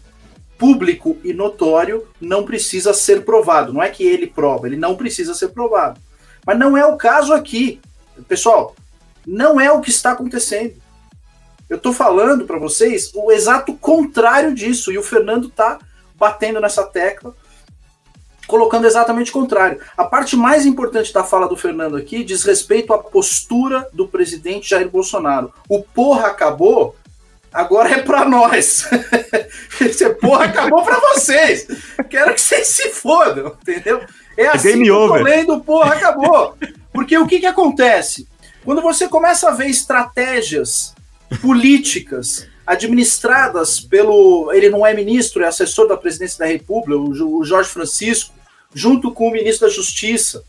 público 0.60 1.16
e 1.24 1.32
notório 1.32 2.06
não 2.20 2.44
precisa 2.44 2.92
ser 2.92 3.24
provado. 3.24 3.72
Não 3.72 3.82
é 3.82 3.88
que 3.88 4.04
ele 4.04 4.26
prova, 4.26 4.66
ele 4.66 4.76
não 4.76 4.94
precisa 4.94 5.32
ser 5.32 5.48
provado. 5.48 5.98
Mas 6.46 6.58
não 6.58 6.76
é 6.76 6.84
o 6.84 6.98
caso 6.98 7.32
aqui. 7.32 7.80
Pessoal, 8.28 8.76
não 9.26 9.58
é 9.58 9.72
o 9.72 9.80
que 9.80 9.88
está 9.88 10.12
acontecendo. 10.12 10.74
Eu 11.66 11.78
estou 11.78 11.94
falando 11.94 12.44
para 12.44 12.58
vocês 12.58 13.10
o 13.14 13.32
exato 13.32 13.72
contrário 13.74 14.54
disso, 14.54 14.92
e 14.92 14.98
o 14.98 15.02
Fernando 15.02 15.48
está 15.48 15.78
batendo 16.18 16.60
nessa 16.60 16.84
tecla 16.84 17.34
colocando 18.50 18.84
exatamente 18.84 19.30
o 19.30 19.34
contrário. 19.34 19.80
A 19.96 20.04
parte 20.04 20.34
mais 20.34 20.66
importante 20.66 21.14
da 21.14 21.22
fala 21.22 21.48
do 21.48 21.56
Fernando 21.56 21.96
aqui 21.96 22.24
diz 22.24 22.42
respeito 22.42 22.92
à 22.92 22.98
postura 22.98 23.88
do 23.92 24.08
presidente 24.08 24.68
Jair 24.68 24.90
Bolsonaro. 24.90 25.52
O 25.68 25.80
porra 25.84 26.26
acabou, 26.26 26.96
agora 27.52 27.90
é 27.90 28.02
para 28.02 28.24
nós. 28.24 28.88
Esse 29.80 30.08
porra 30.10 30.46
acabou 30.46 30.82
para 30.82 30.98
vocês. 31.00 31.66
Quero 32.08 32.34
que 32.34 32.40
vocês 32.40 32.68
se 32.68 32.90
fodam, 32.90 33.56
entendeu? 33.62 34.02
É 34.36 34.46
assim 34.46 34.70
Game 34.70 34.84
que 34.84 34.90
eu 34.90 35.08
tô 35.08 35.14
lendo, 35.14 35.60
porra 35.60 35.94
acabou. 35.94 36.56
Porque 36.92 37.16
o 37.16 37.26
que 37.26 37.40
que 37.40 37.46
acontece? 37.46 38.28
Quando 38.64 38.82
você 38.82 39.08
começa 39.08 39.48
a 39.48 39.52
ver 39.52 39.66
estratégias 39.66 40.94
políticas 41.40 42.48
administradas 42.66 43.80
pelo. 43.80 44.52
Ele 44.52 44.70
não 44.70 44.86
é 44.86 44.94
ministro, 44.94 45.42
é 45.42 45.46
assessor 45.46 45.88
da 45.88 45.96
presidência 45.96 46.38
da 46.38 46.46
República, 46.46 46.96
o 46.96 47.44
Jorge 47.44 47.68
Francisco, 47.68 48.34
junto 48.72 49.12
com 49.12 49.28
o 49.28 49.32
ministro 49.32 49.66
da 49.66 49.74
Justiça, 49.74 50.44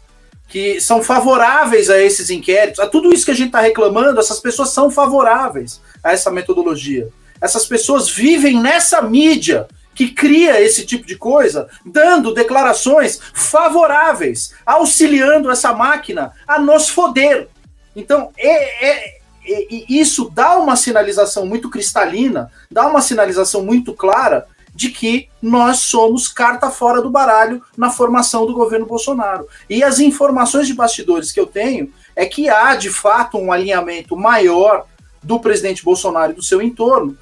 que 0.52 0.82
são 0.82 1.02
favoráveis 1.02 1.90
a 1.90 1.98
esses 1.98 2.30
inquéritos, 2.30 2.82
a 2.82 2.86
tudo 2.86 3.14
isso 3.14 3.24
que 3.24 3.32
a 3.32 3.36
gente 3.36 3.48
está 3.48 3.62
reclamando, 3.62 4.20
essas 4.20 4.38
pessoas 4.38 4.70
são 4.70 4.92
favoráveis 4.92 5.82
a 6.04 6.12
essa 6.12 6.30
metodologia. 6.30 7.08
Essas 7.40 7.66
pessoas 7.66 8.10
vivem 8.10 8.62
nessa 8.62 9.02
mídia 9.02 9.66
que 9.96 10.10
cria 10.10 10.62
esse 10.62 10.86
tipo 10.86 11.08
de 11.08 11.18
coisa, 11.18 11.70
dando 11.86 12.34
declarações 12.34 13.20
favoráveis, 13.34 14.54
auxiliando 14.66 15.50
essa 15.50 15.74
máquina 15.74 16.34
a 16.46 16.60
nos 16.60 16.90
foder. 16.90 17.48
Então, 17.96 18.32
é, 18.38 18.90
é, 18.90 19.22
é, 19.48 19.68
isso 19.88 20.30
dá 20.34 20.58
uma 20.58 20.76
sinalização 20.76 21.46
muito 21.46 21.70
cristalina, 21.70 22.52
dá 22.70 22.88
uma 22.88 23.02
sinalização 23.02 23.64
muito 23.64 23.94
clara 23.94 24.46
de 24.82 24.90
que 24.90 25.28
nós 25.40 25.78
somos 25.78 26.28
carta 26.28 26.72
fora 26.72 27.04
do 27.04 27.10
baralho 27.12 27.62
na 27.78 27.92
formação 27.92 28.48
do 28.48 28.54
governo 28.56 28.88
Bolsonaro. 28.88 29.48
E 29.70 29.84
as 29.84 30.00
informações 30.00 30.66
de 30.66 30.74
bastidores 30.74 31.32
que 31.32 31.40
eu 31.40 31.46
tenho 31.46 31.94
é 32.16 32.26
que 32.26 32.50
há, 32.50 32.76
de 32.76 32.90
fato, 32.90 33.38
um 33.38 33.52
alinhamento 33.52 34.18
maior 34.18 34.88
do 35.22 35.40
presidente 35.40 35.84
Bolsonaro 35.84 36.32
e 36.32 36.36
do 36.36 36.42
seu 36.42 36.64
entorno 36.64 37.16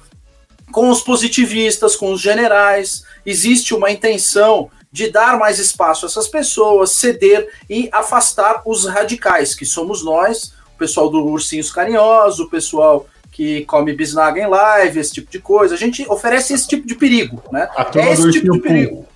com 0.72 0.88
os 0.88 1.02
positivistas, 1.02 1.94
com 1.94 2.14
os 2.14 2.20
generais. 2.22 3.04
Existe 3.26 3.74
uma 3.74 3.90
intenção 3.90 4.70
de 4.90 5.10
dar 5.10 5.38
mais 5.38 5.58
espaço 5.58 6.06
a 6.06 6.08
essas 6.08 6.28
pessoas, 6.28 6.92
ceder 6.92 7.46
e 7.68 7.90
afastar 7.92 8.62
os 8.64 8.86
radicais, 8.86 9.54
que 9.54 9.66
somos 9.66 10.02
nós, 10.02 10.54
o 10.74 10.78
pessoal 10.78 11.10
do 11.10 11.22
Ursinhos 11.26 11.70
Carinhosos, 11.70 12.40
o 12.40 12.48
pessoal 12.48 13.06
que 13.30 13.64
come 13.64 13.92
bisnaga 13.92 14.40
em 14.40 14.46
live, 14.46 15.00
esse 15.00 15.12
tipo 15.12 15.30
de 15.30 15.38
coisa. 15.38 15.74
A 15.74 15.78
gente 15.78 16.04
oferece 16.08 16.52
esse 16.52 16.66
tipo 16.66 16.86
de 16.86 16.94
perigo, 16.94 17.42
né? 17.50 17.68
É 17.94 18.12
esse 18.12 18.30
tipo 18.30 18.52
de 18.52 18.60
perigo. 18.60 19.06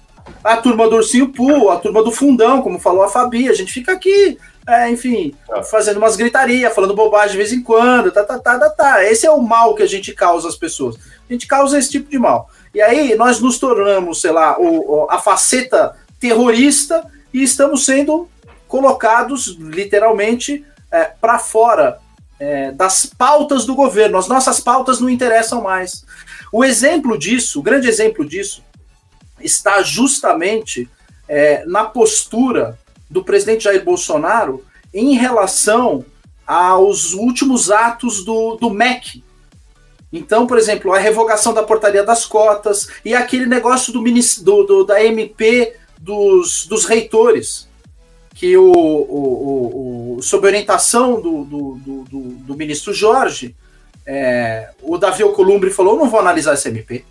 A 0.43 0.57
turma 0.57 0.89
do 0.89 0.97
Ursinho 0.97 1.29
Pool, 1.29 1.71
a 1.71 1.77
turma 1.77 2.03
do 2.03 2.11
Fundão, 2.11 2.62
como 2.62 2.79
falou 2.79 3.03
a 3.03 3.09
Fabi, 3.09 3.49
a 3.49 3.55
gente 3.55 3.73
fica 3.73 3.93
aqui 3.93 4.39
é, 4.67 4.91
enfim, 4.91 5.35
fazendo 5.71 5.99
umas 5.99 6.17
gritaria, 6.17 6.71
falando 6.71 6.95
bobagem 6.95 7.33
de 7.33 7.37
vez 7.37 7.53
em 7.53 7.62
quando, 7.62 8.11
tá, 8.11 8.25
tá, 8.25 8.39
tá, 8.39 8.59
tá, 8.59 8.71
tá. 8.71 9.05
Esse 9.05 9.27
é 9.27 9.31
o 9.31 9.43
mal 9.43 9.75
que 9.75 9.83
a 9.83 9.87
gente 9.87 10.12
causa 10.15 10.49
às 10.49 10.57
pessoas. 10.57 10.97
A 11.29 11.33
gente 11.33 11.47
causa 11.47 11.79
esse 11.79 11.91
tipo 11.91 12.11
de 12.11 12.19
mal. 12.19 12.49
E 12.75 12.81
aí 12.81 13.15
nós 13.15 13.41
nos 13.41 13.59
tornamos, 13.59 14.23
sei 14.23 14.33
lá, 14.33 14.59
o, 14.59 15.07
a 15.11 15.19
faceta 15.19 15.95
terrorista 16.19 17.05
e 17.33 17.43
estamos 17.43 17.85
sendo 17.85 18.27
colocados 18.67 19.57
literalmente 19.59 20.65
é, 20.91 21.05
para 21.05 21.39
fora 21.39 21.99
é, 22.39 22.72
das 22.72 23.07
pautas 23.07 23.64
do 23.64 23.74
governo. 23.74 24.18
As 24.18 24.28
nossas 24.28 24.61
pautas 24.61 25.01
não 25.01 25.09
interessam 25.09 25.62
mais. 25.62 26.05
O 26.53 26.64
exemplo 26.64 27.18
disso, 27.18 27.61
o 27.61 27.62
grande 27.62 27.89
exemplo 27.89 28.24
disso, 28.24 28.62
está 29.41 29.82
justamente 29.82 30.89
é, 31.28 31.64
na 31.66 31.85
postura 31.85 32.78
do 33.11 33.24
presidente 33.24 33.64
Jair 33.64 33.85
Bolsonaro 33.85 34.64
em 34.93 35.14
relação 35.14 36.05
aos 36.47 37.14
últimos 37.14 37.70
atos 37.70 38.24
do, 38.24 38.57
do 38.57 38.70
MEC. 38.70 39.24
Então, 40.12 40.47
por 40.47 40.59
exemplo, 40.59 40.93
a 40.93 40.99
revogação 40.99 41.53
da 41.53 41.62
portaria 41.62 42.05
das 42.05 42.24
cotas 42.24 42.89
e 43.05 43.14
aquele 43.14 43.47
negócio 43.47 43.93
do, 43.93 44.03
do, 44.03 44.62
do 44.64 44.85
da 44.85 45.03
MP 45.05 45.74
dos, 45.99 46.66
dos 46.66 46.85
reitores, 46.85 47.68
que 48.45 48.59
o, 48.59 48.73
o, 48.73 50.17
o, 50.19 50.23
sob 50.23 50.47
orientação 50.47 51.19
do, 51.19 51.45
do, 51.45 51.79
do, 51.79 52.21
do 52.45 52.55
ministro 52.55 52.93
Jorge, 52.93 53.57
é, 54.05 54.69
o 54.83 54.99
Davi 54.99 55.23
Alcolumbre 55.23 55.71
falou: 55.71 55.97
não 55.97 56.11
vou 56.11 56.21
analisar 56.21 56.53
essa 56.53 56.69
MP. 56.69 57.07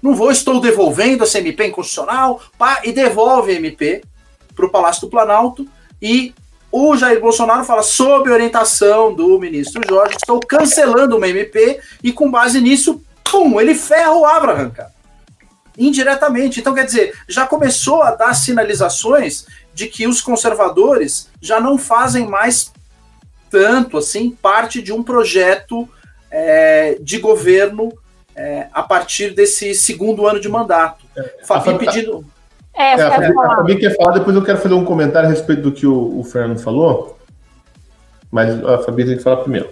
Não 0.00 0.14
vou, 0.14 0.30
estou 0.30 0.58
devolvendo 0.58 1.24
essa 1.24 1.38
MP 1.40 1.66
inconstitucional, 1.66 2.40
pá, 2.56 2.80
e 2.84 2.92
devolve 2.92 3.52
a 3.52 3.56
MP 3.56 4.02
para 4.54 4.64
o 4.64 4.70
Palácio 4.70 5.02
do 5.02 5.10
Planalto. 5.10 5.68
E 6.00 6.32
o 6.72 6.96
Jair 6.96 7.20
Bolsonaro 7.20 7.62
fala, 7.62 7.82
sob 7.82 8.30
orientação 8.30 9.12
do 9.12 9.38
ministro 9.38 9.82
Jorge, 9.86 10.16
estou 10.16 10.40
cancelando 10.40 11.18
uma 11.18 11.28
MP, 11.28 11.80
e 12.02 12.12
com 12.12 12.30
base 12.30 12.62
nisso, 12.62 13.02
pum, 13.22 13.60
ele 13.60 13.74
ferra 13.74 14.12
o 14.12 14.24
Abraham, 14.24 14.70
cara. 14.70 14.95
Indiretamente. 15.78 16.60
Então, 16.60 16.74
quer 16.74 16.84
dizer, 16.84 17.14
já 17.28 17.46
começou 17.46 18.02
a 18.02 18.14
dar 18.14 18.34
sinalizações 18.34 19.46
de 19.74 19.86
que 19.86 20.06
os 20.06 20.20
conservadores 20.20 21.28
já 21.40 21.60
não 21.60 21.76
fazem 21.76 22.26
mais 22.26 22.72
tanto 23.50 23.98
assim 23.98 24.30
parte 24.30 24.82
de 24.82 24.92
um 24.92 25.02
projeto 25.02 25.88
é, 26.30 26.96
de 27.00 27.18
governo 27.18 27.92
é, 28.34 28.66
a 28.72 28.82
partir 28.82 29.34
desse 29.34 29.74
segundo 29.74 30.26
ano 30.26 30.40
de 30.40 30.48
mandato. 30.48 31.04
É, 31.16 31.44
Fabi 31.44 31.78
pedindo. 31.78 32.24
É, 32.74 32.90
é, 32.90 33.02
a 33.02 33.10
Fabi, 33.10 33.26
a 33.26 33.56
Fabi 33.56 33.76
quer 33.76 33.96
falar, 33.96 34.12
depois 34.12 34.36
eu 34.36 34.42
quero 34.42 34.58
fazer 34.58 34.74
um 34.74 34.84
comentário 34.84 35.28
a 35.28 35.32
respeito 35.32 35.62
do 35.62 35.72
que 35.72 35.86
o, 35.86 36.20
o 36.20 36.24
Fernando 36.24 36.58
falou. 36.58 37.18
Mas 38.30 38.62
a 38.64 38.78
Fabi 38.78 39.04
tem 39.04 39.16
que 39.16 39.22
falar 39.22 39.38
primeiro. 39.38 39.70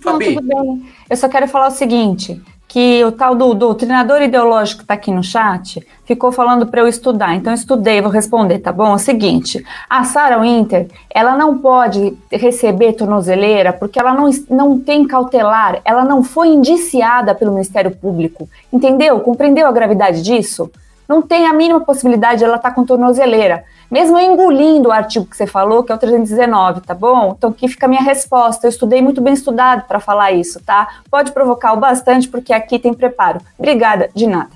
Fabi. 0.00 0.34
Não, 0.34 0.42
tudo 0.42 0.62
bem. 0.62 0.92
Eu 1.10 1.16
só 1.16 1.28
quero 1.28 1.46
falar 1.46 1.68
o 1.68 1.72
seguinte: 1.72 2.40
que 2.72 3.04
o 3.04 3.12
tal 3.12 3.34
do, 3.34 3.52
do 3.52 3.74
treinador 3.74 4.22
ideológico 4.22 4.78
que 4.78 4.84
está 4.84 4.94
aqui 4.94 5.10
no 5.10 5.22
chat 5.22 5.86
ficou 6.06 6.32
falando 6.32 6.66
para 6.66 6.80
eu 6.80 6.88
estudar. 6.88 7.34
Então, 7.34 7.52
eu 7.52 7.54
estudei, 7.54 8.00
vou 8.00 8.10
responder, 8.10 8.60
tá 8.60 8.72
bom? 8.72 8.92
É 8.92 8.94
o 8.94 8.98
seguinte: 8.98 9.62
a 9.90 10.04
Sarah 10.04 10.40
Winter, 10.40 10.88
ela 11.10 11.36
não 11.36 11.58
pode 11.58 12.16
receber 12.30 12.94
tornozeleira 12.94 13.74
porque 13.74 14.00
ela 14.00 14.14
não, 14.14 14.30
não 14.48 14.80
tem 14.80 15.06
cautelar, 15.06 15.82
ela 15.84 16.02
não 16.02 16.24
foi 16.24 16.48
indiciada 16.48 17.34
pelo 17.34 17.52
Ministério 17.52 17.90
Público. 17.90 18.48
Entendeu? 18.72 19.20
Compreendeu 19.20 19.66
a 19.66 19.72
gravidade 19.72 20.22
disso? 20.22 20.70
Não 21.06 21.20
tem 21.20 21.46
a 21.46 21.52
mínima 21.52 21.80
possibilidade 21.80 22.38
de 22.38 22.44
ela 22.46 22.56
estar 22.56 22.70
tá 22.70 22.74
com 22.74 22.86
tornozeleira 22.86 23.64
mesmo 23.92 24.18
engolindo 24.18 24.88
o 24.88 24.92
artigo 24.92 25.26
que 25.26 25.36
você 25.36 25.46
falou, 25.46 25.84
que 25.84 25.92
é 25.92 25.94
o 25.94 25.98
319, 25.98 26.80
tá 26.80 26.94
bom? 26.94 27.34
Então 27.36 27.50
aqui 27.50 27.68
fica 27.68 27.84
a 27.84 27.88
minha 27.90 28.00
resposta. 28.00 28.66
Eu 28.66 28.70
estudei 28.70 29.02
muito 29.02 29.20
bem 29.20 29.34
estudado 29.34 29.86
para 29.86 30.00
falar 30.00 30.32
isso, 30.32 30.58
tá? 30.64 31.02
Pode 31.10 31.30
provocar 31.32 31.74
o 31.74 31.76
bastante, 31.76 32.26
porque 32.26 32.54
aqui 32.54 32.78
tem 32.78 32.94
preparo. 32.94 33.42
Obrigada, 33.58 34.08
de 34.14 34.26
nada. 34.26 34.48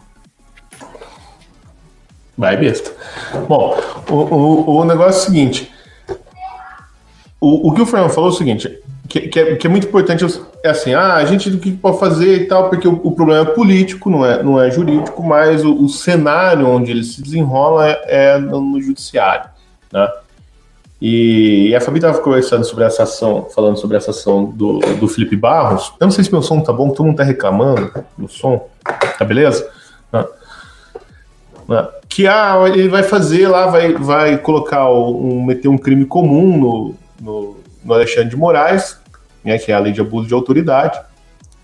Vai, 2.37 2.57
besta. 2.57 2.91
Bom, 3.47 3.79
o, 4.09 4.15
o, 4.15 4.77
o 4.79 4.85
negócio 4.87 5.19
é 5.19 5.21
o 5.21 5.25
seguinte. 5.27 5.75
O, 7.39 7.69
o 7.69 7.75
que 7.75 7.83
o 7.83 7.87
Fernando 7.87 8.13
falou 8.13 8.31
é 8.31 8.33
o 8.33 8.37
seguinte: 8.37 8.83
que, 9.21 9.29
que, 9.29 9.41
é, 9.41 9.57
que, 9.57 9.67
é, 9.67 9.71
muito 9.71 9.87
importante 9.87 10.25
é 10.63 10.69
assim, 10.69 10.95
ah, 10.95 11.15
a 11.15 11.25
gente 11.25 11.49
o 11.49 11.59
que 11.59 11.73
pode 11.73 11.99
fazer 11.99 12.43
e 12.43 12.47
tal, 12.47 12.69
porque 12.69 12.87
o, 12.87 13.01
o, 13.03 13.13
problema 13.13 13.49
é 13.49 13.55
político, 13.55 14.11
não 14.11 14.25
é, 14.25 14.43
não 14.43 14.61
é 14.61 14.71
jurídico, 14.71 15.23
mas 15.23 15.65
o, 15.65 15.85
o 15.85 15.89
cenário 15.89 16.69
onde 16.69 16.91
ele 16.91 17.05
se 17.05 17.23
desenrola 17.23 17.89
é, 17.89 18.35
é 18.35 18.39
no, 18.39 18.61
no, 18.61 18.81
judiciário, 18.81 19.49
né? 19.93 20.09
E, 21.01 21.69
e 21.69 21.77
a 21.77 21.81
Fabi 21.81 21.99
estava 21.99 22.19
conversando 22.19 22.65
sobre 22.65 22.85
essa 22.85 23.03
ação, 23.03 23.49
falando 23.55 23.77
sobre 23.79 23.97
essa 23.99 24.13
ação 24.13 24.47
do, 24.47 24.79
do 24.79 25.07
Felipe 25.07 25.37
Barros. 25.37 25.93
Eu 26.01 26.07
não 26.07 26.11
sei 26.11 26.25
se 26.25 26.33
meu 26.33 26.41
som 26.41 26.61
tá 26.61 26.73
bom, 26.73 26.89
todo 26.89 27.05
mundo 27.05 27.17
tá 27.19 27.23
reclamando 27.23 27.93
do 28.17 28.29
som, 28.29 28.67
tá 29.19 29.25
beleza? 29.25 29.71
Né? 30.11 30.25
Né? 31.69 31.89
Que 32.09 32.27
ah, 32.27 32.65
ele 32.69 32.89
vai 32.89 33.03
fazer 33.03 33.47
lá, 33.47 33.67
vai, 33.67 33.93
vai 33.93 34.39
colocar 34.39 34.91
um, 34.91 35.45
meter 35.45 35.69
um 35.69 35.77
crime 35.77 36.07
comum 36.07 36.57
no, 36.57 36.95
no 37.21 37.57
no 37.87 37.95
Alexandre 37.95 38.31
de 38.31 38.37
Moraes, 38.37 38.99
né, 39.47 39.59
que 39.59 39.71
é 39.71 39.75
a 39.75 39.79
lei 39.79 39.93
de 39.93 40.01
abuso 40.01 40.27
de 40.27 40.35
autoridade, 40.35 41.01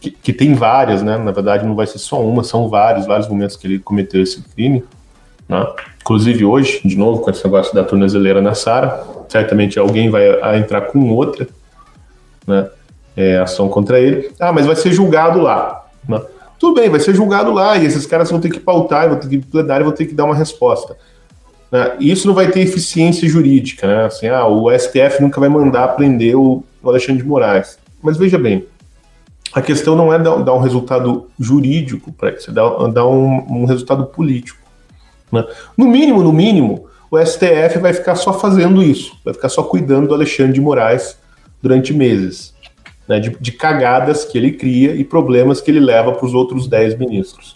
que, 0.00 0.10
que, 0.10 0.32
tem 0.32 0.54
várias, 0.54 1.02
né? 1.02 1.16
Na 1.18 1.30
verdade, 1.30 1.66
não 1.66 1.74
vai 1.74 1.86
ser 1.86 1.98
só 1.98 2.20
uma, 2.20 2.42
são 2.42 2.68
vários, 2.68 3.06
vários 3.06 3.28
momentos 3.28 3.56
que 3.56 3.66
ele 3.66 3.78
cometeu 3.78 4.22
esse 4.22 4.42
crime. 4.42 4.82
Né? 5.48 5.64
Inclusive 6.00 6.44
hoje, 6.44 6.80
de 6.84 6.96
novo, 6.96 7.20
com 7.20 7.30
esse 7.30 7.44
negócio 7.44 7.72
da 7.74 7.84
tornozeleira 7.84 8.40
na 8.40 8.54
Sara, 8.54 9.04
certamente 9.28 9.78
alguém 9.78 10.10
vai 10.10 10.58
entrar 10.58 10.82
com 10.82 11.10
outra 11.10 11.46
né? 12.46 12.68
É, 13.16 13.38
ação 13.38 13.68
contra 13.68 14.00
ele. 14.00 14.30
Ah, 14.40 14.52
mas 14.52 14.66
vai 14.66 14.74
ser 14.74 14.90
julgado 14.92 15.40
lá. 15.40 15.86
Né? 16.08 16.20
Tudo 16.58 16.80
bem, 16.80 16.88
vai 16.88 17.00
ser 17.00 17.14
julgado 17.14 17.52
lá, 17.52 17.76
e 17.76 17.84
esses 17.84 18.06
caras 18.06 18.30
vão 18.30 18.40
ter 18.40 18.50
que 18.50 18.60
pautar, 18.60 19.08
vão 19.08 19.18
ter 19.18 19.28
que 19.28 19.38
plenar 19.38 19.80
e 19.80 19.84
vão 19.84 19.92
ter 19.92 20.06
que 20.06 20.14
dar 20.14 20.24
uma 20.24 20.34
resposta. 20.34 20.96
Né? 21.72 21.96
Isso 21.98 22.28
não 22.28 22.34
vai 22.34 22.50
ter 22.50 22.60
eficiência 22.60 23.26
jurídica, 23.26 23.86
né? 23.86 24.04
Assim, 24.04 24.28
ah, 24.28 24.46
o 24.46 24.70
STF 24.70 25.22
nunca 25.22 25.40
vai 25.40 25.48
mandar 25.48 25.88
prender 25.88 26.36
o 26.36 26.62
Alexandre 26.84 27.22
de 27.22 27.28
Moraes. 27.28 27.78
Mas 28.02 28.18
veja 28.18 28.38
bem, 28.38 28.66
a 29.54 29.62
questão 29.62 29.96
não 29.96 30.12
é 30.12 30.18
dar, 30.18 30.54
um 30.54 30.60
resultado 30.60 31.28
jurídico 31.40 32.12
para 32.12 32.30
isso, 32.30 32.50
é 32.50 32.52
dar, 32.52 32.68
dar 32.88 33.06
um, 33.06 33.62
um, 33.62 33.64
resultado 33.64 34.04
político. 34.04 34.58
Né? 35.30 35.44
No 35.76 35.86
mínimo, 35.86 36.22
no 36.22 36.32
mínimo, 36.32 36.86
o 37.10 37.18
STF 37.18 37.78
vai 37.80 37.94
ficar 37.94 38.16
só 38.16 38.32
fazendo 38.32 38.82
isso, 38.82 39.16
vai 39.24 39.32
ficar 39.32 39.48
só 39.48 39.62
cuidando 39.62 40.08
do 40.08 40.14
Alexandre 40.14 40.52
de 40.52 40.60
Moraes 40.60 41.18
durante 41.62 41.94
meses, 41.94 42.54
né? 43.08 43.20
de, 43.20 43.30
de 43.40 43.52
cagadas 43.52 44.24
que 44.24 44.36
ele 44.36 44.52
cria 44.52 44.94
e 44.94 45.04
problemas 45.04 45.60
que 45.60 45.70
ele 45.70 45.80
leva 45.80 46.12
para 46.12 46.26
os 46.26 46.34
outros 46.34 46.66
10 46.66 46.98
ministros. 46.98 47.54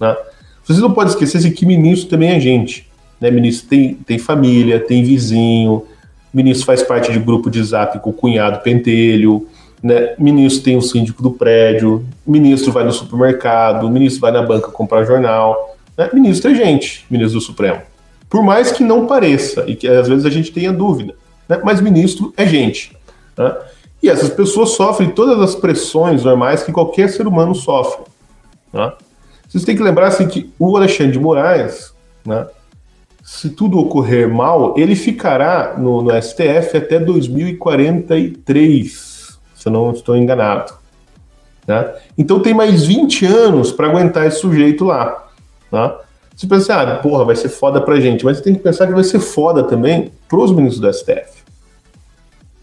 Né? 0.00 0.14
Vocês 0.62 0.80
não 0.80 0.92
podem 0.92 1.12
esquecer 1.12 1.50
que 1.52 1.64
ministro 1.64 2.10
também 2.10 2.30
é 2.30 2.40
gente. 2.40 2.90
Né? 3.24 3.30
Ministro 3.30 3.70
tem, 3.70 3.94
tem 3.94 4.18
família, 4.18 4.78
tem 4.78 5.02
vizinho, 5.02 5.86
ministro 6.32 6.66
faz 6.66 6.82
parte 6.82 7.10
de 7.10 7.18
grupo 7.18 7.48
de 7.48 7.62
zap 7.62 7.98
com 8.00 8.10
o 8.10 8.12
cunhado 8.12 8.60
pentelho, 8.62 9.48
né? 9.82 10.14
ministro 10.18 10.62
tem 10.62 10.76
um 10.76 10.82
síndico 10.82 11.22
do 11.22 11.30
prédio, 11.30 12.04
ministro 12.26 12.70
vai 12.70 12.84
no 12.84 12.92
supermercado, 12.92 13.88
ministro 13.88 14.20
vai 14.20 14.30
na 14.30 14.42
banca 14.42 14.70
comprar 14.70 15.04
jornal. 15.04 15.74
Né? 15.96 16.10
Ministro 16.12 16.50
é 16.50 16.54
gente, 16.54 17.06
ministro 17.08 17.38
do 17.38 17.42
Supremo. 17.42 17.80
Por 18.28 18.42
mais 18.42 18.70
que 18.72 18.84
não 18.84 19.06
pareça, 19.06 19.64
e 19.66 19.74
que 19.74 19.88
às 19.88 20.06
vezes 20.06 20.26
a 20.26 20.30
gente 20.30 20.52
tenha 20.52 20.70
dúvida, 20.70 21.14
né? 21.48 21.58
mas 21.64 21.80
ministro 21.80 22.30
é 22.36 22.46
gente. 22.46 22.94
Né? 23.38 23.56
E 24.02 24.10
essas 24.10 24.28
pessoas 24.28 24.72
sofrem 24.72 25.08
todas 25.08 25.40
as 25.40 25.54
pressões 25.54 26.24
normais 26.24 26.62
que 26.62 26.72
qualquer 26.72 27.08
ser 27.08 27.26
humano 27.26 27.54
sofre. 27.54 28.04
Né? 28.70 28.92
Vocês 29.48 29.64
têm 29.64 29.74
que 29.74 29.82
lembrar 29.82 30.08
assim, 30.08 30.28
que 30.28 30.52
o 30.58 30.76
Alexandre 30.76 31.12
de 31.12 31.18
Moraes, 31.18 31.94
né, 32.26 32.46
se 33.24 33.48
tudo 33.48 33.78
ocorrer 33.78 34.28
mal, 34.28 34.74
ele 34.76 34.94
ficará 34.94 35.76
no, 35.78 36.02
no 36.02 36.22
STF 36.22 36.76
até 36.76 36.98
2043, 36.98 39.38
se 39.54 39.66
eu 39.66 39.72
não 39.72 39.92
estou 39.92 40.14
enganado. 40.14 40.74
Né? 41.66 41.90
Então 42.18 42.40
tem 42.40 42.52
mais 42.52 42.84
20 42.84 43.24
anos 43.24 43.72
para 43.72 43.86
aguentar 43.86 44.26
esse 44.26 44.40
sujeito 44.40 44.84
lá. 44.84 45.26
Né? 45.72 45.90
Você 46.36 46.46
pensa, 46.46 46.74
ah, 46.74 46.96
porra, 46.96 47.24
vai 47.24 47.34
ser 47.34 47.48
foda 47.48 47.80
pra 47.80 47.98
gente, 47.98 48.26
mas 48.26 48.36
você 48.36 48.42
tem 48.42 48.54
que 48.54 48.60
pensar 48.60 48.86
que 48.86 48.92
vai 48.92 49.04
ser 49.04 49.20
foda 49.20 49.64
também 49.64 50.12
pros 50.28 50.52
ministros 50.52 50.80
do 50.80 50.92
STF. 50.92 51.44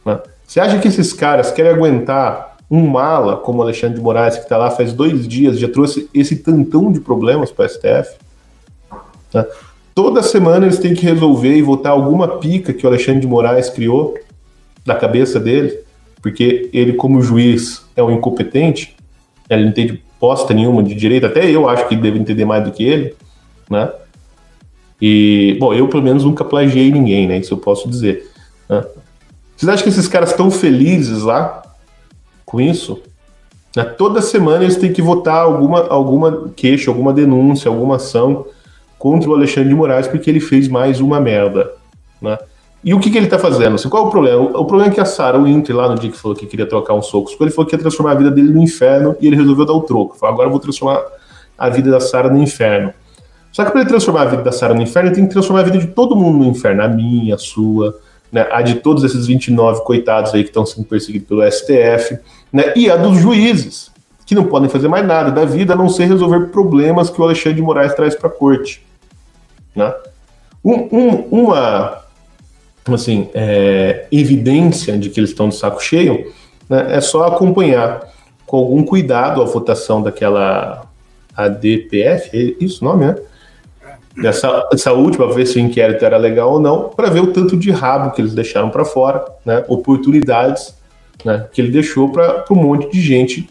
Né? 0.06 0.20
Você 0.46 0.60
acha 0.60 0.78
que 0.78 0.88
esses 0.88 1.12
caras 1.12 1.50
querem 1.50 1.72
aguentar 1.72 2.58
um 2.70 2.88
mala 2.88 3.36
como 3.36 3.64
Alexandre 3.64 3.98
de 3.98 4.04
Moraes, 4.04 4.36
que 4.36 4.44
está 4.44 4.58
lá 4.58 4.70
faz 4.70 4.94
dois 4.94 5.28
dias, 5.28 5.58
já 5.58 5.68
trouxe 5.68 6.08
esse 6.14 6.36
tantão 6.36 6.92
de 6.92 7.00
problemas 7.00 7.52
para 7.52 7.66
o 7.66 7.70
STF? 7.70 8.16
Né? 9.34 9.44
Toda 9.94 10.24
semana 10.24 10.66
eles 10.66 10.80
têm 10.80 10.94
que 10.94 11.06
resolver 11.06 11.56
e 11.56 11.62
votar 11.62 11.92
alguma 11.92 12.38
pica 12.38 12.74
que 12.74 12.86
o 12.86 12.90
Alexandre 12.90 13.22
de 13.22 13.28
Moraes 13.28 13.70
criou 13.70 14.18
da 14.86 14.96
cabeça 14.96 15.40
dele, 15.40 15.78
porque 16.22 16.70
ele, 16.74 16.94
como 16.94 17.22
juiz, 17.22 17.84
é 17.96 18.02
um 18.02 18.12
incompetente, 18.12 18.96
ele 19.50 19.64
não 19.64 19.70
entende 19.70 20.02
posta 20.20 20.54
nenhuma 20.54 20.84
de 20.84 20.94
direito, 20.94 21.26
até 21.26 21.50
eu 21.50 21.68
acho 21.68 21.88
que 21.88 21.96
ele 21.96 22.02
deve 22.02 22.20
entender 22.20 22.46
mais 22.46 22.64
do 22.64 22.72
que 22.72 22.84
ele, 22.84 23.16
né? 23.70 23.90
E, 25.02 25.58
bom, 25.60 25.74
eu 25.74 25.88
pelo 25.88 26.04
menos 26.04 26.24
nunca 26.24 26.46
plagiei 26.46 26.92
ninguém, 26.92 27.28
né? 27.28 27.40
Isso 27.40 27.56
eu 27.56 27.58
posso 27.58 27.90
dizer. 27.90 28.30
Né? 28.70 28.86
Vocês 29.58 29.68
acham 29.68 29.84
que 29.84 29.90
esses 29.90 30.08
caras 30.08 30.30
estão 30.30 30.52
felizes 30.52 31.24
lá 31.24 31.64
com 32.46 32.62
isso? 32.62 33.02
Né? 33.76 33.84
Toda 33.84 34.22
semana 34.22 34.64
eles 34.64 34.78
têm 34.78 34.94
que 34.94 35.02
votar 35.02 35.42
alguma, 35.42 35.88
alguma 35.88 36.52
queixa, 36.56 36.92
alguma 36.92 37.12
denúncia, 37.12 37.68
alguma 37.68 37.96
ação 37.96 38.46
contra 39.02 39.28
o 39.32 39.34
Alexandre 39.34 39.70
de 39.70 39.74
Moraes 39.74 40.08
porque 40.08 40.30
ele 40.30 40.40
fez 40.40 40.68
mais 40.68 41.02
uma 41.02 41.20
merda. 41.20 41.72
Né? 42.22 42.38
E 42.84 42.94
o 42.94 43.00
que, 43.00 43.10
que 43.10 43.18
ele 43.18 43.26
está 43.26 43.40
fazendo? 43.40 43.74
Assim, 43.74 43.90
qual 43.90 44.06
é 44.06 44.08
o 44.08 44.12
problema? 44.12 44.42
O, 44.44 44.64
problema 44.64 44.92
é 44.92 44.94
que 44.94 45.02
a 45.02 45.06
Sarah 45.06 45.40
Winter, 45.40 45.76
lá 45.76 45.90
no 45.90 45.96
dia 45.96 46.12
que 46.12 46.18
falou 46.18 46.38
que 46.38 46.46
queria 46.46 46.68
trocar 46.68 46.94
um 46.94 47.02
soco, 47.02 47.32
ele 47.42 47.50
falou 47.50 47.68
que 47.68 47.76
ia 47.76 47.80
transformar 47.80 48.12
a 48.12 48.14
vida 48.14 48.30
dele 48.30 48.54
no 48.54 48.62
inferno 48.62 49.16
e 49.20 49.26
ele 49.26 49.36
resolveu 49.36 49.66
dar 49.66 49.74
o 49.74 49.82
troco. 49.82 50.16
Falou, 50.16 50.36
agora 50.36 50.48
eu 50.50 50.52
vou 50.52 50.60
transformar 50.60 51.04
a 51.58 51.68
vida 51.68 51.90
da 51.90 52.00
Sarah 52.00 52.30
no 52.30 52.38
inferno. 52.38 52.94
Só 53.52 53.66
que 53.66 53.72
para 53.72 53.82
ele 53.82 53.90
transformar 53.90 54.22
a 54.22 54.26
vida 54.26 54.44
da 54.44 54.52
Sarah 54.52 54.76
no 54.76 54.84
inferno, 54.84 55.10
ele 55.10 55.16
tem 55.16 55.26
que 55.26 55.32
transformar 55.32 55.62
a 55.62 55.64
vida 55.64 55.80
de 55.80 55.88
todo 55.88 56.16
mundo 56.16 56.38
no 56.38 56.46
inferno. 56.46 56.84
A 56.84 56.88
minha, 56.88 57.34
a 57.34 57.40
sua, 57.40 57.98
né? 58.32 58.48
a 58.52 58.62
de 58.62 58.76
todos 58.76 59.04
esses 59.04 59.26
29 59.26 59.84
coitados 59.84 60.32
aí 60.36 60.44
que 60.44 60.50
estão 60.50 60.64
sendo 60.64 60.86
perseguidos 60.86 61.28
pelo 61.28 61.42
STF, 61.52 62.20
né? 62.54 62.72
e 62.76 62.88
a 62.88 62.98
dos 62.98 63.18
juízes, 63.18 63.90
que 64.28 64.36
não 64.36 64.44
podem 64.44 64.70
fazer 64.70 64.88
mais 64.88 65.08
nada 65.08 65.32
da 65.32 65.44
vida 65.44 65.74
a 65.74 65.76
não 65.76 65.90
ser 65.90 66.06
resolver 66.06 66.52
problemas 66.52 67.10
que 67.10 67.20
o 67.20 67.24
Alexandre 67.24 67.56
de 67.56 67.64
Moraes 67.64 67.96
traz 67.96 68.14
para 68.14 68.30
a 68.30 68.32
corte. 68.32 68.91
Né? 69.76 69.94
Um, 70.64 70.88
um, 70.92 71.44
uma 71.44 72.02
assim, 72.90 73.30
é, 73.34 74.08
evidência 74.12 74.98
de 74.98 75.10
que 75.10 75.20
eles 75.20 75.32
estão 75.32 75.50
de 75.50 75.56
saco 75.56 75.82
cheio 75.82 76.32
né, 76.70 76.96
é 76.96 77.02
só 77.02 77.28
acompanhar 77.28 78.02
com 78.46 78.58
algum 78.58 78.84
cuidado 78.84 79.42
a 79.42 79.46
votação 79.46 80.02
daquela 80.02 80.86
ADPF, 81.36 82.30
é 82.34 82.64
isso 82.64 82.84
o 82.84 82.88
nome, 82.88 83.06
né? 83.06 83.16
Essa, 84.26 84.68
essa 84.74 84.92
última, 84.92 85.34
ver 85.34 85.46
se 85.46 85.58
o 85.58 85.62
inquérito 85.62 86.04
era 86.04 86.18
legal 86.18 86.52
ou 86.52 86.60
não, 86.60 86.90
para 86.90 87.10
ver 87.10 87.22
o 87.22 87.32
tanto 87.32 87.56
de 87.56 87.72
rabo 87.72 88.12
que 88.12 88.22
eles 88.22 88.34
deixaram 88.34 88.70
para 88.70 88.84
fora, 88.84 89.24
né? 89.46 89.64
oportunidades 89.70 90.76
né? 91.24 91.48
que 91.54 91.62
ele 91.62 91.72
deixou 91.72 92.10
para 92.10 92.44
um 92.52 92.56
monte 92.56 92.92
de 92.92 93.02
gente 93.02 93.50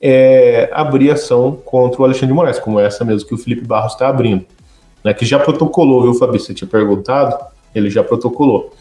é, 0.00 0.70
abrir 0.72 1.10
ação 1.10 1.58
contra 1.62 2.00
o 2.00 2.04
Alexandre 2.06 2.28
de 2.28 2.32
Moraes, 2.32 2.58
como 2.58 2.80
essa 2.80 3.04
mesmo 3.04 3.28
que 3.28 3.34
o 3.34 3.38
Felipe 3.38 3.66
Barros 3.66 3.92
está 3.92 4.08
abrindo 4.08 4.46
né, 5.04 5.14
que 5.14 5.24
já 5.24 5.38
protocolou, 5.38 6.02
viu, 6.02 6.14
Fabi? 6.14 6.38
Você 6.38 6.54
tinha 6.54 6.68
perguntado, 6.68 7.36
ele 7.74 7.90
já 7.90 8.02
protocolou. 8.02 8.72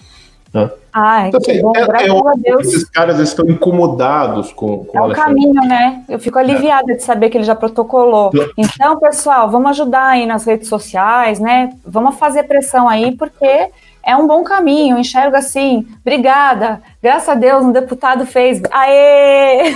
Né? 0.53 0.69
Ai, 0.93 1.27
então, 1.27 1.39
que 1.39 1.51
assim, 1.51 1.61
bom, 1.61 1.73
é, 1.75 2.49
é. 2.49 2.61
Esses 2.61 2.85
caras 2.85 3.19
estão 3.19 3.47
incomodados 3.47 4.51
com, 4.53 4.85
com 4.85 4.97
É 4.97 5.01
o 5.01 5.11
caminho, 5.11 5.61
né? 5.61 6.03
Eu 6.07 6.17
fico 6.17 6.39
aliviada 6.39 6.93
é. 6.93 6.95
de 6.95 7.03
saber 7.03 7.29
que 7.29 7.37
ele 7.37 7.43
já 7.43 7.55
protocolou. 7.55 8.31
Então, 8.57 8.97
pessoal, 8.99 9.49
vamos 9.49 9.71
ajudar 9.71 10.07
aí 10.07 10.25
nas 10.25 10.45
redes 10.45 10.67
sociais, 10.67 11.39
né? 11.39 11.71
Vamos 11.85 12.15
fazer 12.15 12.43
pressão 12.43 12.87
aí, 12.87 13.15
porque 13.15 13.69
é 14.07 14.15
um 14.15 14.25
bom 14.25 14.41
caminho. 14.41 14.97
Enxergo 14.97 15.35
assim, 15.35 15.85
obrigada, 15.99 16.81
graças 17.03 17.27
a 17.27 17.35
Deus, 17.35 17.61
um 17.65 17.73
deputado 17.73 18.25
fez. 18.25 18.61
Aê! 18.71 19.73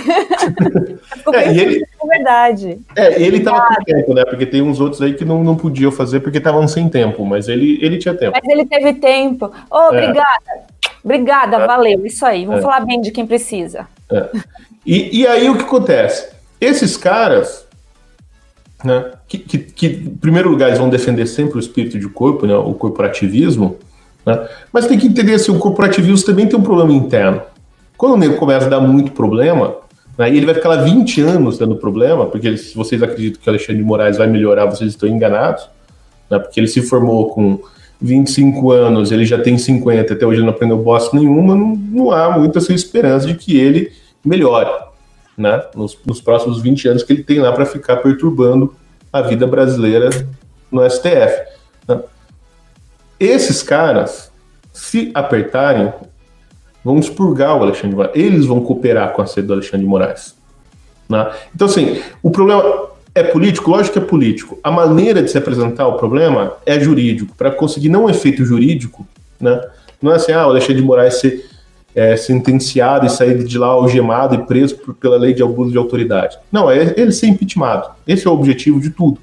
é, 1.34 1.52
e 1.52 1.60
ele, 1.60 1.84
é 2.02 2.06
verdade. 2.06 2.80
É, 2.96 3.22
ele 3.22 3.36
estava 3.36 3.66
com 3.76 3.84
tempo, 3.84 4.14
né? 4.14 4.24
Porque 4.24 4.46
tem 4.46 4.62
uns 4.62 4.80
outros 4.80 5.02
aí 5.02 5.12
que 5.12 5.24
não, 5.24 5.44
não 5.44 5.54
podiam 5.54 5.92
fazer 5.92 6.20
porque 6.20 6.38
estavam 6.38 6.66
sem 6.66 6.88
tempo, 6.88 7.26
mas 7.26 7.46
ele, 7.46 7.78
ele 7.82 7.98
tinha 7.98 8.14
tempo. 8.14 8.32
Mas 8.32 8.50
ele 8.50 8.64
teve 8.64 8.94
tempo. 8.94 9.52
Ô, 9.70 9.76
oh, 9.76 9.88
obrigada. 9.88 10.24
É. 10.48 10.62
Obrigada, 11.04 11.56
é. 11.58 11.66
valeu. 11.66 12.06
Isso 12.06 12.24
aí. 12.24 12.46
Vamos 12.46 12.60
é. 12.60 12.62
falar 12.62 12.80
bem 12.86 13.02
de 13.02 13.10
quem 13.10 13.26
precisa. 13.26 13.86
É. 14.10 14.30
E, 14.86 15.20
e 15.20 15.26
aí 15.26 15.50
o 15.50 15.58
que 15.58 15.64
acontece? 15.64 16.32
Esses 16.58 16.96
caras, 16.96 17.66
né, 18.82 19.12
que, 19.28 19.36
que, 19.36 19.58
que, 19.58 19.86
em 19.88 20.16
primeiro 20.16 20.48
lugar, 20.48 20.68
eles 20.68 20.78
vão 20.78 20.88
defender 20.88 21.26
sempre 21.26 21.58
o 21.58 21.60
espírito 21.60 21.98
de 21.98 22.08
corpo, 22.08 22.46
né, 22.46 22.56
o 22.56 22.72
corporativismo, 22.72 23.78
né? 24.24 24.48
Mas 24.72 24.86
tem 24.86 24.98
que 24.98 25.06
entender 25.06 25.34
assim, 25.34 25.52
o 25.52 25.58
corporativismo 25.58 26.24
também 26.24 26.46
tem 26.46 26.58
um 26.58 26.62
problema 26.62 26.92
interno. 26.92 27.42
Quando 27.96 28.14
o 28.14 28.16
nego 28.16 28.36
começa 28.36 28.66
a 28.66 28.68
dar 28.68 28.80
muito 28.80 29.12
problema, 29.12 29.76
né, 30.18 30.30
e 30.30 30.36
ele 30.36 30.46
vai 30.46 30.54
ficar 30.54 30.68
lá 30.68 30.76
20 30.76 31.20
anos 31.20 31.58
dando 31.58 31.76
problema, 31.76 32.26
porque 32.26 32.56
se 32.56 32.74
vocês 32.74 33.02
acreditam 33.02 33.40
que 33.40 33.48
o 33.48 33.50
Alexandre 33.50 33.76
de 33.76 33.86
Moraes 33.86 34.18
vai 34.18 34.26
melhorar, 34.26 34.66
vocês 34.66 34.90
estão 34.90 35.08
enganados, 35.08 35.68
né, 36.28 36.38
porque 36.38 36.58
ele 36.58 36.66
se 36.66 36.82
formou 36.82 37.30
com 37.30 37.60
25 38.00 38.72
anos, 38.72 39.12
ele 39.12 39.24
já 39.24 39.38
tem 39.38 39.56
50, 39.56 40.12
até 40.12 40.26
hoje 40.26 40.38
ele 40.38 40.46
não 40.46 40.52
aprendeu 40.52 40.78
bosta 40.78 41.16
nenhuma, 41.16 41.54
não, 41.54 41.76
não 41.76 42.10
há 42.10 42.36
muita 42.36 42.58
essa 42.58 42.72
esperança 42.72 43.26
de 43.26 43.34
que 43.34 43.56
ele 43.56 43.92
melhore 44.24 44.70
né, 45.36 45.62
nos, 45.74 45.96
nos 46.04 46.20
próximos 46.20 46.60
20 46.60 46.88
anos 46.88 47.02
que 47.02 47.12
ele 47.12 47.22
tem 47.22 47.38
lá 47.38 47.52
para 47.52 47.64
ficar 47.64 47.96
perturbando 47.96 48.74
a 49.12 49.22
vida 49.22 49.46
brasileira 49.46 50.10
no 50.70 50.88
STF. 50.88 51.42
Né. 51.86 52.00
Esses 53.18 53.62
caras, 53.62 54.30
se 54.72 55.10
apertarem, 55.14 55.92
vão 56.84 56.98
expurgar 56.98 57.56
o 57.56 57.62
Alexandre 57.62 57.90
de 57.90 57.96
Moraes. 57.96 58.16
Eles 58.16 58.46
vão 58.46 58.60
cooperar 58.60 59.12
com 59.12 59.22
a 59.22 59.26
sede 59.26 59.46
do 59.46 59.52
Alexandre 59.52 59.80
de 59.80 59.86
Moraes. 59.86 60.34
Né? 61.08 61.30
Então, 61.54 61.66
assim, 61.66 62.02
o 62.22 62.30
problema 62.30 62.88
é 63.14 63.22
político? 63.22 63.70
Lógico 63.70 63.92
que 63.92 64.04
é 64.04 64.08
político. 64.08 64.58
A 64.62 64.70
maneira 64.70 65.22
de 65.22 65.30
se 65.30 65.38
apresentar 65.38 65.86
o 65.86 65.96
problema 65.96 66.54
é 66.64 66.80
jurídico. 66.80 67.34
Para 67.36 67.50
conseguir 67.50 67.88
não 67.88 68.04
um 68.04 68.10
efeito 68.10 68.44
jurídico, 68.44 69.06
né? 69.40 69.60
não 70.00 70.12
é 70.12 70.16
assim, 70.16 70.32
ah, 70.32 70.46
o 70.46 70.50
Alexandre 70.50 70.76
de 70.76 70.82
Moraes 70.82 71.14
ser 71.14 71.48
é, 71.94 72.16
sentenciado 72.16 73.06
e 73.06 73.10
sair 73.10 73.44
de 73.44 73.58
lá 73.58 73.66
algemado 73.66 74.34
e 74.34 74.38
preso 74.38 74.76
por, 74.78 74.94
pela 74.94 75.18
lei 75.18 75.34
de 75.34 75.42
abuso 75.42 75.70
de 75.70 75.78
autoridade. 75.78 76.38
Não, 76.50 76.70
é 76.70 76.94
ele 76.96 77.12
ser 77.12 77.26
impeachmentado. 77.26 77.90
Esse 78.06 78.26
é 78.26 78.30
o 78.30 78.34
objetivo 78.34 78.80
de 78.80 78.90
tudo 78.90 79.20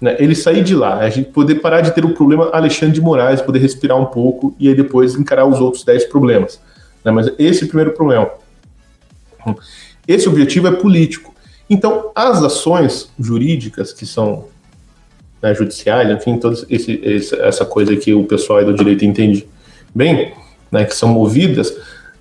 né, 0.00 0.16
ele 0.18 0.34
sair 0.34 0.62
de 0.62 0.74
lá, 0.74 0.98
a 0.98 1.10
gente 1.10 1.30
poder 1.30 1.56
parar 1.56 1.80
de 1.80 1.94
ter 1.94 2.04
o 2.04 2.14
problema 2.14 2.50
Alexandre 2.52 2.94
de 2.94 3.00
Moraes, 3.00 3.40
poder 3.40 3.58
respirar 3.58 3.98
um 3.98 4.06
pouco 4.06 4.54
e 4.58 4.68
aí 4.68 4.74
depois 4.74 5.14
encarar 5.14 5.46
os 5.46 5.60
outros 5.60 5.84
10 5.84 6.04
problemas. 6.06 6.60
Né, 7.04 7.10
mas 7.10 7.30
esse 7.38 7.62
é 7.62 7.66
o 7.66 7.68
primeiro 7.68 7.92
problema. 7.92 8.30
Esse 10.06 10.28
objetivo 10.28 10.68
é 10.68 10.72
político. 10.72 11.34
Então, 11.68 12.10
as 12.14 12.42
ações 12.42 13.10
jurídicas 13.18 13.92
que 13.92 14.06
são 14.06 14.46
né, 15.42 15.54
judiciais, 15.54 16.08
enfim, 16.10 16.38
toda 16.38 16.56
esse, 16.68 17.00
esse, 17.02 17.40
essa 17.40 17.64
coisa 17.64 17.96
que 17.96 18.12
o 18.12 18.24
pessoal 18.24 18.64
do 18.64 18.74
direito 18.74 19.04
entende 19.04 19.46
bem, 19.94 20.32
né, 20.70 20.84
que 20.84 20.94
são 20.94 21.08
movidas, 21.08 21.74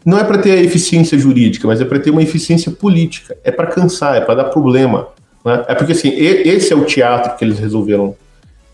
não 0.03 0.19
é 0.19 0.23
para 0.23 0.37
ter 0.37 0.51
a 0.51 0.61
eficiência 0.61 1.17
jurídica, 1.17 1.67
mas 1.67 1.81
é 1.81 1.85
para 1.85 1.99
ter 1.99 2.11
uma 2.11 2.21
eficiência 2.21 2.71
política. 2.71 3.35
É 3.43 3.51
para 3.51 3.67
cansar, 3.67 4.15
é 4.15 4.21
para 4.21 4.35
dar 4.35 4.43
problema, 4.45 5.07
né? 5.45 5.63
É 5.67 5.75
porque 5.75 5.91
assim, 5.91 6.09
esse 6.09 6.73
é 6.73 6.75
o 6.75 6.85
teatro 6.85 7.37
que 7.37 7.45
eles 7.45 7.59
resolveram 7.59 8.15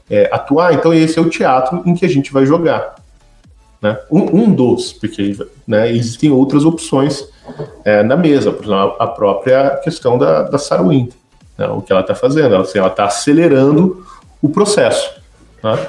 é, 0.10 0.30
atuar, 0.32 0.74
então 0.74 0.94
esse 0.94 1.20
é 1.20 1.22
o 1.22 1.30
teatro 1.30 1.84
em 1.86 1.94
que 1.94 2.06
a 2.06 2.10
gente 2.10 2.32
vai 2.32 2.46
jogar. 2.46 2.96
Né? 3.82 3.98
Um, 4.10 4.44
um 4.44 4.52
dos, 4.52 4.94
porque 4.94 5.36
né, 5.68 5.92
existem 5.92 6.32
outras 6.32 6.64
opções 6.64 7.28
é, 7.84 8.02
na 8.04 8.16
mesa, 8.16 8.52
por 8.52 8.64
exemplo, 8.64 8.96
a 9.00 9.08
própria 9.08 9.72
questão 9.84 10.18
da, 10.18 10.44
da 10.44 10.58
né, 11.58 11.68
o 11.68 11.82
que 11.82 11.92
ela 11.92 12.02
está 12.02 12.16
fazendo, 12.16 12.56
ela 12.56 12.64
assim, 12.64 12.80
está 12.80 13.06
acelerando 13.06 14.06
o 14.42 14.50
processo. 14.50 15.12
Né? 15.64 15.88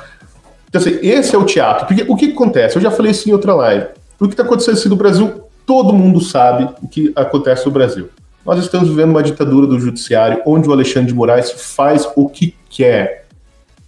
Então, 0.69 0.81
assim, 0.81 0.99
esse 1.03 1.35
é 1.35 1.39
o 1.39 1.45
teatro, 1.45 1.87
porque 1.87 2.05
o 2.09 2.17
que, 2.17 2.29
que 2.29 2.33
acontece? 2.33 2.77
Eu 2.77 2.83
já 2.83 2.91
falei 2.91 3.13
isso 3.13 3.29
em 3.29 3.33
outra 3.33 3.55
live. 3.55 3.87
O 4.19 4.27
que 4.27 4.33
está 4.33 4.43
acontecendo 4.43 4.75
assim, 4.75 4.89
no 4.89 4.97
Brasil, 4.97 5.43
todo 5.67 5.93
mundo 5.93 6.21
sabe 6.21 6.69
o 6.83 6.89
que 6.89 7.13
acontece 7.15 7.67
no 7.67 7.73
Brasil. 7.73 8.09
Nós 8.45 8.59
estamos 8.59 8.89
vivendo 8.89 9.11
uma 9.11 9.23
ditadura 9.23 9.67
do 9.67 9.79
judiciário 9.79 10.43
onde 10.45 10.69
o 10.69 10.73
Alexandre 10.73 11.09
de 11.09 11.15
Moraes 11.15 11.53
faz 11.53 12.09
o 12.17 12.29
que 12.29 12.55
quer. 12.69 13.27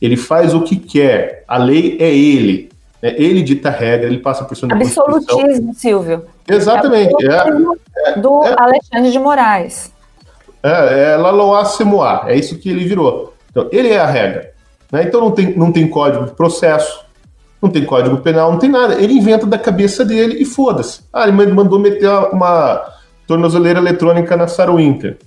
Ele 0.00 0.16
faz 0.16 0.54
o 0.54 0.62
que 0.62 0.76
quer. 0.76 1.44
A 1.48 1.56
lei 1.56 1.96
é 2.00 2.14
ele. 2.14 2.70
Né? 3.02 3.14
Ele 3.16 3.42
dita 3.42 3.68
a 3.68 3.72
regra, 3.72 4.06
ele 4.06 4.18
passa 4.18 4.44
por 4.44 4.56
cima 4.56 4.68
da 4.68 4.84
Absolutismo, 4.84 5.74
Silvio. 5.74 6.24
Exatamente. 6.48 7.14
É, 7.26 8.10
é, 8.10 8.18
do 8.18 8.44
é, 8.44 8.54
Alexandre 8.58 9.10
de 9.10 9.18
Moraes. 9.18 9.92
É, 10.62 11.12
é 11.12 11.16
Laloa 11.16 11.64
Semoa, 11.64 12.24
é 12.26 12.36
isso 12.36 12.58
que 12.58 12.70
ele 12.70 12.84
virou. 12.84 13.34
Então, 13.50 13.68
ele 13.72 13.88
é 13.88 13.98
a 13.98 14.06
regra. 14.06 14.52
Né? 14.90 15.02
Então 15.02 15.20
não 15.20 15.30
tem, 15.32 15.56
não 15.56 15.72
tem 15.72 15.88
código 15.88 16.24
de 16.26 16.32
processo, 16.32 17.04
não 17.60 17.68
tem 17.68 17.84
código 17.84 18.18
penal, 18.18 18.52
não 18.52 18.58
tem 18.58 18.70
nada. 18.70 18.94
Ele 18.94 19.14
inventa 19.14 19.46
da 19.46 19.58
cabeça 19.58 20.04
dele 20.04 20.40
e 20.40 20.44
foda-se. 20.44 21.00
Ah, 21.12 21.26
ele 21.26 21.32
mandou 21.32 21.78
meter 21.78 22.08
uma, 22.32 22.82
tornozeleira 23.26 23.78
eletrônica 23.78 24.36
na 24.36 24.46
Sarwinter. 24.46 25.18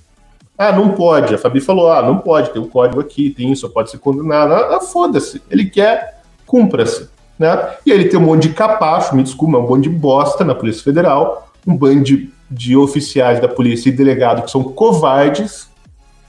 Ah, 0.58 0.72
não 0.72 0.90
pode. 0.90 1.36
A 1.36 1.38
Fabi 1.38 1.62
falou: 1.62 1.92
ah, 1.92 2.02
não 2.02 2.18
pode, 2.18 2.52
tem 2.52 2.62
um 2.62 2.68
código 2.68 3.00
aqui, 3.00 3.30
tem 3.30 3.52
isso, 3.52 3.70
pode 3.70 3.92
ser 3.92 4.00
condenado. 4.00 4.54
Ah, 4.54 4.82
foda-se. 4.82 5.42
Ele 5.50 5.66
quer, 5.66 6.22
cumpra-se. 6.46 7.10
Né? 7.38 7.50
E 7.86 7.92
aí 7.92 8.00
ele 8.00 8.10
tem 8.10 8.20
um 8.20 8.24
monte 8.24 8.48
de 8.48 8.54
capacho, 8.54 9.16
me 9.16 9.22
desculpa, 9.22 9.58
um 9.58 9.68
monte 9.68 9.84
de 9.84 9.90
bosta 9.90 10.44
na 10.44 10.56
Polícia 10.56 10.84
Federal, 10.84 11.52
um 11.66 11.78
bando 11.78 12.04
de, 12.04 12.30
de 12.50 12.76
oficiais 12.76 13.40
da 13.40 13.48
polícia 13.48 13.90
e 13.90 13.92
delegado 13.92 14.44
que 14.44 14.50
são 14.50 14.64
covardes, 14.64 15.70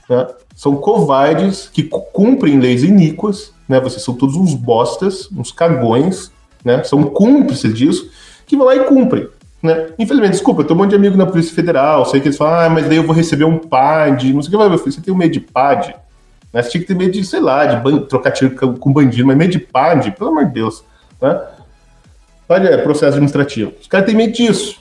né? 0.07 0.27
são 0.55 0.75
covardes 0.75 1.67
que 1.73 1.83
cumprem 1.83 2.59
leis 2.59 2.83
iníquas, 2.83 3.51
né? 3.67 3.79
vocês 3.79 4.03
são 4.03 4.13
todos 4.13 4.35
uns 4.35 4.53
bostas, 4.53 5.27
uns 5.31 5.51
cagões, 5.51 6.31
né? 6.63 6.83
são 6.83 7.03
cúmplices 7.03 7.73
disso, 7.73 8.11
que 8.45 8.55
vão 8.55 8.67
lá 8.67 8.75
e 8.75 8.83
cumprem. 8.83 9.27
Né? 9.61 9.89
Infelizmente, 9.99 10.31
desculpa, 10.31 10.61
eu 10.61 10.65
tenho 10.65 10.79
um 10.79 10.83
monte 10.83 10.91
de 10.91 10.95
amigo 10.95 11.17
na 11.17 11.25
Polícia 11.25 11.53
Federal, 11.53 12.05
sei 12.05 12.19
que 12.19 12.27
eles 12.27 12.37
falam, 12.37 12.59
ah, 12.59 12.69
mas 12.69 12.87
daí 12.87 12.97
eu 12.97 13.03
vou 13.03 13.15
receber 13.15 13.43
um 13.43 13.57
PAD, 13.57 14.33
não 14.33 14.41
sei 14.41 14.47
o 14.47 14.51
que, 14.51 14.57
vai, 14.57 14.69
meu 14.69 14.77
filho, 14.77 14.91
você 14.91 15.01
tem 15.01 15.13
um 15.13 15.17
medo 15.17 15.33
de 15.33 15.39
PAD? 15.41 15.95
Né? 16.53 16.61
Você 16.61 16.69
tinha 16.69 16.81
que 16.81 16.87
ter 16.87 16.95
medo 16.95 17.11
de, 17.11 17.23
sei 17.25 17.39
lá, 17.39 17.65
de 17.65 17.99
trocar 18.07 18.31
tiro 18.31 18.55
com 18.55 18.93
bandido, 18.93 19.27
mas 19.27 19.37
medo 19.37 19.51
de 19.51 19.59
PAD, 19.59 20.11
pelo 20.11 20.29
amor 20.29 20.45
de 20.45 20.53
Deus. 20.53 20.83
Né? 21.21 21.39
PAD 22.47 22.67
é 22.67 22.77
processo 22.77 23.13
administrativo. 23.13 23.73
Os 23.79 23.87
caras 23.87 24.05
têm 24.05 24.15
medo 24.15 24.33
disso. 24.33 24.79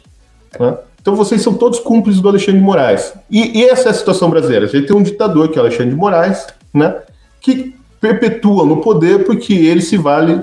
Né? 0.58 0.76
Então 1.00 1.14
vocês 1.16 1.42
são 1.42 1.54
todos 1.54 1.80
cúmplices 1.80 2.20
do 2.20 2.28
Alexandre 2.28 2.60
de 2.60 2.64
Moraes. 2.64 3.14
E, 3.30 3.60
e, 3.60 3.64
essa 3.64 3.88
é 3.88 3.90
a 3.90 3.94
situação 3.94 4.30
brasileira. 4.30 4.66
A 4.66 4.68
gente 4.68 4.86
tem 4.86 4.96
um 4.96 5.02
ditador, 5.02 5.48
que 5.48 5.58
é 5.58 5.62
o 5.62 5.64
Alexandre 5.64 5.90
de 5.90 5.96
Moraes, 5.96 6.46
né, 6.72 6.96
que 7.40 7.74
perpetua 8.00 8.64
no 8.64 8.78
poder 8.78 9.24
porque 9.24 9.52
ele 9.52 9.80
se 9.80 9.96
vale 9.96 10.42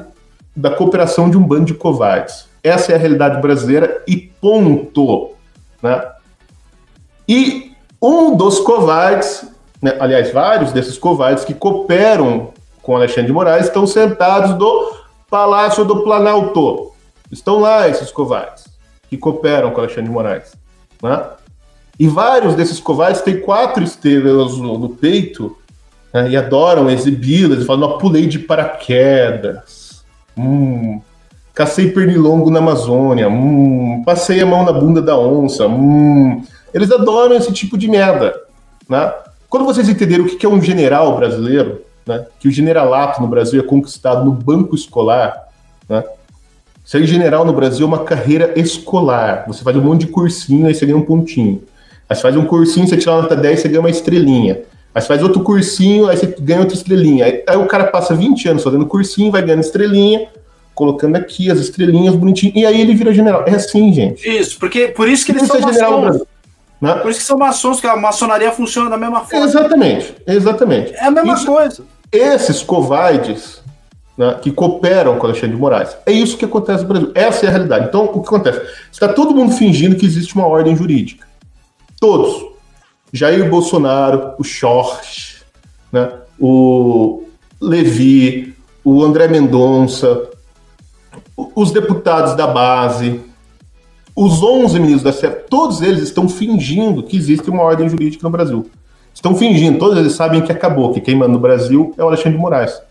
da 0.55 0.69
cooperação 0.69 1.29
de 1.29 1.37
um 1.37 1.43
bando 1.43 1.65
de 1.65 1.73
covardes. 1.73 2.47
Essa 2.65 2.93
é 2.93 2.95
a 2.95 2.97
realidade 2.97 3.39
brasileira 3.39 4.03
e 4.07 4.17
ponto. 4.17 5.35
Né? 5.83 6.03
E 7.29 7.71
um 8.01 8.35
dos 8.35 8.59
covardes, 8.59 9.47
né, 9.79 9.95
aliás, 9.99 10.33
vários 10.33 10.71
desses 10.71 10.97
covardes 10.97 11.45
que 11.45 11.53
cooperam 11.53 12.49
com 12.81 12.95
Alexandre 12.95 13.27
de 13.27 13.33
Moraes 13.33 13.67
estão 13.67 13.85
sentados 13.85 14.55
do 14.55 14.95
Palácio 15.29 15.85
do 15.85 16.03
Planalto. 16.03 16.91
Estão 17.31 17.59
lá 17.59 17.87
esses 17.87 18.09
covardes 18.09 18.65
que 19.11 19.15
cooperam 19.15 19.69
com 19.69 19.81
Alexandre 19.81 20.05
de 20.05 20.11
Moraes. 20.11 20.55
Né? 21.03 21.23
E 21.99 22.07
vários 22.07 22.55
desses 22.55 22.79
covardes 22.79 23.21
têm 23.21 23.41
quatro 23.41 23.83
estrelas 23.83 24.57
no, 24.57 24.79
no 24.79 24.89
peito 24.89 25.55
né, 26.11 26.31
e 26.31 26.35
adoram 26.35 26.89
exibi-las 26.89 27.61
e 27.61 27.65
falam: 27.65 27.99
pulei 27.99 28.25
de 28.25 28.39
paraquedas. 28.39 30.03
Hum, 30.35 30.99
cacei 31.55 31.89
pernilongo 31.89 32.51
na 32.51 32.59
Amazônia. 32.59 33.29
Hum, 33.29 34.03
passei 34.05 34.41
a 34.41 34.45
mão 34.45 34.63
na 34.63 34.73
bunda 34.73 35.01
da 35.01 35.17
onça. 35.17 35.65
Hum. 35.67 36.43
Eles 36.73 36.91
adoram 36.91 37.35
esse 37.35 37.51
tipo 37.51 37.77
de 37.77 37.87
merda. 37.87 38.35
Né? 38.87 39.11
Quando 39.49 39.65
vocês 39.65 39.87
entenderem 39.87 40.25
o 40.25 40.37
que 40.37 40.45
é 40.45 40.49
um 40.49 40.61
general 40.61 41.15
brasileiro, 41.15 41.81
né, 42.05 42.25
que 42.39 42.47
o 42.47 42.51
generalato 42.51 43.21
no 43.21 43.27
Brasil 43.27 43.59
é 43.59 43.63
conquistado 43.63 44.25
no 44.25 44.31
banco 44.31 44.75
escolar, 44.75 45.47
né, 45.89 46.03
Ser 46.85 47.03
general 47.07 47.43
no 47.43 47.51
Brasil 47.51 47.83
é 47.83 47.87
uma 47.87 48.03
carreira 48.03 48.53
escolar. 48.55 49.45
Você 49.47 49.63
faz 49.63 49.75
um 49.75 49.81
monte 49.81 50.01
de 50.01 50.07
cursinho, 50.07 50.67
aí 50.67 50.75
você 50.75 50.85
ganha 50.85 50.97
um 50.97 51.01
pontinho. 51.01 51.63
Aí 52.07 52.15
você 52.15 52.21
faz 52.21 52.37
um 52.37 52.45
cursinho, 52.45 52.87
você 52.87 52.95
tira 52.95 53.19
nota 53.19 53.35
10, 53.35 53.59
você 53.59 53.67
ganha 53.67 53.79
uma 53.79 53.89
estrelinha. 53.89 54.61
Aí 54.93 55.01
você 55.01 55.07
faz 55.07 55.23
outro 55.23 55.41
cursinho, 55.41 56.07
aí 56.07 56.15
você 56.15 56.27
ganha 56.39 56.59
outra 56.59 56.75
estrelinha. 56.75 57.25
Aí, 57.25 57.43
aí 57.47 57.57
o 57.57 57.65
cara 57.65 57.85
passa 57.85 58.13
20 58.13 58.49
anos 58.49 58.63
fazendo 58.63 58.85
cursinho, 58.85 59.31
vai 59.31 59.41
ganhando 59.41 59.63
estrelinha, 59.63 60.27
colocando 60.75 61.15
aqui 61.15 61.49
as 61.49 61.57
estrelinhas 61.59 62.15
bonitinho, 62.15 62.51
e 62.55 62.65
aí 62.65 62.79
ele 62.79 62.93
vira 62.93 63.13
general. 63.13 63.45
É 63.47 63.55
assim, 63.55 63.91
gente. 63.93 64.27
Isso, 64.29 64.59
porque 64.59 64.89
por 64.89 65.07
isso 65.07 65.25
que 65.25 65.31
eles 65.31 65.47
são 65.47 65.59
maçons. 65.59 66.21
Né? 66.81 66.93
Por 66.95 67.09
isso 67.09 67.21
que 67.21 67.25
são 67.25 67.37
maçons, 67.37 67.79
que 67.79 67.87
a 67.87 67.95
maçonaria 67.95 68.51
funciona 68.51 68.89
da 68.89 68.97
mesma 68.97 69.21
forma. 69.21 69.45
Exatamente, 69.45 70.15
exatamente. 70.27 70.93
É 70.93 71.05
a 71.05 71.11
mesma 71.11 71.33
isso, 71.33 71.45
coisa. 71.45 71.83
Esses 72.11 72.61
covardes 72.61 73.63
né, 74.17 74.37
que 74.41 74.51
cooperam 74.51 75.17
com 75.17 75.25
Alexandre 75.25 75.55
de 75.55 75.61
Moraes. 75.61 75.95
É 76.05 76.11
isso 76.11 76.37
que 76.37 76.45
acontece 76.45 76.83
no 76.83 76.89
Brasil. 76.89 77.11
Essa 77.15 77.45
é 77.45 77.49
a 77.49 77.51
realidade. 77.51 77.87
Então, 77.87 78.05
o 78.05 78.21
que 78.21 78.27
acontece? 78.27 78.61
Está 78.91 79.07
todo 79.07 79.33
mundo 79.33 79.53
fingindo 79.53 79.95
que 79.95 80.05
existe 80.05 80.35
uma 80.35 80.45
ordem 80.45 80.75
jurídica. 80.75 81.25
Todos. 81.99 82.45
Jair 83.11 83.49
Bolsonaro, 83.49 84.33
o 84.37 84.43
Schorch, 84.43 85.41
né, 85.91 86.11
o 86.39 87.23
Levi, 87.61 88.53
o 88.83 89.03
André 89.03 89.27
Mendonça, 89.27 90.29
os 91.37 91.71
deputados 91.71 92.35
da 92.35 92.47
base, 92.47 93.21
os 94.15 94.41
11 94.41 94.79
ministros 94.79 95.03
da 95.03 95.11
SEP, 95.11 95.49
todos 95.49 95.81
eles 95.81 96.03
estão 96.03 96.29
fingindo 96.29 97.03
que 97.03 97.17
existe 97.17 97.49
uma 97.49 97.61
ordem 97.61 97.89
jurídica 97.89 98.23
no 98.23 98.29
Brasil. 98.29 98.69
Estão 99.13 99.35
fingindo, 99.35 99.77
todos 99.77 99.97
eles 99.97 100.13
sabem 100.13 100.41
que 100.41 100.51
acabou, 100.51 100.93
que 100.93 101.01
quem 101.01 101.15
manda 101.15 101.33
no 101.33 101.39
Brasil 101.39 101.93
é 101.97 102.03
o 102.03 102.07
Alexandre 102.07 102.33
de 102.33 102.37
Moraes. 102.37 102.81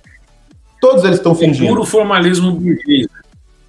Todos 0.80 1.04
eles 1.04 1.16
estão 1.16 1.34
fingindo. 1.34 1.66
É 1.66 1.68
puro 1.68 1.84
formalismo 1.84 2.52
burguês. 2.52 3.06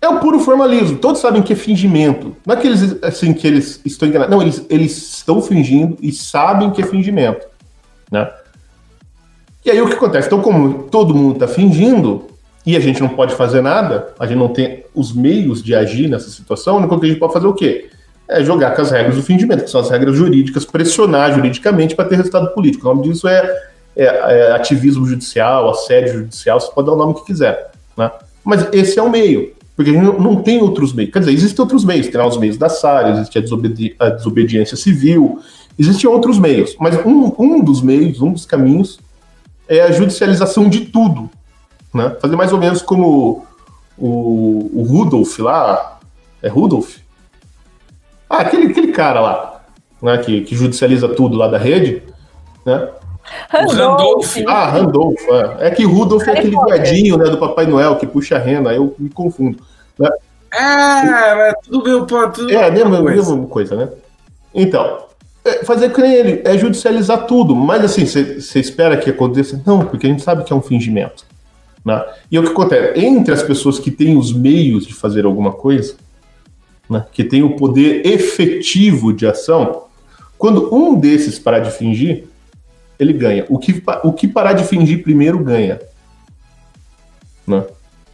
É 0.01 0.09
o 0.09 0.19
puro 0.19 0.39
formalismo. 0.39 0.97
Todos 0.97 1.21
sabem 1.21 1.41
que 1.41 1.53
é 1.53 1.55
fingimento. 1.55 2.35
Não 2.45 2.53
é 2.53 2.57
que 2.57 2.67
eles, 2.67 2.97
assim, 3.01 3.33
que 3.33 3.47
eles 3.47 3.81
estão 3.85 4.07
enganados. 4.07 4.35
Não, 4.35 4.41
eles, 4.41 4.65
eles 4.69 5.15
estão 5.15 5.41
fingindo 5.41 5.97
e 6.01 6.11
sabem 6.11 6.71
que 6.71 6.81
é 6.81 6.85
fingimento. 6.85 7.47
Né? 8.11 8.29
E 9.65 9.71
aí 9.71 9.81
o 9.81 9.87
que 9.87 9.93
acontece? 9.93 10.27
Então, 10.27 10.41
como 10.41 10.83
todo 10.83 11.15
mundo 11.15 11.33
está 11.35 11.47
fingindo 11.47 12.27
e 12.65 12.75
a 12.75 12.79
gente 12.79 13.01
não 13.01 13.09
pode 13.09 13.35
fazer 13.35 13.61
nada, 13.61 14.13
a 14.19 14.25
gente 14.25 14.37
não 14.37 14.47
tem 14.47 14.83
os 14.93 15.13
meios 15.13 15.61
de 15.61 15.75
agir 15.75 16.07
nessa 16.07 16.29
situação, 16.29 16.83
o 16.83 16.99
que 16.99 17.05
a 17.05 17.09
gente 17.09 17.19
pode 17.19 17.33
fazer 17.33 17.45
é 17.45 17.49
o 17.49 17.53
quê? 17.53 17.89
É 18.27 18.43
jogar 18.43 18.75
com 18.75 18.81
as 18.81 18.89
regras 18.89 19.15
do 19.15 19.21
fingimento, 19.21 19.65
que 19.65 19.69
são 19.69 19.81
as 19.81 19.89
regras 19.89 20.15
jurídicas, 20.15 20.65
pressionar 20.65 21.33
juridicamente 21.33 21.95
para 21.95 22.05
ter 22.05 22.15
resultado 22.15 22.53
político. 22.53 22.87
O 22.87 22.95
nome 22.95 23.07
disso 23.07 23.27
é 23.27 23.47
é, 23.95 24.03
é, 24.05 24.51
ativismo 24.51 25.05
judicial, 25.05 25.69
assédio 25.69 26.19
judicial, 26.19 26.59
você 26.59 26.69
pode 26.71 26.87
dar 26.87 26.93
o 26.93 26.97
nome 26.97 27.13
que 27.13 27.25
quiser. 27.25 27.71
Né? 27.95 28.11
Mas 28.43 28.67
esse 28.73 28.99
é 28.99 29.01
o 29.01 29.09
meio, 29.09 29.53
porque 29.75 29.91
a 29.91 29.93
gente 29.93 30.19
não, 30.19 30.35
tem 30.41 30.61
outros 30.61 30.91
meios. 30.91 31.13
Quer 31.13 31.19
dizer, 31.19 31.31
existem 31.31 31.61
outros 31.61 31.85
meios, 31.85 32.07
tem 32.07 32.19
lá 32.19 32.27
os 32.27 32.37
meios 32.37 32.57
da 32.57 32.67
SAR, 32.67 33.11
existe 33.11 33.37
a, 33.37 33.41
desobedi 33.41 33.95
a 33.97 34.09
desobediência 34.09 34.75
civil, 34.75 35.39
existem 35.79 36.09
outros 36.09 36.37
meios, 36.37 36.75
mas 36.79 36.93
um, 37.05 37.33
um 37.39 37.63
dos 37.63 37.81
meios, 37.81 38.21
um 38.21 38.33
dos 38.33 38.45
caminhos 38.45 38.99
é 39.67 39.81
a 39.81 39.91
judicialização 39.91 40.67
de 40.67 40.81
tudo. 40.81 41.29
Né? 41.95 42.13
Fazer 42.19 42.35
mais 42.35 42.51
ou 42.51 42.59
menos 42.59 42.81
como 42.81 43.45
o, 43.97 44.69
o 44.73 44.83
Rudolf 44.83 45.39
lá, 45.39 45.97
é 46.43 46.49
Rudolf? 46.49 46.97
Ah, 48.29 48.39
aquele, 48.39 48.67
aquele 48.67 48.91
cara 48.91 49.21
lá, 49.21 49.61
né, 50.01 50.17
que, 50.17 50.41
que 50.41 50.55
judicializa 50.55 51.07
tudo 51.07 51.37
lá 51.37 51.47
da 51.47 51.57
rede, 51.57 52.03
né? 52.65 52.89
Randolph. 53.49 54.37
Ah, 54.45 54.67
Randolph. 54.67 55.21
É, 55.59 55.67
é 55.67 55.71
que 55.71 55.85
Rudolf 55.85 56.27
é 56.27 56.33
aquele 56.33 56.57
viadinho 56.65 57.17
né, 57.17 57.29
do 57.29 57.37
Papai 57.37 57.65
Noel 57.65 57.95
que 57.95 58.05
puxa 58.05 58.35
a 58.35 58.39
rena, 58.39 58.71
aí 58.71 58.75
eu 58.75 58.93
me 58.99 59.09
confundo. 59.09 59.57
Né? 59.97 60.09
Ah, 60.53 61.53
tudo 61.63 61.83
meu 61.83 62.05
tudo 62.05 62.51
É, 62.51 62.67
a 62.67 62.71
mesma, 62.71 63.01
mesma 63.01 63.47
coisa, 63.47 63.75
né? 63.75 63.89
Então, 64.53 65.05
é 65.45 65.63
fazer 65.63 65.89
com 65.89 66.01
ele 66.01 66.41
é 66.43 66.57
judicializar 66.57 67.25
tudo, 67.25 67.55
mas 67.55 67.85
assim, 67.85 68.05
você 68.05 68.59
espera 68.59 68.97
que 68.97 69.09
aconteça? 69.09 69.61
Não, 69.65 69.85
porque 69.85 70.07
a 70.07 70.09
gente 70.09 70.21
sabe 70.21 70.43
que 70.43 70.51
é 70.51 70.55
um 70.55 70.61
fingimento. 70.61 71.25
Né? 71.85 72.03
E 72.31 72.39
o 72.39 72.43
que 72.43 72.49
acontece? 72.49 72.99
Entre 72.99 73.31
as 73.31 73.43
pessoas 73.43 73.77
que 73.77 73.91
têm 73.91 74.17
os 74.17 74.33
meios 74.33 74.87
de 74.87 74.93
fazer 74.93 75.23
alguma 75.23 75.51
coisa, 75.51 75.95
né, 76.89 77.05
que 77.11 77.23
tem 77.23 77.43
o 77.43 77.55
poder 77.55 78.05
efetivo 78.05 79.13
de 79.13 79.27
ação, 79.27 79.83
quando 80.37 80.73
um 80.73 80.95
desses 80.95 81.37
parar 81.37 81.59
de 81.59 81.71
fingir, 81.71 82.25
ele 82.99 83.13
ganha. 83.13 83.45
O 83.49 83.59
que, 83.59 83.83
o 84.03 84.11
que 84.11 84.27
parar 84.27 84.53
de 84.53 84.63
fingir 84.63 85.03
primeiro 85.03 85.39
ganha. 85.39 85.79
Né? 87.45 87.63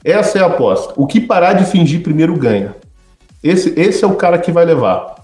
Essa 0.03 0.39
é 0.39 0.41
a 0.41 0.48
aposta. 0.48 0.93
O 0.98 1.07
que 1.07 1.22
parar 1.22 1.53
de 1.53 1.65
fingir 1.65 2.02
primeiro 2.02 2.35
ganha. 2.35 2.76
Esse, 3.43 3.73
esse 3.80 4.03
é 4.03 4.07
o 4.07 4.15
cara 4.15 4.38
que 4.38 4.52
vai 4.52 4.65
levar. 4.65 5.15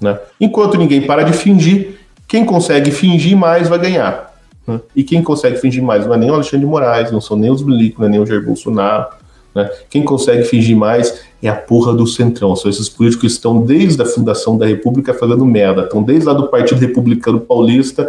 Né? 0.00 0.18
Enquanto 0.40 0.78
ninguém 0.78 1.06
para 1.06 1.22
de 1.22 1.32
fingir, 1.32 1.98
quem 2.26 2.44
consegue 2.44 2.90
fingir 2.90 3.36
mais 3.36 3.68
vai 3.68 3.78
ganhar. 3.78 4.29
Né? 4.70 4.80
E 4.94 5.02
quem 5.02 5.22
consegue 5.22 5.56
fingir 5.56 5.82
mais 5.82 6.06
não 6.06 6.14
é 6.14 6.16
nem 6.16 6.30
o 6.30 6.34
Alexandre 6.34 6.60
de 6.60 6.66
Moraes, 6.66 7.10
não 7.10 7.20
são 7.20 7.36
nem 7.36 7.50
os 7.50 7.62
Milico, 7.62 8.00
não 8.00 8.06
é 8.06 8.10
nem 8.10 8.20
o 8.20 8.26
Jair 8.26 8.44
Bolsonaro. 8.44 9.08
Né? 9.54 9.68
Quem 9.88 10.04
consegue 10.04 10.44
fingir 10.44 10.76
mais 10.76 11.22
é 11.42 11.48
a 11.48 11.56
porra 11.56 11.92
do 11.92 12.06
Centrão. 12.06 12.54
São 12.54 12.70
esses 12.70 12.88
políticos 12.88 13.20
que 13.20 13.26
estão 13.26 13.62
desde 13.62 14.00
a 14.00 14.06
fundação 14.06 14.56
da 14.56 14.66
República 14.66 15.12
fazendo 15.12 15.44
merda. 15.44 15.82
Estão 15.82 16.02
desde 16.02 16.26
lá 16.26 16.32
do 16.32 16.48
Partido 16.48 16.78
Republicano 16.78 17.40
Paulista 17.40 18.08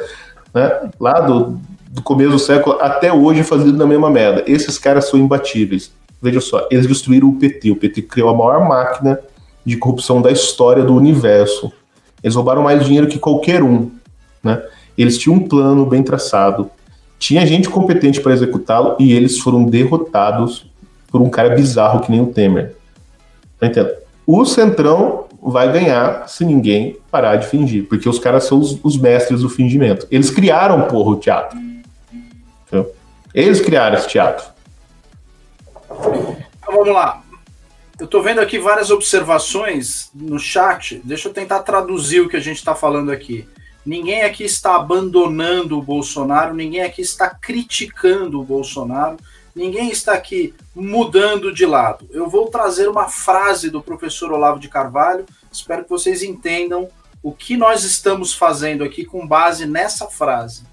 né, 0.53 0.89
lá 0.99 1.21
do, 1.21 1.59
do 1.89 2.01
começo 2.01 2.31
do 2.31 2.39
século 2.39 2.77
até 2.79 3.11
hoje 3.11 3.43
fazendo 3.43 3.81
a 3.81 3.87
mesma 3.87 4.09
merda. 4.09 4.43
Esses 4.45 4.77
caras 4.77 5.09
são 5.09 5.19
imbatíveis. 5.19 5.91
Veja 6.21 6.39
só, 6.39 6.67
eles 6.69 6.85
destruíram 6.85 7.29
o 7.29 7.35
PT. 7.35 7.71
O 7.71 7.75
PT 7.75 8.03
criou 8.03 8.29
a 8.29 8.35
maior 8.35 8.67
máquina 8.67 9.19
de 9.65 9.77
corrupção 9.77 10.21
da 10.21 10.31
história 10.31 10.83
do 10.83 10.95
universo. 10.95 11.71
Eles 12.23 12.35
roubaram 12.35 12.61
mais 12.61 12.85
dinheiro 12.85 13.07
que 13.07 13.17
qualquer 13.17 13.63
um. 13.63 13.89
Né? 14.43 14.61
Eles 14.97 15.17
tinham 15.17 15.37
um 15.37 15.47
plano 15.47 15.85
bem 15.85 16.03
traçado, 16.03 16.69
tinha 17.17 17.45
gente 17.45 17.69
competente 17.69 18.19
para 18.19 18.33
executá-lo 18.33 18.95
e 18.99 19.13
eles 19.13 19.37
foram 19.37 19.63
derrotados 19.63 20.65
por 21.11 21.21
um 21.21 21.29
cara 21.29 21.55
bizarro 21.55 22.01
que 22.01 22.11
nem 22.11 22.21
o 22.21 22.27
Temer. 22.27 22.75
Tá 23.59 23.67
entendendo? 23.67 23.95
O 24.25 24.45
Centrão 24.45 25.25
vai 25.41 25.71
ganhar 25.71 26.27
se 26.27 26.45
ninguém 26.45 26.97
parar 27.09 27.35
de 27.35 27.47
fingir, 27.47 27.87
porque 27.87 28.07
os 28.07 28.19
caras 28.19 28.45
são 28.45 28.59
os, 28.59 28.79
os 28.83 28.97
mestres 28.97 29.41
do 29.41 29.49
fingimento. 29.49 30.07
Eles 30.11 30.29
criaram, 30.29 30.87
porra, 30.87 31.11
o 31.11 31.15
teatro. 31.17 31.57
Entendeu? 32.67 32.93
Eles 33.33 33.59
criaram 33.59 33.97
esse 33.97 34.07
teatro. 34.07 34.45
Então 35.89 36.73
vamos 36.73 36.93
lá. 36.93 37.21
Eu 37.99 38.05
estou 38.05 38.23
vendo 38.23 38.39
aqui 38.39 38.57
várias 38.57 38.89
observações 38.89 40.09
no 40.15 40.39
chat. 40.39 41.01
Deixa 41.03 41.27
eu 41.27 41.33
tentar 41.33 41.59
traduzir 41.59 42.21
o 42.21 42.29
que 42.29 42.37
a 42.37 42.39
gente 42.39 42.57
está 42.57 42.73
falando 42.73 43.11
aqui. 43.11 43.47
Ninguém 43.85 44.21
aqui 44.21 44.43
está 44.43 44.75
abandonando 44.75 45.77
o 45.77 45.81
Bolsonaro, 45.81 46.53
ninguém 46.53 46.81
aqui 46.81 47.01
está 47.01 47.29
criticando 47.29 48.39
o 48.39 48.43
Bolsonaro, 48.43 49.17
ninguém 49.55 49.89
está 49.89 50.13
aqui 50.13 50.53
mudando 50.75 51.51
de 51.51 51.65
lado. 51.65 52.07
Eu 52.11 52.29
vou 52.29 52.47
trazer 52.47 52.87
uma 52.87 53.09
frase 53.09 53.71
do 53.71 53.81
professor 53.81 54.31
Olavo 54.31 54.59
de 54.59 54.69
Carvalho, 54.69 55.25
espero 55.51 55.83
que 55.83 55.89
vocês 55.89 56.21
entendam 56.21 56.89
o 57.23 57.31
que 57.31 57.57
nós 57.57 57.83
estamos 57.83 58.33
fazendo 58.33 58.83
aqui 58.83 59.03
com 59.03 59.25
base 59.25 59.65
nessa 59.65 60.07
frase. 60.07 60.63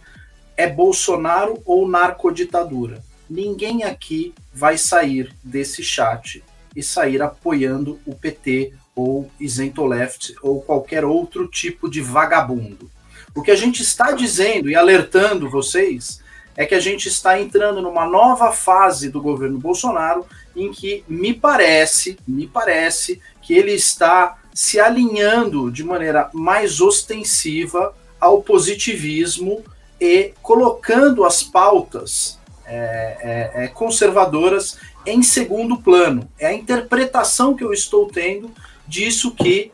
É 0.54 0.66
Bolsonaro 0.66 1.62
ou 1.64 1.88
narcoditadura? 1.88 3.02
Ninguém 3.28 3.84
aqui 3.84 4.34
vai 4.52 4.76
sair 4.76 5.34
desse 5.42 5.82
chat 5.82 6.42
e 6.76 6.82
sair 6.82 7.22
apoiando 7.22 7.98
o 8.04 8.14
PT 8.14 8.74
ou 8.94 9.30
isento 9.38 9.84
left 9.86 10.34
ou 10.42 10.60
qualquer 10.60 11.04
outro 11.04 11.46
tipo 11.46 11.88
de 11.88 12.00
vagabundo. 12.00 12.90
O 13.34 13.42
que 13.42 13.50
a 13.50 13.56
gente 13.56 13.82
está 13.82 14.12
dizendo 14.12 14.70
e 14.70 14.74
alertando 14.74 15.50
vocês 15.50 16.20
é 16.56 16.66
que 16.66 16.74
a 16.74 16.80
gente 16.80 17.06
está 17.06 17.40
entrando 17.40 17.80
numa 17.80 18.06
nova 18.06 18.50
fase 18.50 19.08
do 19.10 19.20
governo 19.20 19.58
Bolsonaro 19.58 20.26
em 20.56 20.72
que 20.72 21.04
me 21.08 21.32
parece, 21.32 22.18
me 22.26 22.46
parece 22.48 23.20
que 23.40 23.54
ele 23.54 23.72
está 23.72 24.38
se 24.52 24.80
alinhando 24.80 25.70
de 25.70 25.84
maneira 25.84 26.28
mais 26.32 26.80
ostensiva 26.80 27.94
ao 28.20 28.42
positivismo 28.42 29.62
e 30.00 30.32
colocando 30.42 31.24
as 31.24 31.44
pautas 31.44 32.38
é, 32.66 33.52
é, 33.54 33.64
é, 33.64 33.68
conservadoras 33.68 34.76
em 35.06 35.22
segundo 35.22 35.78
plano. 35.78 36.28
É 36.38 36.48
a 36.48 36.52
interpretação 36.52 37.54
que 37.54 37.62
eu 37.64 37.72
estou 37.72 38.08
tendo 38.08 38.50
disso 38.86 39.30
que 39.30 39.70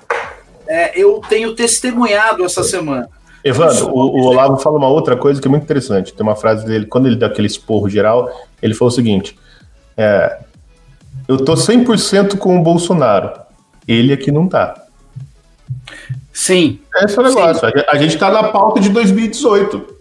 é, 0.66 0.92
eu 1.00 1.20
tenho 1.28 1.54
testemunhado 1.54 2.44
essa 2.44 2.62
semana. 2.62 3.08
Evandro, 3.44 3.90
o, 3.90 4.20
o, 4.20 4.24
Olavo 4.24 4.56
fala 4.56 4.78
uma 4.78 4.88
outra 4.88 5.16
coisa 5.16 5.40
que 5.40 5.46
é 5.46 5.50
muito 5.50 5.64
interessante. 5.64 6.14
Tem 6.14 6.22
uma 6.22 6.34
frase 6.34 6.64
dele, 6.64 6.86
quando 6.86 7.06
ele 7.06 7.16
dá 7.16 7.26
aquele 7.26 7.46
esporro 7.46 7.90
geral, 7.90 8.30
ele 8.62 8.72
falou 8.72 8.90
o 8.90 8.94
seguinte: 8.94 9.38
é, 9.96 10.38
Eu 11.28 11.44
tô 11.44 11.52
100% 11.52 12.38
com 12.38 12.58
o 12.58 12.62
Bolsonaro, 12.62 13.32
ele 13.86 14.14
aqui 14.14 14.32
não 14.32 14.48
tá. 14.48 14.82
Sim. 16.32 16.80
Esse 16.96 17.18
é 17.18 17.20
o 17.20 17.24
negócio. 17.24 17.68
Sim. 17.68 17.84
A 17.88 17.96
gente 17.98 18.16
tá 18.16 18.30
na 18.30 18.44
pauta 18.44 18.80
de 18.80 18.88
2018. 18.88 19.94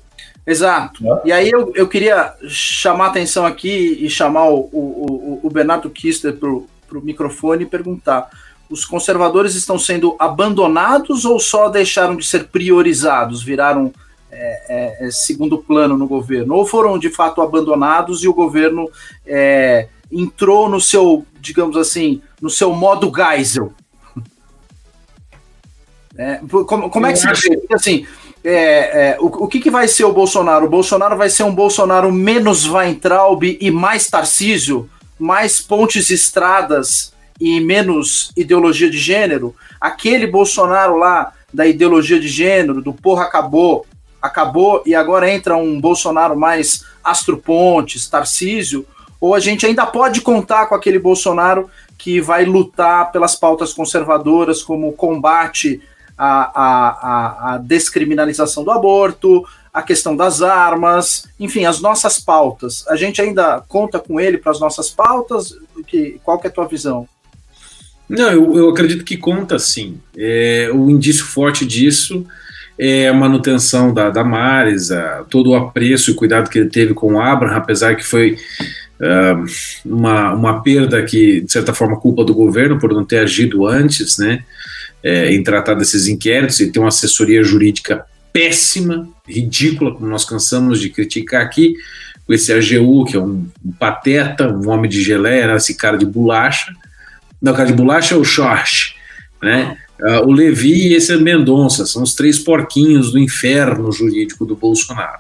Exato. 0.48 1.06
É. 1.06 1.22
E 1.26 1.32
aí 1.32 1.50
eu, 1.50 1.72
eu 1.76 1.88
queria 1.88 2.34
chamar 2.48 3.06
a 3.06 3.10
atenção 3.10 3.46
aqui 3.46 3.98
e 4.02 4.10
chamar 4.10 4.50
o, 4.50 4.70
o, 4.72 5.40
o 5.44 5.50
Bernardo 5.50 5.90
Kister 5.90 6.34
para 6.34 6.50
o 6.50 6.68
microfone 7.02 7.64
e 7.64 7.68
perguntar: 7.68 8.30
os 8.70 8.86
conservadores 8.86 9.56
estão 9.56 9.78
sendo 9.78 10.16
abandonados 10.18 11.26
ou 11.26 11.40
só 11.40 11.70
deixaram 11.70 12.16
de 12.16 12.26
ser 12.26 12.48
priorizados, 12.48 13.44
viraram 13.44 13.94
é, 14.32 15.04
é, 15.04 15.08
é 15.08 15.12
segundo 15.12 15.60
plano 15.60 15.98
no 15.98 16.08
governo? 16.08 16.56
Ou 16.56 16.66
foram 16.66 16.98
de 16.98 17.10
fato 17.10 17.42
abandonados 17.42 18.24
e 18.24 18.28
o 18.28 18.34
governo 18.34 18.90
é, 19.26 19.88
entrou 20.12 20.70
no 20.70 20.82
seu, 20.82 21.26
digamos 21.40 21.78
assim, 21.78 22.22
no 22.42 22.50
seu 22.50 22.74
modo 22.74 23.12
Geisel? 23.16 23.74
É, 26.16 26.40
como, 26.68 26.92
como 26.92 27.08
é 27.08 27.12
que 27.12 27.18
se 27.18 27.26
diz? 27.32 27.66
Assim, 27.72 28.06
é, 28.44 29.18
o, 29.20 29.46
o 29.46 29.48
que, 29.48 29.60
que, 29.60 29.72
vai 29.72 29.88
ser 29.88 30.06
o 30.06 30.14
Bolsonaro? 30.14 30.68
O 30.68 30.70
Bolsonaro 30.70 31.18
vai 31.18 31.28
ser 31.28 31.42
um 31.42 31.56
Bolsonaro 31.56 32.12
menos 32.12 32.70
Weintraub 32.70 33.42
e 33.60 33.72
mais 33.72 34.08
Tarcísio, 34.12 34.88
mais 35.18 35.60
pontes 35.60 36.12
e 36.12 36.14
estradas 36.14 37.13
e 37.44 37.60
menos 37.60 38.32
ideologia 38.38 38.90
de 38.90 38.98
gênero? 38.98 39.54
Aquele 39.80 40.26
Bolsonaro 40.26 40.96
lá 40.96 41.34
da 41.54 41.68
ideologia 41.68 42.18
de 42.18 42.30
gênero, 42.30 42.82
do 42.82 42.94
porra 42.94 43.26
acabou, 43.26 43.86
acabou 44.22 44.82
e 44.86 44.96
agora 44.96 45.30
entra 45.30 45.58
um 45.58 45.80
Bolsonaro 45.80 46.40
mais 46.40 46.86
Astro 47.04 47.38
Pontes, 47.38 48.08
Tarcísio? 48.08 48.88
Ou 49.20 49.36
a 49.36 49.40
gente 49.40 49.66
ainda 49.66 49.86
pode 49.86 50.22
contar 50.22 50.68
com 50.68 50.76
aquele 50.76 51.00
Bolsonaro 51.00 51.70
que 51.98 52.22
vai 52.22 52.46
lutar 52.46 53.12
pelas 53.12 53.36
pautas 53.36 53.74
conservadoras, 53.74 54.64
como 54.64 54.88
o 54.88 54.94
combate 54.94 55.82
a, 56.18 56.62
a, 56.62 57.54
a, 57.54 57.58
descriminalização 57.58 58.64
do 58.64 58.72
aborto, 58.72 59.46
a 59.74 59.82
questão 59.82 60.16
das 60.16 60.42
armas, 60.42 61.28
enfim, 61.38 61.66
as 61.66 61.82
nossas 61.82 62.20
pautas. 62.20 62.86
A 62.88 62.96
gente 62.96 63.22
ainda 63.22 63.62
conta 63.68 64.00
com 64.00 64.20
ele 64.20 64.38
para 64.38 64.52
as 64.52 64.60
nossas 64.60 64.90
pautas? 64.90 65.58
Que, 65.88 66.22
qual 66.24 66.40
que 66.40 66.48
é 66.48 66.50
a 66.50 66.54
tua 66.54 66.68
visão? 66.68 67.08
Não, 68.10 68.30
eu, 68.32 68.58
eu 68.58 68.70
acredito 68.70 69.04
que 69.04 69.18
conta 69.18 69.58
sim. 69.58 70.00
É, 70.16 70.70
o 70.74 70.90
indício 70.90 71.26
forte 71.26 71.66
disso 71.66 72.26
é 72.78 73.08
a 73.08 73.14
manutenção 73.14 73.94
da, 73.94 74.10
da 74.10 74.24
Maris, 74.24 74.92
a, 74.92 75.24
todo 75.30 75.52
o 75.52 75.56
apreço 75.56 76.12
e 76.12 76.16
cuidado 76.16 76.50
que 76.50 76.60
ele 76.60 76.70
teve 76.70 76.94
com 76.94 77.14
o 77.14 77.22
Abraham, 77.22 77.56
apesar 77.56 77.96
que 77.96 78.04
foi 78.04 78.38
uh, 79.00 79.46
uma, 79.86 80.34
uma 80.34 80.62
perda 80.62 81.04
que, 81.04 81.42
de 81.42 81.52
certa 81.52 81.74
forma, 81.74 82.00
culpa 82.00 82.24
do 82.24 82.34
governo 82.34 82.80
por 82.80 82.92
não 82.92 83.06
ter 83.06 83.20
agido 83.20 83.66
antes, 83.66 84.18
né? 84.18 84.44
é, 85.04 85.34
em 85.34 85.44
tratar 85.44 85.74
desses 85.74 86.08
inquéritos 86.08 86.60
e 86.62 86.72
tem 86.72 86.82
uma 86.82 86.88
assessoria 86.88 87.44
jurídica 87.44 88.06
péssima, 88.32 89.08
ridícula, 89.28 89.94
como 89.94 90.08
nós 90.08 90.24
cansamos 90.24 90.80
de 90.80 90.90
criticar 90.90 91.42
aqui, 91.42 91.76
com 92.26 92.34
esse 92.34 92.54
AGU, 92.54 93.04
que 93.06 93.18
é 93.18 93.20
um, 93.20 93.46
um 93.64 93.72
pateta, 93.78 94.48
um 94.48 94.70
homem 94.70 94.90
de 94.90 95.04
geleia, 95.04 95.48
né, 95.48 95.56
esse 95.58 95.76
cara 95.76 95.98
de 95.98 96.06
bolacha. 96.06 96.74
Não, 97.44 97.54
cara 97.54 97.68
de 97.68 97.74
bolacha 97.74 98.16
é 98.16 98.18
o 98.18 98.24
Jorge, 98.24 98.96
né? 99.42 99.78
Uh, 100.00 100.26
o 100.26 100.32
Levi 100.32 100.88
e 100.88 100.94
esse 100.96 101.12
é 101.12 101.18
Mendonça, 101.18 101.86
são 101.86 102.02
os 102.02 102.14
três 102.14 102.40
porquinhos 102.40 103.12
do 103.12 103.20
inferno 103.20 103.92
jurídico 103.92 104.46
do 104.46 104.56
Bolsonaro. 104.56 105.20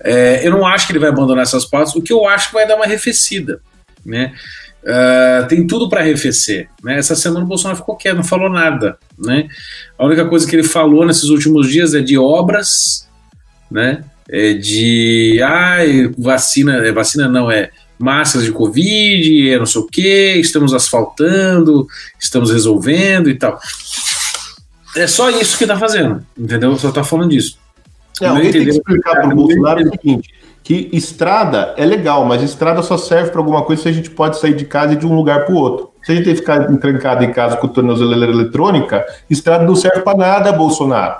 É, 0.00 0.46
eu 0.46 0.50
não 0.50 0.66
acho 0.66 0.86
que 0.86 0.92
ele 0.92 0.98
vai 0.98 1.10
abandonar 1.10 1.42
essas 1.42 1.66
pautas, 1.66 1.94
o 1.94 2.02
que 2.02 2.12
eu 2.12 2.26
acho 2.26 2.48
que 2.48 2.54
vai 2.54 2.66
dar 2.66 2.76
uma 2.76 2.86
arrefecida, 2.86 3.60
né? 4.04 4.32
Uh, 4.82 5.46
tem 5.48 5.66
tudo 5.66 5.88
para 5.88 6.00
arrefecer. 6.00 6.68
Né? 6.82 6.98
Essa 6.98 7.16
semana 7.16 7.44
o 7.44 7.48
Bolsonaro 7.48 7.78
ficou 7.78 7.96
quieto, 7.96 8.16
não 8.16 8.24
falou 8.24 8.50
nada. 8.50 8.98
Né? 9.18 9.48
A 9.98 10.04
única 10.04 10.26
coisa 10.26 10.46
que 10.46 10.54
ele 10.54 10.62
falou 10.62 11.06
nesses 11.06 11.24
últimos 11.24 11.70
dias 11.70 11.94
é 11.94 12.00
de 12.00 12.18
obras, 12.18 13.08
né? 13.70 14.04
É 14.28 14.52
de 14.52 15.40
ai, 15.42 16.12
vacina, 16.18 16.86
é, 16.86 16.92
vacina 16.92 17.28
não, 17.28 17.50
é 17.50 17.70
máscaras 17.98 18.46
de 18.46 18.52
Covid, 18.52 19.50
é 19.50 19.58
não 19.58 19.66
sei 19.66 19.80
o 19.80 19.86
que, 19.86 20.34
estamos 20.36 20.74
asfaltando, 20.74 21.86
estamos 22.20 22.50
resolvendo 22.50 23.28
e 23.28 23.34
tal. 23.34 23.58
É 24.96 25.06
só 25.06 25.30
isso 25.30 25.58
que 25.58 25.66
tá 25.66 25.76
fazendo, 25.76 26.24
entendeu? 26.38 26.76
Só 26.76 26.90
tá 26.90 27.02
falando 27.02 27.30
disso. 27.30 27.58
É, 28.20 28.26
alguém 28.26 28.50
tem 28.50 28.64
que 28.64 28.70
explicar 28.70 29.16
para 29.16 29.26
o 29.26 29.34
Bolsonaro 29.34 29.82
o 29.82 29.90
seguinte: 29.90 30.30
que 30.62 30.88
estrada 30.92 31.74
é 31.76 31.84
legal, 31.84 32.24
mas 32.24 32.42
estrada 32.42 32.82
só 32.82 32.96
serve 32.96 33.30
para 33.30 33.40
alguma 33.40 33.62
coisa 33.62 33.82
se 33.82 33.88
a 33.88 33.92
gente 33.92 34.10
pode 34.10 34.38
sair 34.38 34.54
de 34.54 34.64
casa 34.64 34.94
e 34.94 34.96
de 34.96 35.06
um 35.06 35.14
lugar 35.14 35.44
para 35.44 35.54
o 35.54 35.58
outro. 35.58 35.90
Se 36.04 36.12
a 36.12 36.14
gente 36.14 36.24
tem 36.24 36.34
que 36.34 36.40
ficar 36.40 36.64
trancado 36.78 37.24
em 37.24 37.32
casa 37.32 37.56
com 37.56 37.66
tornozeleira 37.66 38.32
eletrônica, 38.32 39.04
estrada 39.28 39.64
não 39.64 39.74
serve 39.74 40.00
para 40.00 40.16
nada, 40.16 40.52
Bolsonaro. 40.52 41.16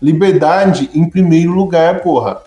Liberdade 0.00 0.90
em 0.94 1.08
primeiro 1.08 1.52
lugar, 1.52 2.00
porra. 2.00 2.42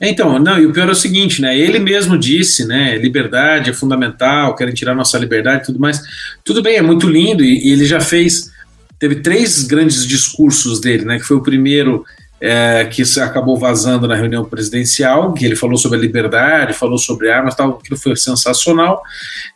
Então, 0.00 0.38
não, 0.38 0.58
e 0.58 0.66
o 0.66 0.72
pior 0.72 0.88
é 0.88 0.92
o 0.92 0.94
seguinte, 0.94 1.40
né? 1.40 1.58
Ele 1.58 1.78
mesmo 1.78 2.18
disse, 2.18 2.66
né? 2.66 2.96
Liberdade 2.96 3.70
é 3.70 3.72
fundamental, 3.72 4.54
querem 4.54 4.74
tirar 4.74 4.94
nossa 4.94 5.18
liberdade 5.18 5.62
e 5.62 5.66
tudo 5.66 5.80
mais. 5.80 6.00
Tudo 6.44 6.62
bem, 6.62 6.76
é 6.76 6.82
muito 6.82 7.08
lindo, 7.08 7.42
e, 7.42 7.68
e 7.68 7.72
ele 7.72 7.84
já 7.84 8.00
fez. 8.00 8.50
Teve 8.98 9.16
três 9.16 9.64
grandes 9.64 10.06
discursos 10.06 10.80
dele, 10.80 11.04
né? 11.04 11.18
Que 11.18 11.24
foi 11.24 11.36
o 11.36 11.42
primeiro 11.42 12.04
é, 12.40 12.84
que 12.84 13.02
acabou 13.20 13.56
vazando 13.56 14.06
na 14.06 14.14
reunião 14.14 14.44
presidencial, 14.44 15.32
que 15.32 15.44
ele 15.44 15.56
falou 15.56 15.78
sobre 15.78 15.98
a 15.98 16.00
liberdade, 16.00 16.74
falou 16.74 16.98
sobre 16.98 17.30
armas, 17.30 17.54
tal, 17.54 17.78
aquilo 17.82 17.98
foi 17.98 18.14
sensacional. 18.16 19.02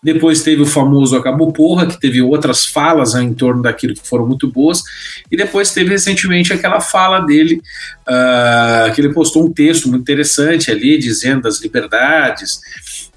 Depois 0.02 0.42
teve 0.42 0.62
o 0.62 0.66
famoso 0.66 1.16
Acabou 1.16 1.52
Porra, 1.52 1.86
que 1.86 2.00
teve 2.00 2.22
outras 2.22 2.64
falas 2.64 3.14
né, 3.14 3.22
em 3.22 3.34
torno 3.34 3.62
daquilo 3.62 3.94
que 3.94 4.06
foram 4.06 4.26
muito 4.26 4.50
boas. 4.50 4.82
E 5.30 5.36
depois 5.36 5.72
teve 5.72 5.90
recentemente 5.90 6.52
aquela 6.52 6.80
fala 6.80 7.20
dele, 7.20 7.60
uh, 8.08 8.92
que 8.94 9.00
ele 9.00 9.12
postou 9.12 9.44
um 9.44 9.52
texto 9.52 9.88
muito 9.88 10.02
interessante 10.02 10.70
ali, 10.70 10.98
dizendo 10.98 11.42
das 11.42 11.60
liberdades 11.60 12.60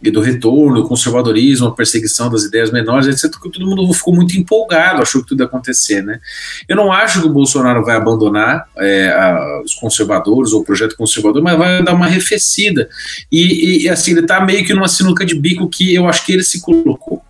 e 0.01 0.11
do 0.11 0.19
retorno, 0.19 0.81
do 0.81 0.87
conservadorismo, 0.87 1.67
a 1.67 1.71
perseguição 1.71 2.29
das 2.29 2.43
ideias 2.43 2.71
menores, 2.71 3.07
etc. 3.07 3.39
Que 3.39 3.49
todo 3.49 3.65
mundo 3.65 3.93
ficou 3.93 4.13
muito 4.13 4.37
empolgado, 4.37 5.01
achou 5.01 5.21
que 5.21 5.29
tudo 5.29 5.41
ia 5.41 5.45
acontecer, 5.45 6.03
né? 6.03 6.19
Eu 6.67 6.75
não 6.75 6.91
acho 6.91 7.21
que 7.21 7.27
o 7.27 7.31
Bolsonaro 7.31 7.85
vai 7.85 7.95
abandonar 7.95 8.67
é, 8.77 9.09
a, 9.09 9.61
os 9.63 9.73
conservadores 9.75 10.51
ou 10.51 10.61
o 10.61 10.65
projeto 10.65 10.97
conservador, 10.97 11.41
mas 11.41 11.57
vai 11.57 11.83
dar 11.83 11.93
uma 11.93 12.05
arrefecida. 12.05 12.89
E, 13.31 13.83
e 13.83 13.89
assim, 13.89 14.11
ele 14.11 14.21
está 14.21 14.43
meio 14.43 14.65
que 14.65 14.73
numa 14.73 14.89
sinuca 14.89 15.25
de 15.25 15.35
bico 15.35 15.69
que 15.69 15.93
eu 15.93 16.07
acho 16.07 16.25
que 16.25 16.33
ele 16.33 16.43
se 16.43 16.61
colocou, 16.61 17.21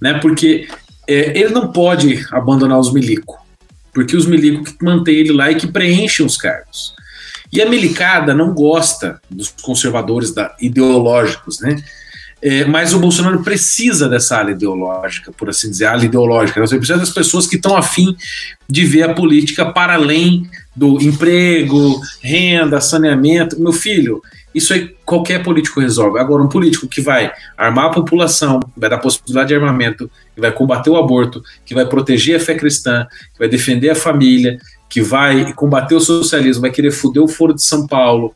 né? 0.00 0.14
Porque 0.20 0.68
é, 1.08 1.38
ele 1.38 1.50
não 1.50 1.72
pode 1.72 2.24
abandonar 2.30 2.78
os 2.78 2.92
milicos, 2.92 3.36
porque 3.92 4.16
os 4.16 4.26
milicos 4.26 4.72
que 4.72 4.84
mantêm 4.84 5.16
ele 5.16 5.32
lá 5.32 5.50
e 5.50 5.56
que 5.56 5.66
preenchem 5.66 6.24
os 6.24 6.36
cargos. 6.36 6.94
E 7.54 7.62
a 7.62 7.70
milicada 7.70 8.34
não 8.34 8.52
gosta 8.52 9.20
dos 9.30 9.54
conservadores 9.62 10.34
da, 10.34 10.56
ideológicos, 10.60 11.60
né? 11.60 11.76
É, 12.42 12.64
mas 12.66 12.92
o 12.92 12.98
Bolsonaro 12.98 13.42
precisa 13.42 14.06
dessa 14.06 14.38
ala 14.38 14.50
ideológica, 14.50 15.32
por 15.32 15.48
assim 15.48 15.70
dizer, 15.70 15.86
ala 15.86 16.04
ideológica. 16.04 16.60
Né? 16.60 16.66
Você 16.66 16.76
precisa 16.76 16.98
das 16.98 17.10
pessoas 17.10 17.46
que 17.46 17.56
estão 17.56 17.74
afim 17.74 18.14
de 18.68 18.84
ver 18.84 19.04
a 19.04 19.14
política 19.14 19.64
para 19.72 19.94
além 19.94 20.46
do 20.76 21.00
emprego, 21.00 22.02
renda, 22.20 22.82
saneamento. 22.82 23.58
Meu 23.58 23.72
filho, 23.72 24.20
isso 24.54 24.74
aí 24.74 24.94
qualquer 25.06 25.42
político 25.42 25.80
resolve. 25.80 26.18
Agora, 26.18 26.42
um 26.42 26.48
político 26.48 26.86
que 26.86 27.00
vai 27.00 27.32
armar 27.56 27.86
a 27.86 27.90
população, 27.90 28.60
vai 28.76 28.90
dar 28.90 28.98
possibilidade 28.98 29.48
de 29.48 29.54
armamento, 29.54 30.10
que 30.34 30.40
vai 30.40 30.52
combater 30.52 30.90
o 30.90 30.96
aborto, 30.96 31.42
que 31.64 31.74
vai 31.74 31.86
proteger 31.86 32.36
a 32.36 32.40
fé 32.40 32.54
cristã, 32.54 33.06
que 33.32 33.38
vai 33.38 33.48
defender 33.48 33.88
a 33.88 33.94
família, 33.94 34.58
que 34.88 35.02
vai 35.02 35.52
combater 35.52 35.94
o 35.94 36.00
socialismo, 36.00 36.62
vai 36.62 36.70
querer 36.70 36.90
foder 36.90 37.22
o 37.22 37.28
Foro 37.28 37.54
de 37.54 37.62
São 37.62 37.86
Paulo, 37.86 38.32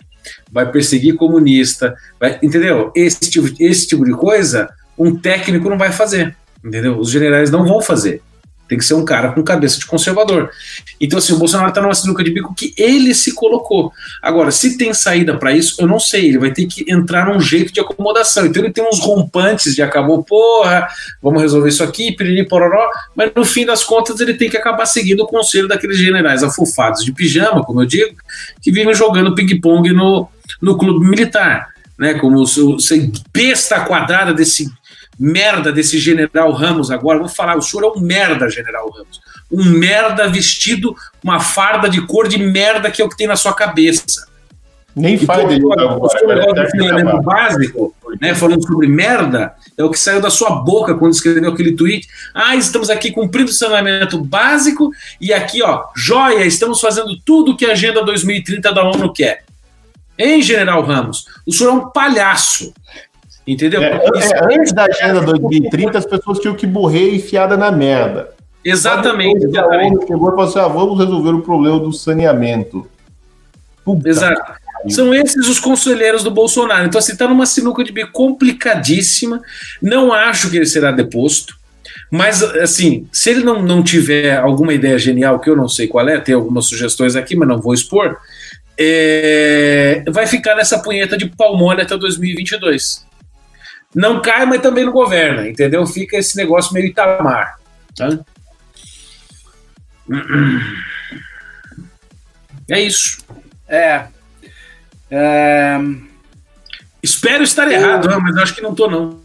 vai 0.50 0.70
perseguir 0.70 1.16
comunista, 1.16 1.94
vai, 2.18 2.38
entendeu? 2.42 2.90
Esse 2.94 3.30
tipo, 3.30 3.48
esse 3.60 3.86
tipo 3.86 4.04
de 4.04 4.12
coisa, 4.12 4.68
um 4.98 5.16
técnico 5.16 5.68
não 5.68 5.78
vai 5.78 5.92
fazer, 5.92 6.36
entendeu? 6.64 6.98
Os 6.98 7.10
generais 7.10 7.50
não 7.50 7.64
vão 7.64 7.80
fazer. 7.80 8.22
Tem 8.68 8.76
que 8.76 8.84
ser 8.84 8.94
um 8.94 9.04
cara 9.04 9.32
com 9.32 9.42
cabeça 9.42 9.78
de 9.78 9.86
conservador. 9.86 10.50
Então, 11.00 11.18
assim, 11.18 11.32
o 11.32 11.38
Bolsonaro 11.38 11.70
está 11.70 11.80
numa 11.80 11.94
sinuca 11.94 12.22
de 12.22 12.30
bico 12.30 12.54
que 12.54 12.74
ele 12.76 13.14
se 13.14 13.34
colocou. 13.34 13.90
Agora, 14.22 14.50
se 14.50 14.76
tem 14.76 14.92
saída 14.92 15.38
para 15.38 15.52
isso, 15.52 15.76
eu 15.80 15.86
não 15.86 15.98
sei. 15.98 16.28
Ele 16.28 16.38
vai 16.38 16.52
ter 16.52 16.66
que 16.66 16.84
entrar 16.86 17.26
num 17.26 17.40
jeito 17.40 17.72
de 17.72 17.80
acomodação. 17.80 18.44
Então, 18.44 18.62
ele 18.62 18.72
tem 18.72 18.86
uns 18.86 19.00
rompantes 19.00 19.74
de 19.74 19.80
acabou, 19.80 20.22
porra, 20.22 20.86
vamos 21.22 21.40
resolver 21.40 21.70
isso 21.70 21.82
aqui, 21.82 22.12
piriri, 22.12 22.46
pororó. 22.46 22.90
Mas 23.16 23.32
no 23.34 23.44
fim 23.44 23.64
das 23.64 23.82
contas, 23.82 24.20
ele 24.20 24.34
tem 24.34 24.50
que 24.50 24.56
acabar 24.56 24.84
seguindo 24.84 25.20
o 25.20 25.26
conselho 25.26 25.66
daqueles 25.66 25.96
generais 25.96 26.42
afufados 26.42 27.02
de 27.02 27.12
pijama, 27.12 27.64
como 27.64 27.82
eu 27.82 27.86
digo, 27.86 28.14
que 28.60 28.70
vivem 28.70 28.94
jogando 28.94 29.34
ping-pong 29.34 29.92
no, 29.94 30.28
no 30.60 30.76
clube 30.76 31.06
militar. 31.06 31.68
Né, 31.98 32.14
como 32.14 32.46
ser 32.46 33.10
besta 33.32 33.80
quadrada 33.80 34.32
desse 34.32 34.70
merda 35.18 35.72
desse 35.72 35.98
general 35.98 36.52
Ramos 36.52 36.90
agora. 36.90 37.18
Vou 37.18 37.28
falar, 37.28 37.56
o 37.56 37.62
senhor 37.62 37.84
é 37.84 37.98
um 37.98 38.00
merda, 38.00 38.48
general 38.48 38.90
Ramos. 38.90 39.20
Um 39.50 39.64
merda 39.64 40.28
vestido 40.28 40.94
uma 41.22 41.40
farda 41.40 41.88
de 41.88 42.06
cor 42.06 42.28
de 42.28 42.38
merda 42.38 42.90
que 42.90 43.02
é 43.02 43.04
o 43.04 43.08
que 43.08 43.16
tem 43.16 43.26
na 43.26 43.36
sua 43.36 43.54
cabeça. 43.54 44.28
Nem 44.98 45.16
faz 45.16 45.46
dele 45.48 45.62
agora. 45.64 45.96
O 45.96 46.08
senhor 46.08 46.34
negócio 46.34 46.54
do 46.54 46.70
treinamento 46.70 47.22
básico, 47.22 47.94
né, 48.20 48.34
falando 48.34 48.66
sobre 48.66 48.88
merda, 48.88 49.54
é 49.76 49.84
o 49.84 49.90
que 49.90 49.98
saiu 49.98 50.20
da 50.20 50.30
sua 50.30 50.50
boca 50.50 50.94
quando 50.94 51.12
escreveu 51.12 51.50
aquele 51.50 51.72
tweet. 51.72 52.08
Ah, 52.34 52.56
estamos 52.56 52.90
aqui 52.90 53.12
cumprindo 53.12 53.50
o 53.50 53.54
saneamento 53.54 54.18
básico 54.22 54.90
e 55.20 55.32
aqui, 55.32 55.62
ó, 55.62 55.84
joia, 55.94 56.44
estamos 56.44 56.80
fazendo 56.80 57.16
tudo 57.24 57.56
que 57.56 57.64
a 57.64 57.72
Agenda 57.72 58.04
2030 58.04 58.72
da 58.72 58.82
ONU 58.82 59.12
quer. 59.12 59.44
Hein, 60.18 60.42
General 60.42 60.82
Ramos? 60.82 61.26
O 61.46 61.52
senhor 61.52 61.70
é 61.70 61.74
um 61.74 61.90
palhaço. 61.90 62.74
Entendeu? 63.48 63.82
É, 63.82 63.92
é, 63.92 64.54
antes 64.54 64.74
da 64.74 64.84
agenda 64.84 65.22
2030, 65.22 65.96
as 65.96 66.04
pessoas 66.04 66.38
tinham 66.38 66.54
que 66.54 66.66
morrer 66.66 67.14
enfiada 67.14 67.56
na 67.56 67.72
merda. 67.72 68.28
Exatamente. 68.62 69.42
exatamente. 69.46 70.06
Chegou 70.06 70.28
e 70.28 70.30
falou 70.32 70.44
assim: 70.44 70.58
ah, 70.58 70.68
vamos 70.68 70.98
resolver 70.98 71.30
o 71.30 71.40
problema 71.40 71.80
do 71.80 71.90
saneamento. 71.90 72.86
Puta 73.82 74.06
Exato. 74.06 74.52
São 74.90 75.14
esses 75.14 75.48
os 75.48 75.58
conselheiros 75.58 76.22
do 76.22 76.30
Bolsonaro. 76.30 76.86
Então, 76.86 76.98
assim, 76.98 77.12
está 77.12 77.26
numa 77.26 77.46
sinuca 77.46 77.82
de 77.82 77.90
bico 77.90 78.12
complicadíssima. 78.12 79.40
Não 79.80 80.12
acho 80.12 80.50
que 80.50 80.56
ele 80.58 80.66
será 80.66 80.92
deposto. 80.92 81.56
Mas, 82.10 82.42
assim, 82.42 83.08
se 83.10 83.30
ele 83.30 83.42
não, 83.42 83.62
não 83.62 83.82
tiver 83.82 84.36
alguma 84.36 84.74
ideia 84.74 84.98
genial, 84.98 85.40
que 85.40 85.48
eu 85.48 85.56
não 85.56 85.68
sei 85.68 85.88
qual 85.88 86.06
é, 86.06 86.20
tem 86.20 86.34
algumas 86.34 86.66
sugestões 86.66 87.16
aqui, 87.16 87.34
mas 87.34 87.48
não 87.48 87.60
vou 87.60 87.72
expor, 87.72 88.18
é, 88.78 90.04
vai 90.10 90.26
ficar 90.26 90.54
nessa 90.54 90.78
punheta 90.78 91.16
de 91.16 91.30
palmole 91.30 91.80
até 91.80 91.96
2022 91.96 93.07
não 93.94 94.20
cai, 94.20 94.44
mas 94.44 94.60
também 94.60 94.84
não 94.84 94.92
governa, 94.92 95.48
entendeu? 95.48 95.86
Fica 95.86 96.16
esse 96.16 96.36
negócio 96.36 96.74
meio 96.74 96.86
Itamar. 96.86 97.58
Tá? 97.96 98.18
É 102.70 102.78
isso. 102.82 103.24
É. 103.66 104.04
é... 105.10 105.78
Espero 107.02 107.42
estar 107.42 107.70
errado, 107.70 108.08
mas 108.20 108.36
acho 108.36 108.54
que 108.54 108.60
não 108.60 108.74
tô, 108.74 108.90
não. 108.90 109.20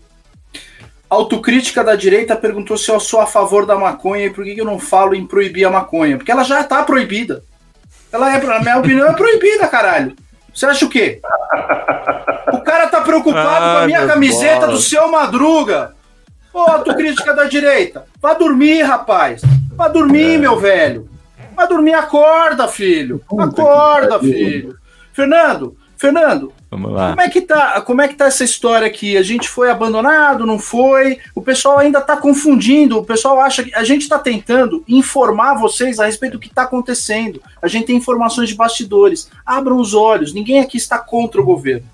Autocrítica 1.10 1.84
da 1.84 1.96
direita 1.96 2.38
perguntou 2.38 2.78
se 2.78 2.90
eu 2.90 3.00
sou 3.02 3.20
a 3.20 3.28
favor 3.28 3.66
da 3.66 3.76
maconha 3.76 4.28
e 4.28 4.30
por 4.30 4.46
que 4.46 4.58
eu 4.58 4.66
não 4.66 4.80
falo 4.80 5.14
em 5.14 5.28
proibir 5.28 5.66
a 5.66 5.70
maconha. 5.70 6.16
Porque 6.16 6.32
ela 6.32 6.44
já 6.44 6.62
está 6.62 6.84
proibida. 6.84 7.44
Ela 8.14 8.34
é, 8.34 8.42
na 8.42 8.60
minha 8.62 8.78
opinião, 8.78 9.10
é 9.10 9.14
proibida, 9.14 9.68
caralho. 9.68 10.16
Você 10.54 10.66
acha 10.66 10.86
o 10.86 10.90
quê? 10.90 11.20
O 12.54 12.62
cara 12.74 12.88
tá 12.88 13.02
preocupado 13.02 13.66
ah, 13.66 13.74
com 13.74 13.84
a 13.84 13.86
minha 13.86 14.08
camiseta 14.08 14.62
bola. 14.62 14.72
do 14.72 14.80
seu 14.80 15.12
Madruga. 15.12 15.94
Ô, 16.52 16.60
autocrítica 16.60 17.34
da 17.34 17.46
direita. 17.46 18.06
Vá 18.22 18.34
dormir, 18.34 18.82
rapaz. 18.82 19.42
Vá 19.76 19.88
dormir, 19.88 20.36
é. 20.36 20.38
meu 20.38 20.60
velho. 20.60 21.10
Vá 21.56 21.66
dormir, 21.66 21.94
acorda, 21.94 22.68
filho. 22.68 23.22
Acorda, 23.40 24.20
filho. 24.20 24.76
Fernando, 25.12 25.78
Fernando, 25.98 26.52
Vamos 26.74 26.92
lá. 26.92 27.10
Como 27.10 27.22
é 27.22 27.30
que 27.30 27.42
tá, 27.42 27.82
como 27.82 28.02
é 28.02 28.08
que 28.08 28.16
tá 28.16 28.26
essa 28.26 28.44
história 28.44 28.88
aqui? 28.88 29.16
A 29.16 29.22
gente 29.22 29.48
foi 29.48 29.70
abandonado, 29.70 30.44
não 30.44 30.58
foi? 30.58 31.20
O 31.36 31.42
pessoal 31.42 31.78
ainda 31.78 32.00
está 32.00 32.18
confundindo, 32.18 32.98
o 32.98 33.06
pessoal 33.06 33.40
acha 33.40 33.64
que 33.64 33.74
a 33.76 33.84
gente 33.84 34.02
está 34.02 34.18
tentando 34.18 34.84
informar 34.88 35.54
vocês 35.54 36.00
a 36.00 36.08
respeito 36.08 36.34
do 36.34 36.40
que 36.40 36.48
está 36.48 36.64
acontecendo. 36.64 37.40
A 37.62 37.68
gente 37.68 37.86
tem 37.86 37.96
informações 37.96 38.50
de 38.50 38.56
bastidores. 38.56 39.30
Abram 39.46 39.78
os 39.78 39.94
olhos, 39.94 40.34
ninguém 40.34 40.62
aqui 40.62 40.78
está 40.78 40.98
contra 40.98 41.40
o 41.40 41.46
governo. 41.46 41.93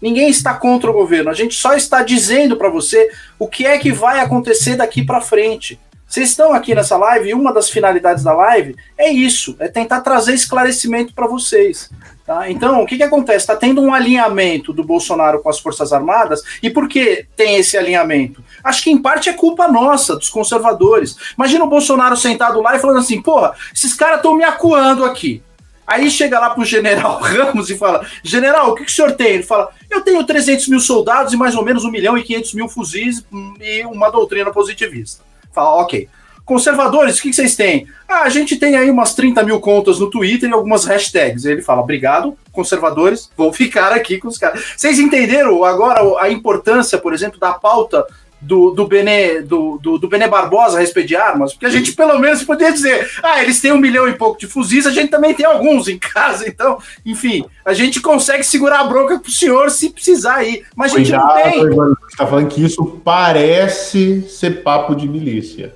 Ninguém 0.00 0.28
está 0.28 0.54
contra 0.54 0.90
o 0.90 0.94
governo. 0.94 1.30
A 1.30 1.34
gente 1.34 1.54
só 1.54 1.74
está 1.74 2.02
dizendo 2.02 2.56
para 2.56 2.68
você 2.68 3.10
o 3.38 3.48
que 3.48 3.66
é 3.66 3.78
que 3.78 3.92
vai 3.92 4.20
acontecer 4.20 4.76
daqui 4.76 5.04
para 5.04 5.20
frente. 5.20 5.78
Vocês 6.08 6.30
estão 6.30 6.52
aqui 6.52 6.74
nessa 6.74 6.96
live 6.96 7.30
e 7.30 7.34
uma 7.34 7.52
das 7.52 7.68
finalidades 7.68 8.22
da 8.22 8.32
live 8.32 8.76
é 8.96 9.10
isso, 9.10 9.56
é 9.58 9.66
tentar 9.66 10.02
trazer 10.02 10.34
esclarecimento 10.34 11.12
para 11.12 11.26
vocês. 11.26 11.90
Tá? 12.24 12.48
Então, 12.48 12.82
o 12.82 12.86
que, 12.86 12.96
que 12.96 13.02
acontece? 13.02 13.38
Está 13.38 13.56
tendo 13.56 13.80
um 13.80 13.92
alinhamento 13.92 14.72
do 14.72 14.84
Bolsonaro 14.84 15.40
com 15.40 15.48
as 15.48 15.58
Forças 15.58 15.92
Armadas, 15.92 16.42
e 16.62 16.70
por 16.70 16.88
que 16.88 17.26
tem 17.36 17.56
esse 17.56 17.76
alinhamento? 17.76 18.42
Acho 18.62 18.84
que 18.84 18.90
em 18.90 19.00
parte 19.00 19.28
é 19.28 19.32
culpa 19.32 19.68
nossa, 19.68 20.16
dos 20.16 20.28
conservadores. 20.28 21.16
Imagina 21.36 21.64
o 21.64 21.68
Bolsonaro 21.68 22.16
sentado 22.16 22.60
lá 22.60 22.76
e 22.76 22.80
falando 22.80 22.98
assim: 22.98 23.20
porra, 23.20 23.54
esses 23.74 23.94
caras 23.94 24.16
estão 24.16 24.34
me 24.34 24.44
acuando 24.44 25.04
aqui. 25.04 25.42
Aí 25.86 26.10
chega 26.10 26.40
lá 26.40 26.50
pro 26.50 26.64
general 26.64 27.20
Ramos 27.22 27.70
e 27.70 27.76
fala: 27.76 28.04
General, 28.22 28.70
o 28.70 28.74
que, 28.74 28.84
que 28.84 28.90
o 28.90 28.94
senhor 28.94 29.12
tem? 29.12 29.34
Ele 29.34 29.42
fala: 29.42 29.70
Eu 29.90 30.00
tenho 30.00 30.24
300 30.24 30.68
mil 30.68 30.80
soldados 30.80 31.32
e 31.32 31.36
mais 31.36 31.54
ou 31.54 31.64
menos 31.64 31.84
1 31.84 31.90
milhão 31.90 32.18
e 32.18 32.22
500 32.22 32.54
mil 32.54 32.68
fuzis 32.68 33.24
e 33.60 33.84
uma 33.86 34.10
doutrina 34.10 34.50
positivista. 34.50 35.22
Fala: 35.52 35.82
Ok. 35.82 36.08
Conservadores, 36.44 37.18
o 37.18 37.22
que 37.22 37.32
vocês 37.32 37.56
têm? 37.56 37.88
Ah, 38.08 38.20
a 38.20 38.28
gente 38.28 38.54
tem 38.54 38.76
aí 38.76 38.88
umas 38.88 39.14
30 39.14 39.42
mil 39.42 39.58
contas 39.58 39.98
no 39.98 40.08
Twitter 40.08 40.48
e 40.48 40.52
algumas 40.52 40.84
hashtags. 40.84 41.44
Ele 41.44 41.60
fala, 41.60 41.82
obrigado, 41.82 42.38
conservadores, 42.52 43.28
vou 43.36 43.50
ficar 43.52 43.90
aqui 43.92 44.18
com 44.18 44.28
os 44.28 44.38
caras. 44.38 44.64
Vocês 44.76 45.00
entenderam 45.00 45.64
agora 45.64 46.00
a 46.20 46.30
importância, 46.30 46.98
por 46.98 47.12
exemplo, 47.12 47.40
da 47.40 47.52
pauta 47.52 48.06
do, 48.46 48.70
do, 48.70 48.86
Bené, 48.86 49.42
do, 49.42 49.78
do, 49.82 49.98
do 49.98 50.08
Bené 50.08 50.28
Barbosa 50.28 50.76
a 50.76 50.80
respeito 50.80 51.08
de 51.08 51.16
armas? 51.16 51.52
Porque 51.52 51.66
a 51.66 51.70
gente 51.70 51.92
pelo 51.92 52.18
menos 52.18 52.44
poderia 52.44 52.72
dizer, 52.72 53.10
ah, 53.22 53.42
eles 53.42 53.60
têm 53.60 53.72
um 53.72 53.78
milhão 53.78 54.08
e 54.08 54.14
pouco 54.14 54.38
de 54.38 54.46
fuzis, 54.46 54.86
a 54.86 54.90
gente 54.90 55.10
também 55.10 55.34
tem 55.34 55.44
alguns 55.44 55.88
em 55.88 55.98
casa, 55.98 56.48
então, 56.48 56.78
enfim, 57.04 57.44
a 57.64 57.74
gente 57.74 58.00
consegue 58.00 58.44
segurar 58.44 58.80
a 58.80 58.84
bronca 58.84 59.18
pro 59.18 59.30
senhor 59.30 59.70
se 59.70 59.90
precisar 59.90 60.36
aí, 60.36 60.62
mas 60.74 60.94
a 60.94 60.98
gente 60.98 61.10
Cuidado, 61.10 61.26
não 61.26 61.50
tem. 61.50 61.60
Você 61.60 61.94
está 62.10 62.26
falando 62.26 62.48
que 62.48 62.64
isso 62.64 63.00
parece 63.04 64.22
ser 64.28 64.62
papo 64.62 64.94
de 64.94 65.08
milícia. 65.08 65.74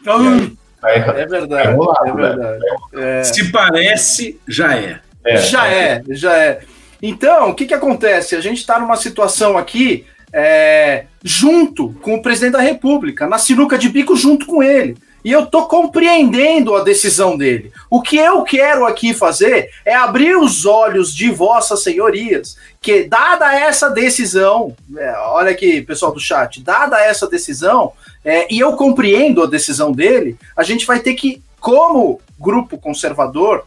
Então, 0.00 0.50
é 0.82 1.26
verdade. 1.26 1.68
É, 1.68 2.08
é 2.08 2.12
verdade. 2.12 2.64
É. 2.94 3.22
Se 3.24 3.50
parece, 3.50 4.40
já 4.46 4.76
é. 4.76 5.00
é. 5.24 5.36
Já 5.36 5.68
é, 5.68 6.02
já 6.10 6.36
é. 6.36 6.60
Então, 7.02 7.50
o 7.50 7.54
que, 7.54 7.66
que 7.66 7.74
acontece? 7.74 8.34
A 8.34 8.40
gente 8.40 8.58
está 8.58 8.78
numa 8.78 8.96
situação 8.96 9.56
aqui 9.56 10.04
é, 10.32 11.06
junto 11.22 11.90
com 12.02 12.14
o 12.14 12.22
presidente 12.22 12.52
da 12.52 12.60
República, 12.60 13.26
na 13.26 13.38
sinuca 13.38 13.78
de 13.78 13.88
bico 13.88 14.16
junto 14.16 14.46
com 14.46 14.62
ele. 14.62 14.96
E 15.24 15.32
eu 15.32 15.46
tô 15.46 15.66
compreendendo 15.66 16.76
a 16.76 16.84
decisão 16.84 17.36
dele. 17.36 17.72
O 17.90 18.00
que 18.00 18.16
eu 18.16 18.44
quero 18.44 18.86
aqui 18.86 19.12
fazer 19.12 19.68
é 19.84 19.94
abrir 19.94 20.36
os 20.36 20.64
olhos 20.64 21.14
de 21.14 21.30
vossas 21.30 21.82
senhorias, 21.82 22.56
que 22.80 23.04
dada 23.04 23.52
essa 23.52 23.90
decisão, 23.90 24.74
é, 24.96 25.12
olha 25.26 25.50
aqui, 25.50 25.82
pessoal 25.82 26.12
do 26.12 26.20
chat, 26.20 26.62
dada 26.62 27.00
essa 27.00 27.26
decisão, 27.26 27.92
é, 28.24 28.52
e 28.52 28.60
eu 28.60 28.74
compreendo 28.74 29.42
a 29.42 29.46
decisão 29.46 29.90
dele, 29.90 30.38
a 30.56 30.62
gente 30.62 30.86
vai 30.86 31.00
ter 31.00 31.14
que, 31.14 31.42
como 31.60 32.20
grupo 32.38 32.78
conservador, 32.78 33.64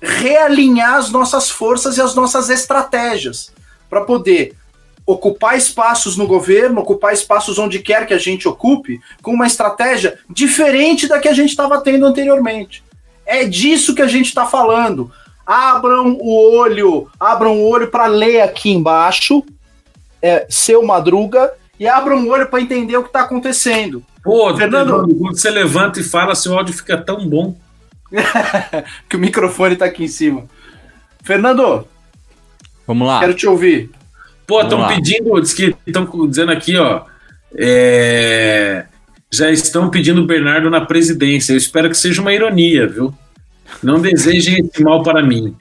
realinhar 0.00 0.96
as 0.96 1.10
nossas 1.10 1.50
forças 1.50 1.96
e 1.96 2.02
as 2.02 2.14
nossas 2.14 2.50
estratégias 2.50 3.50
para 3.88 4.02
poder 4.02 4.54
ocupar 5.06 5.56
espaços 5.56 6.16
no 6.16 6.26
governo, 6.26 6.80
ocupar 6.80 7.12
espaços 7.12 7.58
onde 7.58 7.78
quer 7.78 8.06
que 8.06 8.14
a 8.14 8.18
gente 8.18 8.48
ocupe, 8.48 9.00
com 9.22 9.32
uma 9.32 9.46
estratégia 9.46 10.18
diferente 10.28 11.06
da 11.06 11.18
que 11.18 11.28
a 11.28 11.32
gente 11.32 11.50
estava 11.50 11.80
tendo 11.80 12.06
anteriormente. 12.06 12.82
É 13.26 13.44
disso 13.44 13.94
que 13.94 14.02
a 14.02 14.06
gente 14.06 14.26
está 14.26 14.46
falando. 14.46 15.10
Abram 15.46 16.16
o 16.20 16.56
olho, 16.56 17.10
abram 17.20 17.58
o 17.58 17.68
olho 17.68 17.88
para 17.88 18.06
ler 18.06 18.40
aqui 18.40 18.70
embaixo, 18.70 19.44
é, 20.22 20.46
seu 20.48 20.82
Madruga, 20.82 21.52
e 21.78 21.86
abram 21.86 22.24
o 22.24 22.30
olho 22.30 22.46
para 22.46 22.62
entender 22.62 22.96
o 22.96 23.02
que 23.02 23.08
está 23.08 23.20
acontecendo. 23.20 24.02
Pô, 24.22 24.56
Fernando, 24.56 25.06
quando 25.18 25.38
você 25.38 25.50
levanta 25.50 26.00
e 26.00 26.02
fala, 26.02 26.34
seu 26.34 26.56
áudio 26.56 26.74
fica 26.74 26.96
tão 26.96 27.28
bom. 27.28 27.54
que 29.08 29.16
o 29.16 29.20
microfone 29.20 29.74
está 29.74 29.84
aqui 29.84 30.04
em 30.04 30.08
cima. 30.08 30.44
Fernando, 31.22 31.86
vamos 32.86 33.06
lá. 33.06 33.20
Quero 33.20 33.34
te 33.34 33.46
ouvir. 33.46 33.90
Pô, 34.46 34.60
estão 34.60 34.86
pedindo, 34.88 35.38
estão 35.86 36.28
dizendo 36.28 36.52
aqui, 36.52 36.76
ó. 36.76 37.02
É, 37.56 38.84
já 39.32 39.50
estão 39.50 39.90
pedindo 39.90 40.22
o 40.22 40.26
Bernardo 40.26 40.68
na 40.70 40.80
presidência. 40.80 41.52
Eu 41.52 41.56
espero 41.56 41.88
que 41.88 41.96
seja 41.96 42.20
uma 42.20 42.32
ironia, 42.32 42.86
viu? 42.86 43.14
Não 43.82 44.00
desejem 44.00 44.58
esse 44.58 44.82
mal 44.82 45.02
para 45.02 45.22
mim. 45.22 45.56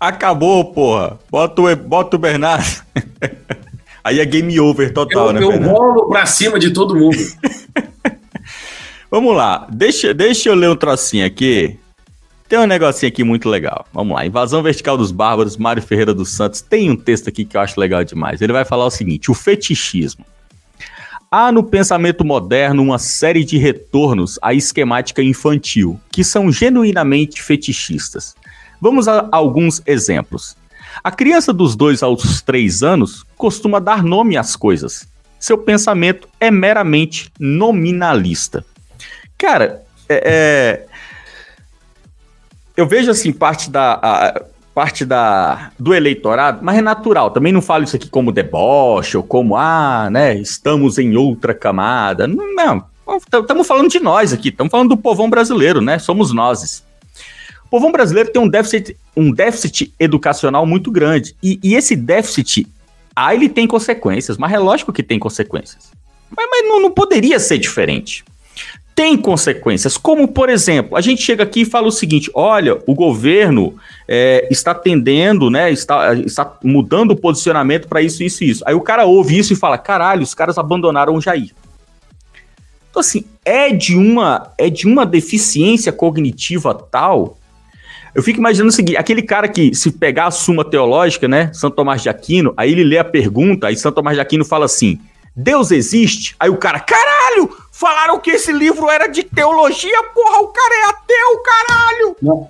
Acabou, 0.00 0.72
porra. 0.72 1.18
Bota 1.30 1.62
o, 1.62 1.76
bota 1.76 2.16
o 2.16 2.18
Bernardo. 2.18 2.82
Aí 4.02 4.20
é 4.20 4.24
game 4.24 4.58
over 4.58 4.92
total, 4.92 5.28
eu, 5.28 5.32
né? 5.32 5.42
Eu 5.42 5.62
rolo 5.62 6.08
pra 6.08 6.24
cima 6.24 6.58
de 6.58 6.70
todo 6.70 6.96
mundo. 6.96 7.18
Vamos 9.10 9.34
lá, 9.34 9.66
deixa, 9.70 10.12
deixa 10.12 10.50
eu 10.50 10.54
ler 10.54 10.70
um 10.70 10.76
trocinho 10.76 11.26
aqui. 11.26 11.78
Tem 12.48 12.58
um 12.58 12.66
negocinho 12.66 13.12
aqui 13.12 13.22
muito 13.22 13.46
legal. 13.48 13.86
Vamos 13.92 14.14
lá. 14.14 14.24
Invasão 14.24 14.62
Vertical 14.62 14.96
dos 14.96 15.12
Bárbaros, 15.12 15.58
Mário 15.58 15.82
Ferreira 15.82 16.14
dos 16.14 16.30
Santos. 16.30 16.62
Tem 16.62 16.90
um 16.90 16.96
texto 16.96 17.28
aqui 17.28 17.44
que 17.44 17.56
eu 17.56 17.60
acho 17.60 17.78
legal 17.78 18.02
demais. 18.02 18.40
Ele 18.40 18.54
vai 18.54 18.64
falar 18.64 18.86
o 18.86 18.90
seguinte: 18.90 19.30
o 19.30 19.34
fetichismo. 19.34 20.24
Há 21.30 21.52
no 21.52 21.62
pensamento 21.62 22.24
moderno 22.24 22.82
uma 22.82 22.98
série 22.98 23.44
de 23.44 23.58
retornos 23.58 24.38
à 24.40 24.54
esquemática 24.54 25.22
infantil, 25.22 26.00
que 26.10 26.24
são 26.24 26.50
genuinamente 26.50 27.42
fetichistas. 27.42 28.34
Vamos 28.80 29.06
a 29.06 29.28
alguns 29.30 29.82
exemplos. 29.86 30.56
A 31.04 31.10
criança 31.10 31.52
dos 31.52 31.76
dois 31.76 32.02
aos 32.02 32.40
três 32.40 32.82
anos 32.82 33.26
costuma 33.36 33.78
dar 33.78 34.02
nome 34.02 34.38
às 34.38 34.56
coisas. 34.56 35.06
Seu 35.38 35.58
pensamento 35.58 36.26
é 36.40 36.50
meramente 36.50 37.30
nominalista. 37.38 38.64
Cara, 39.36 39.82
é, 40.08 40.22
é, 40.24 40.87
eu 42.78 42.86
vejo 42.86 43.10
assim 43.10 43.32
parte 43.32 43.68
da 43.68 43.98
a, 44.00 44.42
parte 44.72 45.04
da 45.04 45.72
do 45.76 45.92
eleitorado, 45.92 46.60
mas 46.62 46.78
é 46.78 46.80
natural. 46.80 47.32
Também 47.32 47.52
não 47.52 47.60
falo 47.60 47.82
isso 47.82 47.96
aqui 47.96 48.08
como 48.08 48.30
deboche 48.30 49.16
ou 49.16 49.24
como 49.24 49.56
ah, 49.56 50.08
né, 50.08 50.36
estamos 50.36 50.96
em 50.96 51.16
outra 51.16 51.52
camada. 51.52 52.28
Não, 52.28 52.84
estamos 53.32 53.66
falando 53.66 53.90
de 53.90 53.98
nós 53.98 54.32
aqui, 54.32 54.50
estamos 54.50 54.70
falando 54.70 54.90
do 54.90 54.96
povão 54.96 55.28
brasileiro, 55.28 55.80
né? 55.80 55.98
Somos 55.98 56.32
nós. 56.32 56.84
O 57.64 57.68
povão 57.68 57.90
brasileiro 57.90 58.30
tem 58.30 58.40
um 58.40 58.48
déficit, 58.48 58.96
um 59.16 59.32
déficit 59.32 59.92
educacional 59.98 60.64
muito 60.64 60.92
grande. 60.92 61.34
E, 61.42 61.58
e 61.60 61.74
esse 61.74 61.96
déficit, 61.96 62.64
ah, 63.16 63.34
ele 63.34 63.48
tem 63.48 63.66
consequências, 63.66 64.38
mas 64.38 64.52
é 64.52 64.58
lógico 64.58 64.92
que 64.92 65.02
tem 65.02 65.18
consequências. 65.18 65.90
Mas, 66.30 66.46
mas 66.48 66.68
não, 66.68 66.80
não 66.80 66.92
poderia 66.92 67.40
ser 67.40 67.58
diferente 67.58 68.24
tem 68.98 69.16
consequências, 69.16 69.96
como 69.96 70.26
por 70.26 70.48
exemplo, 70.48 70.96
a 70.96 71.00
gente 71.00 71.22
chega 71.22 71.44
aqui 71.44 71.60
e 71.60 71.64
fala 71.64 71.86
o 71.86 71.92
seguinte: 71.92 72.28
olha, 72.34 72.78
o 72.84 72.96
governo 72.96 73.76
é, 74.08 74.48
está 74.50 74.74
tendendo, 74.74 75.48
né, 75.48 75.70
está, 75.70 76.14
está 76.14 76.58
mudando 76.64 77.12
o 77.12 77.16
posicionamento 77.16 77.86
para 77.86 78.02
isso, 78.02 78.24
isso 78.24 78.42
e 78.42 78.50
isso. 78.50 78.64
Aí 78.66 78.74
o 78.74 78.80
cara 78.80 79.04
ouve 79.04 79.38
isso 79.38 79.52
e 79.52 79.56
fala: 79.56 79.78
caralho, 79.78 80.24
os 80.24 80.34
caras 80.34 80.58
abandonaram 80.58 81.14
o 81.14 81.20
Jair. 81.20 81.52
Então, 82.90 82.98
assim, 82.98 83.24
é 83.44 83.70
de 83.70 83.96
uma, 83.96 84.50
é 84.58 84.68
de 84.68 84.88
uma 84.88 85.06
deficiência 85.06 85.92
cognitiva 85.92 86.74
tal. 86.74 87.38
Eu 88.16 88.22
fico 88.24 88.40
imaginando 88.40 88.70
o 88.70 88.74
seguinte: 88.74 88.96
aquele 88.96 89.22
cara 89.22 89.46
que, 89.46 89.72
se 89.76 89.92
pegar 89.92 90.26
a 90.26 90.32
suma 90.32 90.64
teológica, 90.64 91.28
né, 91.28 91.52
Santo 91.54 91.76
Tomás 91.76 92.02
de 92.02 92.08
Aquino, 92.08 92.52
aí 92.56 92.72
ele 92.72 92.82
lê 92.82 92.98
a 92.98 93.04
pergunta, 93.04 93.68
aí 93.68 93.76
Santo 93.76 93.94
Tomás 93.94 94.16
de 94.16 94.20
Aquino 94.20 94.44
fala 94.44 94.64
assim: 94.64 94.98
Deus 95.36 95.70
existe? 95.70 96.34
Aí 96.40 96.50
o 96.50 96.56
cara, 96.56 96.80
caralho, 96.80 97.17
falaram 97.72 98.18
que 98.18 98.30
esse 98.30 98.52
livro 98.52 98.88
era 98.88 99.06
de 99.06 99.22
teologia, 99.22 100.02
porra, 100.14 100.40
o 100.40 100.48
cara 100.48 100.74
é 100.74 100.84
ateu, 100.90 101.42
caralho! 101.42 102.16
Não. 102.20 102.48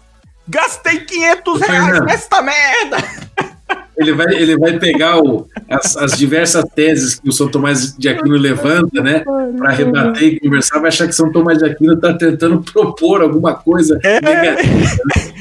Gastei 0.48 1.00
500 1.00 1.60
reais 1.60 2.00
nesta 2.05 2.40
merda! 2.40 2.96
Ele 3.98 4.12
vai, 4.12 4.32
ele 4.32 4.56
vai 4.56 4.78
pegar 4.78 5.18
o, 5.18 5.48
as, 5.68 5.96
as, 5.96 6.16
diversas 6.16 6.64
teses 6.72 7.16
que 7.16 7.28
o 7.28 7.32
São 7.32 7.48
Tomás 7.48 7.96
de 7.98 8.09
Aquino 8.09 8.36
levanta, 8.36 9.02
né, 9.02 9.24
para 9.56 9.72
rebater 9.72 10.22
e 10.22 10.40
conversar, 10.40 10.78
vai 10.78 10.88
achar 10.88 11.09
que 11.09 11.14
São 11.14 11.32
Tomás 11.32 11.59
de 11.59 11.64
Aquino 11.64 11.94
está 11.94 12.14
tentando 12.14 12.62
propor 12.72 13.20
alguma 13.20 13.55
coisa 13.55 13.98
é. 14.05 14.20
negativa. 14.20 14.72
Né? 14.72 15.32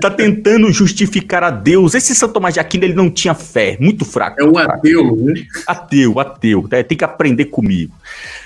Tá 0.00 0.10
tentando 0.10 0.72
justificar 0.72 1.44
a 1.44 1.50
Deus. 1.50 1.94
Esse 1.94 2.14
São 2.14 2.28
Tomás 2.28 2.54
de 2.54 2.60
Aquino 2.60 2.84
ele 2.84 2.94
não 2.94 3.08
tinha 3.08 3.34
fé, 3.34 3.76
muito 3.80 4.04
fraco. 4.04 4.40
É 4.40 4.44
um 4.44 4.58
ateu, 4.58 5.16
né? 5.16 5.34
Ateu, 5.66 6.18
ateu. 6.18 6.68
É, 6.72 6.82
tem 6.82 6.98
que 6.98 7.04
aprender 7.04 7.46
comigo. 7.46 7.92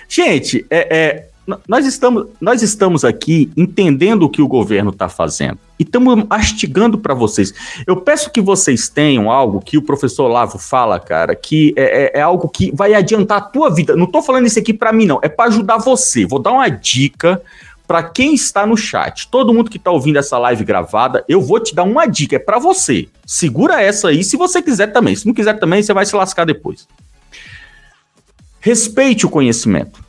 Gente, 0.08 0.66
é, 0.70 0.96
é 0.96 1.28
nós 1.68 1.84
estamos, 1.84 2.26
nós 2.40 2.62
estamos 2.62 3.04
aqui 3.04 3.50
entendendo 3.56 4.22
o 4.22 4.30
que 4.30 4.40
o 4.40 4.48
governo 4.48 4.90
está 4.90 5.08
fazendo 5.08 5.58
e 5.78 5.82
estamos 5.82 6.24
mastigando 6.26 6.96
para 6.96 7.12
vocês. 7.12 7.52
Eu 7.86 7.96
peço 7.96 8.30
que 8.30 8.40
vocês 8.40 8.88
tenham 8.88 9.30
algo 9.30 9.60
que 9.60 9.76
o 9.76 9.82
professor 9.82 10.26
Lavo 10.26 10.58
fala, 10.58 10.98
cara, 10.98 11.34
que 11.34 11.74
é, 11.76 12.16
é, 12.16 12.18
é 12.18 12.22
algo 12.22 12.48
que 12.48 12.74
vai 12.74 12.94
adiantar 12.94 13.38
a 13.38 13.42
tua 13.42 13.68
vida. 13.68 13.94
Não 13.94 14.04
estou 14.04 14.22
falando 14.22 14.46
isso 14.46 14.58
aqui 14.58 14.72
para 14.72 14.92
mim, 14.92 15.04
não. 15.04 15.18
É 15.22 15.28
para 15.28 15.50
ajudar 15.50 15.76
você. 15.78 16.24
Vou 16.24 16.38
dar 16.38 16.52
uma 16.52 16.68
dica 16.68 17.42
para 17.86 18.02
quem 18.02 18.34
está 18.34 18.66
no 18.66 18.76
chat. 18.76 19.28
Todo 19.28 19.52
mundo 19.52 19.70
que 19.70 19.76
está 19.76 19.90
ouvindo 19.90 20.18
essa 20.18 20.38
live 20.38 20.64
gravada, 20.64 21.22
eu 21.28 21.42
vou 21.42 21.60
te 21.60 21.74
dar 21.74 21.82
uma 21.82 22.06
dica. 22.06 22.36
É 22.36 22.38
para 22.38 22.58
você. 22.58 23.06
Segura 23.26 23.82
essa 23.82 24.08
aí, 24.08 24.24
se 24.24 24.36
você 24.38 24.62
quiser 24.62 24.92
também. 24.92 25.14
Se 25.14 25.26
não 25.26 25.34
quiser 25.34 25.58
também, 25.58 25.82
você 25.82 25.92
vai 25.92 26.06
se 26.06 26.16
lascar 26.16 26.46
depois. 26.46 26.88
Respeite 28.64 29.26
o 29.26 29.28
conhecimento. 29.28 30.02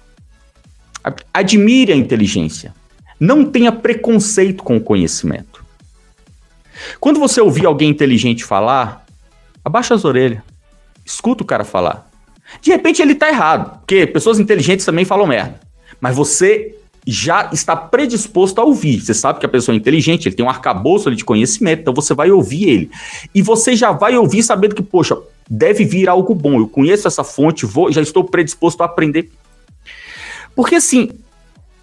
Admire 1.33 1.91
a 1.91 1.95
inteligência. 1.95 2.73
Não 3.19 3.43
tenha 3.43 3.69
preconceito 3.69 4.63
com 4.63 4.77
o 4.77 4.81
conhecimento. 4.81 5.61
Quando 6.97 7.19
você 7.19 7.41
ouvir 7.41 7.65
alguém 7.65 7.89
inteligente 7.89 8.45
falar, 8.45 9.05
abaixa 9.63 9.93
as 9.93 10.05
orelhas. 10.05 10.41
Escuta 11.03 11.43
o 11.43 11.45
cara 11.45 11.65
falar. 11.65 12.09
De 12.61 12.71
repente 12.71 13.01
ele 13.01 13.13
tá 13.13 13.27
errado, 13.27 13.79
porque 13.79 14.07
pessoas 14.07 14.39
inteligentes 14.39 14.85
também 14.85 15.03
falam 15.03 15.27
merda. 15.27 15.59
Mas 15.99 16.15
você 16.15 16.77
já 17.05 17.49
está 17.51 17.75
predisposto 17.75 18.61
a 18.61 18.63
ouvir. 18.63 19.01
Você 19.01 19.13
sabe 19.13 19.39
que 19.39 19.45
a 19.45 19.49
pessoa 19.49 19.75
é 19.75 19.77
inteligente, 19.77 20.29
ele 20.29 20.35
tem 20.35 20.45
um 20.45 20.49
arcabouço 20.49 21.09
ali 21.09 21.17
de 21.17 21.25
conhecimento, 21.25 21.81
então 21.81 21.93
você 21.93 22.13
vai 22.13 22.31
ouvir 22.31 22.69
ele. 22.69 22.91
E 23.33 23.41
você 23.41 23.75
já 23.75 23.91
vai 23.91 24.15
ouvir 24.15 24.43
sabendo 24.43 24.73
que, 24.73 24.81
poxa, 24.81 25.17
deve 25.49 25.85
vir 25.85 26.09
algo 26.09 26.33
bom. 26.33 26.59
Eu 26.59 26.67
conheço 26.67 27.07
essa 27.07 27.23
fonte, 27.23 27.65
vou, 27.65 27.91
já 27.91 28.01
estou 28.01 28.23
predisposto 28.23 28.81
a 28.83 28.85
aprender 28.85 29.31
porque 30.55 30.75
assim, 30.75 31.09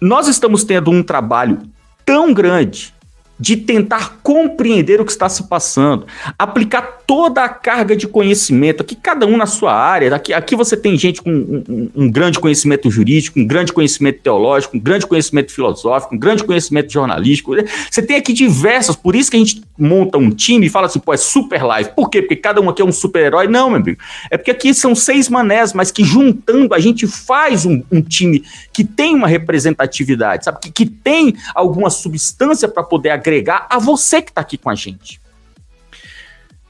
nós 0.01 0.27
estamos 0.27 0.63
tendo 0.63 0.89
um 0.89 1.03
trabalho 1.03 1.61
tão 2.03 2.33
grande 2.33 2.93
de 3.39 3.55
tentar 3.55 4.19
compreender 4.23 4.99
o 4.99 5.05
que 5.05 5.11
está 5.11 5.29
se 5.29 5.47
passando, 5.47 6.07
aplicar 6.37 7.02
toda 7.05 7.43
a 7.43 7.49
carga 7.49 7.95
de 7.95 8.07
conhecimento, 8.07 8.81
aqui 8.81 8.95
cada 8.95 9.25
um 9.25 9.37
na 9.37 9.45
sua 9.45 9.73
área, 9.73 10.15
aqui, 10.15 10.33
aqui 10.33 10.55
você 10.55 10.75
tem 10.75 10.97
gente 10.97 11.21
com 11.21 11.29
um, 11.29 11.63
um, 11.67 11.89
um, 11.95 12.11
grande 12.11 12.39
conhecimento 12.39 12.89
jurídico, 12.89 13.39
um 13.39 13.45
grande 13.45 13.73
conhecimento 13.73 14.21
teológico, 14.21 14.77
um 14.77 14.79
grande 14.79 15.05
conhecimento 15.05 15.51
filosófico, 15.51 16.15
um 16.15 16.17
grande 16.17 16.43
conhecimento 16.43 16.91
jornalístico, 16.91 17.53
você 17.89 18.01
tem 18.01 18.17
aqui 18.17 18.33
diversas, 18.33 18.95
por 18.95 19.15
isso 19.15 19.29
que 19.29 19.37
a 19.37 19.39
gente 19.39 19.61
monta 19.77 20.17
um 20.17 20.29
time 20.29 20.67
e 20.67 20.69
fala 20.69 20.87
assim, 20.87 20.99
pô, 20.99 21.13
é 21.13 21.17
super 21.17 21.63
live, 21.63 21.91
por 21.95 22.09
quê? 22.09 22.21
Porque 22.21 22.35
cada 22.35 22.61
um 22.61 22.69
aqui 22.69 22.81
é 22.81 22.85
um 22.85 22.91
super-herói, 22.91 23.47
não, 23.47 23.69
meu 23.69 23.79
amigo, 23.79 23.99
é 24.29 24.37
porque 24.37 24.51
aqui 24.51 24.73
são 24.73 24.95
seis 24.95 25.29
manés, 25.29 25.73
mas 25.73 25.91
que 25.91 26.03
juntando 26.03 26.73
a 26.73 26.79
gente 26.79 27.07
faz 27.07 27.65
um, 27.65 27.81
um 27.91 28.01
time 28.01 28.43
que 28.71 28.83
tem 28.83 29.15
uma 29.15 29.27
representatividade, 29.27 30.45
sabe, 30.45 30.59
que, 30.61 30.71
que 30.71 30.85
tem 30.85 31.35
alguma 31.53 31.89
substância 31.89 32.67
para 32.67 32.83
poder 32.83 33.09
agregar 33.09 33.67
a 33.69 33.79
você 33.79 34.21
que 34.21 34.31
está 34.31 34.41
aqui 34.41 34.57
com 34.57 34.69
a 34.69 34.75
gente. 34.75 35.22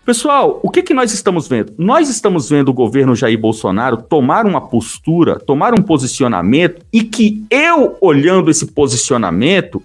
Pessoal, 0.05 0.59
o 0.61 0.69
que, 0.69 0.83
que 0.83 0.93
nós 0.93 1.13
estamos 1.13 1.47
vendo? 1.47 1.73
Nós 1.77 2.09
estamos 2.09 2.49
vendo 2.49 2.67
o 2.67 2.73
governo 2.73 3.15
Jair 3.15 3.39
Bolsonaro 3.39 3.95
tomar 3.95 4.45
uma 4.45 4.59
postura, 4.59 5.39
tomar 5.39 5.73
um 5.73 5.81
posicionamento, 5.81 6.85
e 6.91 7.03
que 7.03 7.45
eu, 7.49 7.97
olhando 8.01 8.51
esse 8.51 8.65
posicionamento, 8.65 9.81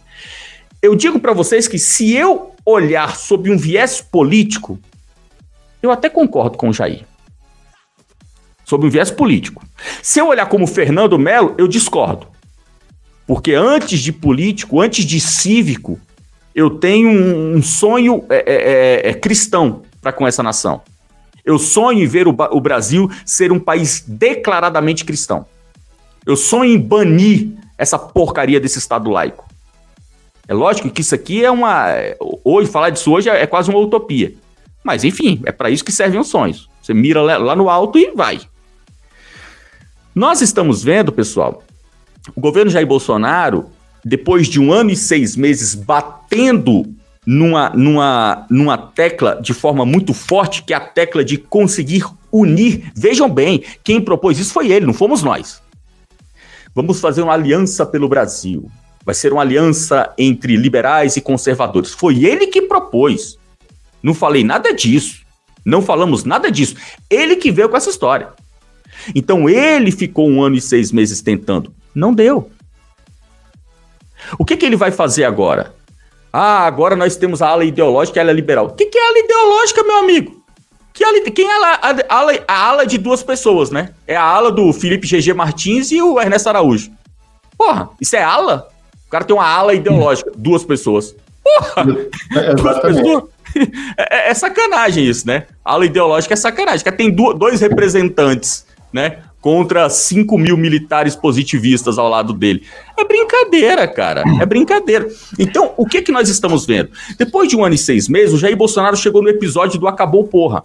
eu 0.83 0.97
digo 0.97 1.21
para 1.21 1.33
vocês 1.33 1.69
que 1.69 1.79
se 1.79 2.17
eu 2.17 2.53
olhar 2.67 3.17
sob 3.17 3.49
um 3.49 3.57
viés 3.57 4.01
político, 4.01 4.77
eu 5.81 5.93
até 5.93 6.11
concordo 6.11 6.59
com 6.59 6.69
o 6.69 6.73
Jair. 6.73 7.05
Sob 8.65 8.89
um 8.89 8.91
viés 8.91 9.13
político. 9.13 9.65
Se 10.03 10.19
eu 10.19 10.27
olhar 10.27 10.47
como 10.47 10.67
Fernando 10.67 11.17
Melo, 11.17 11.55
eu 11.57 11.69
discordo. 11.69 12.27
Porque 13.25 13.55
antes 13.55 14.01
de 14.01 14.13
político, 14.13 14.81
antes 14.81 15.05
de 15.05 15.21
cívico, 15.21 16.01
eu 16.53 16.71
tenho 16.71 17.09
um, 17.09 17.55
um 17.55 17.63
sonho 17.63 18.25
é, 18.29 18.37
é, 18.37 19.07
é, 19.07 19.11
é 19.11 19.15
cristão 19.15 19.85
para 20.09 20.13
com 20.13 20.27
essa 20.27 20.43
nação. 20.43 20.81
Eu 21.45 21.59
sonho 21.59 22.03
em 22.03 22.07
ver 22.07 22.27
o, 22.27 22.35
o 22.51 22.61
Brasil 22.61 23.11
ser 23.25 23.53
um 23.53 23.61
país 23.61 24.05
declaradamente 24.07 25.05
cristão. 25.05 25.47
Eu 26.27 26.37
sonho 26.37 26.73
em 26.73 26.79
banir 26.79 27.49
essa 27.77 27.99
porcaria 27.99 28.61
desse 28.61 28.79
Estado 28.79 29.11
laico. 29.11 29.47
É 30.47 30.55
lógico 30.55 30.91
que 30.91 31.03
isso 31.03 31.15
aqui 31.15 31.45
é 31.45 31.51
uma. 31.51 31.89
Hoje, 32.43 32.71
falar 32.71 32.91
disso 32.91 33.13
hoje 33.13 33.29
é, 33.29 33.43
é 33.43 33.47
quase 33.47 33.71
uma 33.71 33.79
utopia. 33.79 34.35
Mas, 34.83 35.05
enfim, 35.05 35.43
é 35.45 35.53
para 35.53 35.71
isso 35.71 35.85
que 35.85 35.93
servem 35.93 36.19
os 36.19 36.29
sonhos. 36.29 36.69
Você 36.83 36.95
mira 36.95 37.21
lá 37.21 37.55
no 37.55 37.69
alto 37.69 37.99
e 37.99 38.11
vai. 38.13 38.41
Nós 40.15 40.41
estamos 40.41 40.83
vendo, 40.83 41.13
pessoal, 41.13 41.63
o 42.35 42.41
governo 42.41 42.71
Jair 42.71 42.87
Bolsonaro, 42.87 43.67
depois 44.03 44.49
de 44.49 44.59
um 44.59 44.73
ano 44.73 44.91
e 44.91 44.97
seis 44.97 45.37
meses 45.37 45.75
batendo 45.75 46.98
numa, 47.31 47.69
numa, 47.69 48.47
numa 48.49 48.79
tecla 48.79 49.39
de 49.39 49.53
forma 49.53 49.85
muito 49.85 50.15
forte, 50.15 50.63
que 50.63 50.73
é 50.73 50.77
a 50.79 50.81
tecla 50.81 51.23
de 51.23 51.37
conseguir 51.37 52.03
unir. 52.33 52.91
Vejam 52.97 53.29
bem, 53.29 53.63
quem 53.85 54.01
propôs 54.01 54.39
isso 54.39 54.51
foi 54.51 54.73
ele, 54.73 54.87
não 54.87 54.95
fomos 54.95 55.23
nós. 55.23 55.61
Vamos 56.75 57.01
fazer 57.01 57.21
uma 57.21 57.35
aliança 57.35 57.85
pelo 57.85 58.09
Brasil. 58.09 58.71
Vai 59.05 59.15
ser 59.15 59.31
uma 59.31 59.43
aliança 59.43 60.11
entre 60.17 60.57
liberais 60.57 61.19
e 61.19 61.21
conservadores. 61.21 61.93
Foi 61.93 62.25
ele 62.25 62.47
que 62.47 62.63
propôs. 62.63 63.39
Não 64.03 64.15
falei 64.15 64.43
nada 64.43 64.73
disso. 64.73 65.21
Não 65.63 65.83
falamos 65.83 66.25
nada 66.25 66.51
disso. 66.51 66.77
Ele 67.11 67.37
que 67.37 67.53
veio 67.53 67.69
com 67.69 67.77
essa 67.77 67.91
história. 67.91 68.31
Então 69.15 69.51
ele 69.51 69.91
ficou 69.91 70.27
um 70.27 70.43
ano 70.43 70.57
e 70.57 70.63
seis 70.63 70.91
meses 70.91 71.21
tentando. 71.21 71.75
Não 71.95 72.15
deu. 72.15 72.51
O 74.39 74.47
que, 74.47 74.57
que 74.57 74.65
ele 74.65 74.77
vai 74.77 74.91
fazer 74.91 75.25
agora? 75.25 75.77
Ah, 76.33 76.67
agora 76.67 76.95
nós 76.95 77.17
temos 77.17 77.41
a 77.41 77.49
ala 77.49 77.65
ideológica 77.65 78.19
e 78.19 78.21
a 78.21 78.25
ala 78.25 78.33
liberal. 78.33 78.67
O 78.67 78.73
que, 78.73 78.87
que 78.87 78.99
é 78.99 79.09
ala 79.09 79.19
ideológica, 79.19 79.83
meu 79.83 79.97
amigo? 79.97 80.43
Que 80.93 81.05
ala, 81.05 81.21
quem 81.23 81.47
é 81.47 81.53
a 81.53 81.57
ala, 81.57 81.79
a, 82.09 82.15
ala, 82.15 82.33
a 82.47 82.69
ala 82.69 82.87
de 82.87 82.99
duas 82.99 83.23
pessoas, 83.23 83.71
né? 83.71 83.91
É 84.07 84.17
a 84.17 84.23
ala 84.23 84.51
do 84.51 84.73
Felipe 84.73 85.07
GG 85.07 85.33
Martins 85.33 85.91
e 85.93 86.03
o 86.03 86.21
Ernesto 86.21 86.49
Araújo. 86.49 86.91
Porra, 87.57 87.91
isso 88.01 88.17
é 88.17 88.23
ala? 88.23 88.69
O 89.07 89.11
cara 89.11 89.25
tem 89.25 89.35
uma 89.35 89.47
ala 89.47 89.75
ideológica, 89.75 90.31
duas 90.37 90.65
pessoas. 90.65 91.15
Porra! 91.43 91.87
É, 92.37 92.55
duas 92.55 92.79
pessoas. 92.79 93.25
É, 93.97 94.31
é, 94.31 94.35
sacanagem 94.35 95.05
isso, 95.07 95.27
né? 95.27 95.47
A 95.65 95.73
ala 95.73 95.87
ideológica 95.87 96.35
é 96.35 96.37
sacanagem. 96.37 96.85
Que 96.85 96.93
tem 96.93 97.11
dois 97.11 97.61
representantes, 97.63 98.67
né? 98.93 99.21
Contra 99.41 99.89
5 99.89 100.37
mil 100.37 100.57
militares 100.57 101.15
positivistas 101.15 101.97
ao 101.97 102.09
lado 102.09 102.33
dele. 102.33 102.65
É 102.99 103.05
brincadeira, 103.05 103.87
cara. 103.87 104.25
É 104.41 104.45
brincadeira. 104.45 105.09
Então, 105.39 105.73
o 105.77 105.87
que 105.87 106.03
que 106.03 106.11
nós 106.11 106.29
estamos 106.29 106.67
vendo? 106.67 106.91
Depois 107.17 107.49
de 107.49 107.57
um 107.57 107.65
ano 107.65 107.75
e 107.75 107.79
seis 107.79 108.09
meses, 108.09 108.35
o 108.35 108.39
Jair 108.39 108.57
Bolsonaro 108.57 108.97
chegou 108.97 109.23
no 109.23 109.29
episódio 109.29 109.79
do 109.79 109.87
Acabou 109.87 110.25
Porra. 110.25 110.65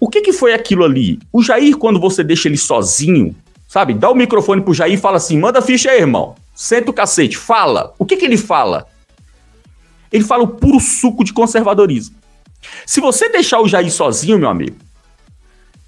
O 0.00 0.08
que 0.08 0.20
que 0.20 0.32
foi 0.32 0.52
aquilo 0.52 0.84
ali? 0.84 1.18
O 1.32 1.42
Jair, 1.42 1.76
quando 1.76 2.00
você 2.00 2.24
deixa 2.24 2.48
ele 2.48 2.58
sozinho, 2.58 3.34
sabe? 3.68 3.94
Dá 3.94 4.10
o 4.10 4.14
microfone 4.14 4.60
pro 4.60 4.74
Jair 4.74 4.94
e 4.94 4.96
fala 4.96 5.16
assim: 5.16 5.38
manda 5.38 5.62
ficha 5.62 5.90
aí, 5.90 6.00
irmão. 6.00 6.34
Senta 6.54 6.90
o 6.90 6.94
cacete, 6.94 7.36
fala. 7.36 7.94
O 7.98 8.04
que 8.04 8.16
que 8.16 8.24
ele 8.24 8.36
fala? 8.36 8.86
Ele 10.12 10.24
fala 10.24 10.42
o 10.42 10.48
puro 10.48 10.80
suco 10.80 11.22
de 11.22 11.32
conservadorismo. 11.32 12.16
Se 12.86 13.00
você 13.00 13.28
deixar 13.28 13.60
o 13.60 13.68
Jair 13.68 13.90
sozinho, 13.92 14.38
meu 14.38 14.48
amigo, 14.48 14.76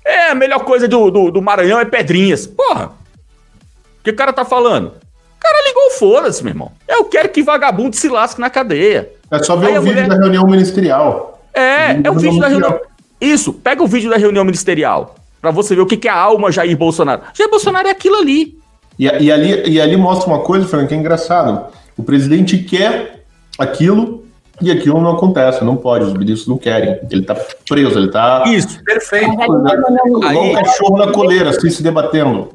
é 0.04 0.30
a 0.30 0.34
melhor 0.34 0.60
coisa 0.60 0.88
do, 0.88 1.10
do, 1.10 1.30
do 1.30 1.42
Maranhão 1.42 1.78
é 1.78 1.84
pedrinhas. 1.84 2.46
Porra, 2.46 2.86
o 2.86 4.04
que 4.04 4.10
o 4.10 4.16
cara 4.16 4.32
tá 4.32 4.44
falando? 4.44 4.88
O 4.88 5.40
cara 5.40 5.66
ligou 5.66 5.90
foda-se, 5.92 6.42
meu 6.42 6.52
irmão. 6.52 6.72
Eu 6.86 7.04
quero 7.04 7.28
que 7.28 7.42
vagabundo 7.42 7.96
se 7.96 8.08
lasque 8.08 8.40
na 8.40 8.50
cadeia. 8.50 9.10
É 9.30 9.42
só 9.42 9.56
ver 9.56 9.68
Aí 9.68 9.78
o 9.78 9.82
vídeo 9.82 10.02
mulher... 10.02 10.08
da 10.08 10.16
reunião 10.16 10.46
ministerial. 10.46 11.42
É, 11.54 11.92
o 11.92 12.06
é 12.06 12.10
o 12.10 12.14
vídeo 12.14 12.40
da 12.40 12.48
reunião. 12.48 12.80
Isso, 13.20 13.52
pega 13.52 13.82
o 13.82 13.86
vídeo 13.86 14.10
da 14.10 14.16
reunião 14.16 14.44
ministerial 14.44 15.16
para 15.40 15.50
você 15.50 15.74
ver 15.74 15.80
o 15.82 15.86
que, 15.86 15.96
que 15.96 16.08
é 16.08 16.10
a 16.10 16.16
alma 16.16 16.52
Jair 16.52 16.76
Bolsonaro. 16.76 17.22
Jair 17.34 17.50
Bolsonaro 17.50 17.88
é 17.88 17.90
aquilo 17.90 18.16
ali. 18.16 18.58
E, 18.98 19.04
e, 19.04 19.32
ali, 19.32 19.70
e 19.70 19.80
ali 19.80 19.96
mostra 19.96 20.28
uma 20.28 20.40
coisa, 20.40 20.66
Fernando, 20.66 20.88
que 20.88 20.94
é 20.94 20.98
engraçado. 20.98 21.66
O 21.96 22.02
presidente 22.02 22.58
quer 22.58 23.24
aquilo 23.58 24.19
e 24.60 24.70
aquilo 24.70 25.00
não 25.00 25.12
acontece, 25.12 25.64
não 25.64 25.76
pode, 25.76 26.04
os 26.04 26.12
ministros 26.12 26.46
não 26.46 26.58
querem. 26.58 26.98
Ele 27.10 27.22
tá 27.22 27.36
preso, 27.68 27.98
ele 27.98 28.10
tá. 28.10 28.44
Isso, 28.46 28.82
perfeito. 28.84 29.32
Igual 29.32 30.44
um 30.44 30.54
cachorro 30.54 30.98
na 30.98 31.12
coleira, 31.12 31.50
assim, 31.50 31.70
se 31.70 31.82
debatendo. 31.82 32.52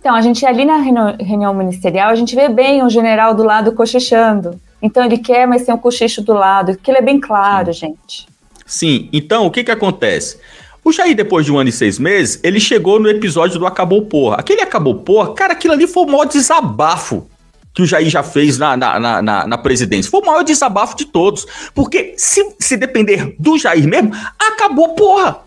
Então, 0.00 0.14
a 0.14 0.20
gente 0.20 0.44
ali 0.46 0.64
na 0.64 0.76
reunião 0.76 1.52
ministerial, 1.54 2.10
a 2.10 2.14
gente 2.14 2.34
vê 2.34 2.48
bem 2.48 2.82
o 2.82 2.88
general 2.88 3.34
do 3.34 3.42
lado 3.42 3.72
cochichando. 3.72 4.60
Então, 4.80 5.04
ele 5.04 5.18
quer, 5.18 5.46
mas 5.46 5.64
tem 5.64 5.74
um 5.74 5.78
cochicho 5.78 6.22
do 6.22 6.32
lado. 6.32 6.72
Aquilo 6.72 6.98
é 6.98 7.02
bem 7.02 7.18
claro, 7.20 7.72
Sim. 7.72 7.80
gente. 7.80 8.36
Sim, 8.66 9.08
então 9.12 9.46
o 9.46 9.50
que 9.50 9.62
que 9.62 9.70
acontece? 9.70 10.38
O 10.84 10.92
Jair, 10.92 11.14
depois 11.14 11.46
de 11.46 11.52
um 11.52 11.58
ano 11.58 11.68
e 11.68 11.72
seis 11.72 11.98
meses, 11.98 12.40
ele 12.42 12.58
chegou 12.58 12.98
no 12.98 13.08
episódio 13.08 13.58
do 13.58 13.66
Acabou 13.66 14.02
Porra. 14.02 14.36
Aquele 14.36 14.60
Acabou 14.60 14.96
Porra, 14.96 15.32
cara, 15.34 15.52
aquilo 15.52 15.74
ali 15.74 15.86
foi 15.86 16.02
o 16.02 16.06
maior 16.06 16.24
desabafo 16.26 17.28
que 17.76 17.82
o 17.82 17.86
Jair 17.86 18.08
já 18.08 18.22
fez 18.22 18.56
na, 18.56 18.74
na, 18.74 19.20
na, 19.20 19.46
na, 19.46 19.58
presidência. 19.58 20.10
Foi 20.10 20.22
o 20.22 20.24
maior 20.24 20.42
desabafo 20.42 20.96
de 20.96 21.04
todos. 21.04 21.46
Porque 21.74 22.14
se, 22.16 22.56
se 22.58 22.74
depender 22.74 23.36
do 23.38 23.58
Jair 23.58 23.86
mesmo, 23.86 24.12
acabou 24.38 24.94
porra. 24.94 25.40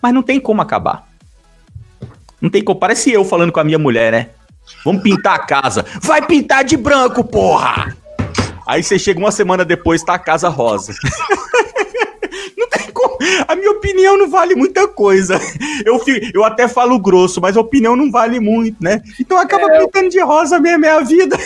Mas 0.00 0.14
não 0.14 0.22
tem 0.22 0.38
como 0.38 0.62
acabar. 0.62 1.08
Não 2.40 2.48
tem 2.48 2.62
como. 2.62 2.78
Parece 2.78 3.10
eu 3.10 3.24
falando 3.24 3.50
com 3.50 3.58
a 3.58 3.64
minha 3.64 3.80
mulher, 3.80 4.12
né? 4.12 4.28
Vamos 4.84 5.02
pintar 5.02 5.34
a 5.34 5.38
casa. 5.40 5.84
Vai 6.00 6.24
pintar 6.24 6.62
de 6.62 6.76
branco, 6.76 7.24
porra! 7.24 7.96
Aí 8.64 8.84
você 8.84 8.96
chega 8.96 9.18
uma 9.18 9.32
semana 9.32 9.64
depois, 9.64 10.04
tá 10.04 10.14
a 10.14 10.18
casa 10.20 10.48
rosa. 10.48 10.94
A 13.46 13.54
minha 13.54 13.70
opinião 13.70 14.16
não 14.16 14.28
vale 14.28 14.54
muita 14.54 14.88
coisa. 14.88 15.40
Eu, 15.84 16.00
eu 16.34 16.44
até 16.44 16.68
falo 16.68 16.98
grosso, 16.98 17.40
mas 17.40 17.56
a 17.56 17.60
opinião 17.60 17.96
não 17.96 18.10
vale 18.10 18.38
muito, 18.38 18.82
né? 18.82 19.02
Então 19.18 19.38
acaba 19.38 19.72
é, 19.72 19.80
pintando 19.80 20.10
de 20.10 20.20
rosa 20.20 20.58
mesmo, 20.58 20.84
é 20.84 20.90
a 20.90 21.00
vida. 21.00 21.38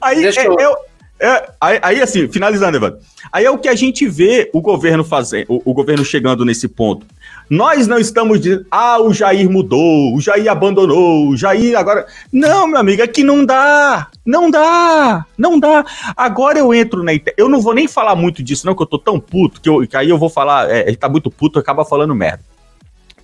Aí 0.00 0.24
é, 0.24 0.46
eu... 0.46 0.76
É, 1.20 1.26
é, 1.26 1.50
aí, 1.60 1.78
aí, 1.82 2.02
assim, 2.02 2.26
finalizando, 2.28 2.76
Evandro. 2.76 2.98
Aí 3.30 3.44
é 3.44 3.50
o 3.50 3.58
que 3.58 3.68
a 3.68 3.74
gente 3.74 4.08
vê 4.08 4.50
o 4.52 4.60
governo 4.60 5.04
fazendo, 5.04 5.46
o, 5.48 5.70
o 5.70 5.74
governo 5.74 6.04
chegando 6.04 6.44
nesse 6.44 6.66
ponto. 6.66 7.06
Nós 7.48 7.86
não 7.86 7.98
estamos 7.98 8.40
dizendo, 8.40 8.66
ah, 8.70 9.00
o 9.00 9.12
Jair 9.12 9.50
mudou, 9.50 10.14
o 10.14 10.20
Jair 10.20 10.50
abandonou, 10.50 11.28
o 11.28 11.36
Jair 11.36 11.78
agora. 11.78 12.06
Não, 12.32 12.66
meu 12.66 12.78
amigo, 12.78 13.02
aqui 13.02 13.22
não 13.22 13.44
dá. 13.44 14.08
Não 14.24 14.50
dá. 14.50 15.26
Não 15.36 15.58
dá. 15.58 15.84
Agora 16.16 16.58
eu 16.58 16.72
entro 16.72 17.02
na 17.02 17.12
Eu 17.36 17.48
não 17.48 17.60
vou 17.60 17.74
nem 17.74 17.86
falar 17.86 18.14
muito 18.14 18.42
disso, 18.42 18.66
não, 18.66 18.74
que 18.74 18.82
eu 18.82 18.86
tô 18.86 18.98
tão 18.98 19.20
puto, 19.20 19.60
que, 19.60 19.68
eu, 19.68 19.86
que 19.86 19.96
aí 19.96 20.08
eu 20.08 20.18
vou 20.18 20.30
falar. 20.30 20.70
É, 20.70 20.86
ele 20.88 20.96
tá 20.96 21.08
muito 21.08 21.30
puto, 21.30 21.58
acaba 21.58 21.84
falando 21.84 22.14
merda. 22.14 22.42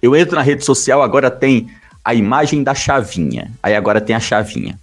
Eu 0.01 0.15
entro 0.15 0.37
na 0.37 0.43
rede 0.43 0.65
social, 0.65 1.03
agora 1.03 1.31
tem 1.31 1.69
a 2.05 2.15
imagem 2.15 2.63
da 2.63 2.75
chavinha. 2.75 3.51
Aí 3.63 3.75
agora 3.75 4.01
tem 4.01 4.15
a 4.15 4.21
chavinha. 4.21 4.79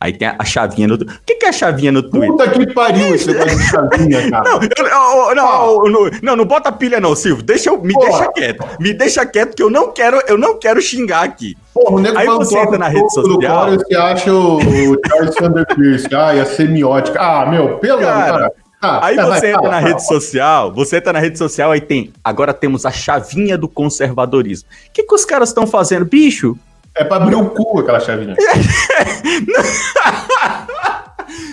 Aí 0.00 0.12
tem 0.12 0.28
a, 0.28 0.44
chavinha 0.44 0.88
no. 0.88 0.94
O 0.94 0.98
que, 1.24 1.36
que 1.36 1.46
é 1.46 1.48
a 1.48 1.52
chavinha 1.52 1.90
no 1.90 2.02
Twitter? 2.02 2.28
Puta 2.28 2.50
que 2.50 2.72
pariu 2.74 3.14
esse 3.14 3.32
negócio 3.32 3.56
de 3.56 3.64
chavinha, 3.64 4.30
cara. 4.30 4.50
Não, 4.50 4.60
eu, 4.62 5.28
eu, 5.30 5.34
não, 5.34 5.84
não, 5.84 6.10
não, 6.22 6.36
não, 6.36 6.44
bota 6.44 6.70
pilha, 6.70 7.00
não, 7.00 7.16
Silvio. 7.16 7.42
Deixa 7.42 7.70
eu, 7.70 7.80
me 7.82 7.94
Porra. 7.94 8.10
deixa 8.10 8.32
quieto. 8.32 8.66
Me 8.78 8.92
deixa 8.92 9.26
quieto 9.26 9.56
que 9.56 9.62
eu 9.62 9.70
não 9.70 9.92
quero, 9.92 10.20
eu 10.28 10.36
não 10.36 10.58
quero 10.58 10.80
xingar 10.82 11.24
aqui. 11.24 11.56
Porra, 11.72 11.96
o 11.96 12.00
nego 12.00 12.18
Aí 12.18 12.26
você 12.26 12.58
entra 12.58 12.78
na 12.78 12.88
rede 12.88 13.12
social. 13.12 13.70
Você 13.70 13.96
acha 13.96 14.32
o, 14.32 14.56
o 14.58 14.96
Charles 15.06 15.34
Sander 15.34 15.66
Pierce, 15.74 16.14
ah, 16.14 16.34
e 16.34 16.40
a 16.40 16.46
semiótica. 16.46 17.18
Ah, 17.20 17.46
meu, 17.46 17.78
pelo 17.78 18.00
cara. 18.00 18.52
Ah, 18.80 19.06
aí 19.06 19.16
você 19.16 19.52
entra 19.52 19.70
na 19.70 19.78
rede 19.78 20.06
social, 20.06 20.72
você 20.72 20.98
entra 20.98 21.12
na 21.12 21.18
rede 21.18 21.38
social, 21.38 21.72
aí 21.72 21.80
tem. 21.80 22.12
Agora 22.22 22.52
temos 22.52 22.84
a 22.84 22.90
chavinha 22.90 23.56
do 23.56 23.68
conservadorismo. 23.68 24.68
O 24.88 24.92
que, 24.92 25.02
que 25.02 25.14
os 25.14 25.24
caras 25.24 25.48
estão 25.48 25.66
fazendo? 25.66 26.04
Bicho, 26.04 26.56
é 26.96 27.04
pra 27.04 27.18
abrir 27.18 27.36
o 27.36 27.50
cu 27.50 27.80
aquela 27.80 28.00
chavinha. 28.00 28.34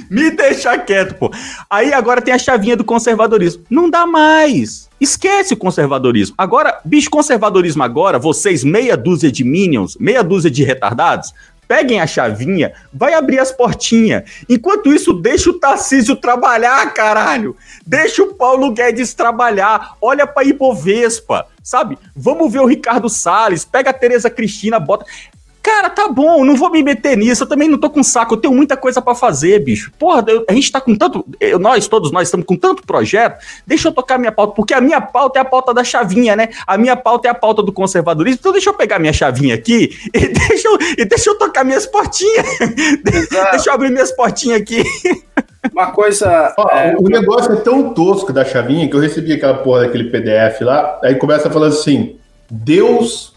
Me 0.10 0.30
deixa 0.32 0.78
quieto, 0.78 1.16
pô. 1.16 1.32
Aí 1.70 1.92
agora 1.92 2.22
tem 2.22 2.34
a 2.34 2.38
chavinha 2.38 2.78
do 2.78 2.84
conservadorismo. 2.84 3.64
Não 3.70 3.90
dá 3.90 4.06
mais. 4.06 4.88
Esquece 5.02 5.56
o 5.56 5.58
conservadorismo. 5.58 6.36
Agora, 6.38 6.80
bicho, 6.86 7.10
conservadorismo 7.10 7.84
agora, 7.84 8.20
vocês, 8.20 8.64
meia 8.64 8.96
dúzia 8.96 9.32
de 9.32 9.44
minions, 9.44 9.98
meia 10.00 10.24
dúzia 10.24 10.52
de 10.52 10.64
retardados, 10.64 11.34
peguem 11.68 12.00
a 12.00 12.08
chavinha, 12.08 12.74
vai 12.94 13.14
abrir 13.14 13.40
as 13.40 13.52
portinhas. 13.52 14.24
Enquanto 14.48 14.94
isso, 14.94 15.14
deixa 15.14 15.50
o 15.50 15.60
Tarcísio 15.60 16.16
trabalhar, 16.16 16.94
caralho. 16.94 17.56
Deixa 17.86 18.22
o 18.22 18.36
Paulo 18.36 18.72
Guedes 18.72 19.14
trabalhar. 19.14 19.96
Olha 20.00 20.28
pra 20.28 20.44
Ibovespa, 20.44 21.48
sabe? 21.64 21.98
Vamos 22.16 22.52
ver 22.52 22.60
o 22.60 22.68
Ricardo 22.68 23.10
Salles, 23.10 23.66
pega 23.66 23.90
a 23.90 23.94
Tereza 23.94 24.30
Cristina, 24.30 24.80
bota. 24.80 25.06
Cara, 25.64 25.90
tá 25.90 26.10
bom, 26.10 26.44
não 26.44 26.58
vou 26.58 26.70
me 26.70 26.84
meter 26.84 27.16
nisso, 27.16 27.44
eu 27.44 27.48
também 27.48 27.70
não 27.70 27.78
tô 27.78 27.90
com 27.90 28.04
saco, 28.04 28.34
eu 28.34 28.38
tenho 28.38 28.54
muita 28.54 28.76
coisa 28.76 29.02
para 29.02 29.16
fazer, 29.16 29.64
bicho. 29.64 29.94
Porra, 29.98 30.22
eu, 30.28 30.44
a 30.50 30.52
gente 30.52 30.70
tá 30.70 30.82
com 30.82 30.94
tanto. 30.94 31.26
Eu, 31.40 31.58
nós, 31.58 31.88
todos 31.88 32.12
nós, 32.12 32.28
estamos 32.28 32.46
com 32.46 32.58
tanto 32.58 32.84
projeto, 32.86 33.42
deixa 33.66 33.88
eu 33.88 33.94
tocar 33.94 34.18
minha 34.18 34.32
pauta, 34.34 34.54
porque 34.56 34.74
a 34.74 34.82
minha 34.82 35.00
pauta 35.00 35.40
é 35.40 35.42
a 35.42 35.46
pauta 35.46 35.74
da 35.74 35.82
chavinha, 35.82 36.36
né? 36.36 36.50
A 36.68 36.78
minha 36.78 36.98
pauta 36.98 37.30
é 37.30 37.32
a 37.32 37.34
pauta 37.34 37.64
do 37.64 37.72
conservadorismo, 37.72 38.40
então 38.42 38.52
deixa 38.52 38.70
eu 38.70 38.74
pegar 38.74 39.00
minha 39.00 39.14
chavinha 39.14 39.56
aqui 39.56 39.98
e 40.14 40.20
deixa 40.50 40.68
eu, 40.68 40.78
e 40.98 41.06
deixa 41.06 41.30
eu 41.30 41.38
tocar 41.38 41.64
minhas 41.64 41.86
portinhas. 41.86 42.46
deixa 43.52 43.70
eu 43.70 43.74
abrir 43.74 43.90
minhas 43.90 44.12
portinhas 44.12 44.60
aqui. 44.60 44.84
Uma 45.72 45.92
coisa. 45.92 46.54
Ó, 46.58 46.70
é... 46.72 46.94
O 47.00 47.08
negócio 47.08 47.54
é 47.54 47.56
tão 47.56 47.94
tosco 47.94 48.34
da 48.34 48.44
chavinha 48.44 48.90
que 48.90 48.96
eu 48.98 49.00
recebi 49.00 49.32
aquela 49.32 49.60
porra 49.60 49.84
daquele 49.84 50.12
PDF 50.12 50.60
lá, 50.60 51.00
aí 51.02 51.16
começa 51.16 51.50
falando 51.50 51.72
assim: 51.72 52.18
Deus 52.52 53.33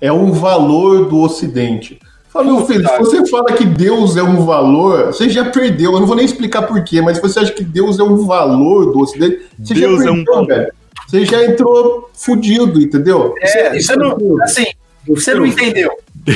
é 0.00 0.10
um 0.12 0.32
valor 0.32 1.08
do 1.08 1.18
Ocidente. 1.18 1.98
Fala, 2.32 2.44
meu 2.44 2.64
filho, 2.64 2.88
se 2.88 2.98
você 2.98 3.26
fala 3.28 3.52
que 3.52 3.64
Deus 3.64 4.16
é 4.16 4.22
um 4.22 4.44
valor, 4.44 5.06
você 5.06 5.28
já 5.28 5.44
perdeu. 5.50 5.92
Eu 5.92 6.00
não 6.00 6.06
vou 6.06 6.14
nem 6.14 6.24
explicar 6.24 6.62
porquê, 6.62 7.02
mas 7.02 7.16
se 7.16 7.22
você 7.22 7.40
acha 7.40 7.52
que 7.52 7.64
Deus 7.64 7.98
é 7.98 8.04
um 8.04 8.24
valor 8.24 8.92
do 8.92 9.00
Ocidente, 9.00 9.40
você 9.58 9.74
Deus 9.74 9.98
já 9.98 10.12
perdeu, 10.12 10.34
é 10.34 10.38
um... 10.38 10.46
velho. 10.46 10.72
Você 11.08 11.24
já 11.26 11.44
entrou 11.44 12.08
fudido, 12.14 12.80
entendeu? 12.80 13.34
É, 13.40 13.76
isso 13.76 13.96
não, 13.96 14.16
assim, 14.42 14.66
você 15.04 15.34
não 15.34 15.44
entendeu. 15.44 15.90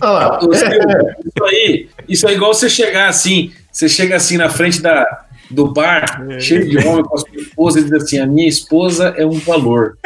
ah, 0.00 0.38
é. 0.42 0.46
Isso 0.46 1.44
aí, 1.44 1.88
isso 2.08 2.28
é 2.28 2.32
igual 2.32 2.54
você 2.54 2.68
chegar 2.68 3.08
assim, 3.08 3.50
você 3.72 3.88
chega 3.88 4.14
assim 4.14 4.36
na 4.36 4.48
frente 4.48 4.80
da, 4.80 5.24
do 5.50 5.72
bar, 5.72 6.24
é. 6.30 6.38
cheio 6.38 6.68
de 6.68 6.78
homem 6.86 7.02
com 7.02 7.16
a 7.16 7.18
sua 7.18 7.34
esposa 7.34 7.80
e 7.80 7.82
diz 7.82 7.92
assim: 7.92 8.18
a 8.20 8.26
minha 8.26 8.48
esposa 8.48 9.12
é 9.16 9.26
um 9.26 9.38
valor. 9.40 9.98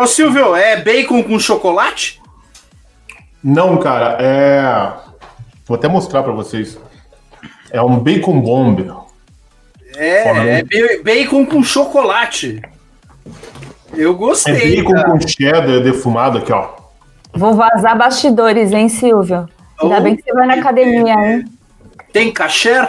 Ô 0.00 0.06
Silvio, 0.06 0.56
é 0.56 0.80
bacon 0.80 1.22
com 1.22 1.38
chocolate? 1.38 2.22
Não, 3.44 3.76
cara, 3.76 4.16
é. 4.18 4.94
Vou 5.66 5.74
até 5.76 5.88
mostrar 5.88 6.22
para 6.22 6.32
vocês. 6.32 6.78
É 7.70 7.82
um 7.82 7.98
bacon 7.98 8.40
bomb. 8.40 8.80
É, 9.94 10.60
é 10.62 11.02
bacon 11.02 11.44
com 11.44 11.62
chocolate. 11.62 12.62
Eu 13.92 14.14
gostei. 14.14 14.54
É 14.54 14.76
bacon 14.76 14.92
cara. 14.94 15.10
com 15.10 15.20
cheddar 15.28 15.82
defumado 15.82 16.38
aqui, 16.38 16.50
ó. 16.50 16.70
Vou 17.34 17.52
vazar 17.54 17.98
bastidores, 17.98 18.72
hein, 18.72 18.88
Silvio? 18.88 19.46
Ainda 19.82 20.00
bem 20.00 20.16
que 20.16 20.22
você 20.22 20.32
vai 20.32 20.46
na 20.46 20.54
academia, 20.54 21.12
hein? 21.12 21.44
Tem 22.10 22.32
cachê? 22.32 22.70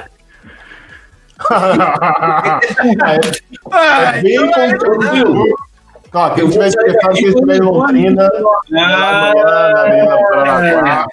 é 3.73 4.21
bem 4.21 4.77
conteúdo. 4.77 5.60
Ó, 6.13 6.29
quem 6.31 6.49
tiver 6.49 6.67
interessado, 6.67 7.13
quem 7.13 7.27
estiver 7.27 7.55
em 7.55 7.61
Londrina, 7.61 8.29
Paranaguá, 10.29 11.07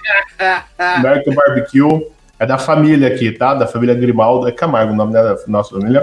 American 0.79 1.35
Barbecue. 1.35 2.07
É 2.41 2.47
da 2.47 2.57
família 2.57 3.09
aqui, 3.09 3.33
tá? 3.33 3.53
Da 3.55 3.67
família 3.67 3.95
Grimaldo. 3.95 4.47
É 4.47 4.53
Camargo 4.53 4.93
o 4.93 4.97
nome 4.97 5.13
da 5.13 5.37
nossa 5.49 5.71
família. 5.71 6.01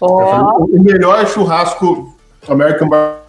Ó. 0.00 0.64
O 0.64 0.80
melhor 0.80 1.26
churrasco 1.26 2.16
American 2.48 2.88
Barbecue. 2.88 3.22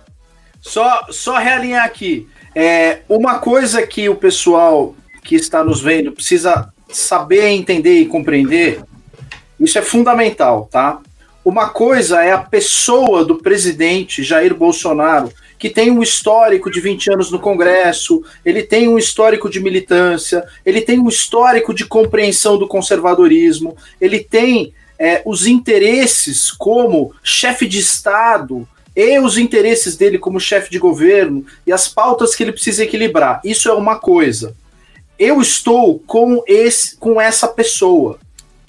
Só, 0.62 1.02
só 1.10 1.38
realinhar 1.38 1.84
aqui. 1.84 2.28
É, 2.56 3.00
uma 3.10 3.40
coisa 3.40 3.86
que 3.86 4.08
o 4.08 4.16
pessoal 4.16 4.96
que 5.24 5.36
está 5.36 5.64
nos 5.64 5.82
vendo 5.82 6.12
precisa 6.12 6.70
saber, 6.90 7.48
entender 7.48 8.00
e 8.00 8.06
compreender, 8.06 8.84
isso 9.60 9.78
é 9.80 9.82
fundamental, 9.82 10.70
tá? 10.72 11.00
Uma 11.46 11.68
coisa 11.68 12.24
é 12.24 12.32
a 12.32 12.38
pessoa 12.38 13.26
do 13.26 13.36
presidente 13.36 14.24
Jair 14.24 14.56
Bolsonaro, 14.56 15.30
que 15.60 15.70
tem 15.70 15.92
um 15.92 16.02
histórico 16.02 16.72
de 16.72 16.80
20 16.80 17.12
anos 17.12 17.32
no 17.32 17.40
Congresso, 17.40 18.24
ele 18.46 18.64
tem 18.64 18.88
um 18.88 18.98
histórico 18.98 19.50
de 19.50 19.60
militância, 19.60 20.46
ele 20.66 20.80
tem 20.80 21.00
um 21.00 21.10
histórico 21.10 21.74
de 21.74 21.86
compreensão 21.86 22.58
do 22.58 22.68
conservadorismo, 22.68 23.76
ele 24.00 24.20
tem 24.20 24.74
é, 24.98 25.22
os 25.26 25.46
interesses 25.46 26.50
como 26.50 27.14
chefe 27.22 27.68
de 27.68 27.80
Estado 27.80 28.66
e 28.96 29.20
os 29.20 29.38
interesses 29.38 29.98
dele 29.98 30.18
como 30.18 30.40
chefe 30.40 30.72
de 30.72 30.80
governo 30.80 31.46
e 31.68 31.74
as 31.74 31.90
pautas 31.90 32.36
que 32.36 32.44
ele 32.44 32.54
precisa 32.54 32.84
equilibrar. 32.84 33.42
Isso 33.44 33.68
é 33.68 33.74
uma 33.74 33.98
coisa. 33.98 34.56
Eu 35.20 35.42
estou 35.42 36.00
com 36.00 36.42
esse 36.48 36.96
com 36.96 37.20
essa 37.20 37.50
pessoa, 37.50 38.18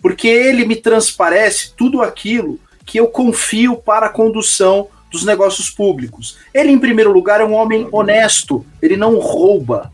porque 0.02 0.26
ele 0.26 0.64
me 0.64 0.74
transparece 0.74 1.72
tudo 1.76 2.02
aquilo 2.02 2.58
que 2.84 2.98
eu 2.98 3.06
confio 3.06 3.76
para 3.76 4.06
a 4.06 4.10
condução 4.10 4.88
dos 5.10 5.24
negócios 5.24 5.70
públicos. 5.70 6.36
Ele, 6.52 6.70
em 6.72 6.78
primeiro 6.78 7.12
lugar, 7.12 7.40
é 7.40 7.44
um 7.44 7.54
homem 7.54 7.88
honesto, 7.92 8.64
ele 8.82 8.96
não 8.96 9.18
rouba, 9.18 9.92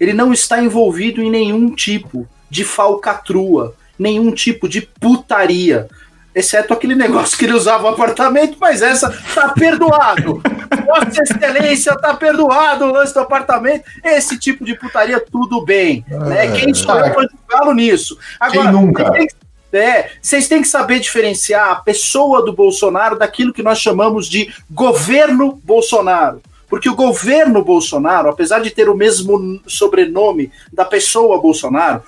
ele 0.00 0.12
não 0.14 0.32
está 0.32 0.62
envolvido 0.62 1.20
em 1.22 1.30
nenhum 1.30 1.70
tipo 1.74 2.26
de 2.50 2.64
falcatrua, 2.64 3.74
nenhum 3.98 4.30
tipo 4.32 4.68
de 4.68 4.80
putaria. 4.82 5.88
Exceto 6.34 6.72
aquele 6.72 6.96
negócio 6.96 7.38
que 7.38 7.44
ele 7.44 7.52
usava 7.52 7.82
no 7.84 7.88
apartamento, 7.90 8.56
mas 8.60 8.82
essa 8.82 9.08
tá 9.34 9.50
perdoado. 9.50 10.42
Vossa 10.84 11.22
Excelência 11.22 11.94
tá 11.96 12.12
perdoado 12.14 12.86
o 12.86 12.92
lance 12.92 13.14
do 13.14 13.20
apartamento. 13.20 13.84
Esse 14.02 14.36
tipo 14.36 14.64
de 14.64 14.74
putaria, 14.74 15.20
tudo 15.20 15.64
bem. 15.64 16.04
né? 16.08 16.50
Quem 16.58 16.74
sou 16.74 16.96
eu 16.98 17.14
pra 17.14 17.28
julgá-lo 17.30 17.72
nisso? 17.72 18.18
Quem 18.50 18.64
nunca? 18.72 19.12
têm 19.12 19.26
que- 19.28 19.34
é, 19.74 20.12
vocês 20.20 20.48
têm 20.48 20.62
que 20.62 20.68
saber 20.68 21.00
diferenciar 21.00 21.70
a 21.70 21.76
pessoa 21.76 22.44
do 22.44 22.52
Bolsonaro 22.52 23.18
daquilo 23.18 23.52
que 23.52 23.62
nós 23.62 23.78
chamamos 23.78 24.28
de 24.28 24.52
governo 24.70 25.60
Bolsonaro. 25.64 26.40
Porque 26.68 26.88
o 26.88 26.96
governo 26.96 27.62
Bolsonaro, 27.62 28.28
apesar 28.28 28.60
de 28.60 28.70
ter 28.70 28.88
o 28.88 28.96
mesmo 28.96 29.60
sobrenome 29.66 30.50
da 30.72 30.84
pessoa 30.84 31.40
Bolsonaro, 31.40 32.02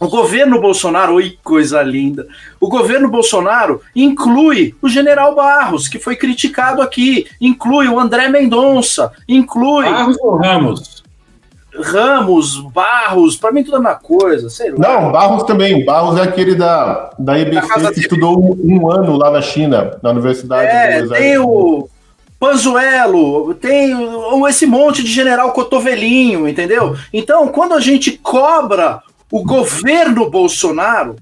o 0.00 0.08
governo 0.08 0.58
Bolsonaro, 0.58 1.14
oi, 1.16 1.36
coisa 1.44 1.82
linda. 1.82 2.26
O 2.58 2.68
governo 2.68 3.10
Bolsonaro 3.10 3.82
inclui 3.94 4.74
o 4.80 4.88
general 4.88 5.34
Barros, 5.34 5.88
que 5.88 5.98
foi 5.98 6.16
criticado 6.16 6.80
aqui, 6.80 7.26
inclui 7.38 7.86
o 7.86 8.00
André 8.00 8.28
Mendonça, 8.28 9.12
inclui. 9.28 9.84
Barros 9.84 10.16
ou 10.20 10.36
Ramos? 10.36 10.99
Ramos, 11.74 12.56
Barros, 12.72 13.36
pra 13.36 13.52
mim 13.52 13.62
tudo 13.62 13.76
é 13.76 13.78
a 13.78 13.82
mesma 13.82 13.98
coisa, 13.98 14.50
sei 14.50 14.70
lá. 14.70 14.78
Não, 14.78 15.12
Barros 15.12 15.44
também. 15.44 15.84
Barros 15.84 16.18
é 16.18 16.22
aquele 16.22 16.54
da, 16.54 17.10
da 17.18 17.38
EBC 17.38 17.92
que 17.92 18.00
estudou 18.00 18.58
um, 18.58 18.90
ano 18.90 19.16
lá 19.16 19.30
na 19.30 19.40
China, 19.40 19.98
na 20.02 20.10
Universidade 20.10 20.66
É, 20.66 21.06
tem 21.06 21.38
o 21.38 21.88
Panzuelo, 22.38 23.54
tem 23.54 23.94
esse 24.48 24.66
monte 24.66 25.02
de 25.02 25.12
general 25.12 25.52
cotovelinho, 25.52 26.48
entendeu? 26.48 26.96
Então, 27.12 27.48
quando 27.48 27.74
a 27.74 27.80
gente 27.80 28.12
cobra 28.12 29.02
o 29.30 29.44
governo 29.44 30.28
Bolsonaro, 30.28 31.16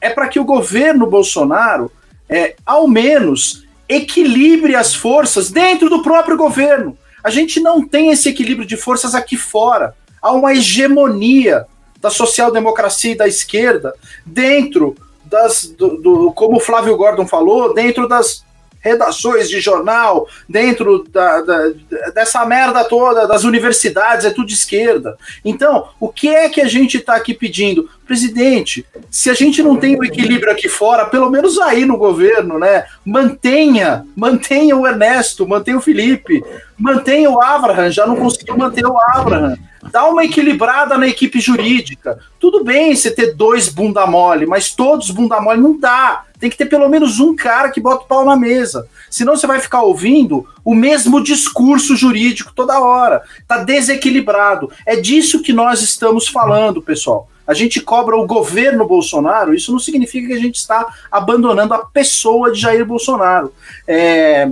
é 0.00 0.10
para 0.10 0.28
que 0.28 0.38
o 0.38 0.44
governo 0.44 1.06
Bolsonaro, 1.06 1.90
é, 2.28 2.54
ao 2.64 2.86
menos, 2.86 3.64
equilibre 3.88 4.76
as 4.76 4.94
forças 4.94 5.50
dentro 5.50 5.88
do 5.88 6.02
próprio 6.02 6.36
governo. 6.36 6.96
A 7.22 7.30
gente 7.30 7.60
não 7.60 7.86
tem 7.86 8.10
esse 8.10 8.28
equilíbrio 8.28 8.66
de 8.66 8.76
forças 8.76 9.14
aqui 9.14 9.36
fora. 9.36 9.94
Há 10.20 10.32
uma 10.32 10.52
hegemonia 10.52 11.66
da 12.00 12.10
social-democracia 12.10 13.12
e 13.12 13.16
da 13.16 13.28
esquerda 13.28 13.94
dentro 14.26 14.96
das, 15.24 15.66
do, 15.66 15.96
do- 16.00 16.32
como 16.32 16.56
o 16.56 16.60
Flávio 16.60 16.96
Gordon 16.96 17.26
falou, 17.26 17.72
dentro 17.72 18.08
das 18.08 18.44
redações 18.82 19.48
de 19.48 19.60
jornal, 19.60 20.26
dentro 20.48 21.04
da, 21.10 21.40
da- 21.40 21.70
dessa 22.14 22.44
merda 22.44 22.84
toda, 22.84 23.26
das 23.26 23.44
universidades, 23.44 24.26
é 24.26 24.30
tudo 24.30 24.48
de 24.48 24.54
esquerda. 24.54 25.16
Então, 25.44 25.88
o 26.00 26.08
que 26.08 26.28
é 26.28 26.48
que 26.48 26.60
a 26.60 26.66
gente 26.68 26.98
está 26.98 27.14
aqui 27.14 27.32
pedindo? 27.32 27.88
Presidente, 28.06 28.84
se 29.10 29.30
a 29.30 29.34
gente 29.34 29.62
não 29.62 29.76
tem 29.76 29.96
o 29.98 30.04
equilíbrio 30.04 30.52
aqui 30.52 30.68
fora, 30.68 31.06
pelo 31.06 31.30
menos 31.30 31.58
aí 31.58 31.86
no 31.86 31.96
governo, 31.96 32.58
né? 32.58 32.84
Mantenha, 33.04 34.04
mantenha 34.16 34.76
o 34.76 34.86
Ernesto, 34.86 35.46
mantenha 35.48 35.78
o 35.78 35.80
Felipe, 35.80 36.42
mantenha 36.76 37.30
o 37.30 37.40
Abraham, 37.40 37.90
já 37.90 38.06
não 38.06 38.16
conseguiu 38.16 38.56
manter 38.58 38.84
o 38.84 38.98
Abraham. 39.14 39.56
Dá 39.90 40.04
uma 40.06 40.24
equilibrada 40.24 40.96
na 40.98 41.06
equipe 41.08 41.40
jurídica. 41.40 42.18
Tudo 42.38 42.62
bem 42.62 42.94
você 42.94 43.10
ter 43.10 43.34
dois 43.34 43.68
bunda 43.68 44.06
mole, 44.06 44.46
mas 44.46 44.70
todos 44.70 45.10
bunda 45.10 45.40
mole 45.40 45.60
não 45.60 45.78
dá. 45.78 46.24
Tem 46.42 46.50
que 46.50 46.56
ter 46.56 46.66
pelo 46.66 46.88
menos 46.88 47.20
um 47.20 47.36
cara 47.36 47.70
que 47.70 47.80
bota 47.80 48.02
o 48.02 48.08
pau 48.08 48.24
na 48.24 48.34
mesa. 48.34 48.88
Senão 49.08 49.36
você 49.36 49.46
vai 49.46 49.60
ficar 49.60 49.82
ouvindo 49.82 50.44
o 50.64 50.74
mesmo 50.74 51.22
discurso 51.22 51.94
jurídico 51.94 52.52
toda 52.52 52.80
hora. 52.80 53.22
Tá 53.46 53.58
desequilibrado. 53.58 54.68
É 54.84 54.96
disso 54.96 55.40
que 55.40 55.52
nós 55.52 55.82
estamos 55.82 56.26
falando, 56.26 56.82
pessoal. 56.82 57.28
A 57.46 57.54
gente 57.54 57.80
cobra 57.80 58.16
o 58.16 58.26
governo 58.26 58.84
Bolsonaro, 58.84 59.54
isso 59.54 59.70
não 59.70 59.78
significa 59.78 60.26
que 60.26 60.32
a 60.32 60.40
gente 60.40 60.56
está 60.56 60.84
abandonando 61.08 61.74
a 61.74 61.86
pessoa 61.86 62.50
de 62.50 62.58
Jair 62.58 62.84
Bolsonaro. 62.84 63.54
É, 63.86 64.50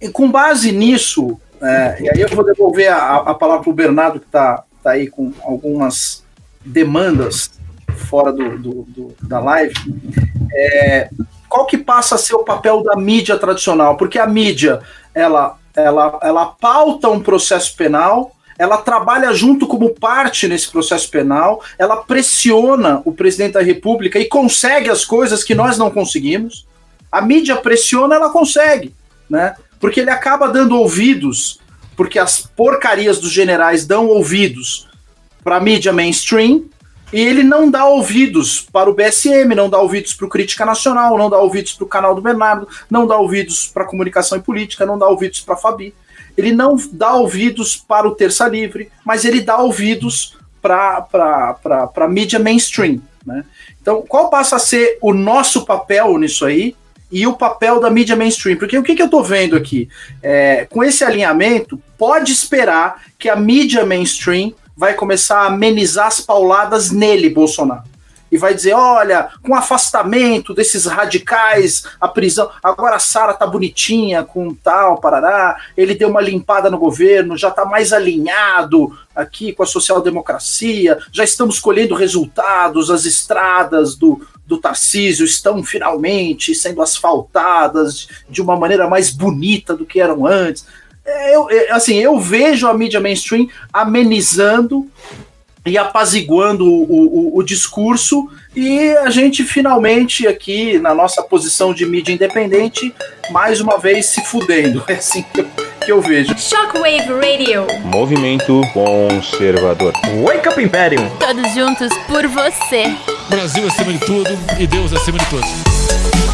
e 0.00 0.08
com 0.08 0.28
base 0.28 0.72
nisso, 0.72 1.40
é, 1.62 2.02
e 2.02 2.10
aí 2.10 2.20
eu 2.20 2.28
vou 2.30 2.44
devolver 2.44 2.92
a, 2.92 3.18
a 3.18 3.34
palavra 3.34 3.62
para 3.62 3.70
o 3.70 3.74
Bernardo, 3.74 4.18
que 4.18 4.26
está 4.26 4.64
tá 4.82 4.90
aí 4.90 5.06
com 5.06 5.32
algumas 5.44 6.24
demandas 6.64 7.52
fora 7.94 8.32
do, 8.32 8.58
do- 8.58 8.84
do- 8.88 9.14
da 9.22 9.38
live. 9.40 9.74
É, 10.52 11.08
qual 11.48 11.66
que 11.66 11.78
passa 11.78 12.14
a 12.16 12.18
ser 12.18 12.34
o 12.34 12.44
papel 12.44 12.82
da 12.82 12.96
mídia 12.96 13.38
tradicional? 13.38 13.96
Porque 13.96 14.18
a 14.18 14.26
mídia, 14.26 14.80
ela, 15.14 15.56
ela, 15.74 16.18
ela 16.22 16.46
pauta 16.46 17.08
um 17.08 17.20
processo 17.20 17.76
penal, 17.76 18.32
ela 18.58 18.76
trabalha 18.78 19.32
junto 19.32 19.66
como 19.66 19.90
parte 19.90 20.46
nesse 20.46 20.70
processo 20.70 21.10
penal, 21.10 21.62
ela 21.78 21.96
pressiona 21.96 23.02
o 23.04 23.12
presidente 23.12 23.54
da 23.54 23.62
República 23.62 24.18
e 24.18 24.26
consegue 24.26 24.88
as 24.90 25.04
coisas 25.04 25.42
que 25.42 25.54
nós 25.54 25.76
não 25.78 25.90
conseguimos. 25.90 26.66
A 27.10 27.20
mídia 27.20 27.56
pressiona, 27.56 28.14
ela 28.16 28.30
consegue, 28.30 28.94
né? 29.28 29.54
Porque 29.80 30.00
ele 30.00 30.10
acaba 30.10 30.48
dando 30.48 30.76
ouvidos, 30.78 31.60
porque 31.96 32.18
as 32.18 32.40
porcarias 32.40 33.18
dos 33.18 33.30
generais 33.30 33.86
dão 33.86 34.06
ouvidos 34.06 34.88
para 35.42 35.56
a 35.56 35.60
mídia 35.60 35.92
mainstream, 35.92 36.64
e 37.14 37.20
ele 37.20 37.44
não 37.44 37.70
dá 37.70 37.86
ouvidos 37.86 38.60
para 38.60 38.90
o 38.90 38.92
BSM, 38.92 39.54
não 39.54 39.70
dá 39.70 39.78
ouvidos 39.78 40.14
para 40.14 40.26
o 40.26 40.28
Crítica 40.28 40.66
Nacional, 40.66 41.16
não 41.16 41.30
dá 41.30 41.38
ouvidos 41.38 41.72
para 41.72 41.84
o 41.84 41.88
canal 41.88 42.12
do 42.12 42.20
Bernardo, 42.20 42.66
não 42.90 43.06
dá 43.06 43.16
ouvidos 43.16 43.68
para 43.68 43.84
a 43.84 43.86
comunicação 43.86 44.36
e 44.36 44.42
política, 44.42 44.84
não 44.84 44.98
dá 44.98 45.06
ouvidos 45.06 45.40
para 45.40 45.54
a 45.54 45.56
Fabi. 45.56 45.94
Ele 46.36 46.50
não 46.50 46.76
dá 46.90 47.14
ouvidos 47.14 47.76
para 47.76 48.08
o 48.08 48.16
Terça 48.16 48.48
Livre, 48.48 48.90
mas 49.06 49.24
ele 49.24 49.40
dá 49.40 49.58
ouvidos 49.58 50.36
para 50.60 51.06
a 51.94 52.08
mídia 52.08 52.40
mainstream. 52.40 53.00
Né? 53.24 53.44
Então, 53.80 54.02
qual 54.02 54.28
passa 54.28 54.56
a 54.56 54.58
ser 54.58 54.98
o 55.00 55.14
nosso 55.14 55.64
papel 55.64 56.18
nisso 56.18 56.44
aí 56.44 56.74
e 57.12 57.28
o 57.28 57.34
papel 57.34 57.78
da 57.78 57.90
mídia 57.90 58.16
mainstream? 58.16 58.58
Porque 58.58 58.76
o 58.76 58.82
que, 58.82 58.96
que 58.96 59.02
eu 59.02 59.06
estou 59.06 59.22
vendo 59.22 59.54
aqui? 59.54 59.88
É, 60.20 60.66
com 60.68 60.82
esse 60.82 61.04
alinhamento, 61.04 61.80
pode 61.96 62.32
esperar 62.32 63.04
que 63.16 63.28
a 63.28 63.36
mídia 63.36 63.86
mainstream 63.86 64.52
vai 64.76 64.94
começar 64.94 65.40
a 65.40 65.46
amenizar 65.46 66.06
as 66.06 66.20
pauladas 66.20 66.90
nele, 66.90 67.30
Bolsonaro. 67.30 67.94
E 68.34 68.36
vai 68.36 68.52
dizer: 68.52 68.72
olha, 68.72 69.28
com 69.42 69.54
afastamento 69.54 70.52
desses 70.52 70.86
radicais, 70.86 71.84
a 72.00 72.08
prisão. 72.08 72.50
Agora 72.60 72.96
a 72.96 72.98
Sara 72.98 73.32
tá 73.32 73.46
bonitinha 73.46 74.24
com 74.24 74.52
tal, 74.52 75.00
parará. 75.00 75.56
Ele 75.76 75.94
deu 75.94 76.08
uma 76.08 76.20
limpada 76.20 76.68
no 76.68 76.76
governo, 76.76 77.36
já 77.36 77.50
tá 77.50 77.64
mais 77.64 77.92
alinhado 77.92 78.98
aqui 79.14 79.52
com 79.52 79.62
a 79.62 79.66
social-democracia. 79.66 80.98
Já 81.12 81.22
estamos 81.22 81.60
colhendo 81.60 81.94
resultados, 81.94 82.90
as 82.90 83.04
estradas 83.04 83.94
do, 83.94 84.26
do 84.44 84.58
Tarcísio 84.58 85.24
estão 85.24 85.62
finalmente 85.62 86.56
sendo 86.56 86.82
asfaltadas 86.82 88.08
de 88.28 88.42
uma 88.42 88.56
maneira 88.56 88.88
mais 88.88 89.10
bonita 89.10 89.76
do 89.76 89.86
que 89.86 90.00
eram 90.00 90.26
antes. 90.26 90.66
É, 91.04 91.34
Eu, 91.34 91.50
é, 91.50 91.70
assim, 91.70 91.98
eu 91.98 92.18
vejo 92.18 92.66
a 92.66 92.74
mídia 92.74 93.00
mainstream 93.00 93.48
amenizando 93.72 94.88
e 95.66 95.78
apaziguando 95.78 96.66
o, 96.66 96.92
o, 96.92 97.38
o, 97.38 97.42
discurso 97.42 98.28
e 98.54 98.90
a 98.98 99.08
gente 99.08 99.42
finalmente 99.42 100.26
aqui 100.26 100.78
na 100.78 100.94
nossa 100.94 101.22
posição 101.22 101.72
de 101.72 101.86
mídia 101.86 102.12
independente 102.12 102.94
mais 103.30 103.60
uma 103.60 103.78
vez 103.78 104.06
se 104.06 104.22
fudendo. 104.24 104.84
É 104.94 104.94
assim 104.94 105.24
que 105.32 105.40
eu, 105.40 105.46
que 105.84 105.92
eu 105.92 106.00
vejo. 106.02 106.36
Shockwave 106.38 107.08
Radio. 107.14 107.66
Movimento 107.84 108.60
Conservador. 108.72 109.92
Wake 110.22 110.48
Up 110.48 110.62
Imperium 110.62 111.08
Todos 111.18 111.54
juntos 111.54 111.88
por 112.06 112.26
você. 112.28 112.94
Brasil 113.28 113.66
acima 113.66 113.92
de 113.92 113.98
tudo 114.00 114.30
e 114.58 114.66
Deus 114.66 114.92
acima 114.92 115.18
de 115.18 115.26
todos 115.30 116.33